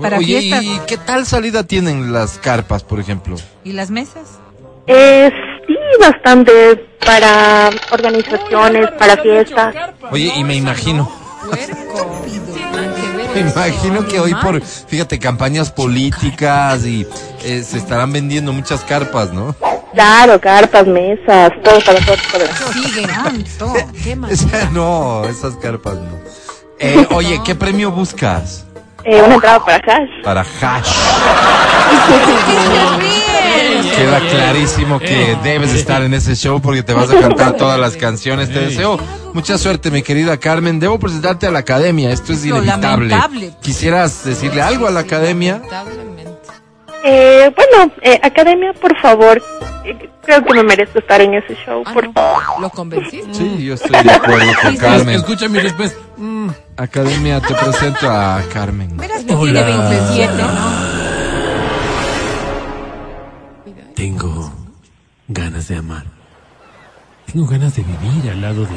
para 0.00 0.18
Oye, 0.18 0.40
fiestas. 0.40 0.62
¿y 0.62 0.78
qué 0.86 0.96
tal 0.98 1.26
salida 1.26 1.64
tienen 1.64 2.12
las 2.12 2.38
carpas, 2.38 2.82
por 2.82 3.00
ejemplo? 3.00 3.36
¿Y 3.64 3.72
las 3.72 3.90
mesas? 3.90 4.38
Eh, 4.86 5.30
sí, 5.66 5.76
bastante 6.00 6.86
para 7.04 7.70
organizaciones, 7.90 8.90
para 8.98 9.16
fiestas. 9.18 9.74
Oye, 10.10 10.32
y 10.36 10.44
me 10.44 10.54
imagino, 10.56 11.10
me 13.34 13.40
imagino 13.40 14.06
que 14.06 14.18
hoy 14.20 14.34
por, 14.34 14.60
fíjate, 14.62 15.18
campañas 15.18 15.70
políticas 15.70 16.84
y 16.84 17.06
eh, 17.44 17.62
se 17.62 17.78
estarán 17.78 18.12
vendiendo 18.12 18.52
muchas 18.52 18.82
carpas, 18.82 19.32
¿no? 19.32 19.54
Claro, 19.92 20.40
carpas, 20.40 20.86
mesas, 20.86 21.50
todo 21.62 21.78
para 21.84 22.00
de- 22.00 22.16
Sigue 22.72 23.06
no, 24.72 25.24
esas 25.24 25.56
carpas 25.56 25.94
no. 25.94 26.18
Eh, 26.78 27.06
oye, 27.14 27.40
¿qué 27.44 27.54
premio 27.54 27.90
buscas? 27.90 28.64
Eh, 29.04 29.22
una 29.22 29.34
entrada 29.34 29.64
para 29.64 29.76
hash. 29.76 30.22
Para 30.24 30.40
Hash. 30.60 30.96
Queda 33.96 34.20
clarísimo 34.20 34.98
que 34.98 35.36
debes 35.42 35.72
estar 35.74 36.02
en 36.02 36.14
ese 36.14 36.34
show 36.36 36.60
porque 36.60 36.82
te 36.82 36.92
vas 36.92 37.10
a 37.10 37.18
cantar 37.18 37.56
todas 37.56 37.78
las 37.80 37.96
canciones. 37.96 38.48
Te 38.52 38.60
deseo 38.60 38.98
mucha 39.32 39.58
suerte, 39.58 39.90
mi 39.90 40.02
querida 40.02 40.36
Carmen. 40.36 40.78
Debo 40.80 40.98
presentarte 40.98 41.46
a 41.46 41.50
la 41.50 41.60
academia. 41.60 42.10
Esto 42.10 42.32
es 42.32 42.44
inevitable. 42.44 43.08
lamentable. 43.08 43.52
¿Quisieras 43.62 44.24
decirle 44.24 44.62
algo 44.62 44.86
a 44.86 44.90
la 44.90 45.00
academia? 45.00 45.54
Lamentablemente. 45.54 46.16
Eh, 47.04 47.52
bueno, 47.54 47.92
eh, 48.02 48.18
academia, 48.22 48.72
por 48.74 48.96
favor. 49.00 49.40
Eh, 49.84 50.10
creo 50.24 50.42
que 50.44 50.54
me 50.54 50.62
merezco 50.64 50.98
estar 50.98 51.20
en 51.20 51.34
ese 51.34 51.54
show. 51.64 51.82
Ah, 51.86 51.92
por 51.94 52.04
no. 52.04 52.60
¿Lo 52.60 52.70
convenciste? 52.70 53.32
Sí, 53.32 53.64
yo 53.64 53.74
estoy 53.74 54.02
de 54.02 54.10
acuerdo 54.10 54.52
con 54.62 54.76
Carmen. 54.76 55.14
Escucha 55.16 55.48
mi 55.48 55.60
respuesta. 55.60 55.98
Mm, 56.16 56.48
Academia, 56.76 57.40
te 57.40 57.54
presento 57.54 58.10
a 58.10 58.42
Carmen. 58.52 58.96
Verás 58.96 59.22
que 59.24 59.32
Hola. 59.34 59.64
tiene 59.64 59.88
27, 59.88 60.34
¿no? 60.34 60.85
Tengo 63.96 64.52
ganas 65.26 65.68
de 65.68 65.76
amar. 65.76 66.04
Tengo 67.32 67.46
ganas 67.46 67.74
de 67.76 67.82
vivir 67.82 68.30
al 68.30 68.42
lado 68.42 68.66
de, 68.66 68.76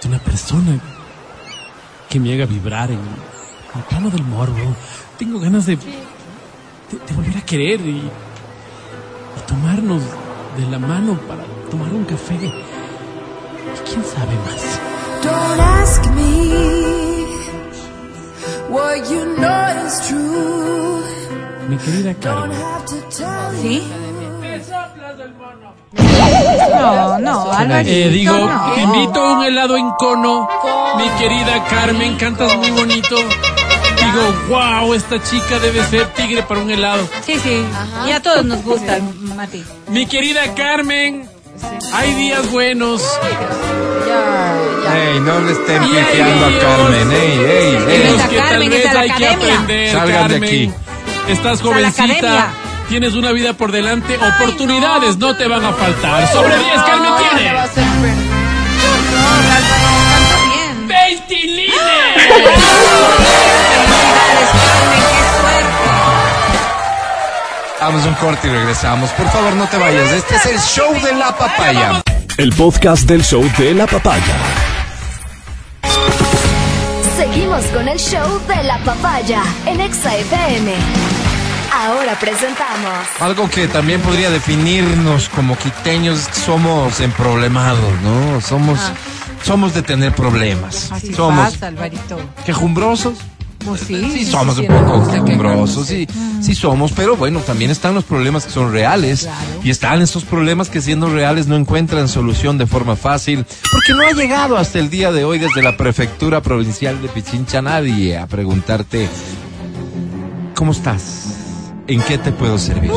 de 0.00 0.08
una 0.08 0.20
persona 0.20 0.78
que 2.08 2.20
me 2.20 2.32
haga 2.32 2.46
vibrar 2.46 2.88
en 2.92 3.00
el 3.00 3.82
plano 3.88 4.10
del 4.10 4.22
morbo. 4.22 4.76
Tengo 5.18 5.40
ganas 5.40 5.66
de, 5.66 5.74
de, 5.76 5.82
de 7.08 7.14
volver 7.16 7.36
a 7.36 7.40
querer 7.44 7.80
y, 7.80 7.96
y 7.98 8.10
tomarnos 9.48 10.02
de 10.56 10.66
la 10.70 10.78
mano 10.78 11.18
para 11.26 11.42
tomar 11.68 11.92
un 11.92 12.04
café. 12.04 12.34
Y 12.36 13.90
quién 13.90 14.04
sabe 14.04 14.34
más. 14.46 14.80
Don't 15.24 15.60
ask 15.60 16.06
me 16.14 17.26
what 18.70 18.98
you 19.10 19.24
know 19.36 19.86
is 19.86 20.00
true. 20.06 21.02
Mi 21.68 21.76
querida 21.76 22.14
Carmen. 22.14 22.56
¿Sí? 23.60 23.82
No, 26.70 27.18
no, 27.18 27.52
Alvarito, 27.52 27.90
Eh, 27.90 28.08
digo, 28.10 28.32
no. 28.36 28.72
te 28.74 28.80
invito 28.82 29.20
a 29.20 29.32
un 29.38 29.44
helado 29.44 29.76
en 29.76 29.90
cono. 29.98 30.48
Mi 30.96 31.08
querida 31.18 31.64
Carmen, 31.64 32.16
cantas 32.16 32.56
muy 32.56 32.70
bonito. 32.70 33.16
Digo, 33.16 34.34
wow, 34.48 34.94
esta 34.94 35.22
chica 35.22 35.58
debe 35.58 35.82
ser 35.86 36.06
tigre 36.14 36.42
para 36.42 36.60
un 36.60 36.70
helado. 36.70 37.08
Sí, 37.24 37.38
sí. 37.38 37.64
Y 38.06 38.12
a 38.12 38.20
todos 38.22 38.44
nos 38.44 38.62
gusta, 38.62 38.98
Mati. 39.36 39.64
Mi 39.88 40.06
querida 40.06 40.54
Carmen, 40.54 41.28
hay 41.92 42.14
días 42.14 42.50
buenos. 42.50 43.02
Ey, 44.94 45.20
no 45.20 45.40
le 45.40 45.52
estén 45.52 45.82
piteando 45.82 46.46
a 46.46 46.58
Carmen. 46.60 47.12
Ey, 47.12 47.38
ey, 47.38 47.76
ey. 47.88 48.14
Esa 48.14 48.28
que 48.28 48.36
tal 48.38 48.68
vez 48.68 48.86
hay 48.96 49.10
que 49.10 49.28
aprender. 49.28 49.92
Salgan 49.92 50.06
de 50.28 50.34
Carmen. 50.34 50.44
aquí. 50.44 50.70
Estás 51.28 51.60
O 51.60 51.68
sea, 51.68 51.78
la 51.80 51.88
academia. 51.88 52.20
jovencita. 52.20 52.52
Tienes 52.88 53.14
una 53.14 53.32
vida 53.32 53.52
por 53.52 53.70
delante. 53.70 54.16
Oportunidades 54.16 55.18
no 55.18 55.36
te 55.36 55.46
van 55.46 55.62
a 55.62 55.72
faltar. 55.74 56.26
Sobre 56.32 56.56
10, 56.58 56.82
Carmen 56.82 57.12
tiene. 57.18 57.52
No, 57.52 57.58
Álvaro, 59.56 59.98
canta 60.08 60.36
bien. 60.46 60.88
¡Veintilines! 60.88 61.74
Felicidades, 62.14 62.48
Carmen, 64.64 65.02
qué 65.04 65.20
suerte. 65.40 65.76
Damos 67.80 68.06
un 68.06 68.14
corte 68.14 68.48
y 68.48 68.50
regresamos. 68.50 69.10
Por 69.10 69.28
favor, 69.30 69.52
no 69.54 69.66
te 69.68 69.76
vayas. 69.76 70.10
Este 70.12 70.36
es 70.36 70.46
el 70.46 70.58
show 70.58 70.94
de 71.02 71.14
la 71.14 71.36
papaya. 71.36 72.00
El 72.38 72.54
podcast 72.54 73.02
del 73.06 73.22
show 73.22 73.44
de 73.58 73.74
la 73.74 73.86
papaya. 73.86 74.34
Seguimos 77.18 77.62
con 77.66 77.86
el 77.86 77.98
show 77.98 78.40
de 78.48 78.62
la 78.64 78.78
papaya 78.78 79.42
en 79.66 79.78
Exa 79.82 80.16
FM. 80.16 80.72
Ahora 81.72 82.18
presentamos 82.18 82.92
Algo 83.20 83.48
que 83.48 83.68
también 83.68 84.00
podría 84.00 84.30
definirnos 84.30 85.28
como 85.28 85.56
quiteños 85.56 86.20
es 86.20 86.28
que 86.28 86.40
somos 86.40 87.00
emproblemados, 87.00 88.00
¿no? 88.02 88.40
Somos, 88.40 88.78
somos 89.42 89.74
de 89.74 89.82
tener 89.82 90.14
problemas. 90.14 90.90
Así 90.90 91.12
somos 91.12 91.52
pasa, 91.52 91.68
Alvarito. 91.68 92.18
quejumbrosos. 92.44 93.18
Pues 93.64 93.82
sí. 93.82 94.10
Sí, 94.12 94.24
somos 94.24 94.56
un 94.58 94.64
sí, 94.64 94.68
poco 94.68 95.10
quejumbrosos, 95.10 95.86
sí, 95.88 96.06
sí 96.40 96.54
somos, 96.54 96.92
pero 96.92 97.16
bueno, 97.16 97.40
también 97.40 97.72
están 97.72 97.92
los 97.92 98.04
problemas 98.04 98.44
que 98.46 98.52
son 98.52 98.72
reales 98.72 99.28
y 99.64 99.70
están 99.70 100.00
esos 100.00 100.24
problemas 100.24 100.70
que 100.70 100.80
siendo 100.80 101.10
reales 101.10 101.48
no 101.48 101.56
encuentran 101.56 102.08
solución 102.08 102.56
de 102.56 102.66
forma 102.68 102.94
fácil, 102.94 103.44
porque 103.70 103.94
no 103.94 104.06
ha 104.06 104.12
llegado 104.12 104.56
hasta 104.56 104.78
el 104.78 104.90
día 104.90 105.10
de 105.10 105.24
hoy 105.24 105.40
desde 105.40 105.62
la 105.62 105.76
prefectura 105.76 106.40
provincial 106.40 107.02
de 107.02 107.08
Pichincha 107.08 107.60
nadie 107.60 108.16
a 108.16 108.28
preguntarte 108.28 109.08
¿cómo 110.54 110.70
estás? 110.72 111.37
¿En 111.88 112.02
qué 112.02 112.18
te 112.18 112.32
puedo 112.32 112.58
servir? 112.58 112.90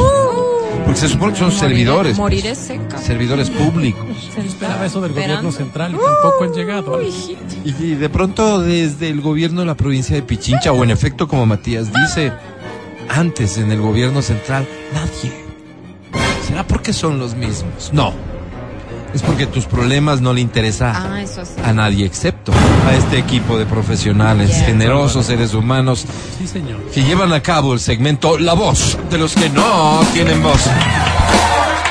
Porque 0.85 0.99
se 0.99 1.07
supone 1.09 1.34
que 1.34 1.39
son 1.39 1.49
Moriré- 1.49 1.59
servidores. 1.59 2.09
pues, 2.11 2.19
Moriré 2.19 2.55
seca. 2.55 2.97
servidores 2.97 3.49
públicos. 3.49 4.05
Yo 4.35 4.41
esperaba 4.43 4.85
eso 4.85 4.99
del 5.01 5.11
Esperando. 5.11 5.35
gobierno 5.49 5.51
central 5.57 5.91
y 5.93 5.97
tampoco 5.97 6.43
han 6.43 6.53
llegado. 6.53 6.99
Y 7.63 7.95
de 7.95 8.09
pronto 8.09 8.59
desde 8.59 9.09
el 9.09 9.22
gobierno 9.22 9.61
de 9.61 9.68
la 9.68 9.76
provincia 9.76 10.15
de 10.15 10.22
Pichincha, 10.23 10.72
o 10.73 10.84
en 10.84 10.89
efecto 10.91 11.27
como 11.27 11.45
Matías 11.45 11.91
dice, 11.93 12.34
antes 13.09 13.57
en 13.57 13.72
el 13.72 13.80
gobierno 13.81 14.22
central, 14.22 14.68
nadie. 14.93 15.31
¿Será 16.47 16.68
porque 16.68 16.91
son 16.91 17.18
los 17.19 17.35
mismos? 17.35 17.91
No. 17.93 18.13
Es 19.14 19.22
porque 19.24 19.46
tus 19.46 19.66
problemas 19.66 20.22
no 20.22 20.32
le 20.34 20.40
interesa 20.42 20.94
Ah, 20.96 21.22
eso 21.22 21.44
sí. 21.46 21.52
a 21.66 21.74
nadie 21.74 22.06
excepto 22.06 22.54
a 22.90 22.94
este 22.94 23.18
equipo 23.18 23.58
de 23.58 23.66
profesionales, 23.66 24.50
Yeah. 24.52 24.66
generosos 24.68 25.26
seres 25.26 25.54
humanos 25.54 26.06
Sí, 26.38 26.48
señor. 26.48 26.80
que 26.94 27.04
llevan 27.04 27.34
a 27.34 27.42
cabo 27.42 27.74
el 27.74 27.80
segmento 27.82 28.38
La 28.40 28.54
Voz 28.54 28.98
de 29.10 29.18
los 29.18 29.34
que 29.36 29.50
no 29.50 30.00
tienen 30.14 30.42
voz. 30.42 30.62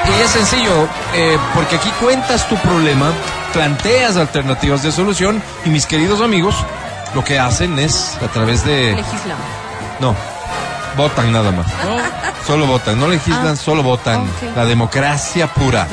Y 0.06 0.22
es 0.22 0.30
sencillo, 0.30 0.88
eh, 1.14 1.36
porque 1.54 1.76
aquí 1.76 1.90
cuentas 2.00 2.48
tu 2.48 2.56
problema, 2.56 3.12
planteas 3.52 4.16
alternativas 4.16 4.82
de 4.82 4.90
solución 4.90 5.42
y 5.66 5.68
mis 5.70 5.84
queridos 5.86 6.20
amigos 6.22 6.54
lo 7.14 7.22
que 7.22 7.38
hacen 7.38 7.78
es 7.78 8.16
a 8.24 8.28
través 8.28 8.64
de... 8.64 8.94
Legislamos. 8.96 9.44
No, 10.00 10.14
votan 10.96 11.30
nada 11.32 11.50
más. 11.52 11.66
Solo 12.46 12.66
votan, 12.66 12.98
no 12.98 13.06
legislan, 13.08 13.56
solo 13.56 13.82
votan. 13.82 14.24
La 14.56 14.64
democracia 14.64 15.46
pura. 15.48 15.86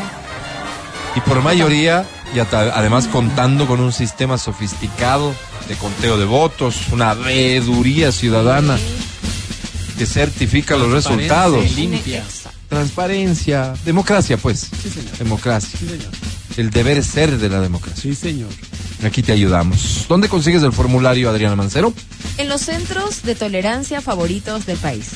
Y 1.17 1.21
por 1.21 1.41
mayoría, 1.41 2.05
y 2.35 2.37
además 2.37 3.07
contando 3.07 3.65
con 3.65 3.79
un 3.79 3.91
sistema 3.91 4.37
sofisticado 4.37 5.33
de 5.67 5.75
conteo 5.75 6.15
de 6.19 6.25
votos, 6.25 6.75
una 6.91 7.15
veeduría 7.15 8.11
ciudadana 8.11 8.77
que 9.97 10.05
certifica 10.05 10.77
los 10.77 10.91
resultados. 10.91 11.71
Limpia. 11.71 12.23
Transparencia, 12.69 13.73
democracia 13.83 14.37
pues. 14.37 14.67
Democracia. 15.17 15.79
Sí, 15.79 15.87
señor. 15.87 16.11
El 16.55 16.69
deber 16.69 17.03
ser 17.03 17.39
de 17.39 17.49
la 17.49 17.61
democracia. 17.61 17.99
Sí, 17.99 18.13
señor. 18.13 18.49
Aquí 19.03 19.23
te 19.23 19.31
ayudamos. 19.31 20.05
¿Dónde 20.07 20.29
consigues 20.29 20.61
el 20.61 20.71
formulario, 20.71 21.31
Adriana 21.31 21.55
Mancero? 21.55 21.95
En 22.37 22.47
los 22.47 22.61
centros 22.61 23.23
de 23.23 23.33
tolerancia 23.33 24.01
favoritos 24.01 24.67
del 24.67 24.77
país. 24.77 25.13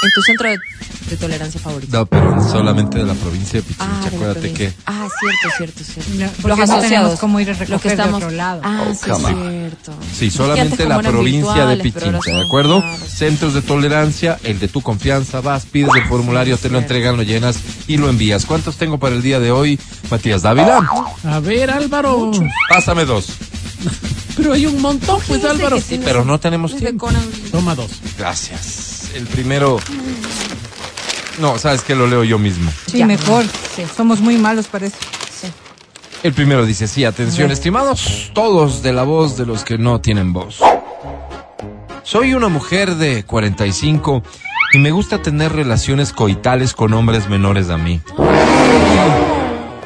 En 0.00 0.10
tu 0.14 0.22
centro 0.22 0.48
de, 0.48 0.58
de 1.10 1.16
tolerancia 1.16 1.60
favorito. 1.60 1.98
No, 1.98 2.06
pero 2.06 2.40
solamente 2.48 2.98
de 2.98 3.04
la 3.04 3.14
provincia 3.14 3.54
de 3.60 3.62
Pichincha. 3.62 3.84
Ah, 3.84 4.06
Acuérdate 4.06 4.40
provincia. 4.40 4.68
que 4.70 4.74
Ah, 4.86 5.08
cierto, 5.20 5.56
cierto, 5.56 5.84
cierto. 5.84 6.10
No, 6.14 6.20
los 6.26 6.30
porque 6.36 6.56
no 6.56 6.62
asociados. 6.62 6.88
tenemos 6.88 7.18
cómo 7.18 7.40
ir 7.40 7.48
a 7.50 7.52
Lo 7.54 7.58
que 7.58 7.64
recoger 7.64 7.90
de 7.96 8.02
estamos... 8.02 8.22
otro 8.22 8.30
lado. 8.30 8.60
Ah, 8.64 8.84
Oh, 8.88 8.94
sí, 8.94 9.10
on. 9.10 9.20
cierto. 9.50 9.92
Sí, 10.16 10.26
Es 10.28 10.34
solamente 10.34 10.86
la 10.88 11.00
provincia 11.00 11.66
de 11.66 11.76
Pichincha, 11.78 12.30
¿de 12.30 12.42
acuerdo? 12.46 12.80
claro, 12.80 12.96
sí. 13.08 13.16
Centros 13.16 13.54
de 13.54 13.62
tolerancia, 13.62 14.38
el 14.44 14.60
de 14.60 14.68
tu 14.68 14.82
confianza, 14.82 15.40
vas, 15.40 15.66
pides 15.66 15.90
el 15.96 16.04
formulario, 16.04 16.56
te 16.58 16.68
lo 16.70 16.78
entregan, 16.78 17.16
lo 17.16 17.24
llenas 17.24 17.58
y 17.88 17.96
lo 17.96 18.08
envías. 18.08 18.46
¿Cuántos 18.46 18.76
tengo 18.76 18.98
para 18.98 19.16
el 19.16 19.22
día 19.22 19.40
de 19.40 19.50
hoy, 19.50 19.80
Matías 20.12 20.42
Dávila? 20.42 20.88
A 21.24 21.40
ver, 21.40 21.70
Álvaro. 21.72 22.30
Pásame 22.70 23.04
dos. 23.04 23.26
Pero 24.36 24.52
hay 24.52 24.66
un 24.66 24.80
montón, 24.80 25.20
pues, 25.26 25.44
Álvaro. 25.44 25.80
tiene- 25.80 26.04
Pero 26.04 26.24
no 26.24 26.38
tenemos 26.38 26.76
tiempo. 26.76 27.08
Toma 27.50 27.74
dos. 27.74 27.90
Gracias. 28.16 28.87
El 29.14 29.26
primero... 29.26 29.78
No, 31.38 31.56
sabes 31.58 31.82
que 31.82 31.94
lo 31.94 32.06
leo 32.08 32.24
yo 32.24 32.38
mismo. 32.38 32.70
Sí, 32.90 32.98
Ya. 32.98 33.06
mejor. 33.06 33.44
Sí. 33.76 33.84
Somos 33.96 34.20
muy 34.20 34.36
malos 34.38 34.66
para 34.66 34.86
eso. 34.86 34.96
Sí. 35.40 35.48
El 36.24 36.32
primero 36.32 36.66
dice, 36.66 36.88
sí, 36.88 37.04
atención, 37.04 37.50
estimados 37.52 38.30
todos 38.34 38.82
de 38.82 38.92
la 38.92 39.04
voz 39.04 39.36
de 39.36 39.46
los 39.46 39.62
que 39.62 39.78
no 39.78 40.00
tienen 40.00 40.32
voz. 40.32 40.58
Soy 42.02 42.34
una 42.34 42.48
mujer 42.48 42.96
de 42.96 43.22
45 43.24 44.22
y 44.72 44.78
me 44.78 44.90
gusta 44.90 45.22
tener 45.22 45.52
relaciones 45.52 46.12
coitales 46.12 46.72
con 46.72 46.92
hombres 46.92 47.28
menores 47.28 47.70
a 47.70 47.76
mí. 47.78 48.00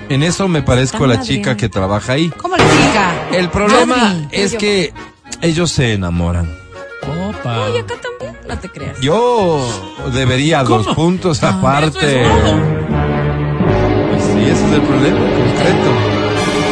En 0.09 0.23
eso 0.23 0.49
me 0.49 0.63
parezco 0.63 1.05
a 1.05 1.09
la 1.09 1.21
chica 1.21 1.57
que 1.57 1.69
trabaja 1.69 2.15
ahí. 2.15 2.31
¿Cómo 2.31 2.57
le 2.57 2.65
diga? 2.65 3.29
El 3.33 3.51
problema 3.51 4.29
es 4.31 4.55
que 4.55 4.93
ellos 5.43 5.71
se 5.71 5.93
enamoran. 5.95 6.62
Opa. 7.03 7.61
Oye, 7.69 7.81
acá 7.81 7.95
también. 8.01 8.37
No 8.49 8.59
te 8.59 8.69
creas. 8.69 9.01
Yo 9.01 9.67
debería 10.13 10.63
dos 10.65 10.87
puntos 10.95 11.43
aparte. 11.43 12.23
Eso 12.23 12.31
es. 12.31 12.63
Pues 14.11 14.23
sí, 14.25 14.41
ese 14.45 14.67
es 14.67 14.73
el 14.73 14.83
problema 14.83 15.19
concreto. 15.19 15.91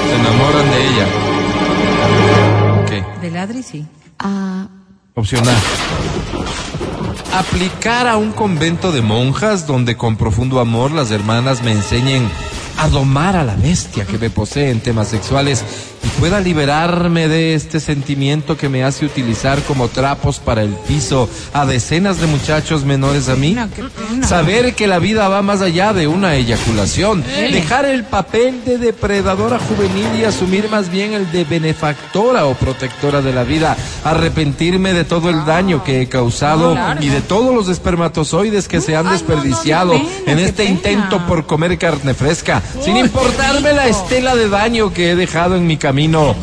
Se 0.09 0.15
enamoran 0.16 0.70
de 0.70 0.86
ella. 0.86 1.07
Ok. 2.82 3.20
De 3.23 3.31
ladri, 3.31 3.62
sí. 3.62 3.86
Ah, 4.19 4.66
Opción 5.15 5.44
A. 5.48 5.55
Aplicar 7.39 8.07
a 8.09 8.16
un 8.16 8.32
convento 8.32 8.90
de 8.93 9.02
monjas 9.02 9.66
donde 9.66 9.97
con 9.97 10.16
profundo 10.16 10.61
amor 10.61 10.90
las 10.90 11.11
hermanas 11.11 11.62
me 11.62 11.73
enseñen 11.73 12.28
a 12.81 12.89
domar 12.89 13.36
a 13.36 13.44
la 13.44 13.57
bestia 13.57 14.07
que 14.07 14.16
me 14.16 14.31
posee 14.31 14.70
en 14.70 14.81
temas 14.81 15.09
sexuales 15.09 15.62
y 16.02 16.09
pueda 16.19 16.40
liberarme 16.40 17.28
de 17.28 17.55
este 17.55 17.78
sentimiento 17.78 18.57
que 18.57 18.70
me 18.70 18.85
hace 18.85 19.05
utilizar 19.05 19.61
como 19.65 19.89
trapos 19.89 20.39
para 20.39 20.62
el 20.62 20.73
piso 20.89 21.28
a 21.52 21.66
decenas 21.66 22.20
de 22.20 22.27
muchachos 22.27 22.85
menores 22.85 23.28
a 23.28 23.36
mí. 23.36 23.55
Saber 24.27 24.74
que 24.74 24.86
la 24.86 24.98
vida 24.98 25.28
va 25.28 25.43
más 25.43 25.61
allá 25.61 25.93
de 25.93 26.09
una 26.09 26.36
eyaculación. 26.36 27.23
Dejar 27.52 27.85
el 27.85 28.05
papel 28.05 28.65
de 28.65 28.78
depredadora 28.78 29.59
juvenil 29.59 30.09
y 30.19 30.24
asumir 30.24 30.70
más 30.70 30.90
bien 30.90 31.12
el 31.12 31.31
de 31.32 31.44
benefactora 31.44 32.47
o 32.47 32.55
protectora 32.55 33.20
de 33.20 33.35
la 33.35 33.44
vida. 33.44 33.77
Arrepentirme 34.05 34.94
de 34.94 35.05
todo 35.05 35.28
el 35.28 35.44
daño 35.44 35.85
que 35.85 36.01
he 36.01 36.09
causado 36.09 36.77
y 37.01 37.09
de 37.09 37.20
todos 37.20 37.55
los 37.55 37.69
espermatozoides 37.69 38.69
que 38.69 38.81
se 38.81 38.97
han 38.97 39.11
desperdiciado 39.11 40.01
en 40.27 40.39
este 40.39 40.65
intento 40.65 41.27
por 41.27 41.44
comer 41.44 41.77
carne 41.77 42.15
fresca, 42.15 42.62
sin 42.83 42.97
importarme 42.97 43.73
la 43.73 43.87
estela 43.87 44.35
de 44.35 44.49
daño 44.49 44.93
que 44.93 45.11
he 45.11 45.17
dejado 45.17 45.57
en 45.57 45.67
mi 45.67 45.77
camino. 45.77 46.35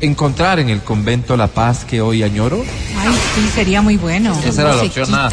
Encontrar 0.00 0.58
en 0.58 0.68
el 0.68 0.82
convento 0.82 1.36
la 1.36 1.46
paz 1.48 1.84
que 1.84 2.00
hoy 2.00 2.22
añoro. 2.22 2.62
Ay, 2.98 3.14
sí, 3.34 3.48
sería 3.54 3.80
muy 3.80 3.96
bueno. 3.96 4.38
Esa 4.44 4.62
era 4.62 4.70
no 4.72 4.76
la 4.76 4.82
opción 4.82 5.14
A. 5.14 5.26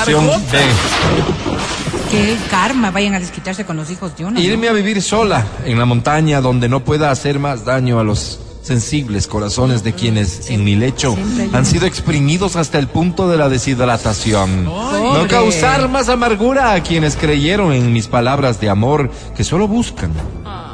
Opción 0.00 0.26
B. 0.50 0.58
Que 2.10 2.36
karma 2.50 2.90
vayan 2.90 3.14
a 3.14 3.20
desquitarse 3.20 3.64
con 3.64 3.76
los 3.76 3.90
hijos 3.90 4.16
de 4.16 4.24
uno. 4.24 4.34
¿no? 4.34 4.40
Irme 4.40 4.68
a 4.68 4.72
vivir 4.72 5.02
sola 5.02 5.46
en 5.64 5.78
la 5.78 5.84
montaña 5.84 6.40
donde 6.40 6.68
no 6.68 6.84
pueda 6.84 7.10
hacer 7.10 7.38
más 7.38 7.64
daño 7.64 7.98
a 7.98 8.04
los 8.04 8.38
sensibles 8.62 9.26
corazones 9.26 9.82
de 9.82 9.92
quienes 9.92 10.50
en 10.50 10.64
mi 10.64 10.76
lecho 10.76 11.16
han 11.52 11.66
sido 11.66 11.86
exprimidos 11.86 12.56
hasta 12.56 12.78
el 12.78 12.86
punto 12.86 13.28
de 13.28 13.36
la 13.36 13.48
deshidratación. 13.48 14.64
No 14.64 15.26
causar 15.28 15.88
más 15.88 16.08
amargura 16.08 16.72
a 16.72 16.82
quienes 16.82 17.16
creyeron 17.16 17.72
en 17.72 17.92
mis 17.92 18.06
palabras 18.06 18.60
de 18.60 18.70
amor 18.70 19.10
que 19.36 19.44
solo 19.44 19.68
buscan 19.68 20.12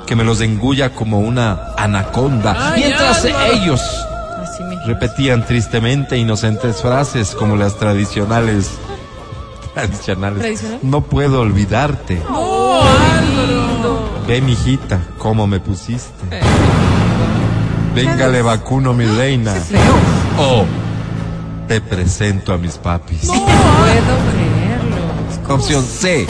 que 0.07 0.17
me 0.17 0.25
los 0.25 0.41
engulla 0.41 0.95
como 0.95 1.21
una 1.21 1.75
anaconda, 1.77 2.73
mientras 2.77 3.27
ellos 3.53 3.81
repetían 4.87 5.45
tristemente 5.45 6.17
inocentes 6.17 6.81
frases 6.81 7.35
como 7.35 7.57
las 7.57 7.77
tradicionales. 7.77 8.71
Tradicionales. 9.75 10.39
¿Tradicional? 10.39 10.79
No 10.83 11.03
puedo 11.03 11.41
olvidarte. 11.41 12.23
Ve, 14.27 14.41
mijita, 14.41 15.01
cómo 15.19 15.47
me 15.47 15.61
pusiste. 15.61 16.41
Venga, 17.99 18.29
le 18.29 18.43
vacuno, 18.43 18.95
mi 18.95 19.05
reina. 19.05 19.55
O 20.41 20.65
te 21.67 21.81
presento 21.81 22.53
a 22.53 22.59
mis 22.59 22.79
papis. 22.79 23.23
Puedo 23.27 23.43
creerlo. 24.31 25.53
Opción 25.53 25.83
C. 25.83 26.25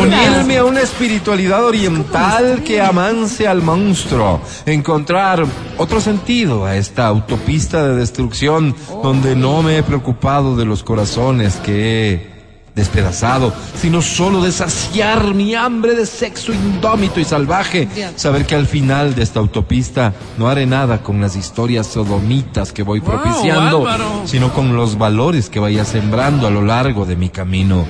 Unirme 0.00 0.58
a 0.58 0.64
una 0.64 0.80
espiritualidad 0.80 1.64
oriental 1.64 2.62
que 2.62 2.80
amance 2.80 3.48
al 3.48 3.62
monstruo. 3.62 4.40
Encontrar 4.64 5.44
otro 5.76 6.00
sentido 6.00 6.66
a 6.66 6.76
esta 6.76 7.08
autopista 7.08 7.88
de 7.88 7.96
destrucción 7.96 8.76
donde 9.02 9.34
no 9.34 9.60
me 9.62 9.78
he 9.78 9.82
preocupado 9.82 10.54
de 10.54 10.66
los 10.66 10.84
corazones 10.84 11.56
que 11.56 12.12
he 12.12 12.33
despedazado, 12.74 13.52
sino 13.80 14.02
solo 14.02 14.42
de 14.42 14.50
saciar 14.50 15.32
mi 15.32 15.54
hambre 15.54 15.94
de 15.94 16.06
sexo 16.06 16.52
indómito 16.52 17.20
y 17.20 17.24
salvaje. 17.24 17.88
Saber 18.16 18.46
que 18.46 18.56
al 18.56 18.66
final 18.66 19.14
de 19.14 19.22
esta 19.22 19.40
autopista 19.40 20.12
no 20.38 20.48
haré 20.48 20.66
nada 20.66 21.02
con 21.02 21.20
las 21.20 21.36
historias 21.36 21.86
sodomitas 21.86 22.72
que 22.72 22.82
voy 22.82 23.00
propiciando, 23.00 23.86
sino 24.24 24.52
con 24.52 24.74
los 24.76 24.98
valores 24.98 25.48
que 25.48 25.60
vaya 25.60 25.84
sembrando 25.84 26.46
a 26.46 26.50
lo 26.50 26.62
largo 26.62 27.06
de 27.06 27.16
mi 27.16 27.28
camino. 27.28 27.86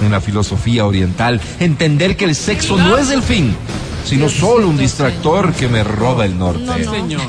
En 0.00 0.10
la 0.10 0.20
filosofía 0.20 0.84
oriental, 0.84 1.40
entender 1.60 2.16
que 2.16 2.24
el 2.24 2.34
sexo 2.34 2.76
no 2.76 2.96
es 2.96 3.10
el 3.10 3.22
fin, 3.22 3.54
sino 4.04 4.28
solo 4.28 4.68
un 4.68 4.76
distractor 4.76 5.52
que 5.52 5.68
me 5.68 5.84
roba 5.84 6.24
el 6.24 6.36
norte. 6.36 6.84
Señor. 6.84 7.20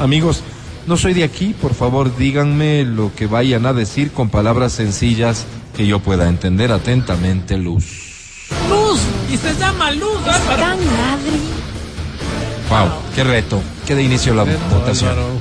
Amigos, 0.00 0.42
no 0.86 0.96
soy 0.96 1.12
de 1.12 1.24
aquí, 1.24 1.54
por 1.60 1.74
favor 1.74 2.16
díganme 2.16 2.84
lo 2.84 3.14
que 3.14 3.26
vayan 3.26 3.66
a 3.66 3.74
decir 3.74 4.10
con 4.10 4.30
palabras 4.30 4.72
sencillas 4.72 5.44
que 5.74 5.86
yo 5.86 6.00
pueda 6.00 6.28
entender 6.28 6.72
atentamente, 6.72 7.56
Luz. 7.56 7.84
Luz. 8.68 9.00
Y 9.30 9.36
se 9.36 9.54
llama 9.54 9.90
Luz, 9.92 10.18
Álvaro. 10.26 10.62
Tan 10.62 10.78
madre. 10.78 11.32
Wow, 12.68 12.90
qué 13.14 13.24
reto. 13.24 13.62
Que 13.86 13.94
de 13.94 14.02
inicio 14.02 14.34
la 14.34 14.44
votación. 14.44 15.10
Álvaro. 15.10 15.40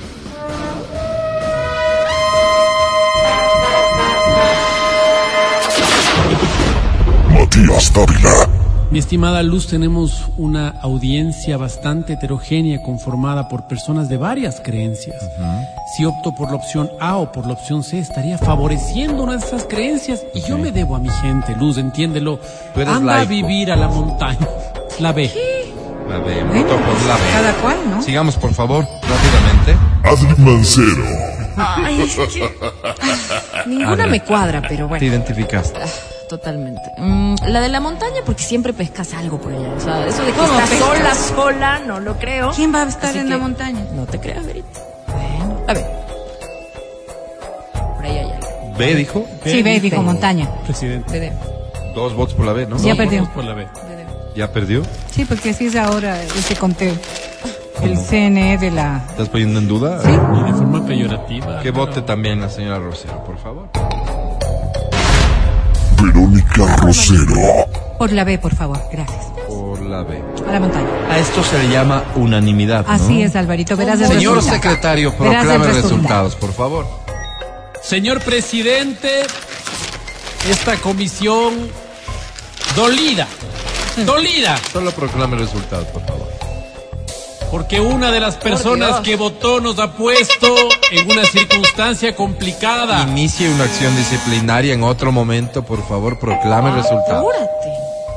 Matías 7.33 7.93
Dávila. 7.93 8.60
Mi 8.91 8.99
estimada 8.99 9.41
Luz, 9.41 9.67
tenemos 9.67 10.25
una 10.37 10.67
audiencia 10.81 11.55
bastante 11.55 12.13
heterogénea 12.13 12.81
conformada 12.83 13.47
por 13.47 13.65
personas 13.67 14.09
de 14.09 14.17
varias 14.17 14.59
creencias. 14.59 15.15
Si 15.95 16.03
opto 16.03 16.33
por 16.35 16.49
la 16.49 16.57
opción 16.57 16.89
A 16.99 17.15
o 17.15 17.31
por 17.31 17.47
la 17.47 17.53
opción 17.53 17.83
C, 17.83 17.99
estaría 17.99 18.37
favoreciendo 18.37 19.23
una 19.23 19.37
de 19.37 19.45
esas 19.45 19.63
creencias 19.63 20.23
y 20.33 20.41
yo 20.41 20.57
me 20.57 20.73
debo 20.73 20.97
a 20.97 20.99
mi 20.99 21.09
gente, 21.09 21.55
Luz, 21.55 21.77
entiéndelo. 21.77 22.39
Tú 22.73 22.81
eres 22.81 22.93
Anda 22.93 23.21
a 23.21 23.25
vivir 23.25 23.71
a 23.71 23.77
la 23.77 23.87
montaña. 23.87 24.47
La 24.99 25.13
B. 25.13 25.31
La 26.09 26.17
B, 26.19 26.43
voto 26.43 26.75
por 26.75 27.01
la 27.07 27.15
B. 27.15 27.21
Cada 27.31 27.53
cual, 27.61 27.77
¿no? 27.89 28.01
Sigamos, 28.01 28.35
por 28.35 28.53
favor, 28.53 28.85
rápidamente. 29.03 29.77
Adri 30.03 30.43
Mancero. 30.43 31.05
Ay, 31.55 32.01
es 32.01 32.15
que- 32.15 32.51
Ninguna 33.69 34.03
Adri. 34.03 34.09
me 34.11 34.19
cuadra, 34.21 34.61
pero 34.61 34.75
Te 34.77 34.83
bueno. 34.83 35.05
identificaste. 35.05 35.79
Totalmente. 36.31 36.81
Mm, 36.97 37.35
la 37.49 37.59
de 37.59 37.67
la 37.67 37.81
montaña, 37.81 38.21
porque 38.25 38.41
siempre 38.41 38.71
pescas 38.71 39.13
algo 39.13 39.37
por 39.37 39.51
allá. 39.51 39.67
O 39.75 39.79
sea, 39.81 40.07
eso 40.07 40.23
de 40.23 40.31
que 40.31 40.37
¿Cómo 40.37 40.53
estás 40.53 40.69
pescas? 40.69 40.87
sola, 40.87 41.15
sola, 41.15 41.79
no 41.79 41.99
lo 41.99 42.15
creo. 42.17 42.51
¿Quién 42.55 42.73
va 42.73 42.83
a 42.83 42.87
estar 42.87 43.09
Así 43.09 43.17
en 43.19 43.25
que- 43.25 43.29
la 43.31 43.37
montaña? 43.37 43.85
No 43.93 44.05
te 44.05 44.17
creas, 44.17 44.45
Verita. 44.45 44.79
Bueno, 45.07 45.61
a 45.67 45.73
ver. 45.73 45.85
Por 47.97 48.05
ahí 48.05 48.17
hay 48.17 48.31
algo. 48.31 48.77
B 48.77 48.95
dijo. 48.95 49.25
Sí, 49.43 49.61
ve, 49.61 49.79
dijo 49.81 50.01
montaña. 50.01 50.49
Presidente. 50.63 51.11
Bebé, 51.11 51.33
Dos 51.95 52.15
votos 52.15 52.33
por 52.35 52.45
la 52.45 52.53
B, 52.53 52.65
¿no? 52.65 52.77
Ya 52.77 52.95
perdió. 52.95 53.29
Por 53.33 53.43
la 53.43 53.53
B. 53.53 53.67
¿Ya 54.33 54.49
perdió? 54.53 54.83
Sí, 55.11 55.25
porque 55.25 55.49
así 55.49 55.65
es 55.65 55.75
ahora 55.75 56.23
ese 56.23 56.55
conteo. 56.55 56.93
El 57.83 57.97
CNE 57.97 58.57
de 58.57 58.71
la... 58.71 59.03
¿Estás 59.09 59.27
poniendo 59.27 59.59
en 59.59 59.67
duda? 59.67 60.01
Sí. 60.01 60.09
Y 60.11 60.43
de 60.45 60.53
forma 60.53 60.85
peyorativa. 60.85 61.59
Que 61.61 61.71
vote 61.71 62.01
también 62.03 62.39
la 62.39 62.49
señora 62.49 62.79
Rosero, 62.79 63.21
por 63.25 63.37
favor. 63.37 63.67
Verónica 66.01 66.75
Rosero. 66.77 67.67
Por 67.97 68.11
la 68.11 68.23
B, 68.23 68.37
por 68.39 68.55
favor. 68.55 68.81
Gracias. 68.91 69.25
Por 69.47 69.81
la 69.81 70.03
B. 70.03 70.21
A 70.47 70.51
la 70.51 70.59
montaña. 70.59 70.87
A 71.09 71.19
esto 71.19 71.43
se 71.43 71.59
le 71.59 71.69
llama 71.69 72.03
unanimidad. 72.15 72.85
¿no? 72.85 72.93
Así 72.93 73.21
es, 73.21 73.35
Alvarito. 73.35 73.77
Verás 73.77 74.01
el 74.01 74.07
Señor 74.07 74.35
resultado. 74.37 74.61
secretario, 74.61 75.15
proclame 75.15 75.57
resultado. 75.57 75.81
resultados, 75.81 76.35
por 76.35 76.53
favor. 76.53 76.85
Señor 77.83 78.21
presidente, 78.21 79.09
esta 80.49 80.77
comisión 80.77 81.53
dolida, 82.75 83.27
dolida, 84.05 84.57
Solo 84.71 84.91
proclame 84.91 85.35
resultados, 85.37 85.87
por 85.87 86.05
favor. 86.05 86.30
Porque 87.51 87.81
una 87.81 88.11
de 88.11 88.21
las 88.21 88.37
personas 88.37 89.01
que 89.01 89.17
votó 89.17 89.59
nos 89.59 89.77
ha 89.77 89.91
puesto 89.91 90.55
en 90.89 91.11
una 91.11 91.25
circunstancia 91.25 92.15
complicada. 92.15 93.01
Inicie 93.03 93.49
una 93.53 93.65
acción 93.65 93.95
disciplinaria 93.97 94.73
en 94.73 94.83
otro 94.83 95.11
momento, 95.11 95.61
por 95.61 95.85
favor, 95.85 96.17
proclame 96.17 96.71
resultados. 96.71 97.19
Apúrate. 97.19 97.51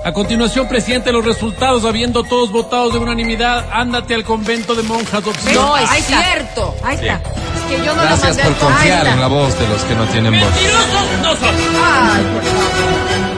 A 0.05 0.13
continuación, 0.13 0.69
presidente, 0.69 1.11
los 1.13 1.25
resultados, 1.25 1.85
habiendo 1.85 2.23
todos 2.25 2.53
votado 2.53 2.91
de 2.91 2.99
unanimidad, 2.99 3.65
ándate 3.73 4.15
al 4.15 4.23
convento 4.23 4.75
de 4.75 4.83
monjas 4.83 5.27
opción 5.27 5.55
No, 5.55 5.77
es 5.79 5.91
Ahí 5.91 6.01
está. 6.01 6.23
cierto. 6.23 6.75
Ahí 6.85 6.95
está. 6.97 7.15
Es 7.15 7.63
que 7.71 7.85
yo 7.85 7.95
no 7.95 8.03
la 8.03 8.09
Gracias 8.11 8.37
mandé 8.37 8.43
por 8.43 8.53
al 8.53 8.59
confiar 8.59 9.07
en 9.07 9.21
la 9.21 9.27
voz 9.29 9.59
de 9.59 9.67
los 9.67 9.83
que 9.83 9.95
no 9.95 10.05
tienen 10.05 10.39
voz. 10.39 10.51
¡Mentirosos 10.51 11.23
no 11.23 11.31
son! 11.37 11.55
Ay, 11.83 12.25
por 12.35 12.43
favor. 12.45 13.34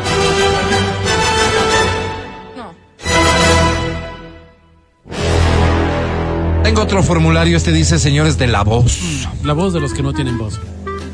Tengo 6.67 6.83
otro 6.83 7.01
formulario, 7.05 7.57
este 7.57 7.71
dice 7.71 7.97
señores 8.01 8.39
de 8.39 8.49
la 8.49 8.65
voz. 8.65 8.99
La 9.45 9.53
voz 9.53 9.73
de 9.73 9.79
los 9.79 9.95
que 9.95 10.03
no 10.03 10.13
tienen 10.13 10.37
voz. 10.37 10.59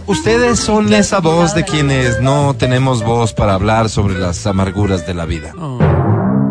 Ustedes 0.07 0.59
son 0.59 0.91
esa 0.95 1.21
voz 1.21 1.55
de 1.55 1.63
quienes 1.63 2.23
no 2.23 2.57
tenemos 2.57 3.05
voz 3.05 3.35
para 3.35 3.53
hablar 3.53 3.91
sobre 3.91 4.19
las 4.19 4.47
amarguras 4.47 5.07
de 5.07 5.13
la 5.13 5.27
vida. 5.27 5.53
Oh. 5.59 5.79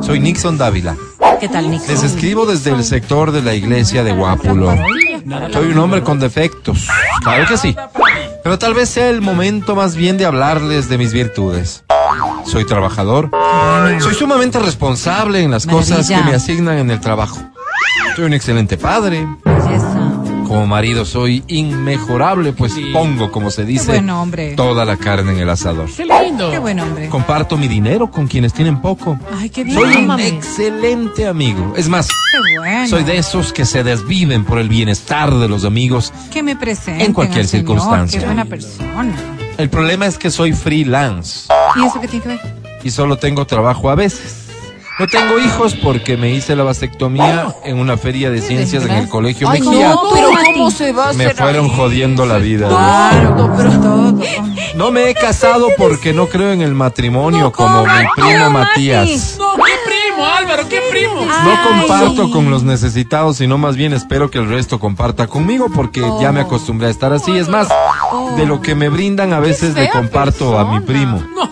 Soy 0.01 0.19
Nixon 0.19 0.59
Dávila. 0.59 0.95
¿Qué 1.39 1.49
tal, 1.49 1.71
Nick? 1.71 1.87
Les 1.87 2.03
escribo 2.03 2.45
desde 2.45 2.69
el 2.69 2.83
sector 2.83 3.31
de 3.31 3.41
la 3.41 3.55
iglesia 3.55 4.03
de 4.03 4.11
Guápulo. 4.11 4.71
Soy 5.51 5.71
un 5.71 5.79
hombre 5.79 6.03
con 6.03 6.19
defectos, 6.19 6.87
claro 7.23 7.47
que 7.47 7.57
sí. 7.57 7.75
Pero 8.43 8.59
tal 8.59 8.75
vez 8.75 8.89
sea 8.89 9.09
el 9.09 9.21
momento 9.21 9.75
más 9.75 9.95
bien 9.95 10.19
de 10.19 10.25
hablarles 10.25 10.89
de 10.89 10.99
mis 10.99 11.11
virtudes. 11.11 11.83
Soy 12.45 12.65
trabajador. 12.65 13.31
Soy 13.99 14.13
sumamente 14.13 14.59
responsable 14.59 15.41
en 15.41 15.49
las 15.49 15.65
cosas 15.65 16.07
que 16.07 16.21
me 16.21 16.35
asignan 16.35 16.77
en 16.77 16.91
el 16.91 16.99
trabajo. 16.99 17.39
Soy 18.15 18.25
un 18.25 18.33
excelente 18.33 18.77
padre. 18.77 19.27
Como 20.47 20.67
marido 20.67 21.05
soy 21.05 21.43
inmejorable, 21.47 22.51
pues 22.51 22.73
Sí. 22.73 22.89
pongo, 22.91 23.31
como 23.31 23.49
se 23.51 23.63
dice, 23.63 23.91
buen 23.93 24.09
hombre. 24.09 24.53
toda 24.55 24.83
la 24.83 24.97
carne 24.97 25.31
en 25.31 25.37
el 25.39 25.49
asador. 25.49 25.89
¡Qué 25.89 26.03
lindo! 26.05 26.51
Qué 26.51 26.59
buen 26.59 26.77
hombre. 26.81 27.07
Comparto 27.07 27.55
mi 27.57 27.69
dinero 27.69 28.11
con 28.11 28.27
quienes 28.27 28.51
tienen 28.53 28.81
poco. 28.81 29.17
Ay, 29.39 29.49
qué 29.49 29.63
bien. 29.63 29.79
Soy 29.79 29.95
un 29.95 30.07
Mami. 30.07 30.23
excelente 30.23 31.25
amigo. 31.25 31.73
Es 31.77 31.87
más, 31.87 32.07
Qué 32.09 32.59
bueno. 32.59 32.87
soy 32.89 33.03
de 33.05 33.17
esos 33.17 33.53
que 33.53 33.63
se 33.65 33.83
desviven 33.85 34.43
por 34.43 34.59
el 34.59 34.67
bienestar 34.67 35.33
de 35.33 35.47
los 35.47 35.63
amigos. 35.63 36.11
Que 36.31 36.43
me 36.43 36.57
presente. 36.57 37.05
En 37.05 37.13
cualquier 37.13 37.47
circunstancia. 37.47 38.19
Qué 38.19 38.25
buena 38.25 38.43
persona. 38.43 39.15
El 39.57 39.69
problema 39.69 40.05
es 40.05 40.17
que 40.17 40.31
soy 40.31 40.51
freelance 40.53 41.47
¿Y 41.77 41.85
eso 41.85 42.01
qué 42.01 42.07
tiene 42.07 42.23
que 42.23 42.29
ver? 42.29 42.39
y 42.83 42.89
solo 42.91 43.17
tengo 43.17 43.45
trabajo 43.47 43.89
a 43.89 43.95
veces. 43.95 44.47
No 44.99 45.07
tengo 45.07 45.39
hijos 45.39 45.73
porque 45.75 46.15
me 46.17 46.29
hice 46.31 46.55
la 46.55 46.63
vasectomía 46.63 47.55
en 47.63 47.79
una 47.79 47.97
feria 47.97 48.29
de 48.29 48.41
ciencias 48.41 48.83
en 48.85 48.91
el 48.91 49.07
colegio 49.09 49.49
Ay, 49.49 49.61
Mejía. 49.61 49.89
no, 49.89 50.01
pero 50.13 50.29
¿cómo 50.45 50.69
se 50.69 50.91
va 50.91 51.09
a 51.09 51.13
Me 51.13 51.29
fueron 51.33 51.65
ahí? 51.65 51.71
jodiendo 51.75 52.25
la 52.25 52.37
vida. 52.37 52.67
Claro, 52.67 53.51
pero 53.57 53.71
todo. 53.79 54.19
No 54.75 54.91
me 54.91 55.09
he 55.09 55.13
casado 55.15 55.69
porque 55.77 56.13
no 56.13 56.27
creo 56.27 56.51
en 56.51 56.61
el 56.61 56.73
matrimonio 56.75 57.51
como 57.51 57.83
mi 57.83 57.89
primo 58.15 58.49
Matías. 58.51 59.37
No, 59.39 59.53
qué 59.55 59.71
primo, 59.85 60.25
Álvaro, 60.27 60.67
qué 60.69 60.81
primo. 60.91 61.25
No 61.25 61.63
comparto 61.69 62.29
con 62.31 62.51
los 62.51 62.63
necesitados, 62.63 63.37
sino 63.37 63.57
más 63.57 63.75
bien 63.75 63.93
espero 63.93 64.29
que 64.29 64.37
el 64.39 64.49
resto 64.49 64.77
comparta 64.79 65.25
conmigo 65.27 65.67
porque 65.73 66.01
ya 66.19 66.31
me 66.31 66.41
acostumbré 66.41 66.87
a 66.87 66.91
estar 66.91 67.11
así. 67.13 67.35
Es 67.37 67.49
más, 67.49 67.69
de 68.37 68.45
lo 68.45 68.61
que 68.61 68.75
me 68.75 68.89
brindan 68.89 69.33
a 69.33 69.39
veces 69.39 69.73
le 69.73 69.89
comparto 69.89 70.59
a 70.59 70.65
mi 70.65 70.79
primo. 70.81 71.23
No, 71.35 71.49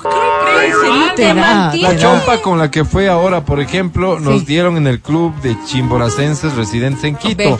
La 0.69 1.97
chompa 1.97 2.41
con 2.41 2.57
la 2.59 2.71
que 2.71 2.85
fue 2.85 3.09
ahora, 3.09 3.43
por 3.45 3.59
ejemplo, 3.59 4.19
nos 4.19 4.39
Sí. 4.41 4.45
dieron 4.47 4.77
en 4.77 4.87
el 4.87 4.99
club 5.01 5.33
de 5.41 5.55
chimboracenses 5.65 6.55
residentes 6.55 7.03
en 7.03 7.15
Quito. 7.15 7.57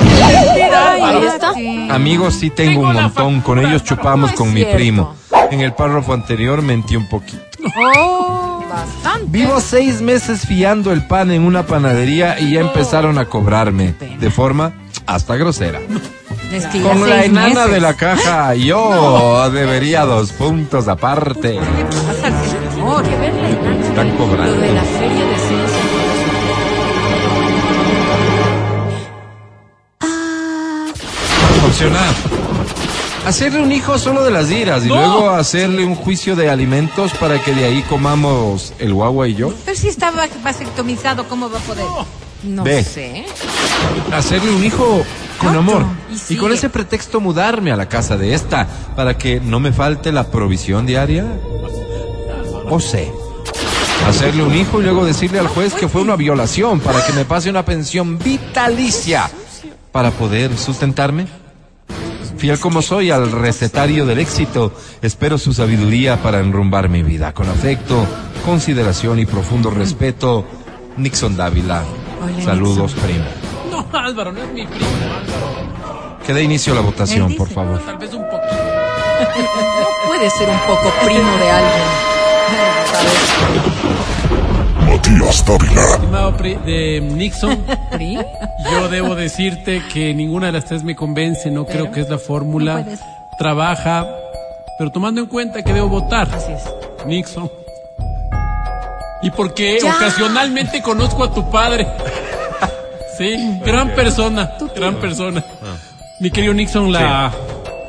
Amigos 1.90 2.36
sí 2.36 2.50
tengo 2.50 2.82
un 2.82 2.94
montón, 2.94 3.42
con 3.42 3.60
ellos 3.60 3.84
chupamos 3.84 4.32
con 4.34 4.54
mi 4.54 4.66
primo. 4.66 5.16
En 5.52 5.62
el 5.62 5.74
párrafo 5.74 6.14
anterior 6.14 6.62
mentí 6.62 6.96
un 6.96 7.08
poquito. 7.10 7.40
Oh, 7.78 8.64
bastante. 8.70 9.26
Vivo 9.28 9.60
seis 9.60 10.02
meses 10.02 10.46
fiando 10.48 10.92
el 10.92 11.06
pan 11.08 11.32
en 11.32 11.42
una 11.44 11.66
panadería 11.66 12.40
y 12.40 12.54
ya 12.54 12.62
empezaron 12.62 13.18
a 13.18 13.26
cobrarme 13.26 13.96
de 14.20 14.30
forma 14.32 14.74
hasta 15.06 15.36
grosera. 15.36 15.80
Es 16.54 16.66
que 16.68 16.80
ya 16.82 16.90
Con 16.90 17.08
la 17.10 17.26
enana 17.26 17.48
meses. 17.66 17.72
de 17.72 17.80
la 17.82 17.94
caja, 17.96 18.56
yo 18.56 19.50
debería 19.52 20.06
dos 20.06 20.32
puntos 20.32 20.88
aparte. 20.88 21.60
Están 23.02 24.10
cobrando. 24.18 24.56
Lo 24.56 24.62
de 24.62 24.74
la 24.74 24.84
feria 24.84 25.26
de 25.26 25.38
ciencias. 25.38 25.80
Opción 31.66 31.94
A. 31.96 33.28
Hacerle 33.28 33.62
un 33.62 33.72
hijo 33.72 33.98
solo 34.00 34.24
de 34.24 34.32
las 34.32 34.50
iras 34.50 34.84
y 34.86 34.88
No. 34.88 34.96
luego 34.96 35.30
hacerle 35.32 35.84
un 35.86 35.96
juicio 35.96 36.36
de 36.36 36.50
alimentos 36.50 37.12
para 37.20 37.40
que 37.44 37.54
de 37.54 37.66
ahí 37.66 37.82
comamos 37.84 38.74
el 38.80 38.94
guagua 38.94 39.28
y 39.28 39.36
yo. 39.36 39.54
Pero 39.66 39.78
si 39.78 39.88
está 39.90 40.10
va- 40.12 40.28
vasectomizado, 40.44 41.28
¿cómo 41.28 41.50
va 41.50 41.60
a 41.60 41.62
poder? 41.62 41.86
No 42.44 42.64
Ve. 42.64 42.84
sé. 42.84 43.26
Hacerle 44.14 44.52
un 44.52 44.64
hijo 44.64 45.04
con 45.38 45.56
amor. 45.56 45.84
Y 46.30 46.38
con 46.38 46.54
ese 46.54 46.70
pretexto 46.70 47.20
mudarme 47.20 47.72
a 47.72 47.76
la 47.76 47.88
casa 47.90 48.18
de 48.18 48.34
esta 48.34 48.66
para 48.96 49.18
que 49.18 49.40
no 49.42 49.60
me 49.60 49.74
falte 49.74 50.12
la 50.12 50.32
provisión 50.32 50.86
diaria. 50.86 51.26
O 52.70 52.80
sé. 52.80 53.12
Hacerle 54.08 54.44
un 54.44 54.56
hijo 54.56 54.80
y 54.80 54.84
luego 54.84 55.06
decirle 55.06 55.40
al 55.40 55.48
juez 55.48 55.74
que 55.74 55.88
fue 55.88 56.02
una 56.02 56.16
violación 56.16 56.80
para 56.80 57.06
que 57.06 57.14
me 57.14 57.26
pase 57.26 57.50
una 57.50 57.66
pensión 57.66 58.18
vitalicia 58.18 59.30
para 59.92 60.12
poder 60.12 60.58
sustentarme. 60.58 61.28
Fiel 62.38 62.60
como 62.60 62.82
soy 62.82 63.12
al 63.12 63.32
recetario 63.32 64.06
del 64.06 64.20
éxito, 64.20 64.72
espero 65.02 65.38
su 65.38 65.54
sabiduría 65.54 66.22
para 66.24 66.40
enrumbar 66.40 66.88
mi 66.88 67.04
vida. 67.04 67.34
Con 67.34 67.50
afecto, 67.50 68.06
consideración 68.46 69.20
y 69.20 69.26
profundo 69.26 69.70
respeto, 69.70 70.46
Nixon 70.96 71.36
Dávila. 71.36 71.84
Hola, 72.24 72.44
Saludos, 72.44 72.94
primo. 72.94 73.26
No, 73.70 73.86
Álvaro, 73.98 74.32
no 74.32 74.42
es 74.42 74.54
mi 74.54 74.66
primo, 74.66 74.86
Álvaro. 75.04 76.20
Que 76.26 76.34
dé 76.34 76.44
inicio 76.44 76.72
a 76.74 76.78
la 76.78 76.82
votación, 76.82 77.36
por 77.36 77.50
favor. 77.50 77.80
Tal 77.86 77.98
vez 77.98 78.14
un 78.14 78.24
poquito. 78.24 78.56
No 79.60 80.08
puede 80.08 80.30
ser 80.30 80.50
un 80.50 80.60
poco 80.60 80.92
primo 81.06 81.30
de 81.38 81.52
alguien. 81.52 82.19
Matías 84.88 85.46
Dávila. 85.46 85.82
Estimado 85.96 86.38
pri- 86.38 86.58
de 86.66 87.02
Nixon, 87.02 87.58
¿Pri? 87.92 88.18
yo 88.72 88.90
debo 88.90 89.16
decirte 89.16 89.82
que 89.94 90.14
ninguna 90.14 90.48
de 90.48 90.52
las 90.54 90.66
tres 90.66 90.84
me 90.84 90.96
convence, 90.96 91.50
no 91.52 91.66
creo 91.66 91.92
que 91.92 92.02
es 92.02 92.10
la 92.10 92.18
fórmula. 92.18 92.82
No. 92.82 92.92
Trabaja, 93.38 94.06
pero 94.78 94.92
tomando 94.92 95.22
en 95.22 95.28
cuenta 95.28 95.62
que 95.64 95.72
debo 95.74 95.88
votar. 95.90 96.28
Así 96.34 96.52
es. 96.52 96.64
Nixon. 97.06 97.50
Y 99.22 99.32
porque 99.32 99.80
Ya. 99.82 99.96
ocasionalmente 99.96 100.82
conozco 100.82 101.24
a 101.24 101.34
tu 101.34 101.50
padre. 101.50 101.88
Sí, 103.18 103.60
gran 103.66 103.90
persona, 103.96 104.52
gran 104.76 104.96
persona. 104.96 105.44
Mi 106.20 106.32
querido 106.32 106.54
Nixon, 106.54 106.92
la... 106.92 107.32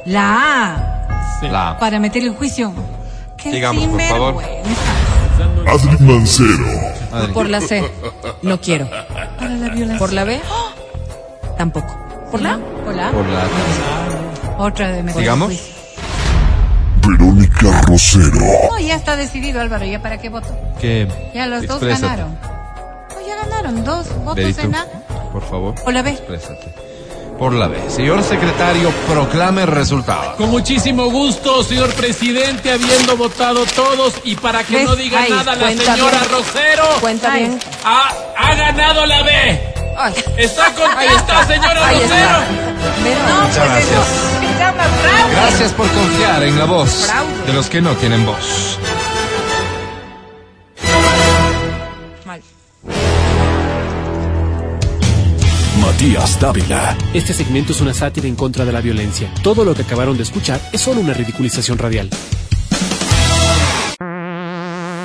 La 0.07 0.35
A, 0.67 1.39
sí. 1.41 1.49
La 1.49 1.77
para 1.79 1.99
meterle 2.01 2.29
en 2.29 2.35
juicio. 2.35 2.73
Qué 3.37 3.51
Digamos, 3.53 3.87
por 3.87 4.01
favor. 4.03 4.43
Adri 5.67 5.97
Mancero. 6.05 6.67
Adri. 7.13 7.33
Por 7.33 7.49
la 7.49 7.61
C, 7.61 7.91
no 8.43 8.61
quiero. 8.61 8.89
Para 9.39 9.55
la 9.57 9.69
violación. 9.69 9.99
Por 9.99 10.13
la 10.13 10.25
B, 10.25 10.41
tampoco. 11.59 11.97
¿Por 12.31 12.41
la? 12.43 12.59
Por 12.85 12.95
la. 12.95 13.11
Por 13.11 13.27
la 13.29 13.47
Otra 14.59 14.93
de 14.93 15.13
Sigamos. 15.13 15.49
juicio. 15.49 15.75
Verónica 17.07 17.81
Rosero. 17.83 18.31
No, 18.71 18.79
ya 18.79 18.95
está 18.95 19.17
decidido, 19.17 19.61
Álvaro. 19.61 19.85
¿Ya 19.87 20.01
para 20.03 20.19
qué 20.19 20.29
voto? 20.29 20.49
que 20.81 21.09
Ya 21.35 21.47
los 21.47 21.67
dos 21.67 21.77
Exprésate. 21.83 22.03
ganaron. 22.07 22.39
No, 22.41 23.27
ya 23.27 23.37
ganaron. 23.37 23.85
Dos 23.85 24.09
votos 24.19 24.37
Verito, 24.37 24.61
en 24.63 24.75
A. 24.75 24.87
por 25.33 25.43
favor. 25.43 25.75
Por 25.83 25.93
la 25.95 26.03
B. 26.03 26.11
Exprésate. 26.11 26.75
Por 27.41 27.55
la 27.55 27.69
B. 27.69 27.79
Señor 27.89 28.23
secretario, 28.23 28.91
proclame 29.09 29.63
el 29.63 29.69
resultado. 29.69 30.37
Con 30.37 30.51
muchísimo 30.51 31.07
gusto, 31.11 31.65
señor 31.65 31.91
presidente, 31.95 32.71
habiendo 32.71 33.17
votado 33.17 33.65
todos 33.75 34.13
y 34.25 34.37
para 34.37 34.63
que 34.63 34.77
¿Ves? 34.77 34.85
no 34.85 34.95
diga 34.95 35.27
nada 35.27 35.57
la 35.57 35.69
señora 35.71 36.19
bien. 36.19 36.31
Rosero, 36.31 36.85
Cuenta 37.01 37.31
bien. 37.35 37.59
ha, 37.83 38.13
ha 38.37 38.55
ganado 38.55 39.07
la 39.07 39.23
B. 39.23 39.33
Ay, 39.99 40.15
¿Está 40.37 40.67
contenta, 40.75 41.47
señora 41.47 41.87
Ahí 41.87 41.95
Rosero? 42.03 42.15
está. 42.15 42.41
Vero, 43.03 43.21
Muchas 43.43 43.65
gracias. 43.65 44.07
Gracias 45.33 45.73
por 45.73 45.89
confiar 45.89 46.43
en 46.43 46.59
la 46.59 46.65
voz 46.67 47.09
de 47.47 47.53
los 47.55 47.71
que 47.71 47.81
no 47.81 47.95
tienen 47.97 48.27
voz. 48.27 48.79
Matías 56.01 56.41
Dávila. 56.41 56.97
Este 57.13 57.35
segmento 57.35 57.73
es 57.73 57.81
una 57.83 57.93
sátira 57.93 58.27
en 58.27 58.35
contra 58.35 58.65
de 58.65 58.73
la 58.73 58.81
violencia. 58.81 59.31
Todo 59.43 59.67
lo 59.67 59.75
que 59.75 59.83
acabaron 59.83 60.17
de 60.17 60.23
escuchar 60.23 60.59
es 60.73 60.81
solo 60.81 61.03
una 61.03 61.13
ridiculización 61.13 61.77
radial. 61.77 62.09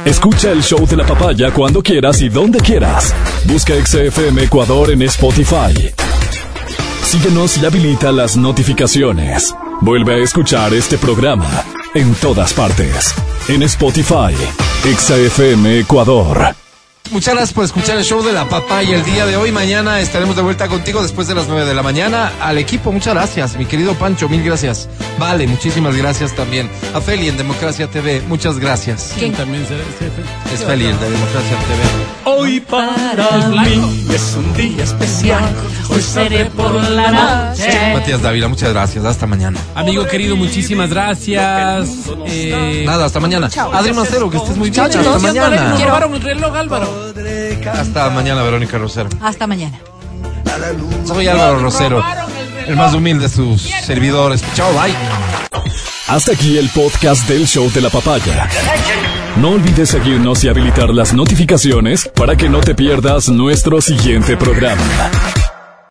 Escucha 0.06 0.54
el 0.54 0.64
show 0.64 0.88
de 0.88 0.96
la 0.96 1.06
papaya 1.06 1.52
cuando 1.52 1.84
quieras 1.84 2.22
y 2.22 2.30
donde 2.30 2.62
quieras. 2.62 3.14
Busca 3.44 3.74
XFM 3.74 4.44
Ecuador 4.44 4.90
en 4.90 5.02
Spotify. 5.02 5.92
Síguenos 7.04 7.58
y 7.58 7.66
habilita 7.66 8.14
las 8.14 8.38
notificaciones. 8.38 9.54
Vuelve 9.82 10.14
a 10.14 10.24
escuchar 10.24 10.74
este 10.74 10.98
programa 10.98 11.66
en 11.94 12.16
todas 12.16 12.54
partes. 12.54 13.14
En 13.50 13.64
Spotify, 13.64 14.34
XFM 14.86 15.80
Ecuador. 15.80 16.56
Muchas 17.12 17.34
gracias 17.36 17.54
por 17.54 17.64
escuchar 17.64 17.98
el 17.98 18.04
show 18.04 18.22
de 18.24 18.34
la 18.34 18.50
papaya 18.50 18.96
el 18.96 19.04
día 19.06 19.26
de 19.26 19.38
hoy. 19.38 19.52
Mañana 19.52 20.02
estaremos 20.02 20.36
de 20.36 20.42
vuelta 20.42 20.68
contigo 20.68 21.02
después 21.02 21.28
de 21.28 21.36
las 21.36 21.48
9 21.48 21.64
de 21.66 21.74
la 21.74 21.84
mañana. 21.84 22.32
Al 22.42 22.58
equipo, 22.58 22.92
muchas 22.92 23.14
gracias. 23.14 23.56
Mi 23.58 23.66
querido 23.66 23.94
Pancho, 23.94 24.28
mil 24.28 24.44
gracias. 24.44 24.90
Vale, 25.18 25.48
muchísimas 25.48 25.96
gracias 25.96 26.36
también. 26.36 26.70
A 26.94 27.00
Feli 27.00 27.30
en 27.30 27.38
Democracia 27.38 27.88
TV, 27.88 28.22
muchas 28.28 28.60
gracias. 28.60 29.14
También 29.38 29.66
se- 29.66 29.78
se- 29.78 30.54
Es 30.56 30.64
Feli 30.66 30.86
el 30.86 31.00
de 31.00 31.10
Democracia 31.10 31.58
TV. 31.58 32.36
Hoy 32.38 32.60
para 32.60 33.48
mí 33.50 34.08
es 34.14 34.36
un 34.38 34.54
día 34.54 34.84
especial. 34.84 35.44
Hoy 35.90 36.02
seré 36.02 36.46
por 36.46 36.74
la 36.74 37.12
noche. 37.52 37.94
Matías 37.94 38.22
Dávila, 38.24 38.48
muchas 38.50 38.72
gracias. 38.74 39.06
Hasta 39.06 39.26
mañana. 39.28 39.60
Amigo 39.76 40.06
querido, 40.08 40.36
muchísimas 40.36 40.90
gracias. 40.90 41.88
Eh, 42.26 42.84
Nada, 42.86 43.06
hasta 43.06 43.20
mañana. 43.20 43.50
Adri 43.74 43.94
Mancero, 43.94 44.30
que 44.30 44.38
estés 44.38 44.58
muy 44.58 44.70
bien. 44.72 44.84
Hasta 44.84 45.20
mañana. 45.20 45.78
robaron 45.86 46.16
el 46.16 46.22
reloj, 46.22 46.56
Álvaro. 46.56 46.95
Hasta 47.72 48.10
mañana, 48.10 48.44
Verónica 48.44 48.78
Rosero. 48.78 49.10
Hasta 49.22 49.48
mañana. 49.48 49.80
Soy 51.06 51.28
Álvaro 51.28 51.60
Rosero, 51.60 52.04
el 52.68 52.76
más 52.76 52.94
humilde 52.94 53.24
de 53.24 53.30
sus 53.30 53.62
servidores. 53.62 54.44
Chao, 54.56 54.72
bye. 54.74 54.94
Hasta 56.08 56.34
aquí 56.34 56.58
el 56.58 56.70
podcast 56.70 57.28
del 57.28 57.48
show 57.48 57.72
de 57.72 57.82
la 57.82 57.90
papaya. 57.90 58.48
No 59.38 59.50
olvides 59.50 59.90
seguirnos 59.90 60.44
y 60.44 60.50
habilitar 60.50 60.90
las 60.90 61.14
notificaciones 61.14 62.10
para 62.16 62.36
que 62.36 62.48
no 62.48 62.62
te 62.62 62.76
pierdas 62.76 63.28
nuestro 63.30 63.82
siguiente 63.82 64.38
programa. 64.38 64.82